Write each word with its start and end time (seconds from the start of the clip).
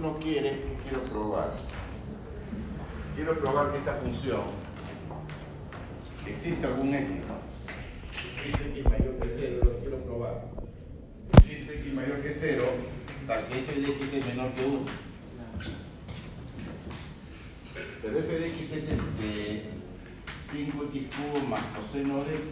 que 0.00 0.08
uno 0.08 0.18
quiere, 0.18 0.58
quiero 0.82 1.04
probar. 1.04 1.56
Quiero 3.14 3.38
probar 3.38 3.70
que 3.70 3.78
esta 3.78 3.94
función 3.94 4.40
existe 6.26 6.66
algún 6.66 6.94
x, 6.94 7.08
¿no? 7.28 7.40
Existe 8.32 8.68
x 8.68 8.84
mayor 8.84 9.18
que 9.18 9.34
0, 9.36 9.60
lo 9.64 9.78
quiero 9.80 9.98
probar. 10.04 10.44
Existe 11.38 11.80
x 11.80 11.92
mayor 11.92 12.22
que 12.22 12.30
0, 12.30 12.64
tal 13.26 13.46
que 13.46 13.58
f 13.58 13.80
de 13.80 13.88
x 13.88 14.12
es 14.14 14.26
menor 14.26 14.52
que 14.52 14.64
1. 14.64 14.78
Pero 18.02 18.18
f 18.18 18.38
de 18.38 18.46
x 18.48 18.72
es 18.72 18.88
este 18.90 19.64
5x 20.50 21.08
cubo 21.10 21.46
más 21.46 21.62
coseno 21.76 22.24
de 22.24 22.36
x. 22.36 22.44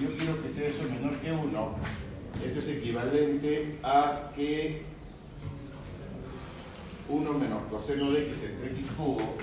Yo 0.00 0.16
quiero 0.16 0.42
que 0.42 0.48
sea 0.48 0.68
eso 0.68 0.84
menor 0.84 1.16
que 1.20 1.32
1. 1.32 1.76
Esto 2.44 2.60
es 2.60 2.68
equivalente 2.68 3.78
a 3.82 4.30
que 4.34 4.95
1 7.08 7.32
menos 7.34 7.62
coseno 7.70 8.10
de 8.10 8.26
x 8.28 8.44
entre 8.44 8.72
x 8.72 8.88
cubo 8.96 9.36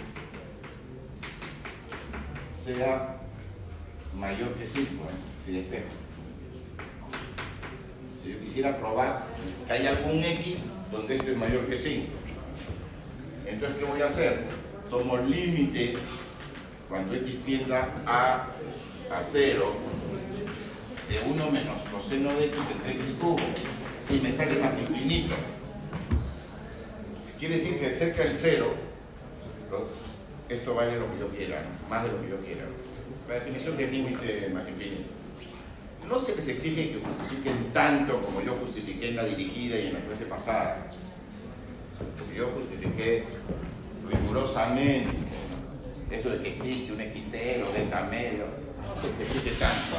sea 2.64 3.18
mayor 4.18 4.54
que 4.54 4.66
5, 4.66 4.86
¿eh? 4.86 5.08
si 5.46 5.52
despejo. 5.52 5.88
Si 8.24 8.32
yo 8.32 8.40
quisiera 8.40 8.78
probar 8.78 9.26
que 9.68 9.74
hay 9.74 9.88
algún 9.88 10.24
x 10.24 10.66
donde 10.92 11.16
esto 11.16 11.32
es 11.32 11.38
mayor 11.38 11.68
que 11.68 11.78
5. 11.78 12.06
Entonces, 13.46 13.78
¿qué 13.78 13.86
voy 13.86 14.02
a 14.02 14.06
hacer? 14.06 14.40
Tomo 14.90 15.18
el 15.18 15.30
límite 15.30 15.96
cuando 16.88 17.16
x 17.16 17.40
tienda 17.40 17.90
a, 18.06 18.48
a 19.12 19.24
0 19.24 19.64
de 21.10 21.32
1 21.32 21.52
menos 21.52 21.80
coseno 21.82 22.34
de 22.34 22.46
x 22.46 22.60
entre 22.72 22.94
x 23.02 23.16
cubo 23.20 23.38
y 24.10 24.20
me 24.20 24.32
sale 24.32 24.60
más 24.60 24.78
infinito. 24.80 25.34
Quiere 27.44 27.58
decir 27.58 27.78
que 27.78 27.90
cerca 27.90 28.24
del 28.24 28.38
0 28.38 28.74
esto 30.48 30.76
vale 30.76 30.98
lo 30.98 31.12
que 31.12 31.20
yo 31.20 31.28
quiera, 31.28 31.62
¿no? 31.62 31.90
más 31.90 32.06
de 32.06 32.14
lo 32.14 32.22
que 32.22 32.30
yo 32.30 32.38
quiera. 32.38 32.64
La 33.28 33.34
definición 33.36 33.76
de 33.76 33.88
límite 33.88 34.50
más 34.54 34.70
infinito. 34.70 35.10
No 36.08 36.18
se 36.22 36.38
les 36.38 36.48
exige 36.48 36.92
que 36.92 37.02
justifiquen 37.02 37.74
tanto 37.74 38.22
como 38.22 38.42
yo 38.42 38.54
justifiqué 38.54 39.10
en 39.10 39.18
la 39.18 39.26
dirigida 39.26 39.78
y 39.78 39.88
en 39.88 39.94
la 39.96 40.00
clase 40.00 40.24
pasada. 40.28 40.88
Porque 42.18 42.34
yo 42.34 42.50
justifiqué 42.56 43.26
rigurosamente 44.10 45.14
eso 46.12 46.30
de 46.30 46.44
que 46.44 46.54
existe 46.54 46.94
un 46.94 47.00
X0, 47.00 47.74
delta 47.74 48.04
medio. 48.04 48.46
No 48.88 48.96
se 48.96 49.10
les 49.10 49.20
exige 49.20 49.58
tanto. 49.60 49.98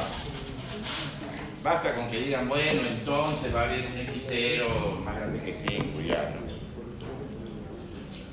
Basta 1.61 1.93
con 1.93 2.09
que 2.09 2.21
digan, 2.21 2.49
bueno, 2.49 2.81
entonces 2.89 3.53
va 3.53 3.61
a 3.61 3.65
haber 3.65 3.85
un 3.85 4.15
X0 4.15 5.03
más 5.03 5.15
grande 5.15 5.39
que 5.41 5.53
5 5.53 6.01
ya. 6.07 6.33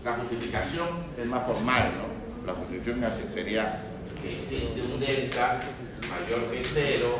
La 0.04 0.14
justificación 0.14 0.88
es 1.16 1.26
más 1.26 1.46
formal, 1.46 1.92
¿no? 1.96 2.46
La 2.46 2.54
justificación 2.54 3.30
sería 3.30 3.84
que 4.20 4.40
existe 4.40 4.82
un 4.82 4.98
delta 4.98 5.62
mayor 6.10 6.50
que 6.50 6.64
0. 6.64 7.18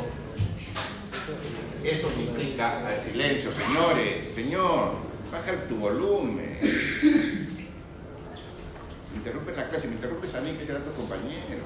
Esto 1.83 2.11
implica, 2.17 2.85
al 2.85 2.99
silencio, 2.99 3.51
señores, 3.53 4.23
señor, 4.23 4.95
baja 5.31 5.53
tu 5.69 5.77
volumen. 5.77 6.57
Me 9.11 9.17
interrumpes 9.17 9.55
la 9.55 9.69
clase, 9.69 9.87
me 9.87 9.95
interrumpes 9.95 10.35
a 10.35 10.41
mí 10.41 10.51
que 10.51 10.65
será 10.65 10.79
tu 10.79 10.91
compañero. 10.91 11.63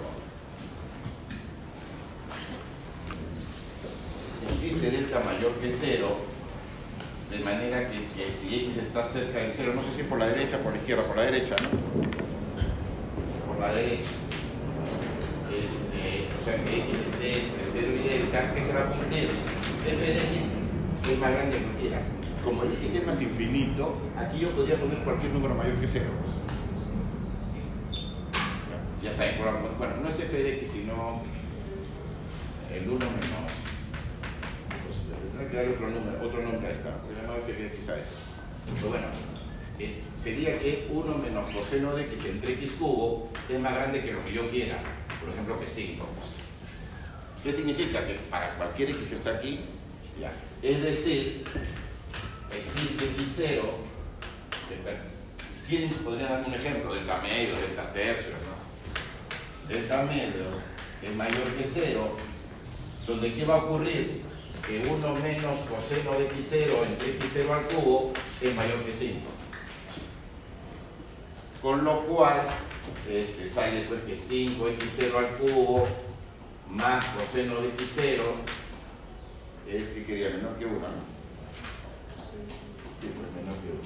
Existe 4.52 4.92
delta 4.92 5.20
mayor 5.22 5.54
que 5.54 5.72
0 5.72 6.37
de 7.30 7.40
manera 7.40 7.90
que, 7.90 8.06
que, 8.16 8.32
si 8.32 8.70
x 8.70 8.78
está 8.78 9.04
cerca 9.04 9.40
del 9.40 9.52
0, 9.52 9.74
no 9.76 9.84
sé 9.84 9.92
si 9.92 10.04
por 10.04 10.18
la 10.18 10.28
derecha 10.28 10.60
por 10.60 10.72
la 10.72 10.78
izquierda, 10.78 11.04
por 11.04 11.18
la 11.18 11.24
derecha, 11.24 11.56
¿no? 11.62 11.70
Por 13.48 13.60
la 13.60 13.74
derecha. 13.74 14.12
Este, 15.52 16.30
o 16.40 16.46
sea, 16.46 16.64
que 16.64 16.78
x 16.78 16.96
esté 17.06 17.44
entre 17.44 17.66
0 17.70 17.88
y 17.94 18.08
delta, 18.08 18.54
¿qué 18.54 18.64
se 18.64 18.74
va 18.74 18.82
a 18.82 18.92
cumplir? 18.92 19.30
f 19.86 20.06
de 20.06 20.18
x 20.18 20.54
es 21.10 21.20
más 21.20 21.32
grande 21.32 21.58
que 21.58 21.82
quiera. 21.82 22.02
Como 22.44 22.64
el 22.64 22.72
x 22.72 22.82
es 22.94 23.06
más 23.06 23.22
infinito, 23.22 23.98
aquí 24.18 24.40
yo 24.40 24.52
podría 24.52 24.78
poner 24.78 25.00
cualquier 25.00 25.34
número 25.34 25.56
mayor 25.56 25.76
que 25.76 25.88
0. 25.88 26.06
Ya 29.04 29.14
saben, 29.14 29.36
bueno, 29.78 29.94
no 30.02 30.10
es 30.10 30.20
f 30.20 30.36
de 30.36 30.56
x, 30.58 30.72
sino 30.72 31.22
el 32.74 32.90
1 32.90 33.00
menos 33.00 33.77
tendrá 35.38 35.50
que 35.50 35.58
dar 35.58 35.76
otro 35.76 35.90
nombre, 35.90 36.26
otro 36.26 36.42
nombre 36.42 36.68
a 36.68 36.72
esta, 36.72 36.90
porque 36.98 37.54
de 37.54 37.68
x 37.68 37.90
a 37.90 38.00
esta. 38.00 38.16
Pero 38.76 38.90
bueno, 38.90 39.08
eh, 39.80 40.02
sería 40.18 40.58
que 40.60 40.88
1 40.90 41.18
menos 41.18 41.52
coseno 41.52 41.96
de 41.96 42.04
x 42.06 42.26
entre 42.26 42.54
x 42.54 42.74
cubo 42.74 43.30
es 43.48 43.60
más 43.60 43.74
grande 43.74 44.02
que 44.02 44.14
lo 44.14 44.26
que 44.26 44.34
yo 44.34 44.50
quiera, 44.50 44.80
por 45.20 45.30
ejemplo 45.30 45.60
que 45.60 45.68
5. 45.68 46.06
Pues. 46.18 46.32
¿Qué 47.44 47.54
significa? 47.54 48.06
Que 48.06 48.16
para 48.30 48.56
cualquier 48.56 48.90
x 48.90 49.08
que 49.10 49.16
está 49.16 49.32
aquí, 49.32 49.60
ya. 50.20 50.32
es 50.62 50.82
decir, 50.82 51.46
existe 52.52 53.06
x0, 53.06 53.62
si 55.50 55.62
quieren 55.70 55.90
podrían 55.90 56.30
dar 56.30 56.44
un 56.46 56.54
ejemplo, 56.54 56.94
delta 56.94 57.22
medio, 57.22 57.56
delta 57.56 57.94
tercio, 57.94 58.32
¿no? 58.32 59.74
Delta 59.74 60.02
medio 60.04 60.46
es 61.04 61.16
mayor 61.16 61.56
que 61.56 61.64
0, 61.64 62.18
donde 63.06 63.34
¿qué 63.34 63.46
va 63.46 63.56
a 63.56 63.58
ocurrir? 63.58 64.24
Que 64.66 64.88
1 64.88 65.16
menos 65.16 65.60
coseno 65.62 66.14
de 66.14 66.30
x0 66.32 66.86
entre 66.86 67.20
x0 67.20 67.52
al 67.52 67.68
cubo 67.68 68.14
es 68.42 68.56
mayor 68.56 68.84
que 68.84 68.94
5. 68.94 69.20
Con 71.62 71.84
lo 71.84 72.06
cual, 72.06 72.42
este, 73.10 73.48
sale 73.48 73.82
pues 73.84 74.02
que 74.04 74.14
5x0 74.14 75.16
al 75.16 75.36
cubo 75.38 75.88
más 76.70 77.06
coseno 77.08 77.62
de 77.62 77.70
x0 77.76 78.22
es 79.68 79.88
que 79.90 80.06
quería 80.06 80.30
menor 80.30 80.58
que 80.58 80.66
1, 80.66 80.80
¿no? 80.80 80.88
Sí, 83.02 83.12
pues 83.16 83.36
menor 83.36 83.56
que 83.62 83.70
1. 83.72 83.80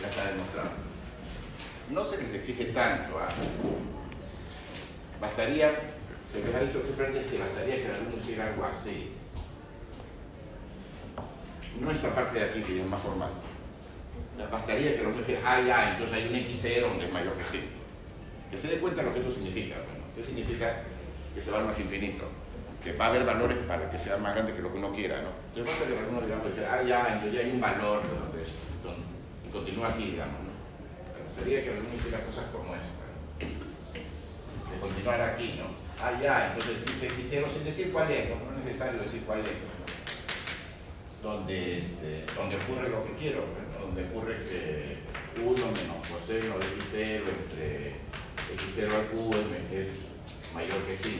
Ya 0.00 0.08
está 0.08 0.24
demostrado. 0.32 0.70
No 1.90 2.04
se 2.04 2.22
les 2.22 2.34
exige 2.34 2.66
tanto. 2.66 3.18
¿ah? 3.18 3.34
Bastaría 5.20 5.94
se 6.26 6.42
me 6.42 6.56
ha 6.56 6.60
dicho 6.60 6.82
que 6.82 7.38
bastaría 7.38 7.76
que 7.76 7.84
el 7.84 7.94
alumno 7.94 8.16
hiciera 8.16 8.46
algo 8.46 8.64
así. 8.64 9.12
No 11.80 11.90
esta 11.90 12.14
parte 12.14 12.38
de 12.38 12.44
aquí 12.46 12.62
que 12.62 12.80
es 12.80 12.86
más 12.86 13.00
formal. 13.00 13.30
Bastaría 14.50 14.94
que 14.94 15.00
el 15.00 15.06
alumno 15.06 15.22
dijera, 15.22 15.40
ah, 15.44 15.60
ya, 15.60 15.92
entonces 15.92 16.16
hay 16.16 16.28
un 16.28 16.34
X0 16.34 16.80
donde 16.88 17.06
es 17.06 17.12
mayor 17.12 17.34
que 17.34 17.44
5. 17.44 17.64
Que 18.50 18.58
se 18.58 18.68
dé 18.68 18.78
cuenta 18.78 19.02
lo 19.02 19.12
que 19.12 19.20
esto 19.20 19.32
significa. 19.32 19.76
Bueno, 19.76 20.04
¿Qué 20.16 20.22
significa? 20.22 20.82
Que 21.34 21.42
se 21.42 21.50
va 21.50 21.58
al 21.58 21.66
más 21.66 21.78
infinito. 21.78 22.24
Que 22.82 22.92
va 22.92 23.06
a 23.06 23.08
haber 23.08 23.24
valores 23.24 23.58
para 23.66 23.90
que 23.90 23.98
sea 23.98 24.16
más 24.18 24.34
grande 24.34 24.52
que 24.52 24.62
lo 24.62 24.72
que 24.72 24.78
uno 24.78 24.92
quiera, 24.92 25.22
¿no? 25.22 25.30
Entonces 25.48 25.66
basta 25.66 25.86
que 25.86 25.92
el 25.92 26.04
alumno 26.04 26.20
diga, 26.20 26.40
ah, 26.70 26.82
ya, 26.82 27.14
entonces 27.14 27.32
ya 27.32 27.40
hay 27.40 27.50
un 27.52 27.60
valor 27.60 28.02
donde 28.02 28.42
eso. 28.42 28.52
y 29.46 29.50
continúa 29.50 29.88
así, 29.88 30.12
digamos, 30.12 30.40
¿no? 30.40 30.52
Me 31.14 31.24
gustaría 31.26 31.62
que 31.62 31.70
el 31.70 31.78
alumno 31.78 31.94
hiciera 31.94 32.24
cosas 32.24 32.44
como 32.52 32.74
esta. 32.74 33.04
De 34.70 34.80
continuar 34.80 35.20
aquí, 35.20 35.58
¿no? 35.58 35.83
Ah, 36.00 36.12
ya, 36.20 36.54
entonces 36.54 36.84
quisieron 37.16 37.50
sin 37.50 37.64
decir 37.64 37.92
cuál 37.92 38.10
es, 38.10 38.28
no, 38.28 38.36
es 38.58 38.64
necesario 38.64 39.00
decir 39.00 39.22
cuál 39.26 39.40
es. 39.40 39.74
Donde, 41.22 41.78
este, 41.78 42.26
donde 42.36 42.56
ocurre 42.56 42.90
lo 42.90 43.06
que 43.06 43.14
quiero, 43.14 43.44
donde 43.80 44.04
ocurre 44.04 44.44
que 44.44 44.98
1 45.40 45.56
menos 45.56 46.06
coseno 46.06 46.58
de 46.58 46.66
x0 46.76 47.22
entre 47.26 47.94
x0 48.54 48.94
al 48.94 49.06
cubo 49.08 49.34
es 49.72 49.88
mayor 50.52 50.82
que 50.84 50.92
5. 50.94 51.14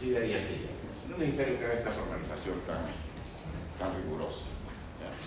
Sí, 0.00 0.12
daría 0.12 0.38
así. 0.38 0.66
No 1.08 1.16
es 1.16 1.20
necesario 1.20 1.58
que 1.58 1.64
haga 1.64 1.74
esta 1.74 1.90
formalización 1.90 2.60
tan, 2.66 2.86
tan 3.78 4.02
rigurosa. 4.02 4.44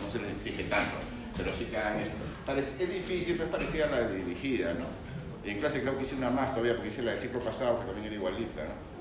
No 0.02 0.10
se 0.10 0.20
les 0.20 0.32
exige 0.32 0.64
tanto, 0.64 0.96
pero 1.36 1.54
sí 1.54 1.66
que 1.66 1.78
hagan 1.78 2.00
esto. 2.00 2.16
es 2.58 2.94
difícil, 2.94 3.36
pero 3.36 3.46
es 3.46 3.52
parecida 3.52 3.86
a 3.86 3.92
la 3.92 4.08
dirigida, 4.08 4.74
¿no? 4.74 5.05
En 5.46 5.60
clase 5.60 5.82
creo 5.82 5.96
que 5.96 6.04
hice 6.04 6.16
una 6.16 6.32
más 6.32 6.52
todavía, 6.52 6.74
porque 6.74 6.90
hice 6.90 7.04
la 7.04 7.12
del 7.12 7.22
ciclo 7.22 7.40
pasado, 7.40 7.80
que 7.80 7.86
también 7.86 8.08
era 8.08 8.16
igualita, 8.16 8.64
¿no? 8.64 8.96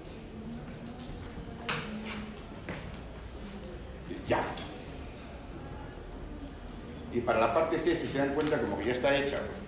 Ya. 4.29 4.45
Y 7.13 7.21
para 7.21 7.41
la 7.41 7.55
parte 7.55 7.79
C, 7.79 7.95
si 7.95 8.07
se 8.07 8.19
dan 8.19 8.35
cuenta, 8.35 8.61
como 8.61 8.79
que 8.79 8.85
ya 8.85 8.93
está 8.93 9.17
hecha, 9.17 9.39
pues. 9.39 9.61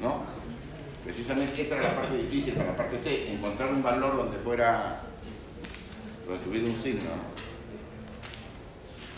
¿No? 0.00 0.22
Precisamente 1.04 1.62
esta 1.62 1.76
era 1.76 1.88
la 1.88 1.96
parte 1.96 2.16
difícil 2.16 2.54
para 2.54 2.70
la 2.70 2.76
parte 2.76 2.98
C, 2.98 3.32
encontrar 3.32 3.72
un 3.72 3.82
valor 3.82 4.16
donde 4.16 4.38
fuera, 4.38 5.00
donde 6.26 6.44
tuviera 6.44 6.68
un 6.68 6.76
signo, 6.76 7.04
¿no? 7.04 7.40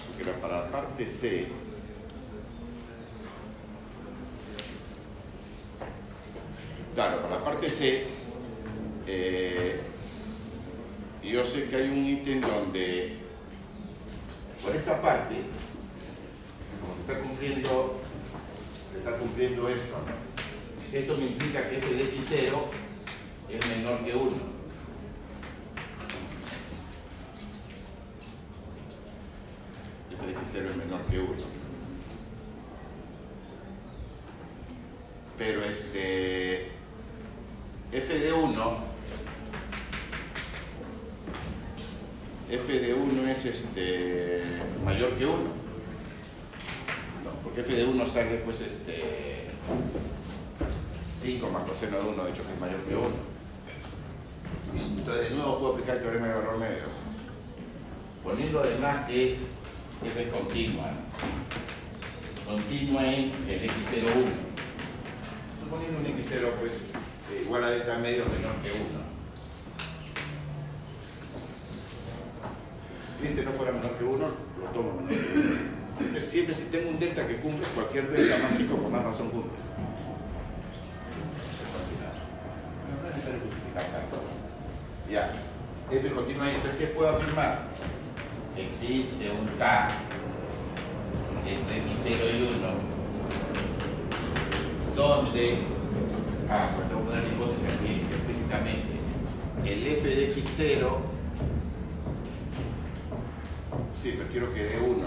Porque 0.07 0.31
para 0.41 0.63
la 0.63 0.71
parte 0.71 1.09
C, 1.09 1.49
la 6.97 7.43
parte 7.43 7.71
C, 7.71 8.05
eh, 9.07 9.81
yo 11.23 11.45
sé 11.45 11.69
que 11.69 11.77
hay 11.77 11.89
un 11.89 12.07
ítem 12.07 12.41
donde 12.41 13.17
por 14.63 14.77
esta 14.77 15.01
parte, 15.01 15.37
como 16.81 16.95
se 16.95 17.01
está 17.01 17.19
cumpliendo, 17.21 18.01
se 18.93 18.99
está 18.99 19.17
cumpliendo 19.17 19.69
esto, 19.69 19.97
esto 20.93 21.17
me 21.17 21.25
implica 21.25 21.69
que 21.69 21.79
f 21.79 21.95
de 21.95 22.05
x0 22.05 22.55
es 23.49 23.69
menor 23.69 24.05
que 24.05 24.15
1. 24.15 24.31
f 30.11 30.27
de 30.27 30.33
x0 30.33 30.71
es 30.71 30.77
menor 30.77 31.01
que 31.07 31.19
1. 31.19 31.33
Pero 35.39 35.65
este 35.65 36.82
f 37.93 38.19
de 38.19 38.33
1 38.33 38.93
f 42.53 42.79
de 42.81 42.93
1 42.93 43.29
es 43.29 43.45
este, 43.47 44.43
mayor 44.85 45.17
que 45.17 45.25
1. 45.25 45.37
No, 47.25 47.31
porque 47.43 47.63
f 47.63 47.75
de 47.75 47.87
1 47.87 48.07
sale 48.07 48.43
pues 48.45 48.61
este 48.61 49.49
5 51.23 51.51
más 51.51 51.63
coseno 51.63 51.99
de 51.99 52.09
1, 52.11 52.25
de 52.25 52.31
hecho 52.31 52.47
que 52.47 52.53
es 52.53 52.61
mayor 52.61 52.81
que 52.83 52.95
1. 52.95 53.09
Entonces 54.99 55.31
de 55.31 55.37
nuevo 55.37 55.59
puedo 55.59 55.73
aplicar 55.73 55.97
el 55.97 56.03
teorema 56.03 56.27
de 56.29 56.35
valor 56.35 56.59
medio. 56.59 56.85
Poniendo 58.23 58.61
además 58.61 59.07
que 59.07 59.39
f 60.05 60.23
es 60.23 60.29
continua. 60.29 60.93
Continua 62.47 63.15
en 63.15 63.33
el 63.49 63.71
x01. 63.71 64.29
Suponiendo 65.63 66.01
un 66.01 66.07
x0 66.19 66.51
pues 66.61 66.73
igual 67.41 67.65
a 67.65 67.71
delta 67.71 67.99
medio 67.99 68.25
menor 68.27 68.57
que 68.63 68.71
1. 68.71 69.03
si 73.09 73.27
este 73.29 73.45
no 73.45 73.53
fuera 73.53 73.73
menor 73.73 73.93
que 73.99 74.05
1, 74.05 74.19
lo 74.19 74.67
tomo 74.73 75.01
menor 75.01 75.09
que 75.09 75.39
1. 75.39 75.51
Pero 76.13 76.25
siempre 76.25 76.55
si 76.55 76.65
tengo 76.65 76.91
un 76.91 76.99
delta 76.99 77.27
que 77.27 77.37
cumple, 77.37 77.67
cualquier 77.75 78.11
delta 78.11 78.37
más 78.43 78.59
chico 78.59 78.77
por 78.77 78.91
más 78.91 79.05
razón 79.05 79.31
cumple. 79.31 79.53
Es. 83.17 83.31
Ya, 85.11 85.31
f 85.91 86.11
continúa 86.11 86.47
ahí, 86.47 86.55
entonces 86.57 86.79
¿qué 86.79 86.87
puedo 86.87 87.11
afirmar? 87.11 87.69
Existe 88.57 89.31
un 89.31 89.47
K 89.59 89.91
entre 91.47 91.83
x0 91.85 92.39
y 92.39 92.57
1 92.59 92.93
donde, 94.95 95.59
ah, 96.53 96.71
pues 96.75 96.89
tengo 96.89 97.01
que 97.03 97.09
poner 97.09 97.23
la 97.25 97.29
hipótesis 97.29 97.73
aquí 97.73 98.03
explícitamente, 98.13 98.93
el 99.65 99.87
f 99.87 100.09
de 100.09 100.35
x0 100.37 101.13
Sí, 103.95 104.15
pero 104.17 104.29
quiero 104.31 104.53
que 104.53 104.65
dé 104.65 104.79
1, 104.81 104.99
¿no? 104.99 105.05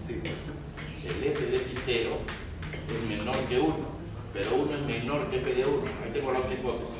Sí, 0.00 0.20
pues. 0.22 0.32
El 1.04 1.24
f 1.24 1.46
de 1.46 1.58
x0 1.58 2.06
es 2.88 3.08
menor 3.08 3.36
que 3.48 3.58
1, 3.58 3.76
pero 4.32 4.54
1 4.54 4.74
es 4.74 4.82
menor 4.82 5.28
que 5.28 5.38
f 5.38 5.54
de 5.54 5.66
1. 5.66 5.82
Ahí 6.04 6.12
tengo 6.12 6.32
la 6.32 6.38
otra 6.38 6.54
hipótesis. 6.54 6.94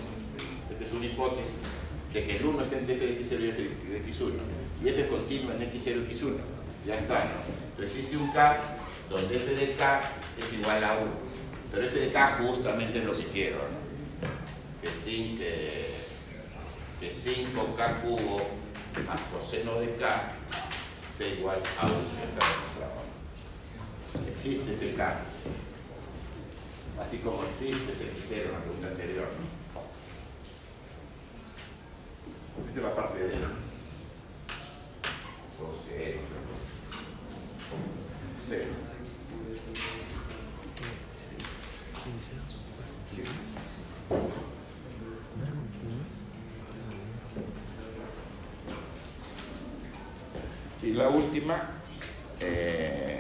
Esta 0.69 0.85
es 0.85 0.93
una 0.93 1.07
hipótesis 1.07 1.53
de 2.13 2.25
que 2.25 2.37
el 2.39 2.45
1 2.45 2.63
está 2.63 2.79
entre 2.79 2.95
f 2.97 3.07
de 3.07 3.21
x0 3.21 3.41
y 3.41 3.49
f 3.51 3.63
de 3.63 4.05
x1. 4.05 4.33
Y 4.83 4.89
f 4.89 5.01
es 5.01 5.07
continuo 5.07 5.53
en 5.53 5.61
x0 5.61 6.09
y 6.09 6.13
x1. 6.13 6.37
Ya 6.87 6.97
está, 6.97 7.25
¿no? 7.27 7.31
Pero 7.77 7.87
existe 7.87 8.17
un 8.17 8.33
k 8.33 8.57
donde 9.11 9.37
f 9.37 9.55
de 9.55 9.75
k 9.75 10.01
es 10.43 10.53
igual 10.55 10.83
a 10.83 10.99
1. 10.99 11.28
Pero 11.71 11.85
f 11.85 12.01
de 12.01 12.13
k 12.13 12.39
justamente 12.41 12.99
es 12.99 13.05
lo 13.05 13.17
que 13.17 13.27
quiero, 13.29 13.59
¿no? 13.59 13.89
Que 14.81 14.93
5, 14.93 15.39
que, 15.39 15.95
que 17.01 17.09
5k 17.11 18.01
cubo 18.03 18.41
más 19.07 19.21
coseno 19.33 19.75
de 19.81 19.95
k 19.97 20.33
sea 21.11 21.29
igual 21.29 21.61
a 21.79 21.87
1. 21.87 21.95
Está 21.95 22.47
demostrado. 22.47 23.03
Existe 24.35 24.73
ese 24.73 24.95
k. 24.95 25.21
Así 27.01 27.19
como 27.19 27.45
existe 27.45 27.93
ese 27.93 28.13
x0 28.13 28.47
en 28.47 28.53
la 28.53 28.59
pregunta 28.61 28.87
anterior. 28.89 29.29
Esta 32.69 32.81
es 32.81 32.85
la 32.85 32.95
parte 32.95 33.19
de 33.19 33.31
coseno. 35.59 36.21
Cero. 38.49 38.88
Y 50.83 50.93
la 50.93 51.09
última, 51.09 51.71
eh, 52.41 53.19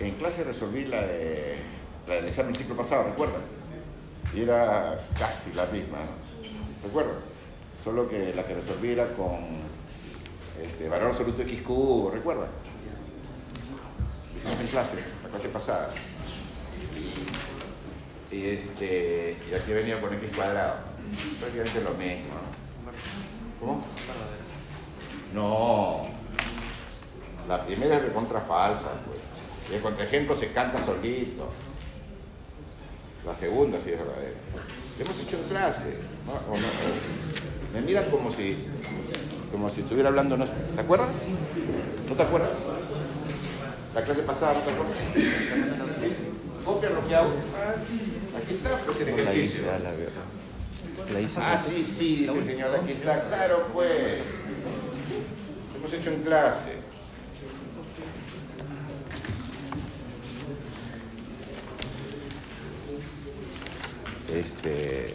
en 0.00 0.14
clase 0.16 0.44
resolví 0.44 0.84
la, 0.84 1.00
de, 1.02 1.56
la 2.08 2.16
del 2.16 2.26
examen 2.26 2.54
ciclo 2.54 2.76
pasado, 2.76 3.04
¿recuerdan? 3.04 3.40
Y 4.34 4.42
era 4.42 5.00
casi 5.18 5.52
la 5.52 5.66
misma, 5.66 5.98
¿no? 5.98 6.84
¿Recuerdan? 6.86 7.16
Solo 7.82 8.08
que 8.08 8.34
la 8.34 8.44
que 8.44 8.54
resolví 8.54 8.90
era 8.90 9.06
con 9.14 9.38
este, 10.62 10.88
valor 10.88 11.08
absoluto 11.08 11.42
x 11.42 11.62
cubo, 11.62 12.10
¿recuerdan? 12.10 12.48
Hicimos 14.36 14.60
en 14.60 14.66
clase, 14.66 14.96
la 15.22 15.28
clase 15.30 15.48
pasada. 15.48 15.90
Y, 18.34 18.46
este, 18.46 19.36
y 19.48 19.54
aquí 19.54 19.72
venido 19.72 20.00
con 20.00 20.12
x 20.14 20.30
cuadrado. 20.34 20.74
Prácticamente 21.38 21.80
lo 21.82 21.90
mismo, 21.90 22.34
¿no? 22.34 23.64
¿Cómo? 23.64 23.84
No, 25.32 26.08
la 27.46 27.64
primera 27.64 27.96
es 27.96 28.02
recontra 28.02 28.40
falsa, 28.40 28.90
pues. 29.06 29.20
Y 29.70 29.76
el 29.76 29.82
contraejemplo 29.82 30.36
se 30.36 30.50
canta 30.52 30.80
solito. 30.80 31.48
La 33.24 33.36
segunda 33.36 33.78
sí 33.80 33.90
es 33.90 33.98
verdadera. 33.98 34.34
Hemos 34.98 35.20
hecho 35.20 35.40
clase. 35.48 35.98
Me 37.72 37.82
miran 37.82 38.10
como 38.10 38.32
si, 38.32 38.66
como 39.52 39.70
si 39.70 39.82
estuviera 39.82 40.08
hablando. 40.08 40.36
¿no? 40.36 40.44
¿Te 40.44 40.80
acuerdas? 40.80 41.22
¿No 42.08 42.16
te 42.16 42.22
acuerdas? 42.22 42.50
La 43.94 44.02
clase 44.02 44.22
pasada, 44.22 44.54
¿no 44.54 44.60
te 44.60 44.70
acuerdas? 44.72 44.96
Copian 46.64 46.94
lo 46.94 47.06
que 47.06 47.14
hago. 47.14 47.30
Aquí 48.36 48.54
está, 48.54 48.78
pues 48.78 49.00
el 49.00 49.08
ejercicio. 49.08 49.62
Ah, 51.36 51.58
sí, 51.62 51.84
sí, 51.84 52.16
dice 52.16 52.38
el 52.38 52.46
señor, 52.46 52.74
aquí 52.74 52.92
está. 52.92 53.28
Claro, 53.28 53.68
pues. 53.72 54.18
Lo 55.72 55.78
hemos 55.78 55.92
hecho 55.92 56.10
en 56.10 56.22
clase. 56.22 56.84
Este, 64.34 65.06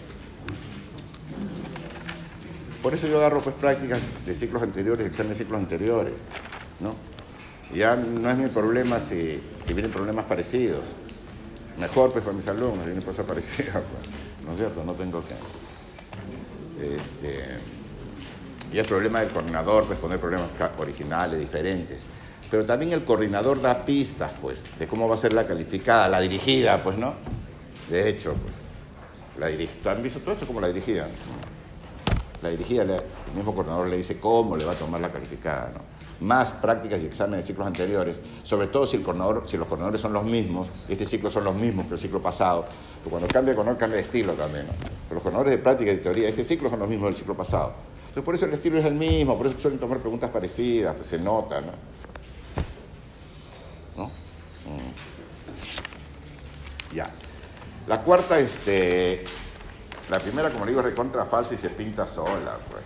por 2.82 2.94
eso 2.94 3.08
yo 3.08 3.18
agarro 3.18 3.42
pues 3.42 3.56
prácticas 3.56 4.26
de 4.26 4.34
ciclos 4.34 4.64
anteriores, 4.64 5.06
exámenes 5.06 5.38
de 5.38 5.44
ciclos 5.44 5.60
anteriores, 5.60 6.14
¿no? 6.80 6.96
Ya 7.76 7.96
no 7.98 8.32
es 8.32 8.38
mi 8.38 8.48
problema 8.48 9.00
si, 9.00 9.42
si 9.60 9.74
vienen 9.74 9.92
problemas 9.92 10.26
parecidos. 10.26 10.84
Mejor 11.80 12.12
pues 12.12 12.24
para 12.24 12.36
mis 12.36 12.48
alumnos, 12.48 12.86
vienen 12.86 13.04
cosas 13.04 13.26
parecidas, 13.26 13.74
pues, 13.74 14.46
¿no 14.46 14.52
es 14.52 14.58
cierto? 14.58 14.84
No 14.84 14.94
tengo 14.94 15.24
que... 15.26 15.36
Este, 16.96 17.58
y 18.72 18.78
el 18.78 18.86
problema 18.86 19.22
del 19.22 19.30
coordinador, 19.30 19.86
pues 19.86 19.98
poner 20.00 20.20
problemas 20.20 20.50
originales, 20.78 21.40
diferentes. 21.40 22.06
Pero 22.52 22.66
también 22.66 22.94
el 22.94 23.04
coordinador 23.04 23.62
da 23.62 23.86
pistas, 23.86 24.32
pues, 24.42 24.70
de 24.78 24.88
cómo 24.88 25.08
va 25.08 25.16
a 25.16 25.18
ser 25.18 25.34
la 25.34 25.46
calificada, 25.48 26.08
la 26.08 26.20
dirigida, 26.20 26.84
pues, 26.84 26.98
¿no? 26.98 27.16
De 27.90 28.10
hecho, 28.10 28.34
pues. 28.34 28.56
La 29.40 29.48
dirigida, 29.48 29.92
¿Han 29.94 30.04
visto 30.04 30.20
todo 30.20 30.34
esto 30.34 30.46
como 30.46 30.60
la 30.60 30.68
dirigida? 30.68 31.08
La 32.42 32.50
dirigida, 32.50 32.84
el 32.84 33.02
mismo 33.36 33.56
coordinador 33.56 33.88
le 33.88 33.98
dice 33.98 34.20
cómo 34.20 34.58
le 34.58 34.66
va 34.66 34.74
a 34.74 34.76
tomar 34.76 35.00
la 35.00 35.12
calificada. 35.12 35.72
¿no? 35.76 35.99
Más 36.20 36.52
prácticas 36.52 37.00
y 37.02 37.06
exámenes 37.06 37.46
de 37.46 37.48
ciclos 37.48 37.66
anteriores, 37.66 38.22
sobre 38.44 38.68
todo 38.68 38.86
si, 38.86 38.98
el 38.98 39.04
los 39.04 39.68
coordinadores 39.68 40.02
son 40.02 40.12
los 40.12 40.26
mismos, 40.26 40.68
este 40.90 41.06
ciclo 41.06 41.30
son 41.30 41.46
los 41.46 41.56
mismos 41.56 41.88
que 41.88 41.94
el 41.94 42.00
ciclo 42.00 42.22
pasado, 42.22 42.66
pero 43.00 43.12
cuando 43.12 43.28
cambia 43.28 43.52
de 43.52 43.56
coordinador 43.56 43.80
cambia 43.80 43.96
de 43.96 44.02
estilo 44.02 44.34
también. 44.34 44.68
¿no? 44.68 44.74
Pero 44.74 45.16
los 45.16 45.24
coordinadores 45.24 45.52
de 45.52 45.58
práctica 45.60 45.92
y 45.92 45.96
de 45.96 46.02
teoría, 46.02 46.28
este 46.28 46.44
ciclo 46.44 46.70
son 46.70 46.80
los 46.80 46.90
mismos 46.90 47.10
del 47.10 47.18
ciclo 47.18 47.36
pasado. 47.36 47.74
Entonces 48.10 48.24
por 48.24 48.36
eso 48.36 48.46
el 48.46 48.54
estilo 48.54 48.80
es 48.80 48.86
el 48.86 48.96
mismo, 48.96 49.38
por 49.38 49.48
eso 49.48 49.60
suelen 49.60 49.80
tomar 49.80 50.00
preguntas 50.00 50.30
parecidas, 50.30 50.96
pues 50.96 51.08
se 51.08 51.20
nota, 51.20 51.62
¿no? 51.62 51.72
¿No? 53.96 54.06
Mm. 54.08 55.20
Ya. 56.96 57.12
La 57.88 58.02
cuarta, 58.02 58.40
este, 58.40 59.24
la 60.10 60.20
primera, 60.20 60.50
como 60.50 60.66
le 60.66 60.72
digo, 60.72 60.82
recontra 60.82 61.26
falsa 61.26 61.54
y 61.54 61.58
se 61.58 61.70
pinta 61.70 62.08
sola, 62.08 62.58
pues. 62.70 62.84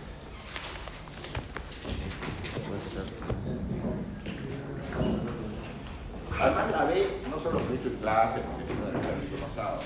Además 6.40 6.70
la 6.70 6.84
B 6.84 7.20
no 7.30 7.38
solo 7.38 7.60
lo 7.60 7.72
he 7.72 7.76
hecho 7.76 7.88
en 7.88 7.96
clase, 7.96 8.40
porque 8.40 8.64
tengo 8.64 8.88
el 8.88 8.96
ejemplo 8.96 9.38
pasado. 9.38 9.82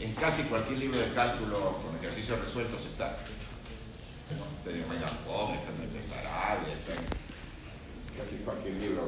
en 0.00 0.14
casi 0.14 0.44
cualquier 0.44 0.78
libro 0.78 0.98
de 0.98 1.12
cálculo 1.12 1.78
con 1.84 1.96
ejercicios 1.96 2.40
resueltos 2.40 2.86
está. 2.86 3.18
Está 4.30 4.70
en 4.70 4.88
Megapón, 4.88 5.54
está 5.54 5.70
en 5.70 5.96
el 5.96 6.02
Sarabia, 6.04 6.72
está 6.72 6.92
en 6.92 8.18
casi 8.18 8.36
cualquier 8.44 8.74
libro. 8.74 9.04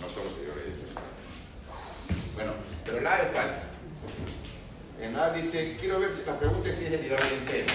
No 0.00 0.08
solo 0.08 0.30
teoría 0.30 0.62
de 0.62 0.70
hecho. 0.70 0.86
Bueno, 2.34 2.52
pero 2.84 3.00
la 3.00 3.18
es 3.20 3.32
falsa. 3.32 3.62
En 5.00 5.16
A 5.16 5.30
dice, 5.30 5.76
quiero 5.80 6.00
ver 6.00 6.10
si 6.10 6.24
la 6.24 6.38
pregunta 6.38 6.68
es 6.68 6.76
si 6.76 6.84
es 6.84 6.90
derivable 6.92 7.34
en 7.34 7.40
cero. 7.40 7.72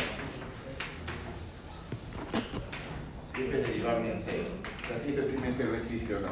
Si 3.34 3.42
es 3.42 3.68
derivable 3.68 4.12
en 4.12 4.20
cero. 4.20 4.44
O 4.84 4.88
sea, 4.88 4.96
si 4.96 5.14
f' 5.14 5.48
en 5.48 5.54
cero 5.54 5.76
existe 5.76 6.14
o 6.14 6.20
no. 6.20 6.28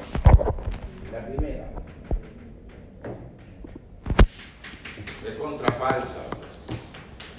La 1.11 1.25
primera. 1.25 1.71
De 5.23 5.37
contra 5.39 5.71
falsa. 5.71 6.21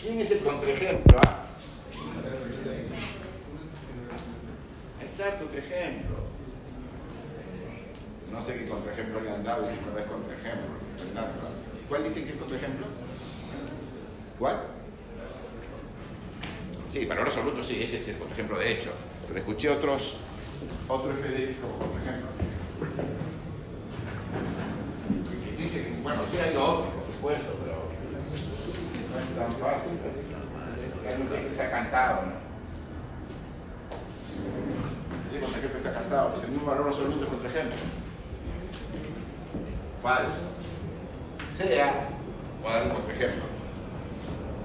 ¿Quién 0.01 0.19
es 0.19 0.33
el 0.33 0.41
contraejemplo? 0.41 1.17
Ah? 1.25 1.47
Está 5.05 5.29
el 5.29 5.39
contraejemplo. 5.39 6.17
No 8.33 8.43
sé 8.43 8.59
qué 8.59 8.67
contraejemplo 8.67 9.21
han 9.21 9.45
dado 9.45 9.65
y 9.65 9.69
si 9.69 9.75
no 9.75 9.97
es 9.97 10.07
contraejemplo. 10.07 10.75
¿Cuál 11.89 12.03
dicen 12.03 12.25
que 12.25 12.31
es 12.31 12.37
contraejemplo? 12.37 12.87
¿Cuál? 14.41 14.57
Sí, 16.89 17.07
valor 17.07 17.27
absoluto 17.27 17.63
sí, 17.63 17.81
ese 17.81 17.97
es 17.97 18.09
el 18.09 18.19
contraejemplo 18.19 18.59
de 18.59 18.73
hecho. 18.73 18.91
Pero 19.33 19.47
escuché 19.47 19.71
otros, 19.71 20.19
otro 20.89 21.11
FDX 21.11 21.57
como 21.63 21.79
contraejemplo. 21.79 22.29
Que 25.43 25.63
dice 25.63 25.85
que, 25.85 26.03
bueno, 26.03 26.21
sí 26.31 26.37
hay 26.37 26.55
otros, 26.55 26.93
por 26.93 27.07
supuesto, 27.07 27.57
pero 27.65 27.89
no 29.09 29.19
es 29.19 29.31
tan 29.31 29.51
fácil. 29.59 29.93
Hay 31.09 31.23
un 31.23 31.29
que 31.29 31.47
está 31.47 31.71
cantado, 31.71 32.27
¿no? 32.27 32.33
Sí, 35.33 35.39
contraejemplo 35.41 35.79
está 35.79 35.93
cantado, 35.95 36.35
el 36.45 36.51
mismo 36.51 36.67
valor 36.67 36.89
absoluto 36.89 37.25
es 37.25 37.31
contraejemplo. 37.31 37.77
Falso. 40.03 40.47
Sea, 41.49 42.09
voy 42.63 42.71
a 42.71 42.75
dar 42.75 42.83
un 42.85 42.91
contraejemplo. 42.91 43.45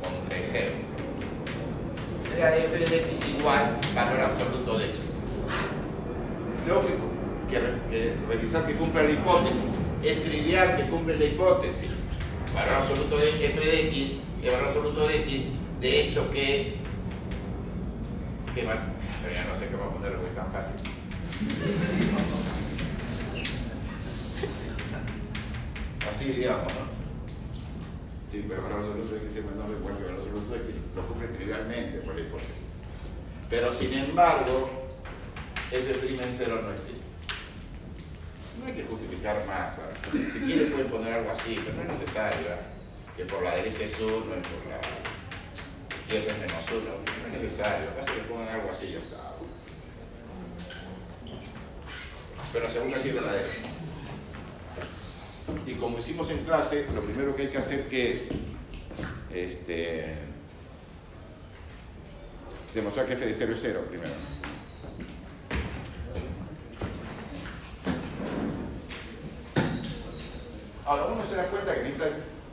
Contraejemplo. 0.03 0.86
Sea 2.27 2.57
f 2.57 2.77
de 2.77 2.97
x 2.97 3.25
igual 3.37 3.79
valor 3.95 4.19
absoluto 4.21 4.77
de 4.77 4.85
x. 4.85 5.19
Tengo 6.65 6.83
que, 7.49 8.13
revisar 8.27 8.65
que 8.65 8.75
cumpla 8.75 9.03
la 9.03 9.11
hipótesis. 9.11 9.71
Es 10.03 10.23
trivial 10.23 10.75
que 10.77 10.83
cumple 10.89 11.17
la 11.17 11.25
hipótesis. 11.25 11.89
Valor 12.53 12.75
absoluto 12.75 13.17
de 13.17 13.29
f 13.29 13.59
de 13.59 13.87
x 13.89 14.21
y 14.41 14.45
valor 14.47 14.65
absoluto 14.65 15.07
de 15.07 15.15
x. 15.21 15.47
De 15.81 16.01
hecho 16.01 16.29
que... 16.31 16.75
que 18.53 18.61
pero 18.61 19.33
ya 19.33 19.45
no 19.45 19.55
sé 19.55 19.67
qué 19.67 19.75
va 19.75 19.85
a 19.85 19.89
poner 19.89 20.13
porque 20.13 20.29
es 20.29 20.35
tan 20.35 20.51
fácil. 20.51 20.75
Así 26.09 26.25
digamos, 26.25 26.67
¿no? 26.73 26.96
Sí, 28.31 28.45
pero 28.47 28.61
valor 28.63 28.79
absoluto 28.79 29.15
de 29.15 29.21
x 29.21 29.35
es 29.37 29.45
menor 29.45 29.69
o 29.69 29.73
igual 29.73 29.97
que 29.97 30.03
x 30.03 30.75
lo 30.95 31.07
cumple 31.07 31.27
trivialmente 31.29 31.99
por 31.99 32.15
la 32.15 32.21
hipótesis. 32.21 32.75
Pero 33.49 33.71
sin 33.71 33.93
embargo, 33.93 34.87
f' 35.71 36.23
en 36.23 36.31
cero 36.31 36.61
no 36.63 36.73
existe. 36.73 37.07
No 38.59 38.65
hay 38.65 38.73
que 38.73 38.83
justificar 38.83 39.45
más. 39.47 39.79
Si 40.11 40.39
quieren 40.39 40.71
pueden 40.71 40.89
poner 40.89 41.13
algo 41.13 41.31
así, 41.31 41.61
pero 41.63 41.77
no 41.77 41.83
es 41.83 41.99
necesario. 41.99 42.47
Que 43.15 43.25
por 43.25 43.43
la 43.43 43.55
derecha 43.55 43.83
es 43.83 43.99
1 43.99 44.09
y 44.09 44.19
por 44.19 44.65
la 44.67 44.81
izquierda 45.95 46.33
es 46.33 46.39
menos 46.39 46.71
1. 46.71 46.79
No 46.83 47.27
es 47.27 47.41
necesario. 47.41 47.87
Basta 47.95 48.13
que 48.13 48.21
pongan 48.21 48.49
algo 48.49 48.71
así 48.71 48.87
y 48.87 48.91
ya 48.93 48.99
está. 48.99 49.33
Pero 52.51 52.63
la 52.65 52.69
segunda 52.69 52.97
sí 52.97 53.09
es. 53.09 53.76
Y 55.65 55.73
como 55.75 55.97
hicimos 55.97 56.29
en 56.29 56.39
clase, 56.39 56.85
lo 56.93 57.01
primero 57.01 57.35
que 57.35 57.43
hay 57.43 57.47
que 57.49 57.57
hacer 57.57 57.87
que 57.87 58.11
es 58.11 58.29
este, 59.33 60.15
demostrar 62.73 63.05
que 63.05 63.13
f 63.13 63.25
de 63.25 63.33
0 63.33 63.53
es 63.53 63.59
0 63.61 63.85
primero. 63.89 64.11
Ahora 70.85 71.07
uno 71.07 71.25
se 71.25 71.35
da 71.35 71.43
cuenta 71.47 71.75
que 71.75 71.81
necesita 71.81 72.07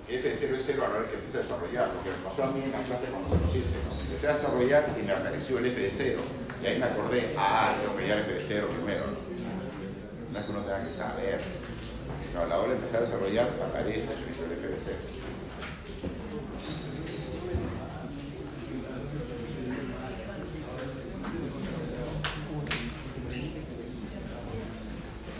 f 0.08 0.28
de 0.28 0.36
0 0.36 0.56
es 0.56 0.62
0 0.66 0.84
a 0.84 0.88
la 0.88 0.94
hora 0.96 1.08
que 1.08 1.14
empieza 1.14 1.38
a 1.38 1.42
desarrollar, 1.42 1.92
porque 1.92 2.10
me 2.10 2.16
pasó 2.28 2.44
a 2.44 2.50
mí 2.50 2.62
en 2.64 2.72
la 2.72 2.82
clase 2.82 3.06
cuando 3.06 3.28
se 3.28 3.42
nos 3.42 3.56
hice, 3.56 3.78
¿no? 3.86 4.00
Empecé 4.00 4.28
a 4.28 4.34
desarrollar 4.34 4.96
y 5.00 5.02
me 5.06 5.12
apareció 5.12 5.58
el 5.58 5.66
f 5.66 5.80
de 5.80 5.90
0, 5.90 6.20
y 6.62 6.66
ahí 6.66 6.78
me 6.78 6.86
acordé, 6.86 7.34
ah, 7.38 7.74
tengo 7.80 7.96
que 7.96 8.02
hallar 8.02 8.18
f 8.18 8.32
de 8.34 8.44
0 8.46 8.68
primero. 8.74 9.04
No 10.32 10.38
es 10.38 10.44
que 10.44 10.50
uno 10.50 10.62
tenga 10.62 10.84
que 10.84 10.90
saber. 10.90 11.40
A 12.36 12.46
la 12.46 12.58
hora 12.58 12.70
de 12.70 12.74
empezar 12.74 12.98
a 12.98 13.04
desarrollar 13.06 13.48
aparece 13.64 14.12
el 14.12 14.18
inicio 14.24 14.48
del 14.48 14.58
f 14.58 14.68
de 14.68 14.78
0. 14.84 14.96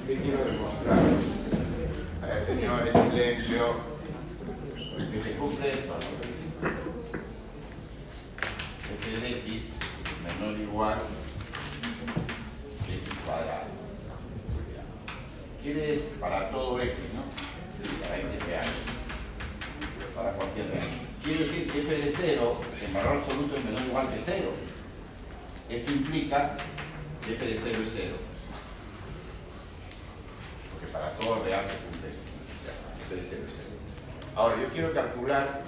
¿Qué 0.06 0.16
quiero 0.16 0.44
demostrar? 0.44 0.98
A 2.22 2.26
ver, 2.26 2.40
señores, 2.40 2.94
silencio. 2.94 3.94
Que 5.12 5.20
se 5.20 5.32
cumple 5.32 5.74
esto. 5.74 5.94
f 9.02 9.20
de 9.20 9.30
x 9.38 9.70
menor 10.22 10.54
o 10.54 10.62
igual 10.62 10.98
que 12.86 12.94
x 12.94 13.18
cuadrado. 13.26 13.74
¿Quieres 15.62 16.16
para 16.20 16.50
todo 16.50 16.78
x, 16.78 16.92
no? 17.14 17.22
Sí, 17.82 17.96
para 18.02 18.18
x 18.18 18.46
real. 18.46 18.66
Para 20.14 20.32
cualquier 20.32 20.68
real. 20.68 20.86
Quiere 21.22 21.44
decir 21.44 21.72
que 21.72 21.80
f 21.80 21.96
de 21.96 22.10
0 22.10 22.60
en 22.86 22.92
valor 22.92 23.16
absoluto 23.16 23.56
es 23.56 23.64
menor 23.64 23.82
o 23.82 23.86
igual 23.86 24.10
que 24.10 24.18
0. 24.18 24.52
Esto 25.70 25.90
implica 25.92 26.56
que 27.24 27.32
f 27.34 27.46
de 27.46 27.56
0 27.56 27.78
es 27.82 27.92
0. 27.94 28.14
Porque 30.70 30.86
para 30.92 31.12
todo 31.12 31.42
real 31.44 31.64
se 31.66 31.76
cumple 31.76 32.10
esto. 32.10 32.22
f 33.06 33.14
de 33.16 33.22
0 33.22 33.42
es 33.48 33.54
0. 33.56 33.68
Ahora, 34.36 34.60
yo 34.60 34.68
quiero 34.68 34.92
calcular 34.92 35.62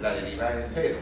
la 0.00 0.14
derivada 0.14 0.64
en 0.64 0.70
0. 0.70 0.98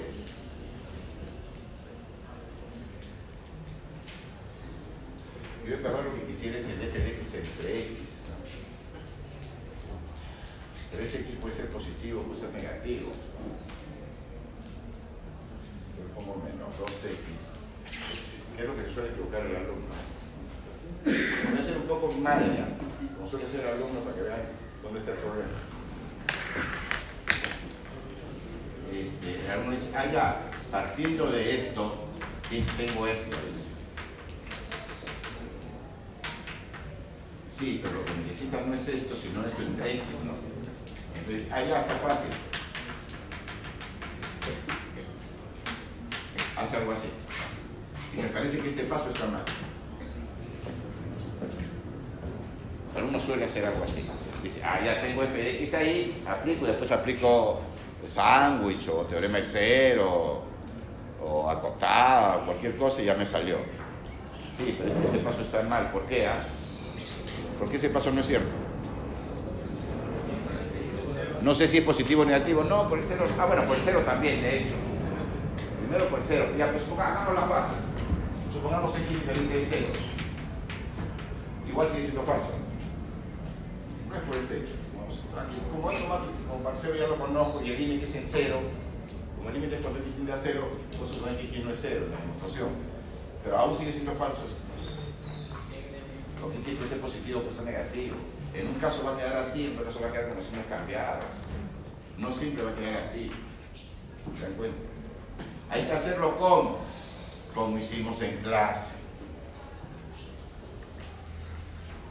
Yo 5.66 5.76
en 5.76 5.82
verdad 5.82 6.04
lo 6.04 6.14
que 6.14 6.26
quisiera 6.26 6.58
es 6.58 6.68
el 6.68 6.82
f 6.82 6.98
de 6.98 7.10
x 7.12 7.34
entre 7.34 7.80
x. 7.84 7.98
¿no? 8.28 8.36
Pero 10.90 11.02
ese 11.02 11.20
x 11.20 11.36
puede 11.40 11.54
ser 11.54 11.70
positivo, 11.70 12.22
puede 12.22 12.40
ser 12.40 12.50
negativo. 12.50 13.12
Yo 15.96 16.14
pongo 16.14 16.42
menos 16.44 16.74
2x. 16.76 17.08
Pues, 18.10 18.42
¿Qué 18.54 18.62
es 18.62 18.68
lo 18.68 18.76
que 18.76 18.92
suele 18.92 19.10
equivocar 19.10 19.46
el 19.46 19.56
alumno? 19.56 19.94
Voy 21.04 21.56
a 21.56 21.60
hacer 21.60 21.76
un 21.78 21.88
poco 21.88 22.12
magia, 22.12 22.68
como 23.16 23.28
suele 23.28 23.46
hacer 23.46 23.60
el 23.60 23.68
alumno 23.68 24.00
para 24.00 24.16
que 24.16 24.22
vean 24.22 24.42
dónde 24.82 24.98
está 24.98 25.12
el 25.12 25.18
problema. 25.18 25.58
Este, 28.92 29.44
el 29.44 29.50
alumno 29.50 29.72
dice, 29.72 29.96
ah 29.96 30.12
ya, 30.12 30.50
partiendo 30.70 31.30
de 31.30 31.56
esto, 31.56 32.04
tengo 32.76 33.06
esto. 33.06 33.36
Dice. 33.46 33.64
Sí, 37.56 37.80
pero 37.80 37.94
lo 37.94 38.04
que 38.04 38.14
necesitan 38.14 38.68
no 38.68 38.74
es 38.74 38.88
esto, 38.88 39.14
sino 39.14 39.46
esto 39.46 39.62
entre 39.62 39.94
X, 39.94 40.04
¿no? 40.24 40.32
Entonces, 41.16 41.52
allá 41.52 41.80
está 41.82 41.94
fácil. 41.98 42.30
Hace 46.56 46.76
algo 46.78 46.92
así. 46.92 47.08
Y 48.12 48.22
me 48.22 48.28
parece 48.28 48.58
que 48.58 48.68
este 48.68 48.82
paso 48.84 49.08
está 49.08 49.26
mal. 49.26 49.44
Alguno 52.96 53.20
suele 53.34 53.46
hacer 53.46 53.64
algo 53.64 53.84
así. 53.84 54.04
Dice, 54.42 54.60
ah, 54.62 54.78
ya 54.84 55.00
tengo 55.00 55.22
f 55.22 55.36
de 55.36 55.64
x 55.64 55.74
ahí, 55.74 56.22
aplico 56.26 56.66
después 56.66 56.92
aplico 56.92 57.60
sándwich 58.04 58.88
o 58.88 59.04
teorema 59.06 59.38
del 59.38 59.46
cero 59.46 60.42
o 61.20 61.50
acotada 61.50 62.36
o 62.36 62.46
cualquier 62.46 62.76
cosa 62.76 63.02
y 63.02 63.06
ya 63.06 63.14
me 63.14 63.26
salió. 63.26 63.56
Sí, 64.56 64.78
pero 64.78 64.92
este 65.06 65.18
paso 65.18 65.40
está 65.40 65.62
mal. 65.62 65.90
¿Por 65.90 66.06
qué? 66.06 66.26
Ah? 66.26 66.44
Porque 67.58 67.76
ese 67.76 67.88
paso 67.88 68.12
no 68.12 68.20
es 68.20 68.26
cierto. 68.26 68.48
No 71.42 71.54
sé 71.54 71.66
si 71.66 71.78
es 71.78 71.84
positivo 71.84 72.22
o 72.22 72.24
negativo. 72.24 72.62
No, 72.62 72.88
por 72.88 72.98
el 72.98 73.04
cero. 73.04 73.26
Ah, 73.38 73.46
bueno, 73.46 73.66
por 73.66 73.76
el 73.76 73.82
cero 73.82 74.02
también, 74.04 74.40
de 74.42 74.58
hecho. 74.58 74.74
Primero 75.80 76.08
por 76.08 76.20
el 76.20 76.24
cero. 76.24 76.46
Ya, 76.56 76.70
pues 76.70 76.84
hagamos 76.84 77.34
la 77.34 77.48
fase. 77.48 77.74
Supongamos 78.52 78.96
x 78.96 79.08
diferente 79.08 79.54
de 79.54 79.64
cero. 79.64 79.86
Igual 81.66 81.88
sigue 81.88 82.04
siendo 82.04 82.22
falso. 82.22 82.63
Es 84.14 84.22
por 84.28 84.36
este 84.36 84.58
hecho. 84.58 84.74
Aquí, 85.36 85.56
como 85.72 85.90
automático, 85.90 86.32
como 86.48 86.64
parcero 86.64 86.94
ya 86.94 87.08
lo 87.08 87.18
conozco 87.18 87.60
y 87.62 87.70
el 87.70 87.78
límite 87.78 88.04
es 88.04 88.14
en 88.16 88.26
cero, 88.26 88.60
como 89.36 89.48
el 89.48 89.54
límite 89.56 89.76
es 89.76 89.82
cuando 89.82 90.00
x 90.00 90.14
tiende 90.14 90.32
a 90.32 90.36
cero, 90.36 90.68
pues 90.96 91.10
suponer 91.10 91.36
que 91.36 91.58
no 91.58 91.70
es 91.70 91.78
cero 91.80 92.04
en 92.06 92.12
la 92.12 92.20
demostración. 92.20 92.68
Pero 93.42 93.58
aún 93.58 93.76
sigue 93.76 93.92
siendo 93.92 94.12
falso 94.12 94.44
esto. 94.46 94.64
Porque 96.40 96.58
aquí 96.58 96.72
puede 96.72 96.88
ser 96.88 97.00
positivo, 97.00 97.40
puede 97.40 97.54
ser 97.54 97.64
negativo. 97.64 98.16
En 98.54 98.68
un 98.68 98.74
caso 98.74 99.04
va 99.04 99.14
a 99.14 99.18
quedar 99.18 99.36
así, 99.36 99.66
en 99.66 99.72
otro 99.72 99.84
caso 99.84 100.00
va 100.00 100.08
a 100.08 100.12
quedar 100.12 100.28
como 100.30 100.40
si 100.40 100.52
no 100.52 100.60
es 100.60 100.66
cambiado. 100.66 101.20
No 102.16 102.32
siempre 102.32 102.64
va 102.64 102.70
a 102.70 102.74
quedar 102.74 103.00
así. 103.00 103.30
¿Se 104.38 104.42
dan 104.42 104.54
cuenta? 104.54 104.76
Hay 105.70 105.82
que 105.82 105.92
hacerlo 105.92 106.38
como, 106.38 106.78
como 107.54 107.78
hicimos 107.78 108.22
en 108.22 108.38
clase. 108.38 109.03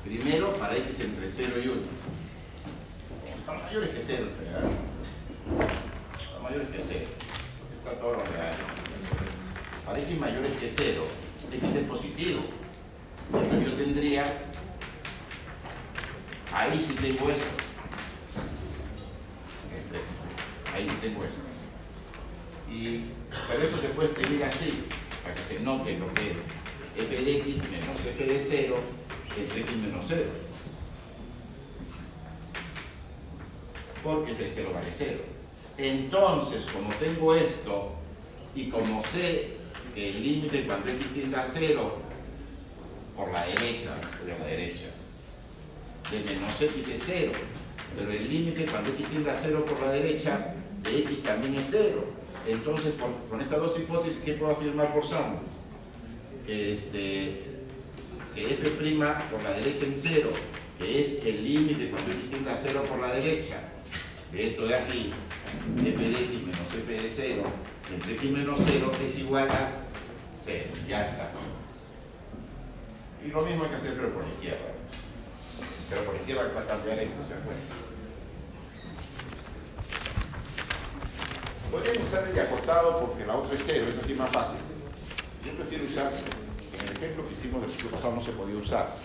Primero 0.03 0.53
para 0.57 0.75
x 0.77 0.99
entre 0.99 1.27
0 1.27 1.53
y 1.63 1.67
1. 1.67 1.81
Son 3.45 3.63
mayores 3.63 3.89
que 3.89 4.01
0 4.01 4.27
en 4.27 4.45
general. 4.45 4.63
Son 6.31 6.43
mayores 6.43 6.69
que 6.69 6.81
0. 6.81 6.99
Está 7.77 7.99
todo 7.99 8.11
lo 8.13 8.19
real. 8.19 8.55
Para 9.85 9.99
x 9.99 10.19
mayores 10.19 10.57
que 10.57 10.67
0, 10.67 11.03
x 11.53 11.75
es 11.75 11.83
positivo. 11.83 12.41
Entonces 13.31 13.71
yo 13.71 13.77
tendría, 13.77 14.43
ahí 16.53 16.79
sí 16.79 16.95
tengo 16.95 17.29
esto. 17.29 17.47
Ahí 20.73 20.85
sí 20.85 20.95
tengo 21.01 21.23
esto. 21.23 21.41
Y, 22.69 23.05
pero 23.47 23.63
esto 23.63 23.77
se 23.77 23.89
puede 23.89 24.09
escribir 24.09 24.43
así, 24.43 24.85
para 25.21 25.35
que 25.35 25.43
se 25.43 25.59
note 25.59 25.97
lo 25.97 26.13
que 26.13 26.31
es 26.31 26.37
f 26.97 27.23
de 27.23 27.37
x 27.37 27.57
menos 27.69 27.99
f 28.05 28.25
de 28.25 28.39
0 28.39 28.75
entre 29.37 29.61
x 29.61 29.75
menos 29.77 30.05
0. 30.07 30.23
Porque 34.03 34.31
f 34.33 34.43
de 34.43 34.49
0 34.49 34.71
vale 34.73 34.89
0. 34.91 35.19
Entonces, 35.77 36.65
como 36.71 36.93
tengo 36.95 37.33
esto, 37.33 37.93
y 38.55 38.69
como 38.69 39.03
sé 39.03 39.57
que 39.95 40.09
el 40.09 40.23
límite 40.23 40.65
cuando 40.65 40.91
x 40.91 41.13
tiende 41.13 41.37
a 41.37 41.43
0 41.43 41.97
por 43.15 43.31
la 43.31 43.45
derecha, 43.45 43.99
por 44.01 44.39
la 44.39 44.45
derecha, 44.45 44.87
de 46.11 46.19
menos 46.19 46.61
x 46.61 46.87
es 46.89 47.03
0, 47.05 47.31
pero 47.97 48.11
el 48.11 48.29
límite 48.29 48.65
cuando 48.65 48.89
x 48.91 49.07
tiende 49.07 49.31
a 49.31 49.33
0 49.33 49.65
por 49.65 49.79
la 49.81 49.91
derecha, 49.91 50.55
de 50.83 50.99
x 50.99 51.23
también 51.23 51.55
es 51.55 51.67
0. 51.71 52.05
Entonces, 52.47 52.93
con, 53.29 53.39
estas 53.41 53.59
dos 53.59 53.79
hipótesis, 53.79 54.21
¿qué 54.23 54.33
puedo 54.33 54.51
afirmar 54.51 54.93
por 54.93 55.07
Sandwich? 55.07 55.52
Que, 56.45 56.73
este, 56.73 57.43
que 58.35 58.45
f' 58.45 58.69
por 59.31 59.43
la 59.43 59.51
derecha 59.51 59.85
en 59.85 59.93
0, 59.95 60.29
que 60.77 60.99
es 60.99 61.25
el 61.25 61.43
límite 61.43 61.89
cuando 61.89 62.11
x 62.11 62.29
tiende 62.31 62.51
a 62.51 62.55
0 62.57 62.85
por 62.89 62.99
la 62.99 63.13
derecha, 63.13 63.57
de 64.31 64.47
esto 64.47 64.67
de 64.67 64.75
aquí, 64.75 65.13
f 65.77 65.97
de 65.97 66.09
x 66.09 66.41
menos 66.41 66.73
f 66.73 66.91
de 66.91 67.07
0, 67.07 67.43
entre 67.95 68.13
x 68.15 68.31
menos 68.31 68.59
0 68.65 68.91
es 69.03 69.19
igual 69.19 69.49
a 69.49 69.69
0. 70.43 70.65
Ya 70.87 71.05
está. 71.05 71.29
Y 73.25 73.29
lo 73.29 73.41
mismo 73.43 73.63
hay 73.63 73.69
que 73.69 73.75
hacer 73.75 73.93
pero 73.93 74.13
por 74.13 74.23
la 74.23 74.29
izquierda. 74.29 74.73
Pero 75.89 76.03
por 76.03 76.15
la 76.15 76.19
izquierda 76.19 76.51
va 76.55 76.61
a 76.61 76.67
cambiar 76.67 76.99
esto, 76.99 77.23
¿se 77.23 77.33
dan 77.35 77.43
cuenta? 77.43 77.75
Podrían 81.71 82.01
usar 82.03 82.27
el 82.27 82.35
de 82.35 82.41
acotado 82.41 82.99
porque 82.99 83.25
la 83.25 83.37
otra 83.37 83.55
es 83.55 83.63
0, 83.65 83.85
es 83.89 83.99
así 83.99 84.13
más 84.15 84.29
fácil. 84.31 84.72
Yo 85.45 85.51
prefiero 85.57 85.83
usar, 85.83 86.11
en 86.11 86.87
el 86.87 86.95
ejemplo 86.95 87.27
que 87.27 87.33
hicimos 87.33 87.61
del 87.61 87.71
ciclo 87.71 87.91
pasado 87.91 88.15
no 88.15 88.23
se 88.23 88.31
podía 88.31 88.55
usar. 88.57 88.95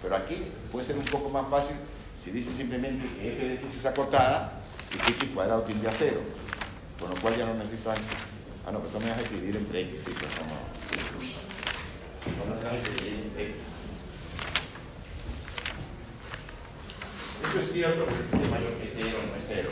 Pero 0.00 0.16
aquí 0.16 0.36
puede 0.70 0.86
ser 0.86 0.96
un 0.96 1.04
poco 1.04 1.28
más 1.28 1.48
fácil 1.48 1.76
si 2.22 2.30
dice 2.30 2.52
simplemente 2.52 3.04
que 3.18 3.32
f 3.32 3.48
de 3.48 3.54
x 3.54 3.76
es 3.76 3.86
acotada 3.86 4.60
y 4.94 4.98
que 4.98 5.12
x 5.12 5.30
cuadrado 5.34 5.62
tiende 5.62 5.88
a 5.88 5.92
0. 5.92 6.20
Con 7.00 7.10
lo 7.10 7.16
cual 7.16 7.36
ya 7.36 7.46
no 7.46 7.54
necesito 7.54 7.90
Ah, 8.64 8.70
no, 8.70 8.78
pero 8.78 8.92
también 8.92 9.14
hay 9.18 9.24
que 9.24 9.34
dividir 9.34 9.56
entre 9.56 9.80
x, 9.80 10.02
sí, 10.04 10.12
pero 10.16 10.30
no. 10.46 10.54
No, 12.46 12.70
hay 12.70 12.78
dividir 12.78 13.24
entre 13.24 13.44
x. 13.46 13.54
Eso 17.50 17.60
es 17.60 17.72
cierto 17.72 18.06
porque 18.06 18.44
es 18.44 18.50
mayor 18.50 18.72
que 18.74 18.86
0, 18.86 19.18
no 19.28 19.36
es 19.36 19.44
0. 19.48 19.70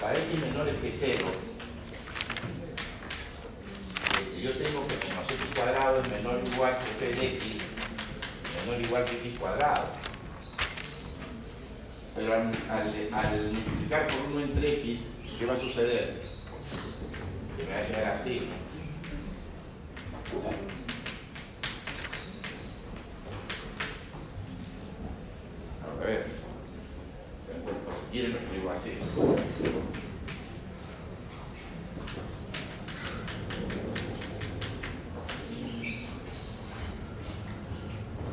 Para 0.00 0.14
x 0.16 0.40
menores 0.40 0.76
que 0.76 0.92
0, 0.92 1.26
este, 1.26 1.51
yo 4.42 4.50
tengo 4.52 4.86
que 4.88 4.96
menos 5.08 5.30
x 5.30 5.38
cuadrado 5.54 6.02
es 6.02 6.08
menor 6.08 6.42
o 6.42 6.46
igual 6.46 6.76
que 6.78 7.06
f 7.06 7.20
de 7.20 7.26
x, 7.36 7.62
menor 8.66 8.80
o 8.80 8.80
igual 8.80 9.04
que 9.04 9.16
x 9.18 9.38
cuadrado. 9.38 9.86
Pero 12.14 12.34
al, 12.34 13.52
multiplicar 13.52 14.06
por 14.08 14.32
1 14.32 14.40
entre 14.40 14.72
x, 14.80 15.10
¿qué 15.38 15.46
va 15.46 15.54
a 15.54 15.56
suceder? 15.56 16.22
Que 17.56 17.64
me 17.64 17.70
va 17.70 17.78
a 17.78 17.86
quedar 17.86 18.12
así. 18.12 18.48
A 25.82 26.04
ver. 26.04 26.26
Quieren 28.10 28.32
lo 28.32 28.38
escribo 28.38 28.70
así. 28.70 28.98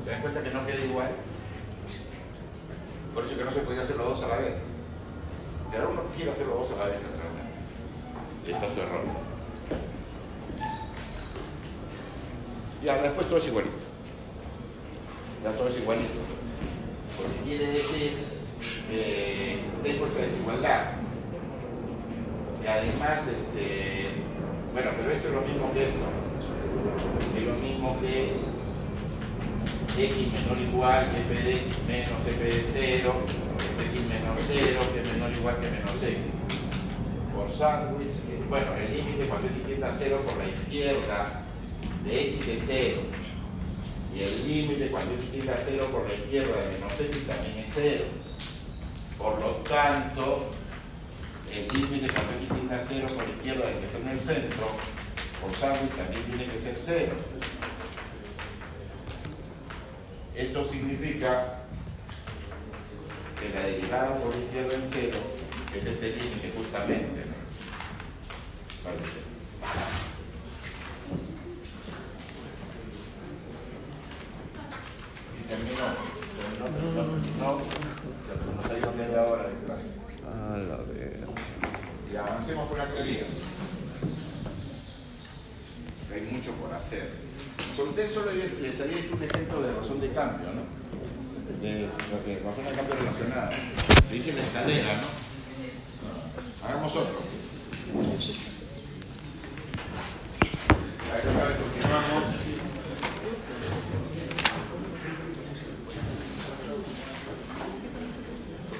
¿Se 0.03 0.11
dan 0.11 0.21
cuenta 0.21 0.43
que 0.43 0.51
no 0.51 0.65
queda 0.65 0.85
igual? 0.85 1.11
Por 3.13 3.25
eso 3.25 3.37
que 3.37 3.45
no 3.45 3.51
se 3.51 3.59
podía 3.59 3.81
hacer 3.81 3.97
los 3.97 4.07
dos 4.07 4.23
a 4.23 4.27
la 4.27 4.37
vez. 4.37 4.55
Y 5.71 5.75
ahora 5.75 5.89
uno 5.89 6.01
quiere 6.15 6.31
hacer 6.31 6.47
los 6.47 6.57
dos 6.57 6.71
a 6.71 6.79
la 6.79 6.85
vez, 6.87 6.97
naturalmente. 7.01 7.59
Está 8.47 8.67
su 8.67 8.81
error. 8.81 9.03
Y 12.83 12.89
ahora 12.89 13.03
después 13.03 13.27
todo 13.27 13.37
es 13.37 13.47
igualito. 13.47 13.83
Ya 15.43 15.51
todo 15.51 15.67
es 15.67 15.77
igualito. 15.77 16.19
Porque 17.17 17.39
quiere 17.43 17.67
decir 17.73 18.11
que 18.89 19.59
tengo 19.83 20.05
esta 20.05 20.21
desigualdad. 20.21 20.93
Y 22.63 22.67
además, 22.67 23.27
este, 23.27 24.09
bueno, 24.73 24.91
pero 24.97 25.11
esto 25.11 25.27
es 25.27 25.33
lo 25.33 25.41
mismo 25.41 25.73
que 25.73 25.83
esto. 25.83 26.05
Es 27.37 27.43
lo 27.43 27.55
mismo 27.55 27.99
que 28.01 28.33
x 29.97 30.33
menor 30.33 30.57
igual 30.57 31.11
que 31.11 31.19
f 31.19 31.43
de 31.43 31.55
x 31.55 31.77
menos 31.87 32.25
f 32.25 32.43
de 32.43 32.63
0, 32.63 33.13
x 33.91 34.01
menos 34.07 34.39
0, 34.47 34.79
que 34.93 34.99
es 35.01 35.07
menor 35.13 35.31
igual 35.31 35.59
que 35.59 35.69
menos 35.69 36.03
x. 36.03 36.17
Por 37.35 37.51
sándwich, 37.51 38.13
bueno, 38.49 38.67
el 38.75 38.95
límite 38.95 39.27
cuando 39.27 39.47
x 39.49 39.63
tiende 39.63 39.85
a 39.85 39.91
0 39.91 40.21
por 40.25 40.37
la 40.37 40.47
izquierda 40.47 41.43
de 42.05 42.21
x 42.35 42.47
es 42.47 42.63
0. 42.67 43.01
Y 44.15 44.23
el 44.23 44.47
límite 44.47 44.89
cuando 44.89 45.13
x 45.15 45.31
tiende 45.31 45.51
a 45.51 45.57
0 45.57 45.87
por 45.91 46.07
la 46.07 46.13
izquierda 46.13 46.55
de 46.57 46.71
menos 46.71 46.99
x 46.99 47.27
también 47.27 47.57
es 47.57 47.71
0. 47.73 48.03
Por 49.17 49.39
lo 49.39 49.51
tanto, 49.67 50.51
el 51.51 51.67
límite 51.67 52.13
cuando 52.13 52.33
x 52.33 52.49
tiende 52.49 52.75
a 52.75 52.79
0 52.79 53.07
por 53.15 53.27
la 53.27 53.33
izquierda 53.33 53.65
del 53.65 53.77
que 53.79 53.85
está 53.85 53.97
en 53.97 54.07
el 54.09 54.19
centro, 54.19 54.67
por 55.41 55.55
sándwich 55.55 55.95
también 55.95 56.23
tiene 56.23 56.45
que 56.51 56.57
ser 56.57 56.75
0. 56.77 57.13
Esto 60.35 60.63
significa 60.63 61.63
que 63.39 63.49
la 63.49 63.61
derivada 63.61 64.17
por 64.17 64.35
la 64.35 64.41
izquierda 64.41 64.73
en 64.75 64.83
0 64.85 65.17
es 65.75 65.85
este 65.85 66.09
límite 66.15 66.53
justamente. 66.55 67.25
¿no? 67.25 67.39
Y. 75.37 75.49
Se 78.67 78.91
media 78.97 79.23
hora 79.23 79.43
de 79.47 79.53
clase. 79.65 79.99
A 80.27 80.57
la 80.57 80.77
ver. 80.77 81.18
Y 82.11 82.15
avancemos 82.15 82.67
con 82.67 82.77
la 82.77 82.87
teoría. 82.87 83.23
Hay 86.11 86.21
mucho 86.31 86.51
por 86.53 86.73
hacer. 86.73 87.11
Ustedes 87.77 88.11
solo 88.11 88.31
les 88.31 88.81
había 88.81 88.97
hecho 88.97 89.15
un 89.15 89.23
ejemplo 89.23 89.61
de 89.61 89.73
razón 89.73 90.01
de 90.01 90.11
cambio, 90.11 90.47
¿no? 90.53 90.63
De 91.61 91.81
lo 91.81 92.23
que 92.25 92.39
razón 92.43 92.65
de 92.65 92.71
cambio 92.71 92.95
relacionada. 92.95 93.51
Le 93.51 94.15
dice 94.15 94.33
la 94.33 94.41
escalera, 94.41 94.93
¿no? 94.95 96.67
Hagamos 96.67 96.95
otro. 96.95 97.19
A 101.09 101.15
ver, 101.15 101.27
otra 101.27 101.47
vez 101.47 101.57
continuamos. 101.57 102.23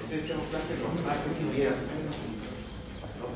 Ustedes 0.03 0.23
tenemos 0.23 0.47
clase 0.49 0.77
los 0.81 1.05
martes 1.05 1.41
y 1.41 1.55
viernes. 1.55 1.98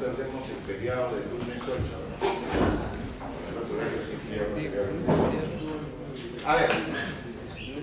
Perdemos 0.04 0.44
el 0.50 0.60
feriado 0.68 1.16
del 1.16 1.30
lunes 1.30 1.62
8. 1.63 1.72
¿no? 1.72 2.28
El 3.50 3.58
otro 3.58 3.78
horario 3.78 4.02
es 4.02 4.10
infierno, 4.12 4.54
feriado. 4.58 4.92
A 6.46 6.56
ver, 6.56 6.70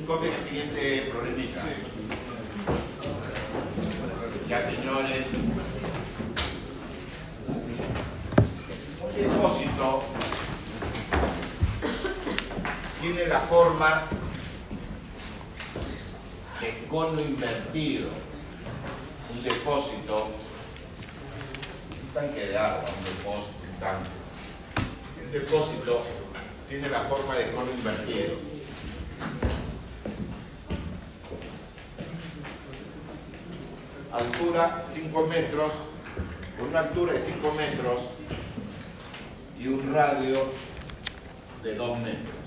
copien 0.06 0.34
el 0.34 0.44
siguiente 0.44 1.10
problemita. 1.10 1.62
Ya 4.50 4.60
señores, 4.60 5.28
un 9.02 9.14
depósito 9.16 10.02
tiene 13.00 13.26
la 13.28 13.40
forma 13.40 14.08
de 16.60 16.86
cono 16.86 17.18
invertido. 17.18 18.08
Un 19.34 19.42
depósito, 19.42 20.32
tanque 22.14 22.46
de 22.46 22.58
agua, 22.58 22.84
un 22.98 23.04
depósito, 23.04 23.56
un 23.72 23.80
tanque. 23.80 24.10
Un 25.24 25.32
depósito 25.32 26.02
tiene 26.68 26.88
la 26.88 27.00
forma 27.00 27.34
de 27.36 27.52
cono 27.52 27.70
invertido. 27.70 28.50
Altura 34.12 34.82
5 34.92 35.26
metros, 35.28 35.72
con 36.58 36.68
una 36.68 36.80
altura 36.80 37.12
de 37.12 37.20
5 37.20 37.54
metros 37.54 38.10
y 39.58 39.68
un 39.68 39.94
radio 39.94 40.50
de 41.62 41.74
2 41.74 41.98
metros. 41.98 42.40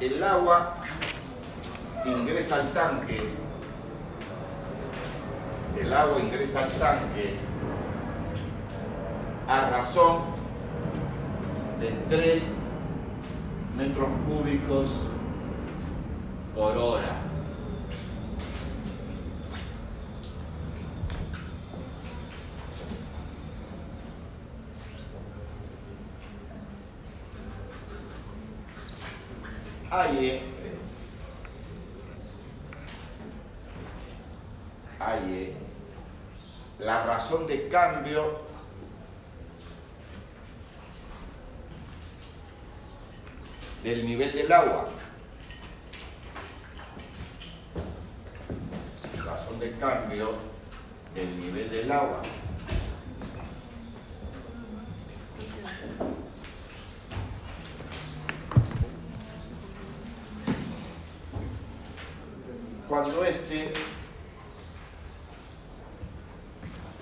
El 0.00 0.22
agua 0.22 0.76
ingresa 2.04 2.56
al 2.56 2.72
tanque, 2.72 3.20
el 5.80 5.92
agua 5.92 6.18
ingresa 6.20 6.64
al 6.64 6.72
tanque 6.72 7.36
a 9.46 9.70
razón 9.70 10.22
de 11.80 11.90
3 12.08 12.56
metros 13.76 14.08
cúbicos 14.26 15.02
por 16.54 16.76
hora. 16.76 17.25
Aire, 29.88 30.42
aire, 34.98 35.52
la 36.80 37.06
razón 37.06 37.46
de 37.46 37.68
cambio 37.68 38.40
del 43.84 44.04
nivel 44.04 44.32
del 44.32 44.50
agua. 44.50 44.88
Razón 49.24 49.60
de 49.60 49.70
cambio 49.78 50.34
del 51.14 51.40
nivel 51.40 51.70
del 51.70 51.92
agua. 51.92 52.22
Cuando 63.16 63.32
este 63.32 63.72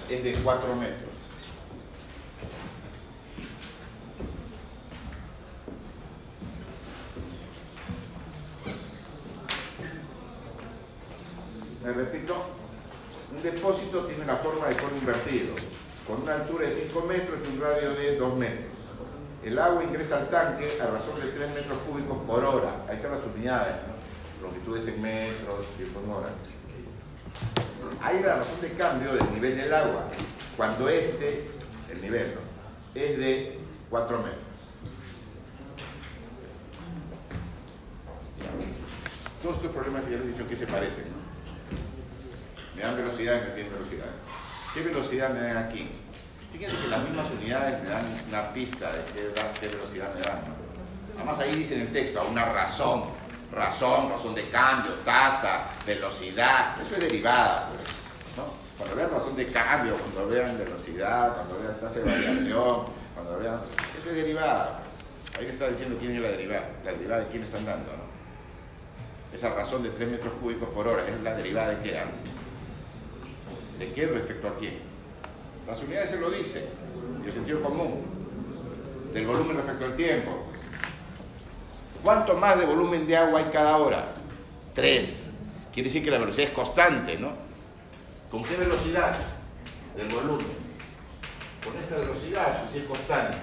es 0.08 0.22
de 0.22 0.32
4 0.44 0.76
metros. 0.76 1.10
Me 11.82 11.92
repito, 11.92 12.36
un 13.34 13.42
depósito 13.42 14.04
tiene 14.04 14.24
la 14.24 14.36
forma 14.36 14.68
de 14.68 14.76
cono 14.76 14.96
invertido, 14.96 15.56
con 16.06 16.22
una 16.22 16.36
altura 16.36 16.66
de 16.66 16.70
5 16.70 17.00
metros 17.08 17.40
y 17.44 17.56
un 17.56 17.60
radio 17.60 17.92
de 17.92 18.16
2 18.16 18.36
metros. 18.36 18.72
El 19.42 19.58
agua 19.58 19.82
ingresa 19.82 20.18
al 20.18 20.30
tanque 20.30 20.68
a 20.80 20.86
razón 20.86 21.20
de 21.20 21.26
3 21.26 21.54
metros 21.54 21.78
cúbicos 21.88 22.18
por 22.24 22.44
hora. 22.44 22.84
Ahí 22.88 22.94
están 22.94 23.10
las 23.10 23.24
unidades. 23.24 23.74
Longitudes 24.44 24.86
en 24.88 25.02
metros, 25.02 25.66
tiempo 25.76 26.00
en 26.04 26.10
hora. 26.10 26.28
Hay 28.02 28.20
la 28.22 28.36
razón 28.36 28.60
de 28.60 28.72
cambio 28.72 29.14
del 29.14 29.30
nivel 29.32 29.56
del 29.56 29.72
agua, 29.72 30.04
cuando 30.56 30.88
este, 30.88 31.48
el 31.90 32.00
nivel, 32.02 32.34
es 32.94 33.18
de 33.18 33.58
4 33.90 34.18
metros. 34.18 34.38
Todos 39.42 39.56
estos 39.56 39.72
problemas 39.72 40.04
ya 40.06 40.12
les 40.16 40.22
he 40.26 40.28
dicho 40.28 40.46
que 40.46 40.56
se 40.56 40.66
parecen, 40.66 41.04
¿no? 41.04 41.24
me 42.76 42.82
dan 42.82 42.96
velocidades, 42.96 43.42
me 43.48 43.50
piden 43.54 43.72
velocidades. 43.72 44.12
¿Qué 44.72 44.82
velocidad 44.82 45.30
me 45.30 45.40
dan 45.40 45.58
aquí? 45.58 45.88
Fíjense 46.52 46.76
que 46.78 46.88
las 46.88 47.02
mismas 47.02 47.30
unidades 47.30 47.82
me 47.82 47.88
dan 47.88 48.04
una 48.28 48.52
pista 48.52 48.90
de 48.92 49.02
qué, 49.12 49.28
da- 49.28 49.52
qué 49.60 49.68
velocidad 49.68 50.12
me 50.14 50.20
dan. 50.22 50.40
Además 51.14 51.38
ahí 51.38 51.54
dice 51.54 51.74
en 51.76 51.82
el 51.82 51.92
texto, 51.92 52.20
a 52.20 52.24
una 52.24 52.44
razón, 52.46 53.04
razón, 53.54 54.10
razón 54.10 54.34
de 54.34 54.48
cambio, 54.48 54.92
tasa, 55.04 55.66
velocidad, 55.86 56.78
eso 56.80 56.94
es 56.94 57.00
derivada. 57.00 57.68
pues, 57.68 57.80
¿no? 58.36 58.52
Cuando 58.76 58.96
vean 58.96 59.10
razón 59.10 59.36
de 59.36 59.46
cambio, 59.46 59.96
cuando 59.96 60.28
vean 60.28 60.58
velocidad, 60.58 61.34
cuando 61.34 61.58
vean 61.60 61.80
tasa 61.80 62.00
de 62.00 62.10
variación, 62.10 62.86
cuando 63.14 63.38
vean... 63.38 63.54
Eso 63.54 64.10
es 64.10 64.16
derivada. 64.16 64.80
pues. 64.80 65.38
Ahí 65.38 65.44
le 65.46 65.50
está 65.50 65.68
diciendo 65.68 65.96
quién 65.98 66.14
es 66.14 66.20
la 66.20 66.28
derivada, 66.28 66.68
la 66.84 66.92
derivada 66.92 67.24
de 67.24 67.28
quién 67.28 67.42
están 67.42 67.64
dando. 67.64 67.90
¿no? 67.92 68.04
Esa 69.32 69.54
razón 69.54 69.82
de 69.82 69.90
3 69.90 70.10
metros 70.10 70.32
cúbicos 70.40 70.68
por 70.70 70.86
hora 70.86 71.06
es 71.08 71.20
la 71.22 71.34
derivada 71.34 71.70
de 71.70 71.82
qué? 71.82 71.98
ah? 71.98 72.04
¿De 73.78 73.92
qué 73.92 74.06
respecto 74.06 74.48
a 74.48 74.56
quién? 74.56 74.78
Las 75.66 75.82
unidades 75.82 76.10
se 76.10 76.20
lo 76.20 76.30
dicen, 76.30 76.64
y 77.22 77.26
el 77.26 77.32
sentido 77.32 77.62
común, 77.62 78.04
del 79.12 79.26
volumen 79.26 79.56
respecto 79.56 79.84
al 79.86 79.96
tiempo. 79.96 80.43
¿Cuánto 82.04 82.36
más 82.36 82.60
de 82.60 82.66
volumen 82.66 83.06
de 83.06 83.16
agua 83.16 83.40
hay 83.40 83.46
cada 83.46 83.78
hora? 83.78 84.04
Tres. 84.74 85.24
Quiere 85.72 85.88
decir 85.88 86.04
que 86.04 86.10
la 86.10 86.18
velocidad 86.18 86.48
es 86.48 86.54
constante, 86.54 87.16
¿no? 87.16 87.32
¿Con 88.30 88.44
qué 88.44 88.56
velocidad? 88.56 89.16
Del 89.96 90.08
volumen. 90.10 90.46
Con 91.64 91.74
esta 91.78 91.96
velocidad, 91.96 92.60
pues 92.62 92.74
es 92.76 92.86
constante. 92.86 93.38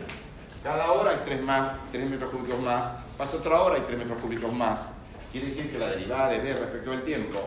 Cada 0.61 0.91
hora 0.91 1.09
hay 1.09 1.17
3 1.25 1.41
más, 1.41 1.71
3 1.91 2.07
metros 2.07 2.29
cúbicos 2.29 2.61
más. 2.61 2.91
Pasa 3.17 3.37
otra 3.37 3.59
hora 3.61 3.79
y 3.79 3.81
3 3.81 3.97
metros 3.97 4.21
cúbicos 4.21 4.53
más. 4.53 4.89
Quiere 5.31 5.47
decir 5.47 5.71
que 5.71 5.79
la 5.79 5.87
derivada 5.87 6.29
de 6.29 6.39
B 6.39 6.53
respecto 6.53 6.91
al 6.91 7.01
tiempo 7.01 7.39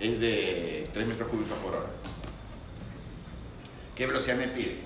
es 0.00 0.20
de 0.20 0.86
3 0.92 1.06
metros 1.06 1.30
cúbicos 1.30 1.56
por 1.60 1.76
hora. 1.76 1.88
¿Qué 3.94 4.06
velocidad 4.06 4.36
me 4.36 4.48
pide? 4.48 4.80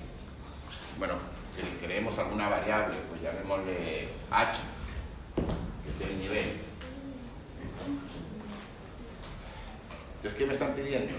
Bueno, 0.97 1.15
si 1.51 1.61
le 1.61 1.77
queremos 1.77 2.17
alguna 2.19 2.47
variable, 2.47 2.95
pues 3.09 3.21
llamémosle 3.21 4.09
h, 4.31 4.59
que 5.35 5.89
es 5.89 6.01
el 6.01 6.19
nivel. 6.19 6.61
Entonces, 10.17 10.37
¿qué 10.37 10.45
me 10.45 10.53
están 10.53 10.73
pidiendo? 10.73 11.13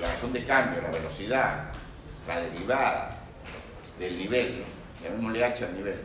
La 0.00 0.12
razón 0.12 0.32
de 0.32 0.44
cambio, 0.44 0.80
la 0.82 0.90
velocidad, 0.90 1.72
la 2.26 2.40
derivada 2.40 3.18
del 3.98 4.18
nivel, 4.18 4.64
llamémosle 5.02 5.44
h 5.44 5.64
al 5.64 5.74
nivel. 5.74 6.00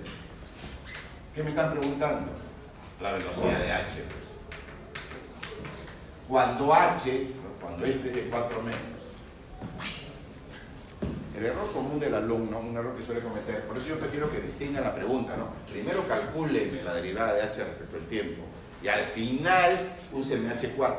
¿Qué 1.33 1.43
me 1.43 1.49
están 1.49 1.71
preguntando? 1.71 2.31
La 3.01 3.11
velocidad 3.13 3.59
de 3.59 3.71
h. 3.71 3.85
pues. 3.93 4.25
Cuando 6.27 6.73
h, 6.73 7.27
cuando 7.61 7.85
este 7.85 8.09
es 8.09 8.15
de 8.15 8.29
4 8.29 8.61
metros, 8.61 8.81
el 11.37 11.45
error 11.45 11.71
común 11.73 11.99
del 11.99 12.13
alumno, 12.15 12.59
un 12.59 12.75
error 12.77 12.95
que 12.95 13.03
suele 13.03 13.21
cometer, 13.21 13.61
por 13.63 13.77
eso 13.77 13.87
yo 13.89 13.99
prefiero 13.99 14.29
que 14.31 14.39
distingan 14.39 14.83
la 14.83 14.95
pregunta, 14.95 15.35
¿no? 15.37 15.49
Primero 15.71 16.07
calculen 16.07 16.79
la 16.85 16.93
derivada 16.93 17.33
de 17.33 17.41
h 17.41 17.63
respecto 17.63 17.97
al 17.97 18.03
tiempo 18.05 18.43
y 18.81 18.87
al 18.87 19.05
final 19.05 19.77
usen 20.13 20.49
h4. 20.49 20.95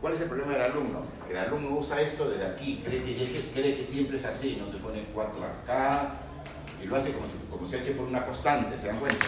¿Cuál 0.00 0.12
es 0.12 0.20
el 0.20 0.28
problema 0.28 0.52
del 0.52 0.62
alumno? 0.62 1.00
Que 1.26 1.32
el 1.32 1.38
alumno 1.38 1.76
usa 1.76 2.00
esto 2.00 2.28
desde 2.28 2.46
aquí, 2.46 2.82
cree 2.84 3.02
que, 3.02 3.24
ese- 3.24 3.50
cree 3.54 3.76
que 3.76 3.84
siempre 3.84 4.16
es 4.18 4.24
así, 4.26 4.60
no 4.64 4.70
se 4.70 4.78
pone 4.78 5.02
4 5.14 5.32
acá 5.64 6.10
y 6.82 6.86
lo 6.86 6.96
hace 6.96 7.12
como 7.12 7.26
si, 7.26 7.32
como 7.50 7.66
si 7.66 7.76
h 7.76 7.92
fuera 7.94 8.10
una 8.10 8.26
constante, 8.26 8.78
¿se 8.78 8.88
dan 8.88 8.98
cuenta? 9.00 9.26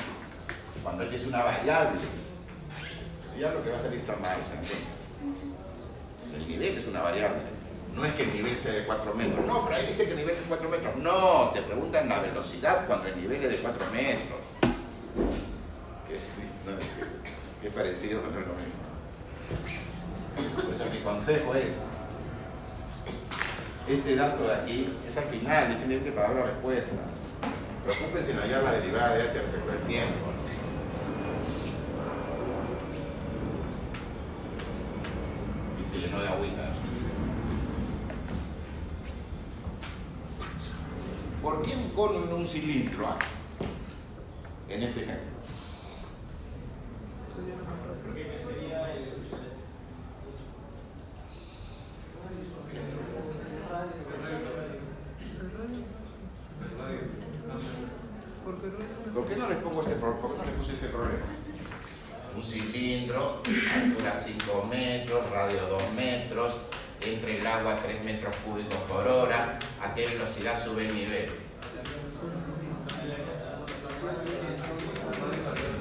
Cuando 0.82 1.02
h 1.04 1.16
es 1.16 1.26
una 1.26 1.42
variable, 1.42 2.00
ya 3.40 3.50
lo 3.52 3.64
que 3.64 3.70
va 3.70 3.76
a 3.76 3.80
salir 3.80 3.98
está 3.98 4.14
mal, 4.16 4.36
¿se 4.44 4.54
dan 4.54 4.64
cuenta? 4.64 6.36
El 6.36 6.46
nivel 6.48 6.76
es 6.76 6.86
una 6.86 7.00
variable. 7.02 7.55
No 7.96 8.04
es 8.04 8.12
que 8.14 8.24
el 8.24 8.32
nivel 8.34 8.56
sea 8.56 8.72
de 8.72 8.84
4 8.84 9.14
metros. 9.14 9.46
No, 9.46 9.64
pero 9.64 9.76
ahí 9.76 9.86
dice 9.86 10.04
que 10.04 10.10
el 10.10 10.18
nivel 10.18 10.34
es 10.34 10.42
de 10.42 10.46
4 10.48 10.68
metros. 10.68 10.96
No, 10.96 11.50
te 11.54 11.62
preguntan 11.62 12.08
la 12.08 12.20
velocidad 12.20 12.86
cuando 12.86 13.08
el 13.08 13.20
nivel 13.20 13.42
es 13.42 13.50
de 13.50 13.58
4 13.58 13.86
metros. 13.92 14.38
Que 17.62 17.70
parecido, 17.70 18.20
pero 18.20 18.34
no 18.34 18.40
es 18.40 18.46
lo 18.46 18.54
eso 20.72 20.84
mi 20.92 21.00
consejo 21.00 21.54
es, 21.54 21.82
este 23.88 24.16
dato 24.16 24.44
de 24.44 24.54
aquí 24.54 24.92
es 25.08 25.16
al 25.16 25.24
final, 25.24 25.72
es 25.72 25.78
simplemente 25.78 26.12
para 26.12 26.28
dar 26.28 26.36
la 26.36 26.46
respuesta. 26.46 26.96
Preocúpense 27.84 28.32
en 28.32 28.38
hallar 28.40 28.62
la 28.62 28.72
derivada 28.72 29.14
de 29.14 29.22
h 29.22 29.32
respecto 29.32 29.70
al 29.70 29.78
tiempo. 29.86 30.26
Y 35.80 35.90
se 35.90 35.98
llenó 35.98 36.20
de 36.20 36.28
agüita. 36.28 36.72
¿Por 41.42 41.62
qué 41.62 41.76
un 41.76 41.85
cono 41.96 42.24
en 42.24 42.32
un 42.32 42.46
cilindro? 42.46 43.06
En 44.68 44.82
este 44.82 45.00
ejemplo. 45.00 45.36
¿Por 59.14 59.26
qué 59.26 59.36
no 59.36 59.48
les 59.48 59.58
pongo 59.58 59.80
este 59.80 59.94
problema? 59.94 60.20
¿Por 60.20 60.32
qué 60.32 60.38
no 60.38 60.44
les 60.44 60.54
puse 60.54 60.72
este 60.72 60.88
problema? 60.88 61.24
Un 62.36 62.42
cilindro, 62.42 63.42
altura 63.74 64.12
5 64.12 64.66
metros, 64.70 65.30
radio 65.30 65.66
2 65.68 65.92
metros, 65.94 66.56
entre 67.00 67.40
el 67.40 67.46
agua 67.46 67.80
3 67.82 68.04
metros 68.04 68.36
cúbicos 68.44 68.78
por 68.80 69.08
hora, 69.08 69.58
a 69.80 69.94
qué 69.94 70.06
velocidad 70.08 70.62
sube 70.62 70.86
el 70.86 70.94
nivel. 70.94 71.46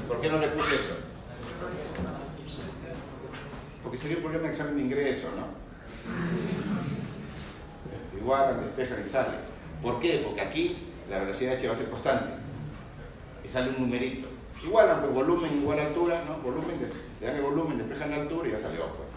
¿Por 0.08 0.21
qué 0.21 0.30
no 0.30 0.38
le 0.38 0.47
puse 0.49 0.75
eso? 0.75 0.97
Porque 3.84 3.97
sería 3.97 4.17
un 4.17 4.23
problema 4.23 4.45
de 4.45 4.49
examen 4.49 4.78
de 4.78 4.82
ingreso, 4.84 5.30
¿no? 5.36 5.65
Igual 8.17 8.62
despejan 8.65 9.01
y 9.01 9.06
sale. 9.06 9.38
¿Por 9.82 9.99
qué? 9.99 10.21
Porque 10.25 10.41
aquí 10.41 10.78
la 11.10 11.19
velocidad 11.19 11.56
h 11.56 11.67
va 11.67 11.73
a 11.73 11.78
ser 11.78 11.89
constante. 11.89 12.25
Y 13.43 13.47
sale 13.47 13.69
un 13.69 13.82
numerito. 13.82 14.28
Igual, 14.63 14.99
pues 15.01 15.13
volumen 15.13 15.58
igual 15.58 15.80
altura, 15.80 16.23
¿no? 16.28 16.38
Volumen, 16.38 16.78
le 17.19 17.28
dan 17.28 17.36
el 17.36 17.43
volumen, 17.43 17.78
despejan 17.78 18.10
la 18.12 18.17
altura 18.17 18.47
y 18.47 18.51
ya 18.51 18.60
salió. 18.60 18.82
Pues. 18.88 19.08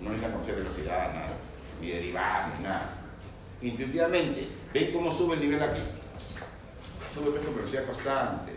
No 0.00 0.10
necesitan 0.10 0.32
conocer 0.32 0.56
velocidad, 0.56 1.14
nada, 1.14 1.28
ni 1.80 1.88
derivar, 1.88 2.52
ni 2.56 2.64
nada. 2.64 2.98
Intuitivamente, 3.92 4.48
¿ven 4.72 4.90
cómo 4.90 5.12
sube 5.12 5.34
el 5.34 5.40
nivel 5.40 5.62
aquí? 5.62 5.82
Sube 7.12 7.30
pues, 7.30 7.44
con 7.44 7.54
velocidad 7.56 7.84
constante. 7.84 8.52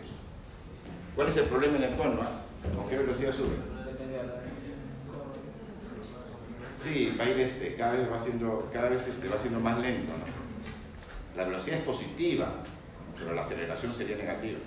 ¿Cuál 1.13 1.27
es 1.27 1.35
el 1.35 1.45
problema 1.47 1.75
en 1.75 1.83
el 1.83 1.95
cono? 1.97 2.21
Ah? 2.21 2.41
¿Con 2.73 2.87
qué 2.87 2.97
velocidad 2.97 3.33
sube? 3.33 3.55
Sí, 6.81 7.13
va 7.19 7.25
a 7.25 7.29
ir 7.29 7.39
este, 7.41 7.75
cada 7.75 7.95
vez 7.95 8.09
va 8.09 8.17
siendo, 8.17 8.69
cada 8.71 8.89
vez 8.89 9.07
este, 9.07 9.27
va 9.27 9.37
siendo 9.37 9.59
más 9.59 9.77
lento, 9.79 10.13
¿no? 10.13 11.35
La 11.35 11.43
velocidad 11.43 11.79
es 11.79 11.83
positiva, 11.83 12.47
pero 13.17 13.33
la 13.33 13.41
aceleración 13.41 13.93
sería 13.93 14.15
negativa. 14.15 14.59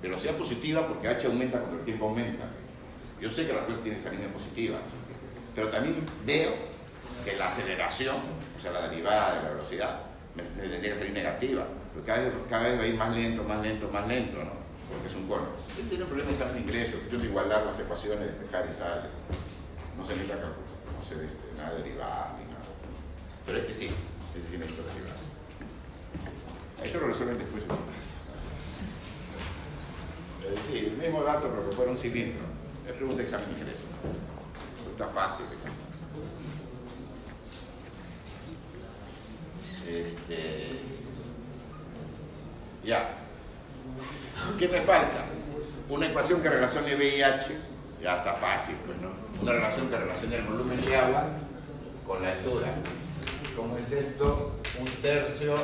Velocidad 0.00 0.34
positiva 0.34 0.88
porque 0.88 1.08
h 1.08 1.26
aumenta 1.26 1.58
cuando 1.58 1.80
el 1.80 1.84
tiempo 1.84 2.08
aumenta. 2.08 2.46
Yo 3.20 3.30
sé 3.30 3.46
que 3.46 3.52
la 3.52 3.66
cosa 3.66 3.80
tiene 3.82 3.98
esa 3.98 4.10
línea 4.10 4.32
positiva, 4.32 4.78
pero 5.54 5.68
también 5.68 5.96
veo 6.24 6.76
que 7.26 7.36
la 7.36 7.46
aceleración, 7.46 8.16
sea, 8.72 8.80
la 8.80 8.88
derivada 8.88 9.36
de 9.36 9.42
la 9.42 9.48
velocidad, 9.50 10.00
me, 10.34 10.42
tendría 10.42 10.92
que 10.92 10.98
salir 10.98 11.12
negativa, 11.12 11.66
porque 11.92 12.06
cada 12.06 12.20
vez, 12.20 12.32
cada 12.50 12.62
vez 12.64 12.78
va 12.78 12.82
a 12.82 12.86
ir 12.86 12.94
más 12.96 13.16
lento, 13.16 13.44
más 13.44 13.62
lento, 13.62 13.88
más 13.88 14.06
lento, 14.06 14.38
¿no? 14.38 14.52
Porque 14.90 15.08
es 15.08 15.14
un 15.14 15.26
cono. 15.28 15.46
Ese 15.78 15.88
sería 15.88 16.04
un 16.04 16.10
problema 16.10 16.28
de 16.28 16.34
examen 16.34 16.54
de 16.54 16.60
ingreso, 16.60 16.98
que 17.10 17.16
de 17.16 17.24
igualar 17.24 17.64
las 17.64 17.78
ecuaciones, 17.78 18.26
despejar 18.26 18.66
y 18.68 18.72
sale. 18.72 19.08
No 19.96 20.04
se 20.04 20.14
necesita 20.14 20.36
no 20.36 21.02
sé, 21.02 21.14
este, 21.26 21.42
nada 21.56 21.76
derivada 21.76 22.36
ni 22.38 22.52
nada. 22.52 22.64
Pero 23.44 23.58
este 23.58 23.72
sí, 23.72 23.90
este 24.34 24.50
sí 24.50 24.58
necesita 24.58 24.82
derivadas. 24.82 25.26
Esto 26.82 27.00
lo 27.00 27.06
resuelven 27.08 27.38
después 27.38 27.64
en 27.64 27.70
su 27.70 27.76
casa. 27.76 28.16
Es 30.46 30.54
decir, 30.54 30.88
el 30.88 30.96
mismo 30.96 31.22
dato, 31.22 31.50
pero 31.50 31.68
que 31.68 31.74
fuera 31.74 31.90
un 31.90 31.96
cilindro. 31.96 32.44
Es 32.86 32.92
pregunta 32.92 33.18
de 33.18 33.22
examen 33.24 33.46
de 33.48 33.60
ingreso. 33.60 33.84
Está 34.92 35.08
fácil. 35.08 35.46
Este. 39.88 40.80
Ya. 42.84 43.14
¿Qué 44.58 44.68
me 44.68 44.80
falta? 44.80 45.24
Una 45.88 46.06
ecuación 46.06 46.42
que 46.42 46.48
relacione 46.48 46.94
V 46.94 47.16
y 47.16 47.22
H. 47.22 47.56
Ya 48.02 48.16
está 48.16 48.34
fácil, 48.34 48.76
pues, 48.84 48.98
¿no? 49.00 49.10
Una 49.40 49.52
relación 49.52 49.88
que 49.88 49.96
relacione 49.96 50.36
el 50.36 50.42
volumen 50.42 50.84
de 50.84 50.96
agua 50.96 51.24
con 52.06 52.22
la 52.22 52.32
altura. 52.32 52.74
¿Cómo 53.56 53.76
es 53.78 53.92
esto? 53.92 54.60
Un 54.78 55.02
tercio. 55.02 55.54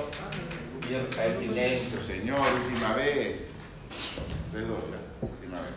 Pierda 0.87 1.26
el 1.26 1.35
silencio, 1.35 2.02
señor, 2.02 2.40
última 2.66 2.94
vez. 2.94 3.52
Perdón, 4.52 4.82
última 5.20 5.61
vez. 5.61 5.74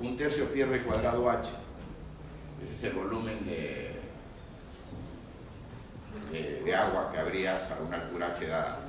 Un 0.00 0.16
tercio 0.16 0.46
pierde 0.52 0.82
cuadrado 0.82 1.30
H. 1.30 1.50
Ese 2.62 2.72
es 2.72 2.84
el 2.84 2.92
volumen 2.92 3.44
de, 3.46 3.97
de, 6.30 6.74
agua 6.74 7.10
que 7.12 7.18
habría 7.18 7.68
para 7.68 7.80
una 7.82 7.96
altura 7.96 8.28
H 8.28 8.46
dada. 8.46 8.80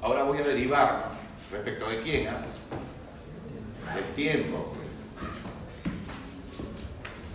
Ahora 0.00 0.24
voy 0.24 0.38
a 0.38 0.42
derivar 0.42 1.10
respecto 1.50 1.88
de 1.88 2.00
quién, 2.00 2.28
¿ah? 2.28 3.94
del 3.94 4.04
tiempo, 4.14 4.72
pues. 4.76 5.00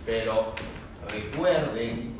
Pero 0.04 0.54
recuerden 1.08 2.16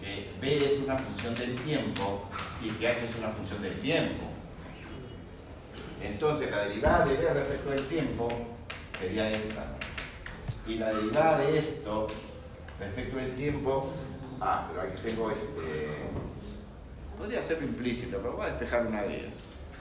que 0.00 0.30
B 0.40 0.64
es 0.64 0.80
una 0.84 0.96
función 0.98 1.34
del 1.34 1.56
tiempo 1.62 2.28
y 2.62 2.70
que 2.70 2.88
H 2.88 3.04
es 3.04 3.16
una 3.16 3.28
función 3.30 3.62
del 3.62 3.78
tiempo. 3.80 4.24
Entonces 6.02 6.50
la 6.50 6.66
derivada 6.66 7.06
de 7.06 7.16
B 7.16 7.34
respecto 7.34 7.70
del 7.70 7.88
tiempo 7.88 8.28
sería 8.98 9.30
esta. 9.30 9.64
Y 10.66 10.76
la 10.76 10.92
derivada 10.92 11.38
de 11.38 11.58
esto 11.58 12.08
respecto 12.78 13.16
del 13.16 13.34
tiempo, 13.34 13.92
ah, 14.40 14.68
pero 14.68 14.82
aquí 14.82 15.00
tengo 15.02 15.30
este, 15.30 16.06
podría 17.16 17.40
hacerlo 17.40 17.66
implícito, 17.66 18.18
pero 18.18 18.36
voy 18.36 18.46
a 18.46 18.50
despejar 18.50 18.86
una 18.86 19.02
de 19.02 19.20
ellas. 19.20 19.34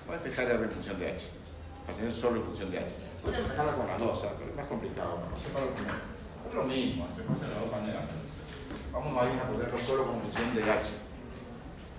Voy 0.07 0.15
a 0.15 0.19
despejar 0.19 0.51
R 0.51 0.63
en 0.63 0.71
función 0.71 0.99
de 0.99 1.11
H, 1.11 1.29
para 1.85 1.97
tener 1.97 2.11
solo 2.11 2.37
en 2.37 2.43
función 2.43 2.71
de 2.71 2.79
H. 2.79 2.95
Voy 3.23 3.33
a 3.33 3.37
despejarla 3.39 3.73
con 3.73 3.87
las 3.87 3.99
dos, 3.99 4.25
pero 4.37 4.51
es 4.51 4.55
más 4.55 4.67
complicado. 4.67 5.19
No 5.29 5.37
sé 5.37 5.49
para 5.49 5.65
es 5.65 6.53
lo 6.53 6.63
mismo, 6.63 7.07
se 7.15 7.21
hacer 7.21 7.49
de 7.49 7.55
las 7.55 7.63
dos 7.63 7.71
maneras. 7.71 8.03
Vamos 8.91 9.21
a 9.21 9.33
ir 9.33 9.39
a 9.39 9.43
ponerlo 9.43 9.79
solo 9.79 10.05
con 10.05 10.21
función 10.21 10.55
de 10.55 10.63
H. 10.63 10.91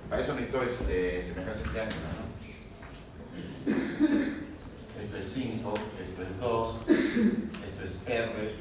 Para 0.09 0.23
eso 0.23 0.35
necesito 0.35 0.63
este, 0.63 1.23
semejanza 1.23 1.61
entre 1.65 1.81
ángulos, 1.81 2.13
¿no? 2.15 2.37
Esto 5.03 5.17
es 5.17 5.33
5, 5.33 5.75
esto 6.01 6.23
es 6.23 6.41
2, 6.41 6.77
esto 6.87 7.85
es 7.85 7.99
R, 8.07 8.55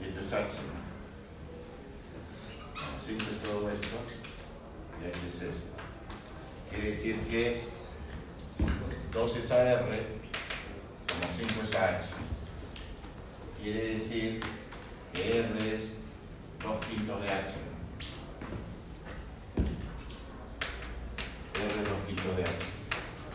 y 0.00 0.04
esto 0.08 0.20
es 0.20 0.32
H. 0.32 0.48
5 3.06 3.22
es 3.30 3.42
todo 3.42 3.70
esto, 3.70 3.96
y 5.02 5.06
H 5.06 5.26
es 5.26 5.34
esto. 5.34 5.74
Quiere 6.70 6.88
decir 6.88 7.18
que 7.28 7.62
2 9.12 9.36
es 9.36 9.50
AR, 9.50 9.84
como 11.08 11.32
5 11.32 11.62
es 11.62 11.74
H. 11.74 12.08
Quiere 13.62 13.94
decir 13.94 14.40
que 15.12 15.40
R 15.40 15.74
es 15.74 15.98
2 16.62 16.86
quintos 16.86 17.22
de 17.22 17.28
H. 17.30 17.54
R 21.54 21.82
es 21.82 21.88
2 21.88 21.98
quintos 22.06 22.36
de 22.36 22.42
H. 22.42 22.52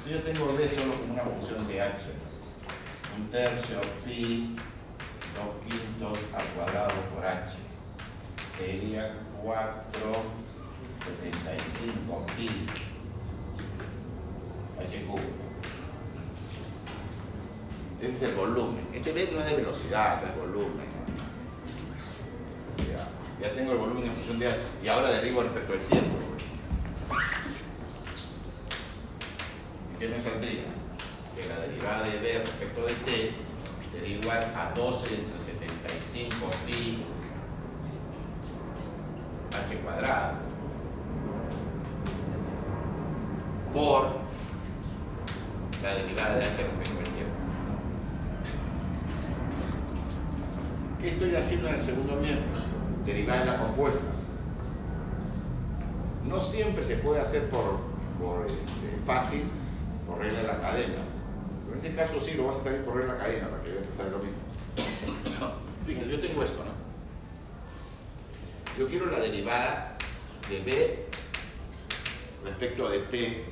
Yo 0.09 0.23
tengo 0.23 0.53
B 0.55 0.67
solo 0.67 0.99
como 0.99 1.13
una 1.13 1.23
función 1.23 1.67
de 1.67 1.81
H. 1.81 2.05
Un 3.17 3.29
tercio 3.29 3.81
pi 4.05 4.55
2 5.35 5.45
quintos 5.67 6.19
al 6.33 6.45
cuadrado 6.49 6.93
por 7.13 7.25
H. 7.25 7.57
Sería 8.57 9.15
475 10.99 12.25
pi 12.35 12.49
H 14.79 15.05
cubo. 15.05 15.19
Ese 18.01 18.11
es 18.11 18.21
el 18.23 18.35
volumen. 18.35 18.87
Este 18.93 19.11
B 19.11 19.29
no 19.33 19.39
es 19.39 19.49
de 19.49 19.55
velocidad, 19.57 20.23
es 20.23 20.35
de 20.35 20.39
volumen. 20.39 20.89
Ya, 23.41 23.53
tengo 23.53 23.71
el 23.71 23.77
volumen 23.77 24.03
en 24.03 24.11
función 24.13 24.39
de 24.39 24.47
H. 24.47 24.59
Y 24.83 24.87
ahora 24.87 25.11
derivo 25.11 25.41
respecto 25.41 25.73
al 25.73 25.79
tiempo. 25.79 26.17
¿Qué 29.97 30.07
me 30.07 30.19
saldría? 30.19 30.63
Que 31.35 31.47
la 31.47 31.59
derivada 31.59 32.03
de 32.03 32.17
B 32.17 32.39
respecto 32.39 32.85
de 32.85 32.93
T 32.95 33.31
sería 33.91 34.17
igual 34.17 34.53
a 34.55 34.71
12 34.75 35.07
entre 35.13 35.39
75 35.39 36.51
pi 36.65 37.03
h 39.51 39.75
cuadrado 39.77 40.48
por 43.73 44.07
la 45.83 45.93
derivada 45.95 46.37
de 46.37 46.45
h 46.45 46.51
respecto 46.51 46.99
al 46.99 47.13
tiempo. 47.13 47.35
¿Qué 50.99 51.07
estoy 51.07 51.35
haciendo 51.35 51.69
en 51.69 51.75
el 51.75 51.81
segundo 51.81 52.15
miembro? 52.15 52.69
derivada 53.05 53.41
en 53.41 53.47
la 53.47 53.57
compuesta. 53.57 54.05
No 56.27 56.41
siempre 56.41 56.83
se 56.83 56.97
puede 56.97 57.21
hacer 57.21 57.49
por, 57.49 57.79
por 58.19 58.45
este, 58.45 58.99
fácil, 59.05 59.43
por 60.07 60.19
regla 60.19 60.41
de 60.41 60.47
la 60.47 60.59
cadena. 60.59 61.03
Pero 61.65 61.79
en 61.79 61.85
este 61.85 61.95
caso 61.95 62.19
sí 62.19 62.35
lo 62.35 62.45
vas 62.47 62.59
a 62.59 62.63
tener 62.63 62.79
que 62.79 62.85
correr 62.85 63.05
en 63.05 63.07
la 63.09 63.17
cadena 63.17 63.49
para 63.49 63.63
que 63.63 63.71
veas 63.71 63.87
que 63.87 63.95
sale 63.95 64.11
lo 64.11 64.19
mismo. 64.19 64.37
Fíjense, 65.85 66.09
yo 66.09 66.19
tengo 66.19 66.43
esto, 66.43 66.63
¿no? 66.63 66.79
Yo 68.77 68.87
quiero 68.87 69.07
la 69.07 69.19
derivada 69.19 69.97
de 70.49 70.61
b 70.61 71.05
respecto 72.43 72.89
de 72.89 72.99
t. 72.99 73.25
Este, 73.25 73.45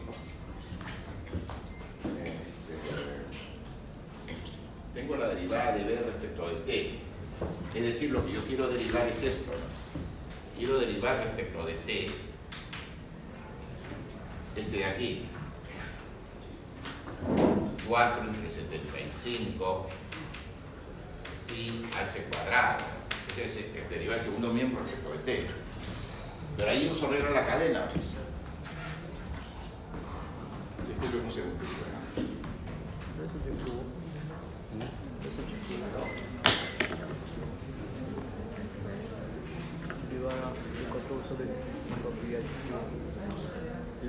tengo 4.98 5.16
la 5.16 5.28
derivada 5.30 5.74
de 5.74 5.84
b 5.84 5.96
respecto 5.96 6.50
de 6.50 6.56
t. 6.66 7.00
Es 7.76 7.84
decir, 7.84 8.10
lo 8.10 8.26
que 8.26 8.34
yo 8.34 8.44
quiero 8.46 8.68
derivar 8.68 9.08
es 9.08 9.22
esto. 9.24 9.52
Quiero 10.58 10.80
derivar 10.80 11.18
respecto 11.18 11.64
de 11.66 11.74
t. 11.74 12.12
Este 14.56 14.78
de 14.78 14.86
aquí. 14.86 15.26
4 17.88 18.24
entre 18.24 18.50
75 18.50 19.88
pi 21.48 21.86
h 21.96 22.24
cuadrado. 22.32 22.80
Ese 23.30 23.46
es 23.46 23.58
el 23.58 23.90
deriva 23.90 24.16
el 24.16 24.22
segundo 24.22 24.52
miembro 24.52 24.82
respecto 24.82 25.12
de 25.12 25.20
t. 25.20 25.48
Pero 26.58 26.72
ahí 26.72 26.90
uso 26.92 27.08
regla 27.12 27.30
la 27.30 27.46
cadena. 27.46 27.88
Pues. 27.88 28.06
Un 31.24 31.32
segundo. 31.32 31.87
El 35.68 35.76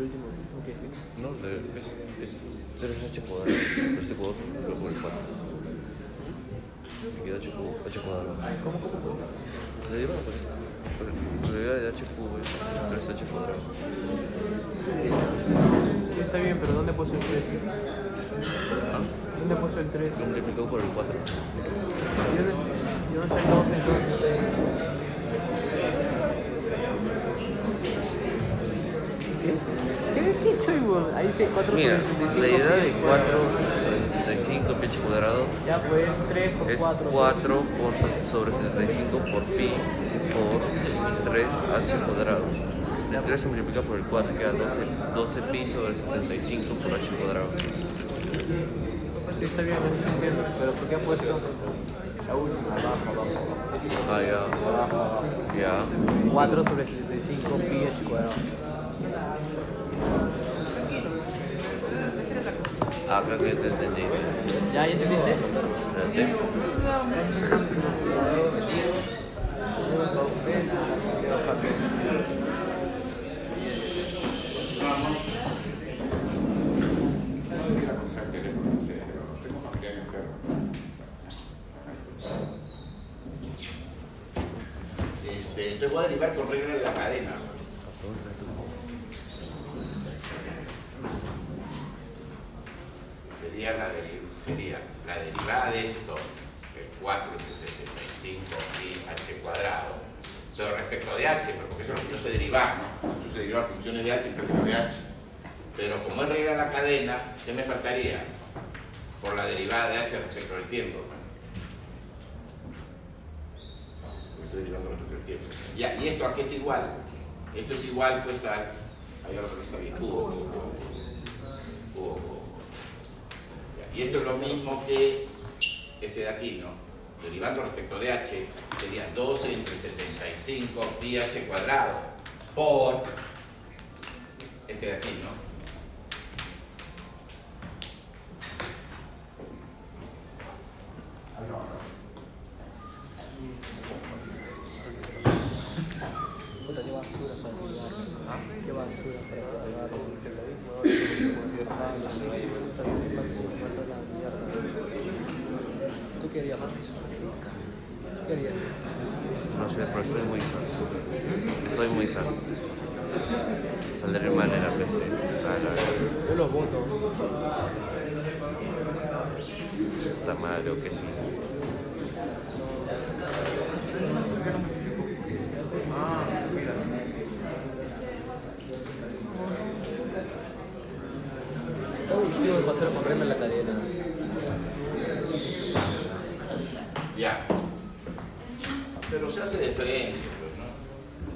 último, 0.02 0.26
¿qué 0.64 0.74
No, 1.20 1.34
es, 1.76 1.86
es 2.22 2.40
3h 2.80 3.22
cuadrado, 3.26 3.50
3 3.50 4.12
cuadrado 4.12 4.38
por 4.78 4.88
el 4.92 4.98
4. 5.00 5.18
Me 7.18 7.24
queda 7.24 7.36
h 7.38 7.48
h 7.48 8.00
cuadrado. 8.02 8.34
¿Cómo? 8.62 8.78
La 9.88 9.94
derivada 9.96 10.20
pues. 10.20 10.38
La 11.42 11.52
derivada 11.58 11.78
de 11.80 11.88
h 11.88 12.04
cubo 12.14 12.38
es 12.38 12.50
3h 13.08 13.20
cuadrado. 13.32 13.58
Sí, 16.14 16.20
está 16.20 16.38
bien, 16.38 16.56
pero 16.60 16.72
¿dónde 16.74 16.92
puso 16.92 17.14
el 17.14 17.18
3? 17.18 17.28
¿Dónde 19.38 19.56
puso 19.56 19.80
el 19.80 19.90
3? 19.90 20.18
Lo 20.18 20.26
multiplicado 20.26 20.66
por 20.68 20.80
el 20.80 20.86
4. 20.86 21.14
¿Y 21.14 22.36
dónde, 22.36 22.52
y 23.10 23.14
dónde 23.14 23.26
está 23.26 23.40
el 23.40 23.50
2 23.50 23.66
entonces? 23.66 24.48
¿Qué, 30.14 30.56
qué 30.66 30.80
weón? 30.80 31.06
Ahí 31.14 31.26
dice 31.28 31.48
4 31.54 31.74
Mira, 31.74 31.98
sobre 32.00 32.28
75. 32.28 32.40
la 32.40 32.46
derivada 32.46 32.76
de 32.76 32.90
pi. 32.90 32.96
4 33.02 33.38
sobre 33.82 33.98
75 34.34 34.74
pi 34.80 34.86
h 34.86 34.98
cuadrado 34.98 35.42
Ya, 35.66 35.76
pues 35.88 36.04
3 36.28 36.50
por 36.58 36.70
es 36.70 36.80
4. 36.80 37.10
4 37.10 37.62
por 37.78 37.92
so- 37.94 38.30
sobre 38.30 38.52
75 38.52 39.18
por 39.18 39.42
pi 39.56 39.70
por 40.34 41.32
3h 41.32 42.06
cuadrado. 42.06 42.44
El 43.12 43.22
3 43.24 43.40
se 43.40 43.48
multiplica 43.48 43.82
por 43.82 43.96
el 43.96 44.04
4 44.04 44.36
queda 44.36 44.52
12, 44.52 44.80
12 45.14 45.42
pi 45.52 45.66
sobre 45.66 45.94
75 45.94 46.74
por 46.74 46.92
h 46.94 47.06
cuadrado. 47.16 47.48
Sí, 49.38 49.44
está 49.44 49.62
bien, 49.62 49.76
sí 49.76 50.08
entiendo. 50.12 50.42
Pero 50.58 50.72
¿por 50.72 50.88
qué 50.88 50.94
ha 50.96 50.98
puesto 50.98 51.40
la 52.26 52.34
última? 52.34 52.72
Abajo, 52.72 53.06
abajo, 53.06 53.30
abajo. 53.30 53.54
Ah, 54.10 54.20
ya. 54.20 54.38
Abajo, 54.68 54.96
abajo. 54.96 55.22
Ya. 55.56 55.84
4 56.32 56.64
sobre 56.64 56.86
75 56.86 57.56
pi 57.58 57.86
cuadrado. 58.08 58.32
Ah, 63.08 63.22
creo 63.26 63.38
que 63.38 63.54
te 63.54 63.68
entendí. 63.68 64.02
¿Ya, 64.74 64.86
ya 64.86 64.92
entendiste? 64.92 65.30
Espérate. 66.02 66.34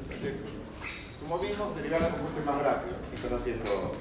Pues, 0.08 0.22
como 1.20 1.38
vimos, 1.38 1.76
derivar 1.76 2.00
la 2.00 2.08
compuesta 2.10 2.40
es 2.40 2.46
más 2.46 2.62
rápido. 2.62 2.96
Están 3.14 3.34
haciendo 3.34 3.96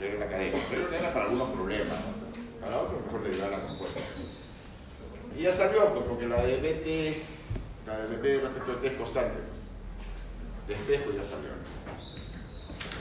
la 0.00 0.28
cadena. 0.28 0.56
La 0.56 0.88
cadena 0.88 1.12
para 1.12 1.24
algunos 1.26 1.50
problemas, 1.50 1.98
¿no? 1.98 2.60
Para 2.60 2.78
otros, 2.78 3.04
mejor 3.04 3.22
derivar 3.22 3.50
la 3.50 3.62
compuesta. 3.66 4.00
Y 5.36 5.42
ya 5.42 5.52
salió, 5.52 5.92
pues, 5.92 6.04
porque 6.06 6.26
la 6.26 6.42
de 6.42 6.56
BT, 6.56 7.86
la 7.86 7.98
de 7.98 8.16
BP 8.16 8.42
respecto 8.42 8.72
al 8.72 8.80
T 8.80 8.86
es 8.86 8.94
constante, 8.94 9.40
pues. 9.42 9.60
Despejo 10.68 11.12
ya 11.12 11.24
salió. 11.24 11.50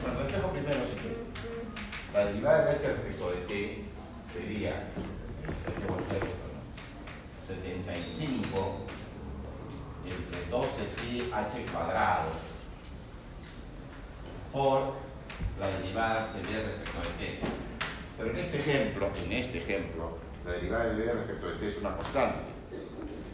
Bueno, 0.01 0.19
despejo 0.23 0.49
primero, 0.49 0.85
si. 0.85 2.13
La 2.13 2.25
derivada 2.25 2.65
de 2.65 2.71
h 2.71 2.87
respecto 2.87 3.31
de 3.31 3.37
T 3.41 3.83
sería, 4.33 4.89
saquemos 5.63 6.01
esto, 6.01 6.45
¿no? 6.53 6.59
75 7.45 8.98
entre 10.05 10.45
12 10.49 10.83
pi 10.95 11.31
h 11.33 11.65
cuadrado 11.71 12.29
por 14.51 14.95
la 15.59 15.67
derivada 15.67 16.33
de 16.33 16.41
b 16.41 16.47
respecto 16.47 16.99
de 17.01 17.25
t. 17.25 17.39
Pero 18.17 18.31
en 18.31 18.37
este 18.37 18.59
ejemplo, 18.59 19.09
en 19.15 19.31
este 19.31 19.57
ejemplo, 19.59 20.17
la 20.45 20.53
derivada 20.53 20.85
de 20.85 20.95
b 20.95 21.13
respecto 21.13 21.47
de 21.47 21.55
t 21.57 21.67
es 21.67 21.77
una 21.77 21.95
constante. 21.95 22.39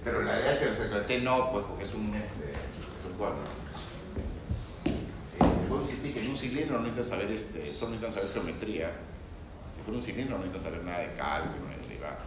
Pero 0.04 0.22
la 0.22 0.36
de 0.36 0.50
h 0.50 0.66
respecto 0.66 0.96
de 0.96 1.04
t 1.04 1.22
no, 1.22 1.52
pues 1.52 1.66
porque 1.66 1.84
es 1.84 1.94
un, 1.94 2.14
este, 2.16 2.52
es 2.52 3.06
un 3.06 3.18
conductor. 3.18 3.66
Eh, 4.86 5.68
voy 5.70 5.80
a 5.80 5.82
insistir 5.82 6.14
que 6.14 6.22
en 6.22 6.30
un 6.30 6.38
cilindro 6.38 6.80
no 6.80 6.84
necesitan 6.84 7.20
saber, 7.20 7.32
este, 7.32 7.74
solo 7.74 7.92
necesitan 7.92 8.14
saber 8.14 8.34
geometría. 8.34 8.92
Si 9.76 9.82
fuera 9.82 9.98
un 9.98 10.04
cilindro 10.04 10.38
no 10.38 10.46
necesitan 10.46 10.72
saber 10.72 10.86
nada 10.86 11.00
de 11.00 11.14
cálculo, 11.16 11.68
ni 11.68 11.76
de 11.76 11.88
derivadas. 11.88 12.24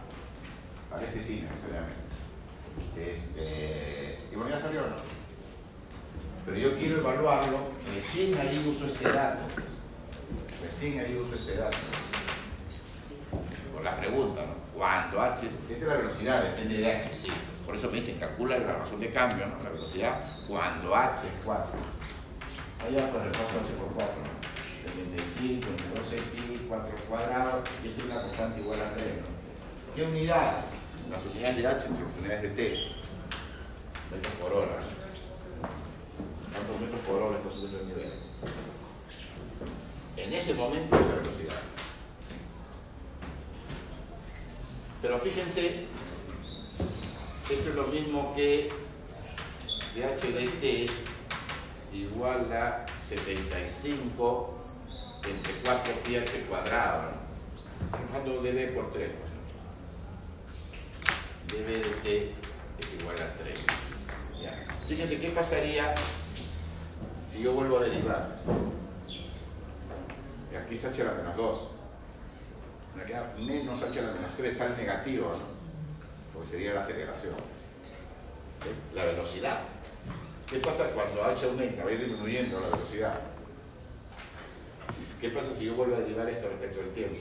Para 0.89 1.05
este 1.05 1.21
sí 1.21 1.45
necesariamente. 1.49 2.08
Este, 2.97 4.19
y 4.31 4.35
bueno, 4.35 4.51
ya 4.51 4.59
salió, 4.59 4.81
¿no? 4.81 4.95
Pero 6.45 6.57
yo 6.57 6.77
quiero 6.77 6.99
evaluarlo, 6.99 7.59
recién 7.93 8.37
ahí 8.37 8.65
uso 8.67 8.87
este 8.87 9.11
dato. 9.11 9.47
Recién 10.61 10.99
ahí 10.99 11.15
uso 11.15 11.35
este 11.35 11.55
dato. 11.55 11.77
Por 13.73 13.83
la 13.83 13.97
pregunta, 13.97 14.41
¿no? 14.41 14.59
Cuando 14.75 15.21
h 15.21 15.45
es, 15.45 15.65
esta 15.69 15.73
es 15.73 15.81
la 15.83 15.95
velocidad, 15.95 16.43
depende 16.43 16.77
de 16.77 16.91
h, 16.91 17.13
sí. 17.13 17.27
Por 17.65 17.75
eso 17.75 17.87
me 17.87 17.95
dicen, 17.95 18.17
calcula 18.17 18.57
la 18.57 18.77
razón 18.77 18.99
de 18.99 19.11
cambio, 19.11 19.45
¿no? 19.45 19.61
La 19.61 19.69
velocidad 19.69 20.19
cuando 20.47 20.95
h 20.95 21.27
es 21.27 21.45
4. 21.45 21.71
Allá 22.87 23.11
pues 23.11 23.23
repaso 23.25 23.59
h 23.63 23.73
por 23.77 23.93
4, 23.93 24.13
¿no? 24.23 24.39
75, 25.17 25.67
2x, 25.67 26.67
4 26.67 26.89
cuadrado, 27.09 27.63
y 27.83 27.87
esto 27.89 28.01
es 28.01 28.05
una 28.09 28.21
constante 28.21 28.61
igual 28.61 28.79
a 28.81 28.93
3, 28.95 29.07
¿no? 29.17 29.95
¿Qué 29.95 30.03
unidades? 30.03 30.65
Las 31.09 31.25
unidades 31.25 31.57
de 31.57 31.67
h 31.67 31.87
entre 31.87 32.05
las 32.05 32.17
unidades 32.17 32.41
de 32.43 32.49
t. 32.49 32.77
Metros 34.11 34.33
por 34.35 34.53
hora. 34.53 34.79
¿Cuántos 36.53 36.81
metros 36.81 37.01
por 37.01 37.21
hora 37.21 37.37
está 37.37 37.49
subiendo 37.49 37.79
el 37.79 37.87
nivel? 37.87 38.13
En 40.17 40.33
ese 40.33 40.53
momento 40.53 40.95
esa 40.95 41.15
velocidad. 41.15 41.61
Pero 45.01 45.17
fíjense, 45.19 45.87
esto 47.49 47.69
es 47.69 47.75
lo 47.75 47.87
mismo 47.87 48.33
que 48.35 48.69
dh 49.95 50.33
de 50.33 50.47
t 50.61 50.89
igual 51.91 52.53
a 52.53 52.85
75 52.99 54.55
entre 55.25 55.53
4 55.63 55.93
pi 56.03 56.17
h 56.17 56.41
cuadrado. 56.41 57.11
¿no? 57.11 57.97
Empujando 57.97 58.43
db 58.43 58.75
por 58.75 58.91
3. 58.91 59.28
Db 61.51 61.67
de 61.67 61.89
t 62.03 62.33
es 62.79 62.93
igual 62.99 63.15
a 63.21 63.33
3. 63.37 63.59
Ya. 64.41 64.53
Fíjense 64.87 65.19
qué 65.19 65.29
pasaría 65.29 65.95
si 67.29 67.41
yo 67.41 67.53
vuelvo 67.53 67.77
a 67.77 67.83
derivar. 67.83 68.39
Y 70.51 70.55
aquí 70.55 70.73
es 70.73 70.85
h 70.85 71.01
a 71.01 71.05
la 71.05 71.13
menos 71.13 71.35
2. 71.35 71.67
Me 72.95 73.03
queda 73.03 73.35
menos 73.37 73.81
h 73.81 73.99
a 73.99 74.03
la 74.03 74.11
menos 74.13 74.35
3, 74.35 74.57
sale 74.57 74.77
negativo, 74.77 75.27
¿no? 75.29 75.59
Porque 76.33 76.49
sería 76.49 76.73
la 76.73 76.81
aceleración. 76.81 77.33
¿Ok? 77.33 78.95
La 78.95 79.05
velocidad. 79.05 79.59
¿Qué 80.49 80.59
pasa 80.59 80.85
cuando 80.91 81.23
h 81.23 81.45
aumenta? 81.45 81.83
Va 81.83 81.89
a 81.89 81.93
ir 81.93 81.99
disminuyendo 81.99 82.59
la 82.59 82.69
velocidad. 82.69 83.19
¿Qué 85.21 85.29
pasa 85.29 85.53
si 85.53 85.65
yo 85.65 85.75
vuelvo 85.75 85.95
a 85.95 85.99
derivar 85.99 86.27
esto 86.29 86.47
respecto 86.47 86.79
del 86.79 86.93
tiempo? 86.93 87.17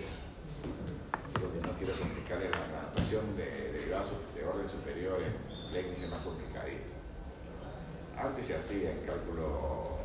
Lo 1.34 1.52
que 1.52 1.60
no 1.66 1.72
quiero 1.76 1.94
complicar 1.94 2.38
la 2.40 2.78
adaptación 2.78 3.36
de 3.36 3.67
de 3.88 4.44
orden 4.44 4.68
superior 4.68 5.18
en 5.22 5.72
Leibniz 5.72 6.02
es 6.02 6.10
más 6.10 6.20
complicadito. 6.20 6.84
Antes 8.18 8.46
se 8.46 8.54
hacía 8.54 8.92
en 8.92 8.98
cálculo 8.98 9.96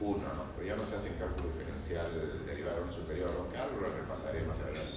1, 0.00 0.18
¿no? 0.18 0.44
pero 0.56 0.66
ya 0.66 0.74
no 0.74 0.84
se 0.84 0.96
hace 0.96 1.08
en 1.08 1.14
cálculo 1.14 1.48
diferencial 1.54 2.06
derivado 2.44 2.74
de 2.74 2.82
orden 2.82 2.94
superior, 2.94 3.30
aunque 3.38 3.58
algo 3.58 3.80
lo 3.80 3.94
repasaré 3.94 4.42
más 4.42 4.58
adelante. 4.58 4.92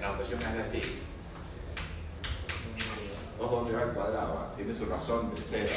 La, 0.00 0.08
notación 0.12 0.40
es 0.40 0.60
así. 0.60 0.82
Ojo 3.38 3.56
dónde 3.56 3.74
va 3.74 3.82
el 3.82 3.90
cuadrado, 3.90 4.38
¿ah? 4.38 4.52
tiene 4.56 4.72
su 4.72 4.86
razón 4.86 5.34
de 5.34 5.42
ser. 5.42 5.68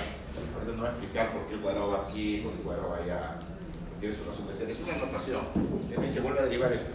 Ahorita 0.56 0.72
no 0.72 0.78
voy 0.78 0.88
a 0.88 0.92
explicar 0.92 1.34
por 1.34 1.48
qué 1.50 1.56
el 1.56 1.62
cuadrado 1.62 1.92
va 1.92 2.08
aquí, 2.08 2.42
por 2.44 2.54
qué 2.54 2.58
el 2.60 2.64
cuadrado 2.64 2.90
va 2.92 2.98
allá. 2.98 3.40
Tiene 4.00 4.16
su 4.16 4.24
razón 4.24 4.48
de 4.48 4.54
ser. 4.54 4.70
Es 4.70 4.80
una 4.80 4.96
notación. 4.96 5.42
Ahí 6.02 6.10
se 6.10 6.22
vuelve 6.22 6.40
a 6.40 6.44
derivar 6.44 6.72
esto. 6.72 6.92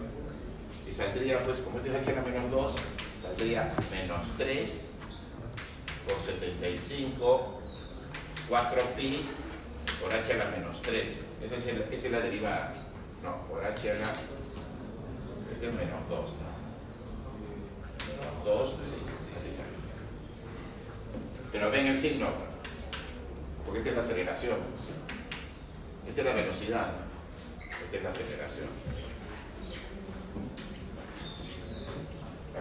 Y 0.88 0.92
saldría, 0.92 1.44
pues, 1.44 1.58
como 1.58 1.78
este 1.78 1.90
es 1.90 2.08
h 2.08 2.22
menos 2.22 2.50
2, 2.50 2.76
saldría 3.24 3.72
menos 3.90 4.24
3 4.36 4.90
por 6.06 6.20
75, 6.20 7.60
4pi 8.50 9.20
por 10.00 10.12
h 10.12 10.32
a 10.32 10.36
la 10.36 10.44
menos 10.56 10.82
3. 10.82 11.18
Esa 11.42 11.56
es, 11.56 11.66
el- 11.66 11.82
esa 11.90 12.06
es 12.06 12.12
la 12.12 12.20
derivada. 12.20 12.74
No, 13.22 13.46
por 13.48 13.64
h 13.64 13.90
a 13.90 13.94
la. 13.94 14.02
Este 15.52 15.68
es 15.68 15.72
menos 15.74 16.08
2, 16.10 16.20
¿no? 16.20 16.54
Menos 18.06 18.44
2, 18.44 18.70
sí, 18.86 18.96
así 19.38 19.50
sale. 19.56 19.68
Pero 21.52 21.70
ven 21.70 21.86
el 21.86 21.98
signo, 21.98 22.28
porque 23.64 23.78
esta 23.78 23.90
es 23.90 23.96
la 23.96 24.02
aceleración. 24.02 24.58
Esta 26.06 26.20
es 26.20 26.26
la 26.26 26.32
velocidad. 26.34 26.88
Esta 27.84 27.96
es 27.96 28.02
la 28.02 28.08
aceleración. 28.10 28.68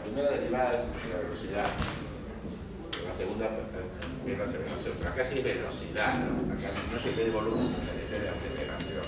Primera 0.03 0.29
derivada 0.31 0.73
es 0.73 1.09
la 1.13 1.19
velocidad. 1.23 1.65
La 3.05 3.13
segunda 3.13 3.45
es 4.25 4.37
la 4.37 4.43
aceleración. 4.43 4.93
Acá 5.07 5.23
sí 5.23 5.39
es 5.39 5.43
velocidad, 5.43 6.19
¿no? 6.19 6.53
Acá 6.53 6.69
no 6.91 6.99
se 6.99 7.11
ve 7.11 7.25
de 7.25 7.31
volumen, 7.31 7.75
es 8.03 8.21
de 8.21 8.29
aceleración. 8.29 9.05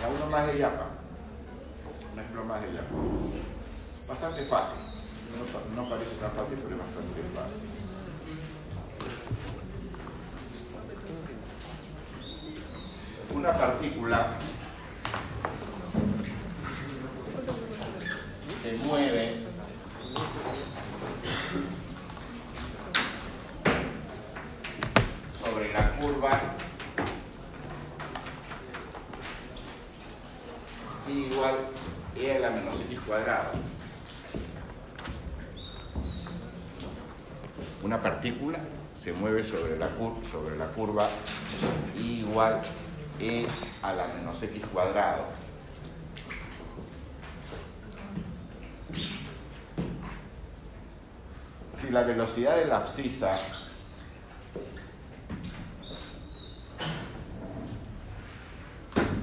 Ya 0.00 0.08
uno 0.08 0.26
más 0.30 0.46
de 0.46 0.58
Yapa. 0.58 0.86
Un 2.12 2.18
ejemplo 2.18 2.44
más 2.44 2.62
de 2.62 2.72
Yapa. 2.72 2.94
Bastante 4.08 4.44
fácil. 4.44 4.80
No, 5.38 5.44
pa- 5.46 5.64
no 5.74 5.88
parece 5.88 6.14
tan 6.16 6.32
fácil, 6.32 6.58
pero 6.62 6.74
es 6.76 6.80
bastante 6.82 7.22
fácil. 7.34 7.68
Una 13.34 13.52
partícula 13.56 14.26
se 18.62 18.74
mueve 18.74 19.42
sobre 25.42 25.72
la 25.72 25.90
curva 25.98 26.40
y 31.08 31.12
igual 31.32 31.56
e 32.16 32.36
a 32.36 32.38
la 32.38 32.50
menos 32.50 32.80
x 32.88 33.00
cuadrado. 33.06 33.50
Una 37.82 38.00
partícula 38.00 38.58
se 38.94 39.12
mueve 39.12 39.42
sobre 39.42 39.76
la, 39.78 39.88
cur- 39.98 40.22
sobre 40.30 40.56
la 40.56 40.61
curva 40.74 41.08
igual 41.96 42.60
e 43.20 43.46
a 43.82 43.92
la 43.92 44.06
menos 44.08 44.42
x 44.42 44.62
cuadrado. 44.72 45.24
Si 51.76 51.90
la 51.90 52.02
velocidad 52.02 52.56
de 52.56 52.66
la 52.66 52.78
abscisa 52.78 53.36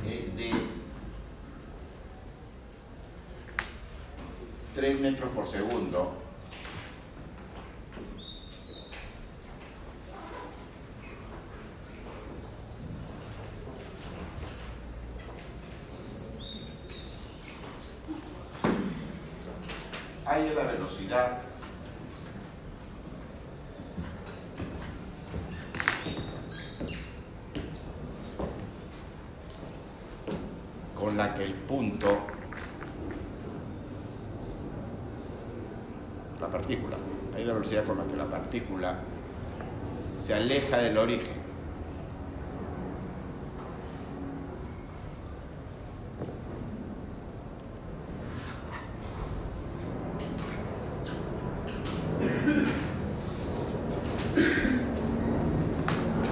es 0.06 0.36
de 0.36 0.52
3 4.76 5.00
metros 5.00 5.30
por 5.32 5.48
segundo, 5.48 6.30
ahí 20.26 20.48
es 20.48 20.56
la 20.56 20.64
velocidad 20.64 21.42
con 30.96 31.18
la 31.18 31.34
que 31.34 31.44
el 31.46 31.54
punto, 31.54 32.20
la 36.40 36.48
partícula, 36.48 36.98
ahí 37.34 37.42
es 37.42 37.48
la 37.48 37.54
velocidad 37.54 37.86
con 37.86 37.98
la 37.98 38.04
que 38.04 38.16
la 38.16 38.26
partícula 38.26 39.00
se 40.30 40.36
aleja 40.36 40.78
del 40.78 40.96
origen. 41.00 41.40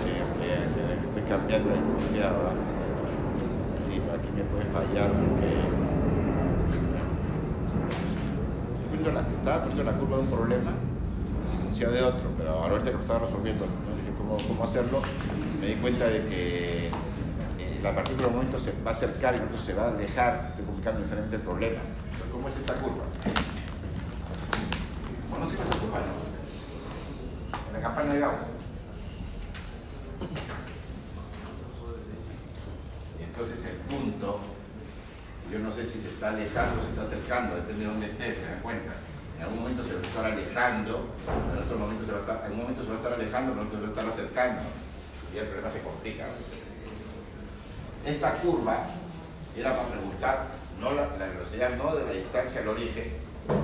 que, 0.04 0.14
que- 0.40 0.96
que 1.00 1.04
estoy 1.06 1.24
cambiando 1.24 1.70
demasiado. 1.72 2.48
¿ah? 2.50 2.54
aquí 4.14 4.30
me 4.36 4.44
puede 4.44 4.66
fallar 4.66 5.12
porque 5.12 5.48
estoy 8.74 8.88
poniendo 8.90 9.12
la, 9.12 9.22
estaba 9.28 9.60
poniendo 9.62 9.84
la 9.84 9.94
curva 9.98 10.18
de 10.18 10.24
un 10.24 10.30
problema 10.30 10.72
enunciado 11.62 11.94
de 11.94 12.02
otro, 12.04 12.30
pero 12.38 12.52
ahora 12.52 12.82
que 12.84 12.92
lo 12.92 13.00
estaba 13.00 13.20
resolviendo, 13.20 13.66
¿no? 13.66 13.72
dije 13.98 14.12
cómo, 14.18 14.38
cómo 14.48 14.64
hacerlo, 14.64 15.00
me 15.62 15.68
di 15.68 15.74
cuenta 15.76 16.06
de 16.06 16.20
que 16.26 16.88
eh, 16.88 17.80
la 17.84 17.94
partícula 17.94 18.28
de 18.28 18.34
momento 18.34 18.60
se 18.60 18.74
va 18.86 18.87
a 18.87 18.87
acercar 18.98 19.36
y 19.36 19.38
entonces 19.38 19.66
se 19.66 19.74
va 19.76 19.84
a 19.84 19.90
alejar, 19.90 20.56
complicando 20.66 21.00
necesariamente 21.00 21.36
el 21.36 21.44
problema. 21.44 21.82
Pero 22.18 22.32
¿Cómo 22.32 22.50
es 22.50 22.58
esta 22.58 22.74
curva? 22.74 23.04
Bueno, 25.30 25.46
¿no? 25.46 26.18
En 27.68 27.74
la 27.74 27.80
campana 27.80 28.14
de 28.14 28.20
Gauss. 28.20 28.42
Y 33.20 33.24
entonces 33.24 33.66
el 33.66 33.78
punto, 33.78 34.40
yo 35.52 35.60
no 35.60 35.72
sé 35.72 35.86
si 35.86 36.00
se 36.00 36.10
está 36.10 36.30
alejando 36.30 36.82
o 36.82 36.84
se 36.84 36.90
está 36.90 37.02
acercando, 37.04 37.56
depende 37.56 37.86
de 37.86 37.92
dónde 37.92 38.08
esté, 38.08 38.34
se 38.34 38.46
dan 38.46 38.62
cuenta. 38.62 38.94
En 39.38 39.44
algún 39.44 39.60
momento 39.60 39.84
se 39.84 39.94
va 39.94 40.00
a 40.00 40.04
estar 40.04 40.26
alejando, 40.26 41.14
en 41.54 41.64
otro 41.64 41.78
momento 41.78 42.04
se 42.04 42.12
va 42.12 42.18
a 42.18 42.22
estar, 42.22 42.46
en 42.48 42.52
un 42.54 42.58
momento 42.58 42.82
se 42.82 42.90
va 42.90 42.96
a 42.96 42.98
estar 42.98 43.14
alejando, 43.14 43.54
en 43.54 43.60
otro 43.60 43.74
se 43.74 43.82
va 43.82 43.88
a 43.88 43.90
estar 43.90 44.08
acercando. 44.08 44.62
Y 45.32 45.38
el 45.38 45.46
problema 45.46 45.70
se 45.70 45.82
complica. 45.82 46.26
Esta 48.06 48.34
curva 48.36 48.86
era 49.56 49.76
para 49.76 49.90
preguntar 49.90 50.48
no 50.80 50.92
la, 50.92 51.08
velocidad 51.08 51.76
no 51.76 51.96
de 51.96 52.06
la 52.06 52.12
distancia 52.12 52.62
al 52.62 52.70
origen, 52.70 53.14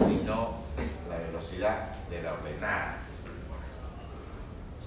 sino 0.07 0.55
la 1.09 1.17
velocidad 1.17 1.89
de 2.09 2.21
la 2.23 2.34
ordenada. 2.34 2.97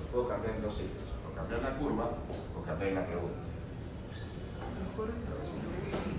Lo 0.00 0.06
puedo 0.12 0.28
cambiar 0.28 0.56
en 0.56 0.62
dos 0.62 0.74
sitios, 0.74 1.08
o 1.30 1.34
cambiar 1.34 1.62
la 1.62 1.78
curva 1.78 2.10
o 2.58 2.62
cambiar 2.64 2.92
la 2.92 3.06
pregunta. 3.06 3.38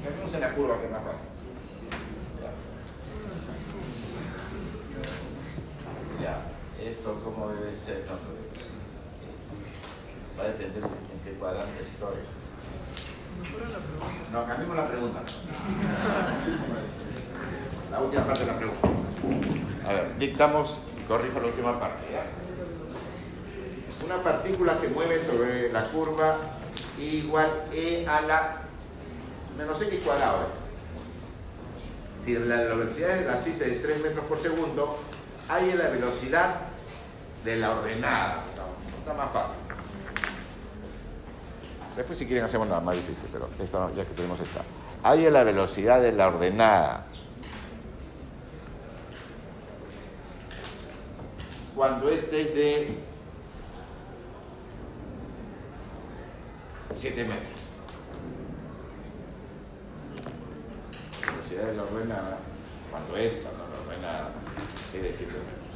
Cambiamos 0.04 0.34
en 0.34 0.42
la 0.42 0.54
curva 0.54 0.80
que 0.80 0.86
es 0.86 0.92
más 0.92 1.04
fácil. 1.04 1.28
Ya, 6.22 6.42
esto 6.84 7.22
cómo 7.24 7.50
debe 7.50 7.74
ser, 7.74 8.06
no, 8.08 8.18
va 10.38 10.44
a 10.44 10.48
depender 10.48 10.84
en 10.84 11.20
qué 11.24 11.38
cuadrante 11.38 11.82
estoy. 11.82 12.37
No, 14.32 14.46
cambiemos 14.46 14.76
la 14.76 14.88
pregunta. 14.88 15.22
La 17.92 18.00
última 18.00 18.24
parte 18.24 18.42
de 18.42 18.48
la 18.48 18.58
pregunta. 18.58 18.88
A 19.88 19.94
ver, 19.94 20.18
dictamos 20.20 20.80
y 21.00 21.08
corrijo 21.08 21.40
la 21.40 21.48
última 21.48 21.80
parte. 21.80 22.06
Una 24.06 24.18
partícula 24.18 24.76
se 24.76 24.90
mueve 24.90 25.20
sobre 25.20 25.72
la 25.72 25.86
curva 25.86 26.38
igual 27.00 27.66
e 27.74 28.06
a 28.08 28.22
la 28.22 28.58
menos 29.58 29.82
x 29.82 30.00
cuadrado. 30.04 30.48
Si 32.20 32.38
la 32.38 32.58
velocidad 32.58 33.16
de 33.16 33.26
la 33.26 33.40
es 33.40 33.60
de 33.60 33.80
3 33.80 34.02
metros 34.02 34.26
por 34.26 34.38
segundo, 34.38 35.00
hay 35.50 35.74
la 35.74 35.90
velocidad 35.90 36.56
de 37.44 37.56
la 37.56 37.72
ordenada. 37.72 38.44
Está 39.00 39.14
más 39.14 39.32
fácil. 39.32 39.67
Después 41.98 42.20
si 42.20 42.28
quieren 42.28 42.46
hacemos 42.46 42.68
la 42.70 42.80
más 42.80 42.96
difícil, 42.96 43.28
pero 43.34 43.50
esta, 43.60 43.92
ya 43.94 44.06
que 44.06 44.14
tenemos 44.14 44.40
esta. 44.40 44.62
Hay 45.02 45.30
la 45.32 45.44
velocidad 45.44 46.00
de 46.00 46.12
la 46.12 46.28
ordenada. 46.28 47.08
Cuando 51.76 52.10
este 52.10 52.42
es 52.42 52.56
de 52.56 52.98
7 56.94 57.24
metros. 57.24 57.62
Velocidad 61.26 61.66
de 61.66 61.74
la 61.74 61.84
ordenada, 61.84 62.40
cuando 62.92 63.18
esta, 63.18 63.50
no 63.52 63.68
la 63.70 63.82
ordenada, 63.82 64.30
es 64.94 65.02
de 65.02 65.14
7 65.14 65.32
metros. 65.32 65.68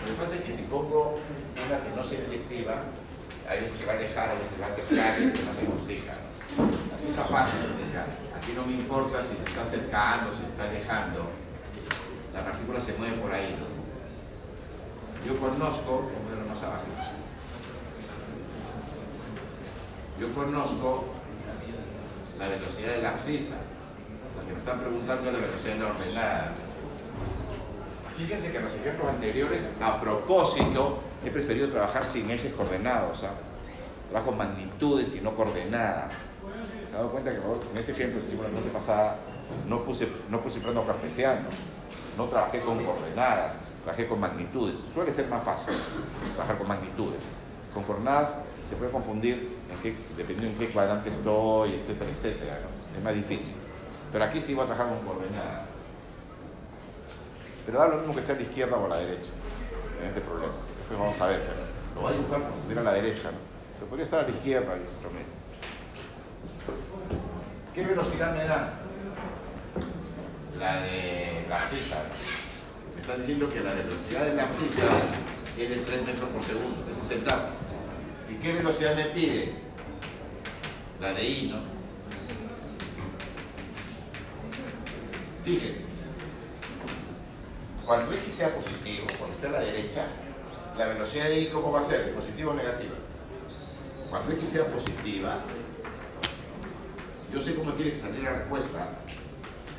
Lo 0.00 0.06
que 0.06 0.07
pasa 0.18 0.34
es 0.34 0.42
que 0.42 0.52
si 0.52 0.62
pongo 0.62 1.18
una 1.66 1.78
que 1.78 1.96
no 1.96 2.04
sea 2.04 2.20
directiva, 2.20 2.82
a 3.48 3.54
veces 3.54 3.78
se 3.78 3.86
va 3.86 3.92
a 3.92 3.96
alejar, 3.96 4.30
a 4.30 4.34
veces 4.34 4.48
se 4.54 4.60
va 4.60 4.66
a 4.66 4.70
acercar 4.70 5.22
y 5.22 5.46
no 5.46 5.52
se 5.52 5.64
complica. 5.64 6.12
Aquí 6.96 7.06
está 7.08 7.24
fácil. 7.24 7.60
Aquí 8.36 8.52
no 8.54 8.66
me 8.66 8.72
importa 8.74 9.22
si 9.22 9.36
se 9.36 9.44
está 9.44 9.62
acercando, 9.62 10.32
si 10.32 10.40
se 10.40 10.46
está 10.46 10.64
alejando. 10.64 11.30
La 12.34 12.44
partícula 12.44 12.80
se 12.80 12.92
mueve 12.94 13.16
por 13.16 13.32
ahí. 13.32 13.56
¿no? 13.58 13.78
Yo 15.26 15.38
conozco, 15.38 16.10
a 16.10 16.28
verlo 16.28 16.48
más 16.48 16.62
abajo. 16.62 16.84
Yo 20.20 20.34
conozco 20.34 21.04
la 22.38 22.48
velocidad 22.48 22.96
de 22.96 23.02
la 23.02 23.10
abscisa. 23.10 23.56
Lo 24.36 24.46
que 24.46 24.52
me 24.52 24.58
están 24.58 24.80
preguntando 24.80 25.28
es 25.28 25.32
la 25.32 25.46
velocidad 25.46 25.74
de 25.74 25.80
la 25.80 25.86
ordenada. 25.86 26.52
Fíjense 28.18 28.50
que 28.50 28.58
en 28.58 28.64
los 28.64 28.74
ejemplos 28.74 29.08
anteriores, 29.08 29.68
a 29.80 30.00
propósito, 30.00 30.98
he 31.24 31.30
preferido 31.30 31.70
trabajar 31.70 32.04
sin 32.04 32.28
ejes 32.28 32.52
coordenados. 32.52 33.22
¿ah? 33.22 33.30
Trabajo 34.10 34.32
magnitudes 34.32 35.14
y 35.14 35.20
no 35.20 35.36
coordenadas. 35.36 36.30
¿Se 36.90 36.94
ha 36.94 36.98
dado 36.98 37.12
cuenta 37.12 37.30
que 37.30 37.36
en 37.38 37.78
este 37.78 37.92
ejemplo 37.92 38.20
que 38.20 38.26
hicimos 38.26 38.46
la 38.46 38.50
clase 38.50 38.70
pasada, 38.70 39.18
no 39.68 39.84
puse, 39.84 40.08
no 40.30 40.40
puse 40.40 40.58
plano 40.58 40.84
cartesiano, 40.84 41.46
no 42.16 42.24
trabajé 42.24 42.60
con 42.60 42.84
coordenadas, 42.84 43.52
trabajé 43.84 44.08
con 44.08 44.18
magnitudes. 44.18 44.82
Suele 44.92 45.12
ser 45.12 45.28
más 45.28 45.44
fácil 45.44 45.74
trabajar 46.34 46.58
con 46.58 46.66
magnitudes. 46.66 47.22
Con 47.72 47.84
coordenadas 47.84 48.34
se 48.68 48.74
puede 48.74 48.90
confundir 48.90 49.56
en 49.70 49.78
qué, 49.80 49.94
dependiendo 50.16 50.54
en 50.54 50.58
qué 50.58 50.72
cuadrante 50.72 51.10
estoy, 51.10 51.74
etcétera, 51.74 52.10
etcétera. 52.10 52.58
Es 52.96 53.04
más 53.04 53.14
difícil. 53.14 53.54
Pero 54.10 54.24
aquí 54.24 54.40
sí 54.40 54.54
voy 54.54 54.64
a 54.64 54.66
trabajar 54.66 54.92
con 54.92 55.06
coordenadas. 55.06 55.67
Pero 57.68 57.80
da 57.80 57.88
lo 57.88 57.98
mismo 57.98 58.14
que 58.14 58.20
esté 58.20 58.32
a 58.32 58.36
la 58.36 58.40
izquierda 58.40 58.78
o 58.78 58.86
a 58.86 58.88
la 58.88 58.96
derecha 58.96 59.30
en 60.00 60.08
este 60.08 60.22
problema. 60.22 60.54
Después 60.78 60.98
vamos 60.98 61.20
a 61.20 61.26
ver, 61.26 61.42
pero 61.42 61.54
lo 61.96 62.00
voy 62.00 62.14
a 62.14 62.16
dibujar 62.16 62.40
por 62.40 62.72
si 62.72 62.78
a 62.78 62.82
la 62.82 62.92
derecha, 62.94 63.30
¿no? 63.30 63.36
Pero 63.74 63.86
podría 63.90 64.04
estar 64.04 64.20
a 64.20 64.22
la 64.22 64.30
izquierda 64.30 64.74
y 64.74 64.88
se. 64.88 64.96
¿Qué 67.74 67.84
velocidad 67.84 68.34
me 68.34 68.44
da? 68.46 68.72
La 70.58 70.80
de 70.80 71.44
la 71.46 71.60
abscisa. 71.60 71.96
Me 72.94 73.02
está 73.02 73.18
diciendo 73.18 73.52
que 73.52 73.60
la 73.60 73.74
velocidad 73.74 74.24
de 74.24 74.34
la 74.34 74.44
abscisa 74.44 74.84
es 75.58 75.68
de 75.68 75.76
3 75.76 76.06
metros 76.06 76.30
por 76.30 76.42
segundo, 76.42 76.86
ese 76.90 77.02
es 77.02 77.10
el 77.10 77.24
dato. 77.26 77.50
¿Y 78.30 78.36
qué 78.36 78.54
velocidad 78.54 78.96
me 78.96 79.04
pide? 79.04 79.52
La 81.02 81.12
de 81.12 81.22
I, 81.22 81.50
¿no? 81.52 81.58
Fíjense. 85.44 85.97
Cuando 87.88 88.12
X 88.12 88.34
sea 88.34 88.54
positivo, 88.54 89.06
cuando 89.16 89.34
esté 89.34 89.46
a 89.46 89.50
la 89.50 89.60
derecha, 89.60 90.04
la 90.76 90.88
velocidad 90.88 91.24
de 91.24 91.40
I, 91.40 91.46
¿cómo 91.46 91.72
va 91.72 91.80
a 91.80 91.82
ser? 91.82 92.14
¿Positiva 92.14 92.50
o 92.50 92.54
negativa? 92.54 92.96
Cuando 94.10 94.30
X 94.32 94.46
sea 94.46 94.66
positiva, 94.66 95.38
yo 97.32 97.40
sé 97.40 97.54
cómo 97.54 97.72
tiene 97.72 97.92
que 97.92 97.98
salir 97.98 98.24
la 98.24 98.34
respuesta. 98.34 98.90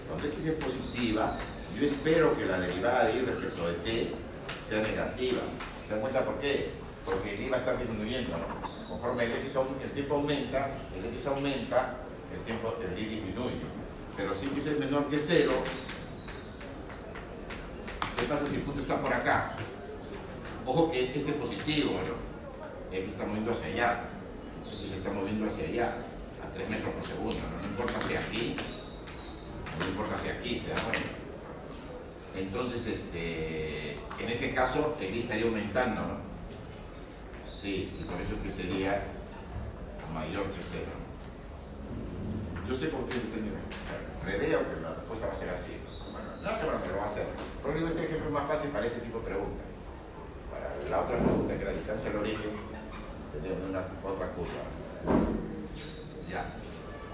Cuando 0.07 0.27
X 0.27 0.43
es 0.43 0.53
positiva, 0.53 1.37
yo 1.79 1.85
espero 1.85 2.35
que 2.35 2.45
la 2.45 2.59
derivada 2.59 3.05
de 3.05 3.17
Y 3.17 3.21
respecto 3.21 3.67
de 3.67 3.73
T 3.75 4.11
sea 4.67 4.81
negativa. 4.81 5.41
¿Se 5.85 5.93
dan 5.93 6.01
cuenta 6.01 6.25
por 6.25 6.39
qué? 6.39 6.71
Porque 7.05 7.35
el 7.35 7.43
I 7.43 7.49
va 7.49 7.57
a 7.57 7.59
estar 7.59 7.77
disminuyendo, 7.77 8.35
¿no? 8.35 8.87
Conforme 8.89 9.25
el, 9.25 9.33
X, 9.33 9.55
el 9.83 9.91
tiempo 9.91 10.15
aumenta, 10.15 10.71
el 10.97 11.05
X 11.13 11.27
aumenta, 11.27 11.97
el 12.33 12.41
tiempo 12.41 12.75
del 12.81 12.97
I 12.97 13.05
disminuye. 13.05 13.61
Pero 14.17 14.33
si 14.33 14.47
X 14.47 14.65
es 14.65 14.79
menor 14.79 15.07
que 15.11 15.19
cero, 15.19 15.53
¿qué 18.19 18.25
pasa 18.25 18.47
si 18.47 18.57
el 18.57 18.61
punto 18.63 18.81
está 18.81 19.01
por 19.01 19.13
acá? 19.13 19.51
Ojo 20.65 20.91
que 20.91 21.05
este 21.05 21.19
es 21.19 21.35
positivo, 21.35 21.91
¿no? 21.93 22.95
X 22.95 23.13
está 23.13 23.25
moviendo 23.25 23.51
hacia 23.51 23.67
allá, 23.67 24.09
X 24.65 24.89
se 24.89 24.97
está 24.97 25.11
moviendo 25.11 25.47
hacia 25.47 25.67
allá, 25.67 25.95
a 26.43 26.53
3 26.53 26.69
metros 26.69 26.93
por 26.93 27.05
segundo, 27.05 27.35
¿no? 27.35 27.61
No 27.61 27.67
importa 27.67 28.01
si 28.07 28.15
aquí, 28.15 28.55
no 29.79 29.85
importa 29.87 30.19
si 30.19 30.29
aquí, 30.29 30.59
se 30.59 30.69
da 30.69 30.81
cuenta. 30.81 31.09
Entonces, 32.35 32.85
este, 32.87 33.93
en 33.93 34.29
este 34.29 34.53
caso, 34.53 34.97
el 34.99 35.15
I 35.15 35.19
estaría 35.19 35.45
aumentando, 35.45 36.01
¿no? 36.01 36.29
Sí, 37.55 37.97
y 37.99 38.03
por 38.03 38.19
eso 38.21 38.35
es 38.35 38.41
que 38.41 38.63
sería 38.63 39.03
mayor 40.13 40.45
que 40.51 40.61
cero. 40.61 40.91
Yo 42.67 42.75
sé 42.75 42.87
por 42.87 43.07
qué 43.09 43.19
dice, 43.19 43.41
mira, 43.41 43.59
preveo 44.23 44.59
que 44.59 44.81
la 44.81 44.93
respuesta 44.93 45.27
va 45.27 45.33
a 45.33 45.35
ser 45.35 45.49
así. 45.49 45.81
Bueno, 46.11 46.29
no 46.43 46.59
que 46.59 46.65
bueno, 46.65 46.79
pero 46.83 46.97
va 46.97 47.05
a 47.05 47.09
ser. 47.09 47.25
Pero 47.61 47.73
digo, 47.75 47.87
este 47.87 48.05
ejemplo 48.05 48.27
es 48.27 48.33
más 48.33 48.47
fácil 48.47 48.71
para 48.71 48.85
este 48.85 49.01
tipo 49.01 49.19
de 49.19 49.25
preguntas. 49.25 49.65
Para 50.51 50.89
la 50.89 51.05
otra 51.05 51.17
pregunta, 51.17 51.57
que 51.57 51.65
la 51.65 51.73
distancia 51.73 52.09
al 52.11 52.17
origen, 52.17 52.51
tenemos 53.33 53.69
una 53.69 53.79
otra 54.03 54.27
curva. 54.31 54.63
Ya. 56.29 56.45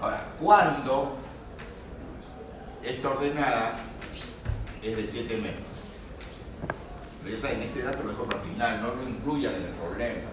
Ahora, 0.00 0.26
¿cuándo 0.40 1.16
esta 2.82 3.10
ordenada 3.10 3.80
es 4.82 4.96
de 4.96 5.06
7 5.06 5.36
metros? 5.38 5.66
Pero 7.22 7.36
ya 7.36 7.42
saben, 7.42 7.62
este 7.62 7.82
dato 7.82 8.04
lo 8.04 8.10
dejo 8.10 8.24
para 8.24 8.40
el 8.40 8.48
final, 8.50 8.82
no 8.82 8.94
lo 8.94 9.02
incluyan 9.02 9.54
en 9.54 9.62
el 9.62 9.72
problema. 9.72 10.30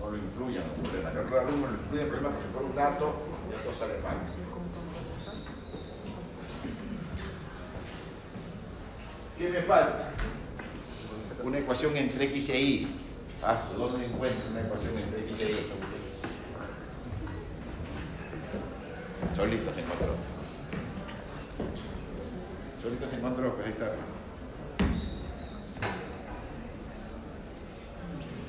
No 0.00 0.10
lo 0.10 0.16
incluyan 0.16 0.64
en 0.64 0.84
el 0.84 0.90
problema. 0.90 1.40
Alumno 1.40 1.66
lo 1.68 1.74
incluye 1.74 2.00
en 2.00 2.06
el 2.06 2.08
problema 2.08 2.30
porque 2.30 2.48
por 2.48 2.62
un 2.62 2.74
dato 2.74 3.14
y 3.48 3.54
esto 3.54 3.72
sale 3.72 3.94
mal. 4.02 4.16
¿Qué 9.38 9.48
me 9.48 9.62
falta? 9.62 10.10
Una 11.42 11.58
ecuación 11.58 11.96
entre 11.96 12.24
x 12.26 12.50
e 12.50 12.60
y. 12.60 12.96
Ah, 13.42 13.60
¿dónde 13.76 14.06
encuentro 14.06 14.48
una 14.50 14.60
ecuación 14.60 14.96
entre 14.96 15.20
x 15.26 15.40
e 15.40 15.50
y? 15.50 15.66
Solita 19.36 19.72
se 19.72 19.80
encontró. 19.80 20.14
Solita 22.80 23.08
se 23.08 23.16
encontró, 23.16 23.54
pues 23.56 23.66
ahí 23.66 23.72
está. 23.72 23.92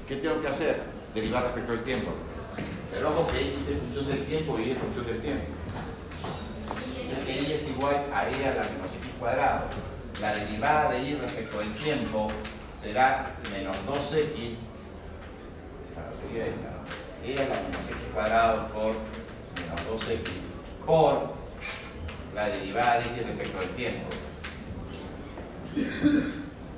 ¿Qué 0.08 0.16
tengo 0.18 0.42
que 0.42 0.48
hacer? 0.48 0.84
Derivar 1.16 1.44
respecto 1.46 1.74
al 1.74 1.84
tiempo. 1.84 2.12
Pero 2.92 3.10
ojo 3.10 3.32
que 3.32 3.40
x 3.40 3.70
es 3.70 3.80
función 3.80 4.08
del 4.08 4.26
tiempo 4.28 4.60
y 4.60 4.64
y 4.64 4.72
es 4.72 4.78
función 4.78 5.06
del 5.08 5.22
tiempo. 5.22 5.46
Que 7.26 7.42
y 7.42 7.52
es 7.52 7.70
igual 7.70 8.06
a 8.14 8.30
e 8.30 8.46
a 8.46 8.54
la 8.54 8.64
menos 8.70 8.92
x 8.94 9.12
cuadrado. 9.20 9.95
La 10.22 10.34
derivada 10.34 10.92
de 10.92 11.04
y 11.04 11.14
respecto 11.16 11.60
al 11.60 11.74
tiempo 11.74 12.32
será 12.82 13.36
menos 13.52 13.76
2x. 13.88 14.60
Claro, 15.94 16.12
sería 16.22 16.48
esta, 16.48 16.72
¿no? 16.72 16.86
e 17.26 17.34
a 17.34 17.48
la 17.50 17.62
menos 17.64 17.86
x 17.90 17.98
cuadrado 18.14 18.68
por 18.68 18.94
menos 19.56 19.82
2x 19.90 20.86
por 20.86 21.34
la 22.36 22.48
derivada 22.50 23.00
de 23.00 23.22
y 23.22 23.24
respecto 23.24 23.60
al 23.60 23.70
tiempo. 23.70 24.10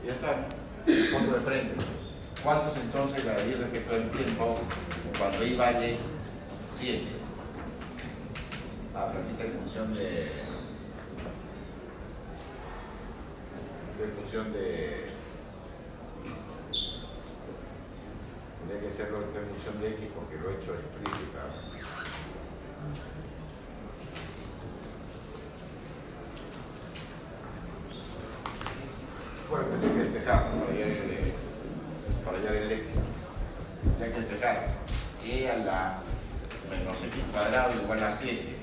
Ya 0.06 0.14
está. 0.14 0.48
Punto 0.86 1.38
de 1.38 1.42
frente. 1.42 1.76
¿Cuánto 2.42 2.72
es 2.72 2.78
entonces 2.78 3.26
la 3.26 3.34
de 3.34 3.50
y 3.50 3.54
respecto 3.56 3.96
al 3.96 4.10
tiempo 4.12 4.60
cuando 5.20 5.46
y 5.46 5.56
vale 5.56 5.98
7? 6.66 7.04
Ah, 8.96 9.12
pero 9.12 9.24
en 9.48 9.60
función 9.60 9.94
de. 9.94 10.24
Está 13.87 13.87
en 14.04 14.12
función 14.12 14.54
de. 14.54 15.06
Tendría 18.60 18.82
que 18.82 18.88
hacerlo 18.90 19.18
en 19.22 19.50
función 19.50 19.82
de 19.82 19.88
x 19.90 20.10
porque 20.14 20.38
lo 20.38 20.50
he 20.50 20.56
hecho 20.56 20.74
explícita. 20.74 21.46
Bueno, 29.50 29.66
tendría 29.68 29.94
que 29.94 30.00
despejarlo 30.00 30.66
para 32.26 32.38
hallar 32.38 32.56
el, 32.56 32.72
x. 32.72 32.86
Tendría 33.84 34.14
que 34.14 34.20
despejar 34.20 34.68
e 35.24 35.50
a 35.50 35.58
la 35.58 36.00
menos 36.70 37.00
x 37.00 37.24
cuadrado 37.32 37.82
igual 37.82 38.04
a 38.04 38.12
7. 38.12 38.56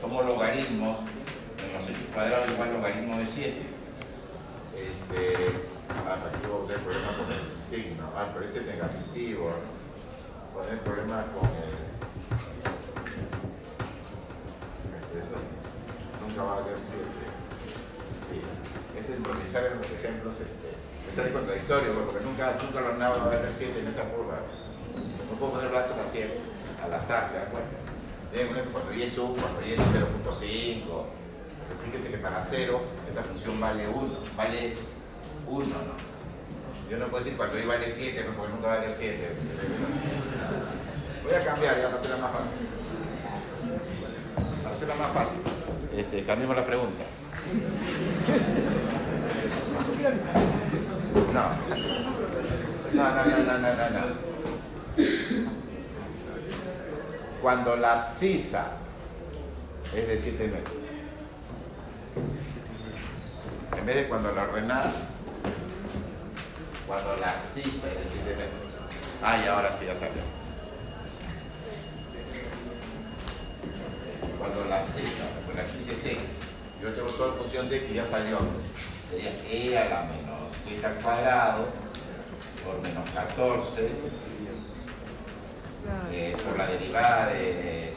Como 0.00 0.22
logaritmo, 0.22 1.04
menos 1.60 1.88
x 1.88 1.98
cuadrado 2.12 2.50
igual 2.50 2.72
logaritmo 2.72 3.18
de 3.18 3.26
7. 3.26 3.71
Este, 5.12 5.68
ah, 6.08 6.16
pero 6.16 6.32
aquí 6.32 6.46
voy 6.48 6.64
a 6.64 6.66
tener 6.68 6.82
problemas 6.84 7.14
con 7.16 7.32
el 7.32 7.44
signo. 7.44 8.04
Ah, 8.16 8.30
pero 8.32 8.44
este 8.46 8.60
es 8.60 8.66
negativo. 8.66 9.50
¿no? 9.52 10.54
Voy 10.54 10.64
a 10.64 10.68
tener 10.68 10.84
problemas 10.84 11.26
con 11.36 11.48
el. 11.52 11.92
Nunca 16.26 16.42
va 16.44 16.52
a 16.52 16.58
haber 16.64 16.80
7. 16.80 16.96
Sí. 18.16 18.40
Este 18.98 19.12
improvisar 19.12 19.66
en 19.66 19.76
los 19.76 19.90
ejemplos 19.90 20.40
este, 20.40 20.72
es 21.08 21.18
algo 21.18 21.40
contradictorio, 21.40 21.92
porque 21.92 22.24
nunca, 22.24 22.56
nunca 22.62 22.80
lo 22.80 22.96
nada 22.96 23.16
va 23.16 23.24
a 23.24 23.26
haber 23.26 23.52
7 23.52 23.80
en 23.80 23.86
esa 23.88 24.04
curva. 24.04 24.40
No 25.28 25.36
puedo 25.36 25.52
poner 25.52 25.72
datos 25.72 25.96
así 25.98 26.24
al 26.82 26.94
azar, 26.94 27.28
¿se 27.28 27.36
dan 27.36 27.50
cuenta? 27.50 27.76
Cuando 28.72 28.94
y 28.94 29.02
es 29.02 29.18
1, 29.18 29.34
cuando 29.34 29.60
y 29.60 29.72
es 29.72 29.80
0.5. 29.80 30.88
Porque 30.88 31.84
fíjense 31.84 32.10
que 32.10 32.18
para 32.18 32.40
0 32.40 32.80
esta 33.08 33.22
función 33.24 33.60
vale 33.60 33.88
1, 33.88 34.18
vale 34.36 34.91
1, 35.46 35.66
¿no? 35.66 36.12
Yo 36.90 36.98
no 36.98 37.06
puedo 37.06 37.24
decir 37.24 37.36
cuando 37.36 37.58
y 37.58 37.64
vale 37.64 37.90
7, 37.90 38.24
porque 38.36 38.52
nunca 38.52 38.68
va 38.68 38.74
a 38.74 38.76
valer 38.78 38.92
7. 38.92 39.28
Voy 41.24 41.32
a 41.32 41.44
cambiar 41.44 41.76
ya 41.76 41.84
para 41.84 41.96
hacerla 41.96 42.16
más 42.18 42.32
fácil. 42.32 42.50
Para 44.62 44.74
hacerla 44.74 44.94
más 44.96 45.12
fácil, 45.12 45.38
este, 45.96 46.24
cambiemos 46.24 46.56
la 46.56 46.66
pregunta. 46.66 47.04
No, 51.32 51.42
no, 52.92 53.24
no, 53.24 53.24
no, 53.24 53.58
no, 53.58 53.58
no. 53.58 53.90
no. 53.90 54.32
Cuando 57.40 57.76
la 57.76 58.04
abscisa 58.04 58.72
es 59.96 60.08
de 60.08 60.18
7 60.18 60.46
metros. 60.48 60.74
En 63.78 63.86
vez 63.86 63.96
de 63.96 64.08
cuando 64.08 64.32
la 64.32 64.42
ordenada, 64.42 64.92
cuando 66.92 67.16
la 67.16 67.40
abscisa 67.40 67.88
es 67.88 67.96
de 67.96 68.04
7 68.12 68.36
metros. 68.36 68.68
Ah, 69.22 69.38
y 69.42 69.48
ahora 69.48 69.72
sí 69.72 69.86
ya 69.86 69.96
salió. 69.96 70.20
Cuando 74.38 74.64
la 74.66 74.80
abscisa, 74.80 75.24
pues 75.46 75.56
la 75.56 75.62
abscisa 75.62 75.92
es 75.92 76.04
X. 76.04 76.18
Yo 76.82 76.92
tengo 76.92 77.08
todo 77.08 77.32
en 77.32 77.38
función 77.38 77.70
de 77.70 77.86
que 77.86 77.94
ya 77.94 78.04
salió. 78.04 78.40
Sería 79.08 79.32
E 79.50 79.78
a 79.78 79.88
la 79.88 80.02
menos 80.02 80.52
7 80.68 80.84
al 80.84 80.94
cuadrado 80.96 81.68
por 82.62 82.80
menos 82.82 83.08
14 83.10 83.90
eh, 86.12 86.36
por 86.44 86.58
la 86.58 86.66
derivada 86.66 87.28
de, 87.28 87.94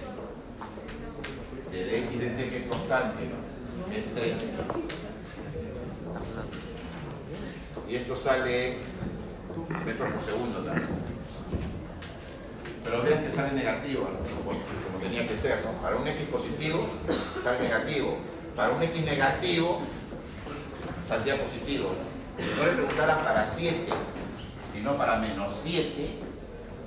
de, 1.71 1.85
de 1.85 1.99
x 1.99 2.19
de 2.19 2.29
t 2.29 2.49
que 2.49 2.57
es 2.57 2.67
constante, 2.67 3.23
¿no? 3.27 3.93
Es 3.93 4.13
3. 4.15 4.39
Y 7.87 7.95
esto 7.95 8.15
sale 8.15 8.77
metros 9.85 10.11
por 10.11 10.21
segundo. 10.21 10.63
Pero 12.83 13.01
vean 13.01 13.23
que 13.23 13.31
sale 13.31 13.51
negativo, 13.53 14.07
como, 14.45 14.99
tenía 14.99 15.27
que 15.27 15.35
ser, 15.37 15.63
¿no? 15.65 15.81
Para 15.81 15.95
un 15.95 16.07
x 16.07 16.27
positivo 16.27 16.87
sale 17.43 17.59
negativo. 17.59 18.17
Para 18.55 18.73
un 18.73 18.83
x 18.83 19.03
negativo 19.03 19.81
saldría 21.07 21.41
positivo. 21.41 21.93
Si 22.37 22.59
no 22.59 22.65
le 22.65 22.73
preguntara 22.73 23.23
para 23.23 23.45
7, 23.45 23.85
sino 24.71 24.97
para 24.97 25.17
menos 25.17 25.53
7, 25.61 26.15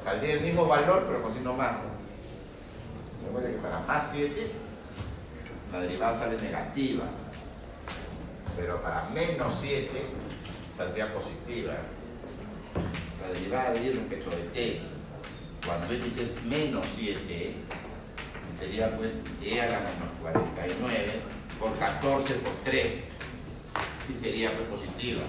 saldría 0.03 0.34
el 0.34 0.40
mismo 0.40 0.66
valor, 0.66 1.05
pero 1.07 1.22
con 1.22 1.32
signo 1.32 1.55
más. 1.55 1.72
¿no? 1.72 3.24
Se 3.24 3.30
cuenta 3.32 3.51
que 3.51 3.57
para 3.57 3.80
más 3.80 4.11
7, 4.12 4.51
la 5.72 5.80
derivada 5.80 6.18
sale 6.18 6.40
negativa. 6.40 7.05
Pero 8.57 8.82
para 8.82 9.05
menos 9.11 9.55
7, 9.55 9.90
saldría 10.79 11.12
positiva. 11.12 11.74
La 13.20 13.35
derivada 13.35 13.72
de 13.72 13.85
y 13.85 13.91
respecto 13.91 14.31
de 14.31 14.37
t, 14.55 14.81
cuando 15.66 15.93
x 15.93 16.18
es 16.18 16.43
menos 16.45 16.87
7, 16.95 17.55
sería 18.61 18.97
pues 18.97 19.22
e 19.43 19.61
a 19.61 19.66
la 19.66 19.81
menos 19.81 20.09
49 20.22 21.12
por 21.59 21.76
14 21.79 22.35
por 22.35 22.53
3 22.64 23.05
y 24.09 24.14
sería 24.14 24.53
pues 24.57 24.68
positiva. 24.68 25.22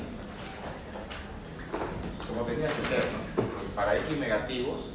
Como 2.28 2.44
tenía 2.44 2.68
que 2.68 2.82
ser, 2.84 3.06
para 3.76 3.98
X 3.98 4.18
negativos 4.20 4.92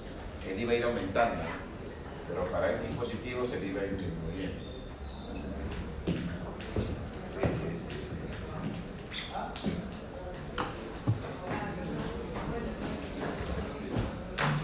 el 0.48 0.60
IVA 0.60 0.74
ir 0.74 0.84
aumentando, 0.84 1.42
pero 2.28 2.46
para 2.52 2.72
X 2.74 2.96
positivos 2.96 3.52
el 3.52 3.64
IVA 3.64 3.84
ir 3.86 3.96
disminuyendo. 3.96 4.62
Sí, 6.06 6.12
sí, 7.50 7.68
sí, 7.74 7.96
sí, 8.00 8.16
sí. 9.60 9.72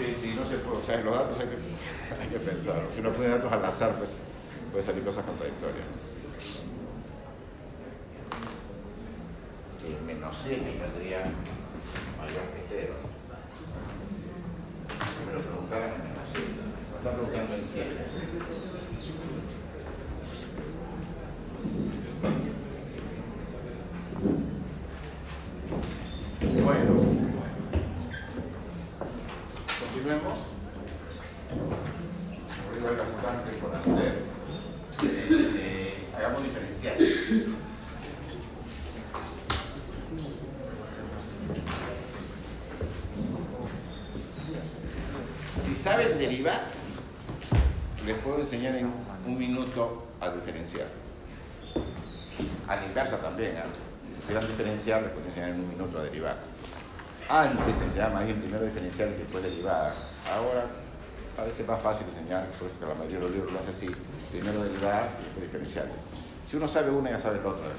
Sí, 0.01 0.15
sí, 0.15 0.35
no 0.35 0.40
se 0.51 0.57
puede, 0.59 0.79
o 0.79 0.85
sea, 0.85 0.99
en 0.99 1.05
los 1.05 1.17
datos 1.17 1.39
hay 1.39 1.47
que, 1.47 1.57
hay 2.23 2.29
que 2.29 2.39
pensar. 2.39 2.83
Si 2.93 3.01
uno 3.01 3.13
pone 3.13 3.29
datos 3.29 3.53
al 3.53 3.65
azar, 3.65 3.97
pues 3.97 4.19
puede 4.73 4.85
salir 4.85 5.05
cosas 5.05 5.25
contradictorias. 5.25 5.87
Sí, 9.79 9.97
menos 10.05 10.37
7 10.45 10.73
saldría 10.73 11.33
mayor 12.19 12.43
que 12.55 12.61
0 12.61 13.11
me 15.27 15.33
lo 15.33 15.41
preguntaran 15.41 15.91
en 15.95 16.03
menos 16.03 16.29
7. 16.31 16.47
Me 16.91 16.99
están 16.99 17.15
preguntando 17.15 17.55
en 17.55 17.65
7. 17.65 17.91
Bueno, 26.63 27.40
continuemos. 30.01 30.39
Por 32.67 32.79
eso 32.79 32.91
es 32.91 32.99
bastante 32.99 33.51
por 33.61 33.75
hacer. 33.75 34.23
Eh, 35.03 36.09
hagamos 36.17 36.43
diferenciales. 36.43 37.29
Si 45.63 45.77
saben 45.77 46.19
derivar, 46.19 46.61
les 48.07 48.17
puedo 48.17 48.39
enseñar 48.39 48.75
en 48.77 48.91
un 49.27 49.39
minuto 49.39 50.07
a 50.21 50.31
diferenciar. 50.31 50.87
A 52.67 52.77
la 52.77 52.87
inversa 52.87 53.19
también, 53.19 53.53
¿eh? 53.53 53.63
si 54.07 54.23
supieran 54.23 54.47
diferenciar, 54.47 55.03
les 55.03 55.11
puedo 55.11 55.27
enseñar 55.27 55.51
en 55.51 55.61
un 55.61 55.69
minuto 55.69 55.99
a 55.99 56.05
derivar. 56.05 56.39
Antes 57.31 57.77
se 57.77 57.85
enseñaba 57.85 58.15
más 58.15 58.25
primero 58.25 58.65
diferenciales 58.65 59.17
y 59.17 59.21
después 59.21 59.45
derivadas. 59.45 59.99
Ahora 60.35 60.67
parece 61.37 61.63
más 61.63 61.81
fácil 61.81 62.09
enseñar, 62.09 62.47
por 62.59 62.67
eso 62.67 62.77
que 62.81 62.87
la 62.87 62.95
mayoría 62.95 63.19
de 63.19 63.23
los 63.23 63.31
libros 63.31 63.53
lo 63.53 63.61
hace 63.61 63.71
así, 63.71 63.89
primero 64.33 64.65
derivadas 64.65 65.13
y 65.21 65.23
después 65.23 65.45
diferenciales. 65.45 65.95
Si 66.51 66.57
uno 66.57 66.67
sabe 66.67 66.91
una, 66.91 67.11
ya 67.11 67.21
sabe 67.21 67.39
otro, 67.39 67.61
¿verdad? 67.61 67.77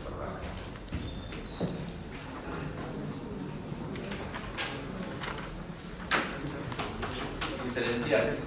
Diferenciales. 7.65 8.37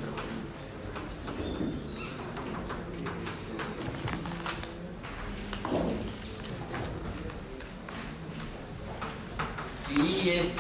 Si 9.87 10.01
y 10.01 10.31
es 10.31 10.57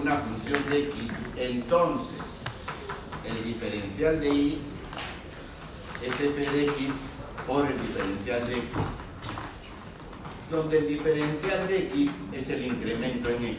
una 0.00 0.16
función 0.16 0.68
de 0.70 0.84
x, 0.84 1.12
entonces 1.36 2.16
el 3.26 3.44
diferencial 3.44 4.20
de 4.20 4.28
y 4.30 4.62
es 6.02 6.20
f 6.20 6.50
de 6.50 6.64
x 6.64 6.94
por 7.46 7.66
el 7.66 7.78
diferencial 7.80 8.46
de 8.46 8.58
x, 8.58 8.70
el 10.76 10.86
diferencial 10.88 11.66
de 11.68 11.78
x 11.78 12.10
es 12.32 12.48
el 12.50 12.66
incremento 12.66 13.28
en 13.28 13.44
x. 13.44 13.58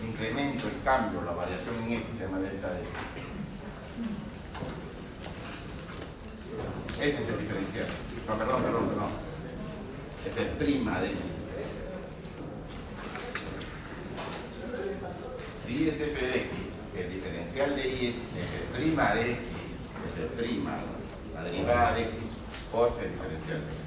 El 0.00 0.08
incremento, 0.08 0.66
el 0.68 0.82
cambio, 0.84 1.22
la 1.22 1.32
variación 1.32 1.74
en 1.86 1.92
x 1.92 2.06
se 2.16 2.24
llama 2.24 2.38
delta 2.40 2.72
de 2.72 2.80
x. 2.80 2.88
Ese 7.00 7.22
es 7.22 7.28
el 7.28 7.38
diferencial. 7.40 7.86
No, 8.28 8.38
perdón, 8.38 8.62
perdón, 8.62 8.88
perdón. 8.88 9.10
f 10.26 10.44
prima 10.58 11.00
de 11.00 11.08
x. 11.08 11.18
Si 15.64 15.88
es 15.88 16.00
f 16.00 16.26
de 16.26 16.36
x, 16.36 16.50
el 16.96 17.10
diferencial 17.12 17.76
de 17.76 17.88
y 17.88 18.06
es 18.08 18.16
f' 18.16 18.78
de 18.78 19.32
x, 19.32 19.42
f', 20.16 20.64
la 21.34 21.42
derivada 21.42 21.94
de 21.94 22.02
x 22.02 22.12
por 22.70 22.92
el 23.02 23.12
diferencial 23.12 23.60
de 23.60 23.72
x. 23.72 23.83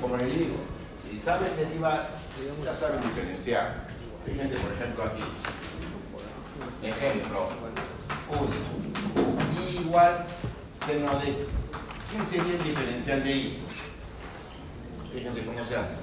como 0.00 0.16
les 0.16 0.32
digo, 0.32 0.56
si 1.02 1.18
saben 1.18 1.56
derivar, 1.56 2.08
ya 2.64 2.74
saben 2.74 3.00
diferenciar. 3.00 3.88
Fíjense, 4.24 4.56
por 4.56 4.72
ejemplo, 4.72 5.04
aquí. 5.04 5.22
Ejemplo 6.82 7.50
1. 8.28 8.48
Y 9.60 9.78
igual 9.78 10.26
seno 10.72 11.18
de 11.18 11.30
x. 11.30 11.46
¿Quién 12.10 12.26
sería 12.26 12.54
el 12.54 12.64
diferencial 12.64 13.24
de 13.24 13.30
y? 13.30 13.58
Fíjense 15.12 15.44
cómo 15.44 15.64
se 15.64 15.76
hace. 15.76 15.96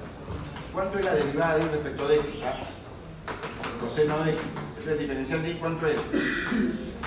¿Cuánto 0.72 0.98
es 0.98 1.04
la 1.04 1.14
derivada 1.14 1.56
de 1.56 1.64
y 1.64 1.68
respecto 1.68 2.08
de 2.08 2.16
x? 2.16 2.42
Ah? 2.44 2.54
Coseno 3.80 4.24
de 4.24 4.32
x. 4.32 4.42
¿El 4.86 4.98
diferencial 4.98 5.42
de 5.42 5.50
y 5.50 5.54
cuánto 5.54 5.86
es? 5.86 5.96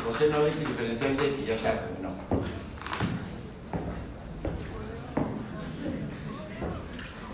Coseno 0.06 0.44
de 0.44 0.50
x 0.50 0.60
diferencial 0.60 1.18
de 1.18 1.28
x. 1.28 1.48
Ya 1.48 1.54
está, 1.56 1.88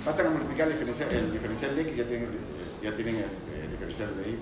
terminó. 0.05 0.11
Pasan 0.11 0.27
a 0.27 0.29
multiplicar 0.29 0.67
el 0.67 0.73
diferencial, 0.73 1.11
el 1.11 1.31
diferencial 1.31 1.75
de 1.75 1.81
x, 1.81 1.95
ya 1.97 2.07
tienen, 2.07 2.29
ya 2.81 2.95
tienen 2.95 3.15
este, 3.15 3.65
el 3.65 3.71
diferencial 3.71 4.15
de 4.15 4.29
y. 4.29 4.39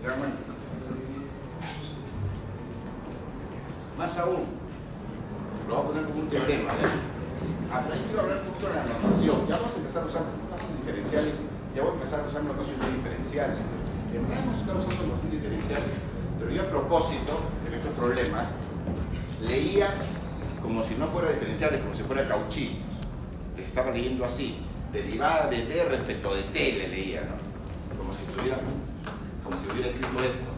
¿Se 0.00 0.06
dan 0.06 0.18
cuenta? 0.18 0.38
Más 3.98 4.16
aún, 4.16 4.46
lo 5.68 5.74
voy 5.76 5.84
a 5.84 5.88
poner 5.88 6.04
como 6.06 6.20
un 6.20 6.30
teorema. 6.30 6.72
¿ya? 6.80 7.76
Hasta 7.76 7.92
ahí 7.92 8.02
quiero 8.06 8.22
hablar 8.22 8.38
un 8.40 8.46
poquito 8.48 8.68
de 8.68 8.74
la 8.76 8.84
notación. 8.84 9.46
Ya 9.46 9.56
vamos 9.56 9.74
a 9.74 9.76
empezar 9.76 10.02
a 10.02 10.06
usar 10.06 10.22
notaciones 10.24 10.78
diferenciales. 10.80 11.34
Ya 11.76 11.82
voy 11.82 11.90
a 11.90 11.94
empezar 11.94 12.20
a 12.20 12.26
usar 12.26 12.42
notaciones 12.44 12.94
diferenciales. 12.96 13.58
En 13.60 14.20
realidad 14.24 14.40
hemos 14.42 14.56
estado 14.56 14.78
usando 14.80 15.06
notaciones 15.06 15.36
diferenciales, 15.36 15.92
pero 16.38 16.50
yo 16.50 16.62
a 16.62 16.64
propósito, 16.64 17.32
en 17.68 17.74
estos 17.74 17.92
problemas, 17.92 18.56
leía 19.42 19.88
como 20.62 20.82
si 20.82 20.94
no 20.94 21.06
fuera 21.06 21.30
diferenciales, 21.30 21.82
como 21.82 21.92
si 21.92 22.02
fuera 22.02 22.26
Cauchy. 22.26 22.80
Les 23.58 23.66
estaba 23.66 23.90
leyendo 23.90 24.24
así, 24.24 24.56
derivada 24.90 25.48
de 25.48 25.66
D 25.66 25.84
respecto 25.84 26.34
de 26.34 26.44
T 26.44 26.72
le 26.72 26.88
leía, 26.88 27.20
¿no? 27.20 27.36
Como 27.98 28.14
si 28.14 28.22
estuviera, 28.22 28.56
como 29.44 29.60
si 29.60 29.68
hubiera 29.70 29.88
escrito 29.88 30.18
esto. 30.24 30.48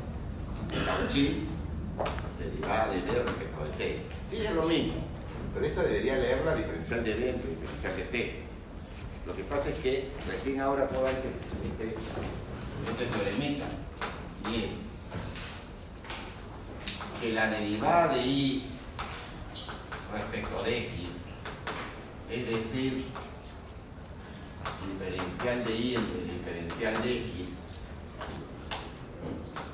Cauchy, 0.86 1.48
derivada 2.38 2.86
de 2.88 3.02
D 3.02 3.22
respecto 3.22 3.64
de 3.64 3.70
T. 3.76 4.02
Sí, 4.28 4.36
es 4.46 4.54
lo 4.54 4.62
mismo, 4.62 4.94
pero 5.52 5.66
esta 5.66 5.82
debería 5.82 6.16
leerla 6.16 6.54
diferencial 6.54 7.04
de 7.04 7.14
B 7.14 7.30
entre 7.30 7.50
diferencial 7.50 7.96
de 7.96 8.04
T. 8.04 8.42
Lo 9.26 9.36
que 9.36 9.44
pasa 9.44 9.70
es 9.70 9.76
que 9.76 10.08
recién 10.28 10.60
ahora 10.60 10.88
puedo 10.88 11.04
dar 11.04 11.14
este, 11.14 11.28
este, 12.88 13.06
teoremita, 13.06 13.66
y 14.50 14.64
es 14.64 14.72
que 17.20 17.32
la 17.32 17.48
derivada 17.48 18.14
de 18.14 18.22
y 18.22 18.66
respecto 20.12 20.62
de 20.64 20.78
x, 20.86 21.26
es 22.30 22.50
decir, 22.50 23.04
diferencial 24.88 25.64
de 25.64 25.74
y 25.74 25.94
entre 25.94 26.24
diferencial 26.24 27.02
de 27.02 27.18
x, 27.26 27.58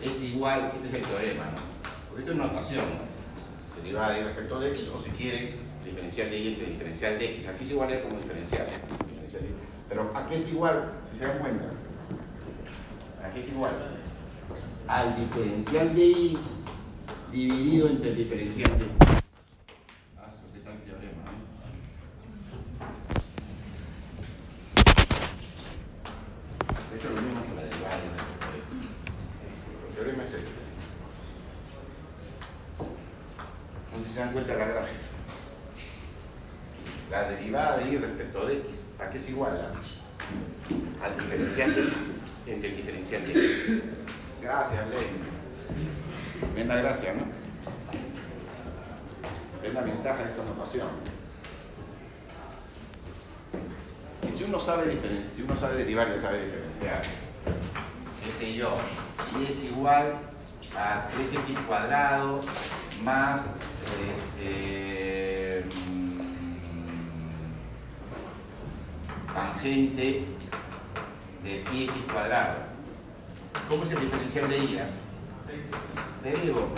es 0.03 0.23
igual, 0.25 0.73
este 0.77 0.89
es 0.89 0.95
el 1.03 1.11
teorema, 1.11 1.45
¿no? 1.47 1.59
Porque 2.09 2.21
esto 2.21 2.33
es 2.33 2.39
notación, 2.39 2.85
¿no? 2.85 3.83
derivada 3.83 4.13
de 4.13 4.21
y 4.21 4.25
respecto 4.25 4.61
de 4.61 4.71
x, 4.73 4.89
o 4.95 5.01
si 5.01 5.11
quieren, 5.11 5.55
diferencial 5.85 6.31
de 6.31 6.39
y 6.39 6.49
entre 6.49 6.67
diferencial 6.67 7.19
de 7.19 7.35
x. 7.37 7.47
Aquí 7.47 7.65
es 7.65 7.71
igual 7.71 7.93
es 7.93 8.03
como 8.03 8.19
diferencial. 8.19 8.67
Y. 9.37 9.55
Pero 9.89 10.11
aquí 10.15 10.35
es 10.35 10.53
igual, 10.53 10.93
si 11.13 11.19
se 11.19 11.27
dan 11.27 11.39
cuenta, 11.39 11.65
aquí 13.25 13.41
es 13.41 13.49
igual 13.51 13.73
al 14.89 15.15
diferencial 15.17 15.95
de 15.95 16.03
y 16.03 16.39
dividido 17.31 17.89
entre 17.89 18.11
el 18.11 18.17
diferencial 18.17 18.79
de 18.79 18.87
y. 18.87 18.91
Ah, 20.17 20.31
eso, 20.31 20.45
¿qué 20.55 20.61
tal 20.61 20.73
el 20.73 20.81
teorema? 20.81 21.25
¿no? 21.25 21.31
Esto 26.97 27.09
es 27.09 27.15
lo 27.15 27.21
mismo 27.21 27.43
que 27.43 27.55
la 27.55 27.63
derivada 27.65 27.97
de 27.99 28.07
y 28.07 28.11
respecto 28.17 28.47
de 28.51 28.59
x. 28.59 28.73
El 29.89 29.95
teorema 29.95 30.23
es 30.23 30.35
este. 30.35 30.53
No 33.93 33.99
sé 33.99 34.05
si 34.05 34.11
se 34.11 34.21
dan 34.21 34.33
cuenta 34.33 34.53
de 34.53 34.59
la 34.59 34.69
gracia. 34.69 34.97
La 37.11 37.29
derivada 37.31 37.79
de 37.79 37.91
y 37.91 37.97
respecto 37.99 38.47
de 38.47 38.55
x, 38.55 38.85
¿a 38.99 39.11
qué 39.11 39.19
es 39.19 39.29
igual? 39.29 39.53
a? 39.53 41.05
Al 41.05 41.19
diferencial 41.19 41.75
de 41.75 41.83
y 41.83 42.51
entre 42.51 42.71
el 42.71 42.77
diferencial 42.77 43.27
de 43.27 43.33
x. 43.33 43.83
Gracias, 44.41 44.89
Len. 44.89 46.55
Ven 46.55 46.69
la 46.69 46.77
gracia, 46.77 47.13
¿no? 47.15 47.23
Ven 49.63 49.75
la 49.75 49.81
ventaja 49.83 50.23
de 50.23 50.31
esta 50.31 50.45
notación. 50.45 50.89
Y 54.27 54.33
si 54.33 54.45
uno 54.45 54.58
sabe, 54.69 54.91
diferen- 54.91 55.27
si 55.33 55.43
uno 55.45 55.57
sabe 55.57 55.77
derivar, 55.79 56.11
ya 56.11 56.19
sabe 56.19 56.45
diferenciar. 56.45 57.01
qué 58.23 58.31
sé 58.31 58.55
yo, 58.55 58.77
y 59.41 59.45
es 59.49 59.65
igual 59.65 60.13
a 60.77 61.09
3x 61.17 61.57
cuadrado 61.67 62.43
más 63.03 63.55
este, 64.13 65.65
mm, 65.75 66.19
tangente 69.35 70.25
de 71.43 71.65
pi 71.71 71.85
x 71.85 71.93
cuadrado. 72.13 72.57
¿Cómo 73.71 73.85
es 73.85 73.93
el 73.93 74.01
diferencial 74.01 74.51
de 74.51 74.59
y? 74.59 74.81
Derivo. 76.23 76.69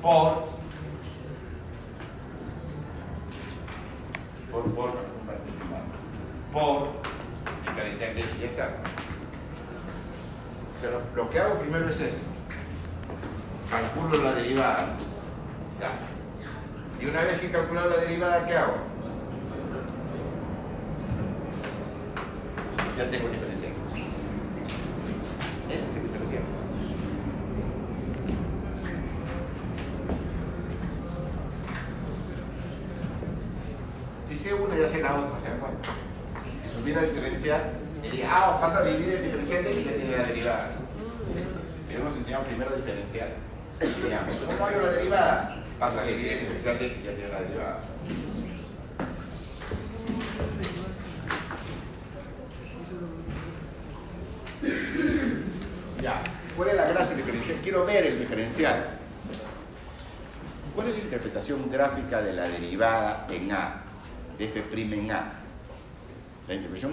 Por, 0.00 0.49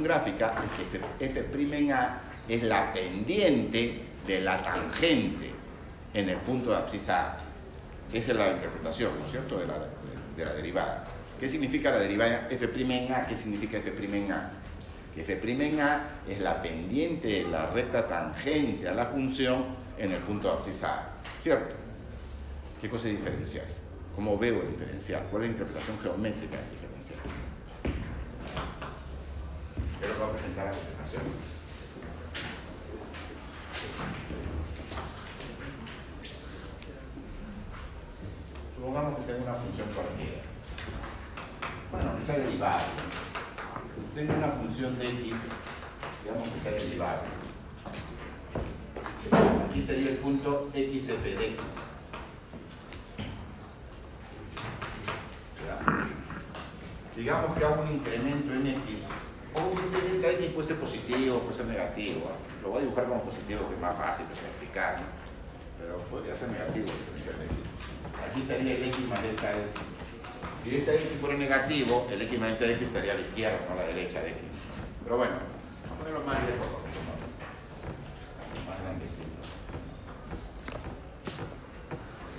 gráfica 0.07 0.55
es 0.63 0.71
que 0.71 1.39
f', 1.39 1.93
A 1.93 2.21
es 2.47 2.63
la 2.63 2.93
pendiente 2.93 4.03
de 4.25 4.41
la 4.41 4.61
tangente 4.61 5.51
en 6.13 6.29
el 6.29 6.37
punto 6.37 6.71
de 6.71 6.77
abscisa 6.77 7.31
A. 7.31 7.37
Esa 8.13 8.31
es 8.31 8.37
la 8.37 8.51
interpretación, 8.51 9.11
¿no 9.19 9.25
es 9.25 9.31
cierto?, 9.31 9.59
de 9.59 9.67
la, 9.67 9.79
de 10.37 10.45
la 10.45 10.53
derivada. 10.53 11.03
¿Qué 11.39 11.49
significa 11.49 11.91
la 11.91 11.99
derivada 11.99 12.47
f' 12.49 12.69
en 12.75 13.13
A? 13.13 13.27
¿Qué 13.27 13.35
significa 13.35 13.77
f' 13.77 14.17
en 14.17 14.31
A? 14.31 14.51
Que 15.13 15.21
f' 15.21 15.67
en 15.67 15.81
A 15.81 16.01
es 16.27 16.39
la 16.39 16.61
pendiente 16.61 17.27
de 17.27 17.43
la 17.49 17.69
recta 17.71 18.07
tangente 18.07 18.87
a 18.87 18.93
la 18.93 19.05
función 19.05 19.65
en 19.97 20.13
el 20.13 20.19
punto 20.19 20.47
de 20.47 20.53
abscisa 20.53 20.87
A, 20.87 21.09
¿cierto? 21.39 21.75
¿Qué 22.79 22.89
cosa 22.89 23.07
es 23.07 23.17
diferencial? 23.17 23.65
¿Cómo 24.15 24.37
veo 24.37 24.61
el 24.61 24.71
diferencial? 24.71 25.23
¿Cuál 25.29 25.43
es 25.43 25.49
la 25.49 25.53
interpretación 25.53 25.99
geométrica 25.99 26.57
del 26.57 26.69
diferencial? 26.71 27.19
Yo 29.99 30.07
lo 30.09 30.19
voy 30.19 30.29
a 30.29 30.31
presentar 30.33 30.67
a 30.67 30.71
continuación. 30.71 31.23
Supongamos 38.75 39.17
que 39.17 39.23
tengo 39.23 39.43
una 39.43 39.55
función 39.55 39.87
cualquiera. 39.93 40.41
Bueno, 41.91 42.17
que 42.17 42.23
sea 42.23 42.37
derivada. 42.37 42.85
Tengo 44.13 44.33
una 44.33 44.47
función 44.47 44.99
de 44.99 45.09
x, 45.09 45.37
digamos 46.23 46.47
que 46.47 46.59
sea 46.59 46.71
derivada. 46.73 47.23
Aquí 49.69 49.79
estaría 49.79 50.09
el 50.11 50.17
punto 50.17 50.69
xf 50.73 51.23
de 51.23 51.47
x. 51.47 51.61
Digamos 57.15 57.57
que 57.57 57.65
hago 57.65 57.81
un 57.81 57.91
incremento 57.91 58.53
en 58.53 58.67
x. 58.67 59.07
O 59.53 59.79
este 59.79 60.01
delta 60.01 60.31
x 60.31 60.51
puede 60.53 60.67
ser 60.67 60.77
positivo, 60.77 61.39
puede 61.39 61.55
ser 61.55 61.65
negativo. 61.65 62.31
Lo 62.61 62.69
voy 62.69 62.77
a 62.77 62.81
dibujar 62.81 63.05
como 63.05 63.23
positivo, 63.23 63.67
que 63.67 63.75
es 63.75 63.81
más 63.81 63.97
fácil 63.97 64.27
de 64.27 64.33
explicar. 64.33 64.99
¿no? 64.99 65.05
Pero 65.79 65.97
podría 66.09 66.35
ser 66.35 66.49
negativo. 66.49 66.87
Aquí 68.29 68.41
estaría 68.41 68.75
el 68.75 68.83
x 68.89 69.07
más 69.07 69.21
delta 69.21 69.47
de 69.53 69.61
x. 69.61 69.81
Si 70.63 70.69
delta 70.69 70.91
de 70.91 70.97
x 70.97 71.07
fuera 71.21 71.37
negativo, 71.37 72.07
el 72.11 72.21
x 72.21 72.39
más 72.39 72.49
delta 72.49 72.65
de 72.65 72.73
x 72.73 72.87
estaría 72.87 73.11
a 73.13 73.15
la 73.15 73.21
izquierda, 73.21 73.59
no 73.67 73.73
a 73.73 73.75
la 73.77 73.87
derecha 73.87 74.21
de 74.21 74.29
x. 74.29 74.41
Pero 75.03 75.17
bueno, 75.17 75.33
vamos 75.33 75.95
a 75.95 75.97
ponerlo 75.97 76.25
más 76.25 76.43
lejos, 76.43 76.67
porque 76.67 76.91
son 76.91 77.05
más, 77.07 77.17
más 78.67 78.77
grandecitos. 78.83 79.47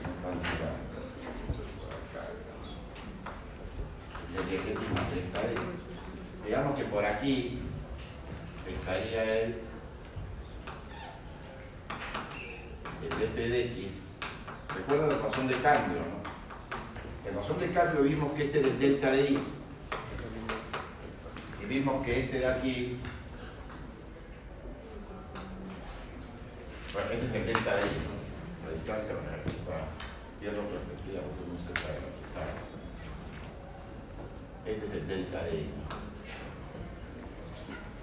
No 0.04 0.10
tan 0.22 0.36
grandes. 0.42 1.02
Por 1.78 1.88
acá. 1.88 2.22
Sería 4.34 4.60
el 4.60 4.68
x 4.68 4.78
más 4.94 5.08
delta 5.14 5.40
de 5.40 5.52
x. 5.52 5.62
Digamos 6.44 6.76
que 6.76 6.77
por 6.90 7.04
aquí 7.04 7.58
estaría 8.70 9.42
el, 9.42 9.54
el 13.02 13.22
f 13.22 13.48
de 13.48 13.64
x. 13.64 14.02
Recuerda 14.74 15.06
la 15.08 15.22
razón 15.22 15.48
de 15.48 15.54
cambio, 15.56 15.98
¿no? 15.98 17.28
En 17.28 17.36
razón 17.36 17.58
de 17.58 17.70
cambio 17.72 18.02
vimos 18.02 18.32
que 18.32 18.42
este 18.42 18.60
era 18.60 18.68
el 18.68 18.78
delta 18.78 19.10
de 19.10 19.22
i. 19.22 19.38
Y 21.62 21.66
vimos 21.66 22.04
que 22.04 22.18
este 22.18 22.38
de 22.38 22.46
aquí. 22.46 22.98
Bueno, 26.92 27.10
ese 27.10 27.26
es 27.26 27.34
el 27.34 27.46
delta 27.46 27.76
de 27.76 27.82
¿no? 27.82 28.66
La 28.66 28.74
distancia, 28.74 29.14
bueno, 29.14 29.30
aquí 29.40 29.50
está. 29.50 29.88
Pierdo 30.40 30.62
perspectiva 30.62 31.20
porque 31.20 31.52
no 31.52 31.58
se 31.58 31.72
está 31.72 31.88
la. 31.88 32.68
Este 34.70 34.86
es 34.86 34.92
el 34.92 35.08
delta 35.08 35.42
de 35.44 35.54
i. 35.54 35.70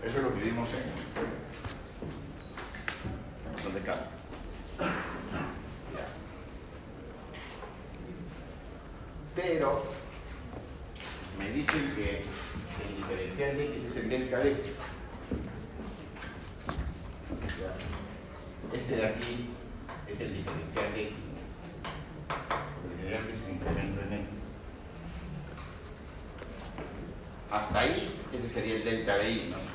Eso 0.06 0.18
es 0.18 0.24
lo 0.24 0.34
que 0.36 0.44
vimos 0.44 0.70
en 0.70 0.86
la 3.44 3.52
razón 3.58 3.74
de 3.74 3.82
cambio. 3.82 4.06
Ya. 4.80 6.06
Pero 9.34 9.84
me 11.40 11.50
dicen 11.50 11.92
que 11.96 12.22
el 12.88 12.98
diferencial 12.98 13.58
de 13.58 13.66
x 13.66 13.84
es 13.84 13.96
el 13.98 14.10
delta 14.10 14.40
de 14.40 14.52
x. 14.52 14.82
Este 18.74 18.96
de 18.98 19.06
aquí 19.08 19.50
es 20.08 20.22
el 20.22 20.38
diferencial 20.38 20.94
de 20.94 21.02
x. 21.02 21.14
El 22.84 22.90
diferencial 22.92 23.26
de 23.26 23.32
x 23.32 23.42
es 23.42 23.48
el 23.48 24.14
en 24.14 24.20
x. 24.22 24.30
Hasta 27.50 27.80
ahí, 27.80 28.22
ese 28.32 28.48
sería 28.48 28.76
el 28.76 28.84
delta 28.84 29.18
de 29.18 29.32
i, 29.32 29.50
¿no? 29.50 29.75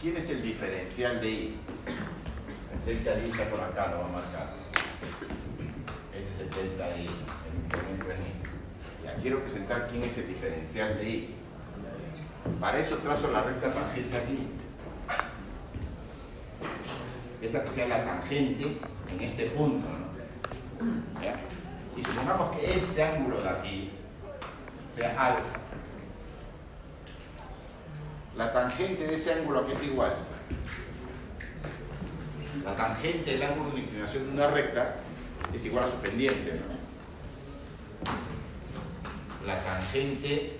¿Quién 0.00 0.16
es 0.16 0.28
el 0.30 0.42
diferencial 0.42 1.20
de 1.20 1.30
i? 1.30 1.56
El 2.72 2.84
delta 2.84 3.14
de 3.16 3.26
i 3.26 3.30
está 3.30 3.44
por 3.48 3.60
acá, 3.60 3.88
lo 3.88 4.00
va 4.00 4.06
a 4.06 4.12
marcar. 4.12 4.52
Ese 6.14 6.30
es 6.30 6.40
el 6.40 6.50
delta 6.50 6.88
de 6.88 7.02
i, 7.02 7.06
el 7.06 7.64
incremento 7.64 8.10
en 8.10 8.20
i. 8.20 9.04
Ya 9.04 9.14
quiero 9.22 9.40
presentar 9.40 9.88
quién 9.90 10.02
es 10.04 10.18
el 10.18 10.28
diferencial 10.28 10.98
de 10.98 11.08
i. 11.08 11.34
Para 12.60 12.78
eso 12.78 12.96
trazo 12.98 13.30
la 13.30 13.42
recta 13.42 13.72
tangente 13.72 14.16
aquí. 14.16 14.48
Esta 17.40 17.64
que 17.64 17.70
sea 17.70 17.88
la 17.88 18.04
tangente 18.04 18.78
en 19.10 19.20
este 19.20 19.46
punto, 19.46 19.86
¿no? 19.88 20.06
Y 21.96 22.04
supongamos 22.04 22.54
que 22.56 22.70
este 22.70 23.02
ángulo 23.02 23.40
de 23.40 23.48
aquí 23.48 23.90
sea 24.94 25.10
alfa. 25.18 25.65
La 28.36 28.52
tangente 28.52 29.06
de 29.06 29.14
ese 29.14 29.32
ángulo 29.32 29.66
que 29.66 29.72
es 29.72 29.82
igual. 29.82 30.14
La 32.64 32.76
tangente 32.76 33.32
del 33.32 33.42
ángulo 33.42 33.70
de 33.70 33.80
inclinación 33.80 34.26
de 34.26 34.32
una 34.32 34.48
recta 34.48 34.96
es 35.54 35.64
igual 35.64 35.84
a 35.84 35.88
su 35.88 35.96
pendiente, 35.96 36.60
¿no? 36.60 36.86
La 39.46 39.62
tangente 39.62 40.58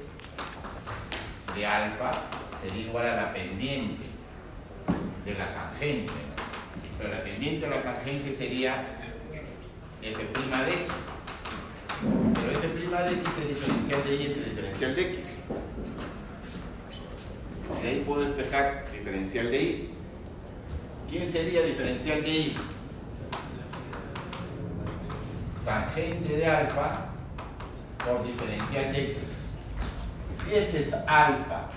de 1.54 1.66
alfa 1.66 2.12
sería 2.62 2.86
igual 2.86 3.06
a 3.08 3.16
la 3.16 3.34
pendiente 3.34 4.04
de 5.24 5.34
la 5.34 5.52
tangente. 5.52 6.12
Pero 6.96 7.10
la 7.10 7.22
pendiente 7.22 7.68
de 7.68 7.76
la 7.76 7.82
tangente 7.82 8.30
sería 8.30 8.86
f' 10.02 10.16
de 10.16 10.72
x. 10.72 11.10
Pero 12.34 12.50
f' 12.58 12.68
de 12.68 13.12
x 13.12 13.38
es 13.38 13.48
diferencial 13.48 14.04
de 14.04 14.14
y 14.14 14.26
entre 14.26 14.44
diferencial 14.44 14.96
de 14.96 15.14
x. 15.14 15.40
De 17.86 17.92
ahí 17.92 18.02
puedo 18.04 18.22
despejar 18.22 18.84
diferencial 18.90 19.48
de 19.48 19.62
y. 19.62 19.94
¿Quién 21.08 21.30
sería 21.30 21.62
diferencial 21.62 22.20
de 22.20 22.28
y? 22.28 22.56
Tangente 25.64 26.36
de 26.36 26.46
alfa 26.46 27.06
por 28.04 28.26
diferencial 28.26 28.92
de 28.92 29.12
x. 29.12 29.42
Si 30.36 30.54
este 30.56 30.80
es 30.80 30.94
alfa 31.06 31.68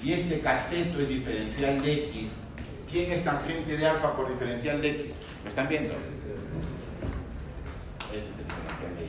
y 0.00 0.12
este 0.12 0.38
cateto 0.38 1.00
es 1.00 1.08
diferencial 1.08 1.82
de 1.82 2.04
x, 2.04 2.44
¿quién 2.88 3.10
es 3.10 3.24
tangente 3.24 3.76
de 3.76 3.84
alfa 3.84 4.14
por 4.14 4.28
diferencial 4.30 4.80
de 4.80 4.90
x? 4.90 5.22
¿Lo 5.42 5.48
están 5.48 5.66
viendo? 5.66 5.92
Este 8.14 8.28
es 8.28 8.38
el 8.38 8.44
diferencial 8.46 8.94
de 8.96 9.04
y. 9.06 9.08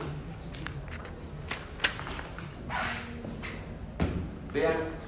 Vean 4.52 4.99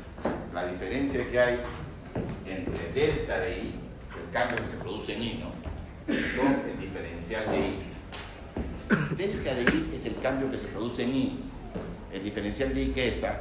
diferencia 0.92 1.30
que 1.30 1.40
hay 1.40 1.58
entre 2.44 2.92
delta 2.92 3.40
de 3.40 3.50
i, 3.50 3.74
el 4.14 4.30
cambio 4.30 4.58
que 4.58 4.68
se 4.68 4.76
produce 4.76 5.14
en 5.14 5.22
i, 5.22 5.34
¿no? 5.42 5.50
con 6.06 6.70
el 6.70 6.78
diferencial 6.78 7.46
de 7.50 7.58
i. 7.58 7.82
delta 9.16 9.54
de 9.54 9.62
i 9.62 9.90
es 9.94 10.04
el 10.04 10.20
cambio 10.20 10.50
que 10.50 10.58
se 10.58 10.66
produce 10.66 11.04
en 11.04 11.14
i. 11.14 11.38
El 12.12 12.22
diferencial 12.22 12.74
de 12.74 12.82
i, 12.82 12.92
¿qué 12.92 13.08
es? 13.08 13.24
ah? 13.24 13.40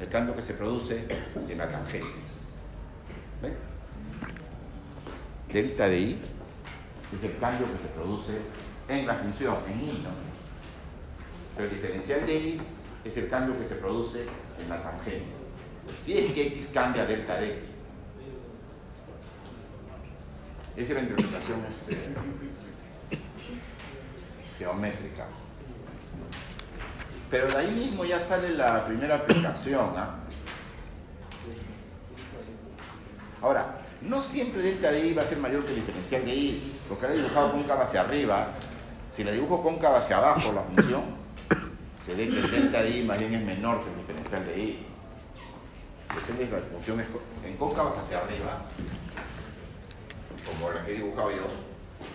El 0.00 0.08
cambio 0.08 0.34
que 0.34 0.42
se 0.42 0.54
produce 0.54 1.04
en 1.48 1.58
la 1.58 1.70
tangente. 1.70 2.08
¿Ven? 3.40 3.54
Delta 5.52 5.88
de 5.88 6.00
i 6.00 6.18
es 7.16 7.22
el 7.22 7.38
cambio 7.38 7.68
que 7.72 7.82
se 7.82 7.88
produce 7.94 8.32
en 8.88 9.06
la 9.06 9.14
función, 9.14 9.58
en 9.68 9.80
i, 9.80 10.02
¿no? 10.02 10.10
Pero 11.54 11.68
el 11.68 11.74
diferencial 11.76 12.26
de 12.26 12.34
i 12.34 12.60
es 13.04 13.16
el 13.16 13.28
cambio 13.28 13.56
que 13.56 13.64
se 13.64 13.76
produce 13.76 14.26
en 14.60 14.68
la 14.68 14.82
tangente. 14.82 15.33
Si 16.02 16.18
es 16.18 16.32
que 16.32 16.46
x 16.48 16.70
cambia 16.72 17.06
delta 17.06 17.36
de 17.36 17.46
x. 17.46 17.58
Esa 20.76 20.92
es 20.92 20.96
la 20.96 21.00
interpretación 21.00 21.64
este, 21.68 21.96
geométrica. 24.58 25.26
Pero 27.30 27.48
de 27.48 27.56
ahí 27.56 27.70
mismo 27.70 28.04
ya 28.04 28.20
sale 28.20 28.50
la 28.50 28.84
primera 28.84 29.16
aplicación. 29.16 29.92
¿ah? 29.96 30.16
Ahora, 33.40 33.78
no 34.02 34.22
siempre 34.22 34.62
delta 34.62 34.90
de 34.90 35.06
i 35.06 35.12
va 35.14 35.22
a 35.22 35.24
ser 35.24 35.38
mayor 35.38 35.64
que 35.64 35.70
el 35.70 35.76
diferencial 35.76 36.24
de 36.24 36.34
i, 36.34 36.78
porque 36.88 37.06
ahora 37.06 37.14
he 37.14 37.22
dibujado 37.22 37.52
cóncava 37.52 37.82
hacia 37.82 38.00
arriba. 38.00 38.48
Si 39.10 39.22
la 39.22 39.30
dibujo 39.30 39.62
cóncava 39.62 39.98
hacia 39.98 40.16
abajo 40.16 40.52
la 40.52 40.62
función, 40.62 41.02
se 42.04 42.14
ve 42.14 42.28
que 42.28 42.38
el 42.38 42.50
delta 42.50 42.82
de 42.82 42.98
i 42.98 43.04
más 43.04 43.18
bien 43.18 43.34
es 43.34 43.44
menor 43.44 43.82
que 43.82 43.90
el 43.90 43.96
diferencial 43.98 44.46
de 44.46 44.58
i. 44.58 44.86
Depende 46.14 46.46
de 46.46 46.50
la 46.52 46.58
función 46.58 47.04
en 47.44 47.56
cóncavas 47.56 47.98
hacia 47.98 48.18
arriba, 48.18 48.62
como 50.46 50.70
la 50.70 50.84
que 50.84 50.92
he 50.92 50.94
dibujado 50.96 51.30
yo, 51.30 51.46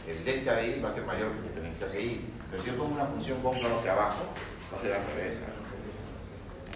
el 0.08 0.26
delta 0.26 0.56
de 0.56 0.78
i 0.78 0.80
va 0.82 0.90
a 0.90 0.92
ser 0.92 1.06
mayor 1.06 1.32
que 1.34 1.40
el 1.40 1.48
diferencial 1.50 1.92
de 1.92 2.02
i. 2.02 2.26
Pero 2.50 2.64
si 2.64 2.70
yo 2.70 2.78
pongo 2.78 2.96
una 2.96 3.06
función 3.06 3.42
cóncava 3.42 3.76
hacia 3.76 3.94
abajo, 3.94 4.24
va 4.74 4.78
a 4.78 4.82
ser 4.82 4.94
al 4.94 5.06
revés. 5.06 5.44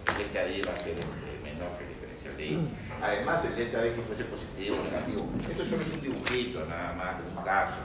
El 0.08 0.18
delta 0.18 0.44
de 0.46 0.58
i 0.58 0.62
va 0.62 0.74
a 0.74 0.78
ser 0.78 0.98
este, 1.00 1.30
menor 1.44 1.78
que 1.78 1.86
el 1.86 1.90
diferencial 1.90 2.38
de 2.38 2.46
i. 2.46 2.70
Además, 3.02 3.46
el 3.46 3.56
delta 3.56 3.82
de 3.82 3.90
x 3.90 4.04
puede 4.06 4.18
ser 4.18 4.28
positivo 4.28 4.78
o 4.78 4.84
negativo. 4.84 5.30
Esto 5.50 5.66
solo 5.66 5.82
es 5.82 5.94
un 5.94 6.02
dibujito, 6.02 6.66
nada 6.66 6.94
más, 6.94 7.18
de 7.18 7.30
un 7.30 7.44
caso. 7.44 7.76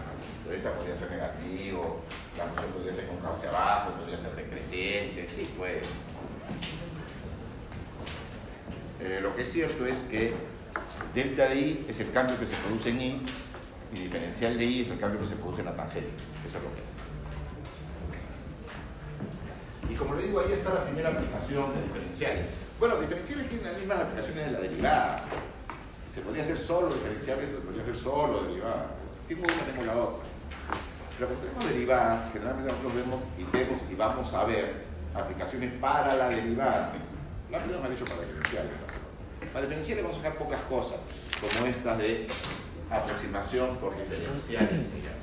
delta 0.48 0.72
podría 0.74 0.96
ser 0.96 1.10
negativo, 1.10 2.00
la 2.36 2.44
función 2.44 2.72
podría 2.72 2.92
ser 2.92 3.06
cóncava 3.08 3.34
hacia 3.34 3.48
abajo, 3.50 3.92
podría 3.92 4.18
ser 4.18 4.34
decreciente, 4.34 5.26
sí, 5.26 5.48
pues. 5.56 5.84
Eh, 9.00 9.20
lo 9.22 9.34
que 9.34 9.42
es 9.42 9.52
cierto 9.52 9.86
es 9.86 9.98
que 10.10 10.32
delta 11.14 11.48
de 11.48 11.56
i 11.56 11.86
es 11.88 12.00
el 12.00 12.10
cambio 12.10 12.38
que 12.38 12.46
se 12.46 12.56
produce 12.56 12.90
en 12.90 13.00
i 13.00 13.22
y 13.94 14.00
diferencial 14.00 14.58
de 14.58 14.64
i 14.64 14.82
es 14.82 14.90
el 14.90 14.98
cambio 14.98 15.20
que 15.20 15.26
se 15.26 15.36
produce 15.36 15.60
en 15.60 15.66
la 15.66 15.76
tangente. 15.76 16.10
Eso 16.46 16.58
es 16.58 16.64
lo 16.64 16.74
que 16.74 16.80
es. 16.80 16.98
Y 19.90 19.94
como 19.94 20.14
le 20.14 20.24
digo, 20.24 20.40
ahí 20.40 20.52
está 20.52 20.74
la 20.74 20.84
primera 20.84 21.10
aplicación 21.10 21.74
de 21.74 21.82
diferenciales. 21.82 22.46
Bueno, 22.78 22.96
diferenciales 22.96 23.48
tienen 23.48 23.66
las 23.66 23.76
mismas 23.78 24.00
aplicaciones 24.00 24.46
de 24.46 24.50
la 24.52 24.60
derivada. 24.60 25.24
Se 26.12 26.20
podría 26.20 26.42
hacer 26.42 26.58
solo 26.58 26.92
diferenciales, 26.92 27.50
se 27.50 27.56
podría 27.56 27.82
hacer 27.82 27.96
solo 27.96 28.42
derivada. 28.44 28.90
Si 29.14 29.34
tengo 29.34 29.44
una, 29.44 29.64
tengo 29.64 29.84
la 29.84 29.96
otra. 29.96 30.24
Pero 31.16 31.28
cuando 31.28 31.46
tenemos 31.46 31.68
derivadas, 31.68 32.32
generalmente 32.32 32.70
nosotros 32.70 32.94
vemos 32.94 33.20
y 33.38 33.44
vemos 33.44 33.78
y 33.90 33.94
vamos 33.94 34.34
a 34.34 34.44
ver 34.44 34.84
aplicaciones 35.14 35.72
para 35.80 36.14
la 36.14 36.28
derivada. 36.28 36.92
La 37.50 37.58
primera 37.58 37.80
me 37.80 37.86
han 37.86 37.92
hecho 37.94 38.04
para 38.04 38.20
diferenciales. 38.20 38.87
Para 39.52 39.66
diferenciales 39.66 40.04
vamos 40.04 40.18
a 40.18 40.22
sacar 40.22 40.38
pocas 40.38 40.60
cosas, 40.62 41.00
como 41.40 41.66
esta 41.66 41.96
de 41.96 42.28
aproximación 42.90 43.76
por 43.78 43.94
llama. 44.98 45.16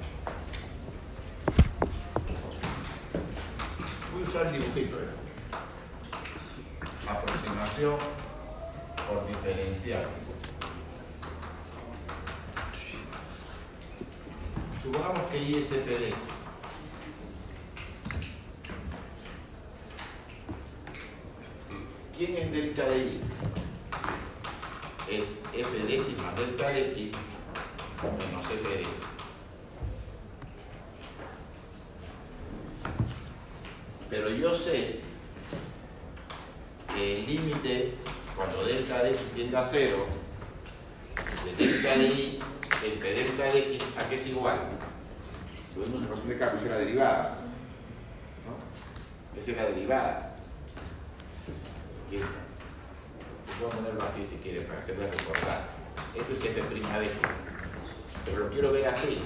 Voy 4.14 4.22
a 4.22 4.26
usar 4.26 4.48
el 4.48 4.54
dibujito. 4.54 4.98
¿eh? 4.98 5.08
Aproximación 7.08 7.98
por 9.08 9.28
diferenciales. 9.28 10.08
Supongamos 14.82 15.24
que 15.32 15.38
I 15.44 15.56
es 15.56 15.72
f 15.72 15.90
de 15.90 16.10
x. 16.10 16.18
¿Quién 22.18 22.38
es 22.38 22.52
delta 22.52 22.86
de 22.86 22.98
I? 22.98 23.22
Es 25.10 25.36
f 25.54 25.84
de 25.88 25.96
x 25.96 26.18
más 26.18 26.36
delta 26.36 26.70
de 26.70 26.92
x 26.92 27.12
menos 28.04 28.46
f 28.46 28.70
de 28.70 28.82
x. 28.82 28.90
Pero 34.10 34.30
yo 34.30 34.54
sé 34.54 35.02
que 36.94 37.20
el 37.20 37.26
límite 37.26 37.96
cuando 38.36 38.66
delta 38.66 39.04
de 39.04 39.12
x 39.12 39.32
tiende 39.34 39.58
a 39.58 39.64
cero, 39.64 40.08
de 41.46 41.66
delta 41.66 41.98
de 41.98 42.08
i 42.08 42.40
entre 42.84 43.14
delta 43.14 43.44
de 43.44 43.76
x 43.76 43.84
a 43.98 44.10
que 44.10 44.16
es 44.16 44.28
igual. 44.28 44.60
Lo 45.76 45.84
vimos 45.84 46.02
en 46.02 46.10
los 46.10 46.20
cálculos, 46.40 46.64
es 46.64 46.70
la 46.70 46.78
derivada. 46.78 47.38
Esa 49.38 49.52
es 49.52 49.58
la 49.58 49.66
derivada. 49.66 50.36
Quiere. 53.58 53.60
Puedo 53.60 53.70
ponerlo 53.72 54.04
así 54.04 54.26
si 54.26 54.38
quiere 54.38 54.62
para 54.62 54.80
hacerle 54.80 55.08
recordar. 55.12 55.68
Esto 56.16 56.34
es 56.34 56.44
f' 56.44 56.54
de 56.54 57.06
x. 57.06 57.16
Pero 58.26 58.40
lo 58.40 58.50
quiero 58.50 58.72
ver 58.72 58.88
así. 58.88 59.20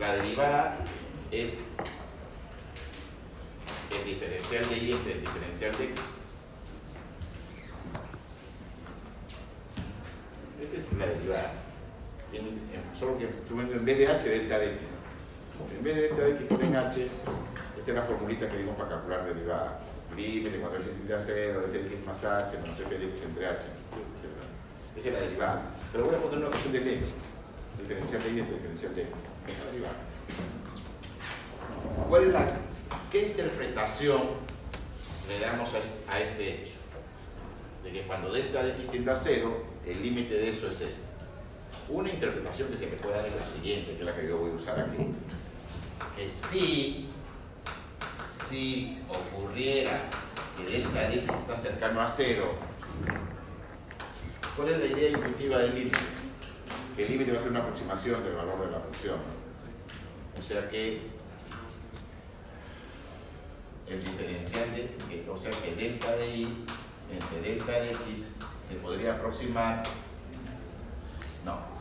La 0.00 0.14
derivada 0.14 0.78
es 1.30 1.60
el 3.90 4.04
diferencial 4.04 4.68
de 4.68 4.78
y 4.78 4.92
entre 4.92 5.12
el 5.12 5.20
diferencial 5.20 5.76
de 5.78 5.84
x. 5.84 6.00
Esta 10.62 10.76
es 10.76 10.92
la 10.94 11.06
derivada. 11.06 11.52
En- 12.32 12.98
solo 12.98 13.18
que 13.18 13.24
en 13.24 13.84
vez 13.84 13.98
de 13.98 14.08
h, 14.08 14.28
delta 14.28 14.58
de 14.58 14.66
x. 14.66 14.78
en 15.76 15.84
vez 15.84 15.94
de 15.94 16.02
delta 16.02 16.22
de 16.22 16.30
x 16.30 16.42
ponen 16.48 16.76
h, 16.76 17.02
esta 17.02 17.90
es 17.90 17.94
la 17.94 18.02
formulita 18.02 18.48
que 18.48 18.56
dimos 18.58 18.76
para 18.76 18.88
calcular 18.90 19.24
derivada. 19.26 19.80
Límite 20.16 20.58
cuando 20.58 20.78
x 20.78 20.88
tiende 20.94 21.14
a 21.14 21.18
0, 21.18 21.64
f 21.68 21.78
de 21.78 21.86
x 21.86 22.06
más 22.06 22.24
h, 22.24 22.58
menos 22.58 22.78
f 22.78 22.98
de 22.98 23.04
x 23.06 23.22
entre 23.22 23.46
h. 23.46 23.66
Esa 24.96 25.08
es 25.08 25.14
la 25.14 25.20
derivada. 25.20 25.62
Pero 25.90 26.04
voy 26.04 26.14
a 26.14 26.18
poner 26.18 26.38
una 26.38 26.48
ecuación 26.48 26.72
de 26.72 26.80
Lenz. 26.80 27.14
Diferencial 27.80 28.22
de 28.22 28.28
y 28.28 28.32
diferencial 28.32 28.94
de 28.94 29.02
x. 29.02 29.12
La 29.58 29.70
derivada. 29.70 29.94
¿Cuál 32.08 32.24
es 32.24 32.32
la, 32.32 32.46
¿Qué 33.10 33.28
interpretación 33.28 34.22
le 35.28 35.38
damos 35.40 35.74
a 35.74 35.78
este, 35.78 36.22
este 36.22 36.62
hecho? 36.62 36.74
De 37.84 37.92
que 37.92 38.02
cuando 38.06 38.32
delta 38.32 38.62
de 38.62 38.72
x 38.72 38.90
tiende 38.90 39.10
a 39.10 39.16
0, 39.16 39.64
el 39.86 40.02
límite 40.02 40.34
de 40.34 40.48
eso 40.48 40.68
es 40.68 40.80
este. 40.80 41.06
Una 41.88 42.10
interpretación 42.10 42.68
que 42.68 42.76
se 42.76 42.86
me 42.86 42.96
puede 42.96 43.16
dar 43.16 43.26
es 43.26 43.34
la 43.34 43.46
siguiente, 43.46 43.92
que 43.92 43.98
es 43.98 44.04
la 44.04 44.14
que 44.14 44.28
yo 44.28 44.38
voy 44.38 44.50
a 44.50 44.54
usar 44.54 44.78
aquí. 44.78 45.08
Que 46.16 46.30
si, 46.30 47.10
si 48.32 48.98
ocurriera 49.08 50.04
que 50.56 50.64
delta 50.64 51.08
de 51.08 51.16
x 51.16 51.28
está 51.36 51.56
cercano 51.56 52.00
a 52.00 52.08
0, 52.08 52.44
¿cuál 54.56 54.68
es 54.70 54.78
la 54.78 54.86
idea 54.98 55.10
intuitiva 55.10 55.58
del 55.58 55.74
límite? 55.74 55.98
Que 56.96 57.04
el 57.04 57.12
límite 57.12 57.32
va 57.32 57.38
a 57.38 57.40
ser 57.40 57.50
una 57.50 57.60
aproximación 57.60 58.22
del 58.24 58.34
valor 58.34 58.64
de 58.66 58.70
la 58.72 58.80
función. 58.80 59.16
O 60.38 60.42
sea 60.42 60.68
que 60.68 61.00
el 63.86 64.02
que- 64.02 65.30
o 65.30 65.36
sea 65.38 65.50
que 65.50 65.74
delta 65.74 66.16
de 66.16 66.36
i 66.36 66.64
entre 67.12 67.40
delta 67.42 67.72
de 67.72 67.90
x 67.92 68.28
se 68.66 68.74
podría 68.76 69.14
aproximar, 69.14 69.82
no, 71.44 71.72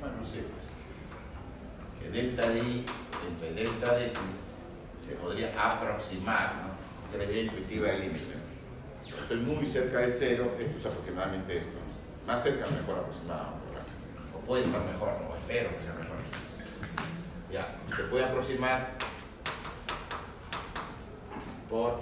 Bueno. 0.00 0.15
Pues, 0.26 2.02
que 2.02 2.10
delta 2.10 2.48
de 2.50 2.58
i 2.58 2.84
entre 3.28 3.52
delta 3.54 3.94
de 3.94 4.06
x 4.06 4.18
se 4.98 5.14
podría 5.14 5.54
aproximar, 5.54 6.54
¿no? 6.56 7.12
Es 7.12 7.18
la 7.18 7.32
idea 7.32 7.44
intuitiva 7.44 7.88
del 7.88 8.00
límite. 8.00 8.34
Estoy 9.06 9.36
muy 9.38 9.64
cerca 9.66 9.98
de 9.98 10.10
cero, 10.10 10.56
esto 10.58 10.76
es 10.76 10.86
aproximadamente 10.86 11.56
esto. 11.56 11.78
¿no? 11.78 12.26
Más 12.26 12.42
cerca, 12.42 12.66
mejor 12.66 12.98
aproximado. 12.98 13.54
O 14.34 14.40
puede 14.40 14.64
estar 14.64 14.84
mejor, 14.84 15.20
no, 15.22 15.34
espero 15.34 15.76
que 15.76 15.82
sea 15.84 15.94
mejor. 15.94 16.16
Ya, 17.52 17.76
se 17.94 18.02
puede 18.04 18.24
aproximar 18.24 18.88
por 21.70 22.00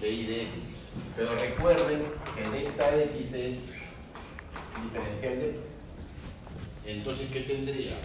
di 0.00 0.26
de 0.26 0.42
x. 0.42 0.76
Pero 1.14 1.34
recuerden 1.34 2.04
que 2.34 2.50
delta 2.50 2.90
de 2.90 3.04
x 3.04 3.34
es 3.34 3.58
diferencial 4.82 5.40
de 5.40 5.50
x. 5.50 5.83
Entonces, 6.86 7.28
¿qué 7.32 7.40
tendría? 7.40 7.96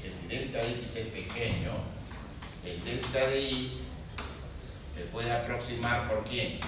Que 0.00 0.10
si 0.10 0.26
delta 0.26 0.58
de 0.58 0.70
x 0.70 0.96
es 0.96 1.06
pequeño, 1.08 1.72
el 2.64 2.82
delta 2.82 3.26
de 3.28 3.40
y 3.40 3.82
se 4.92 5.02
puede 5.02 5.30
aproximar 5.30 6.08
por 6.08 6.24
quién? 6.24 6.60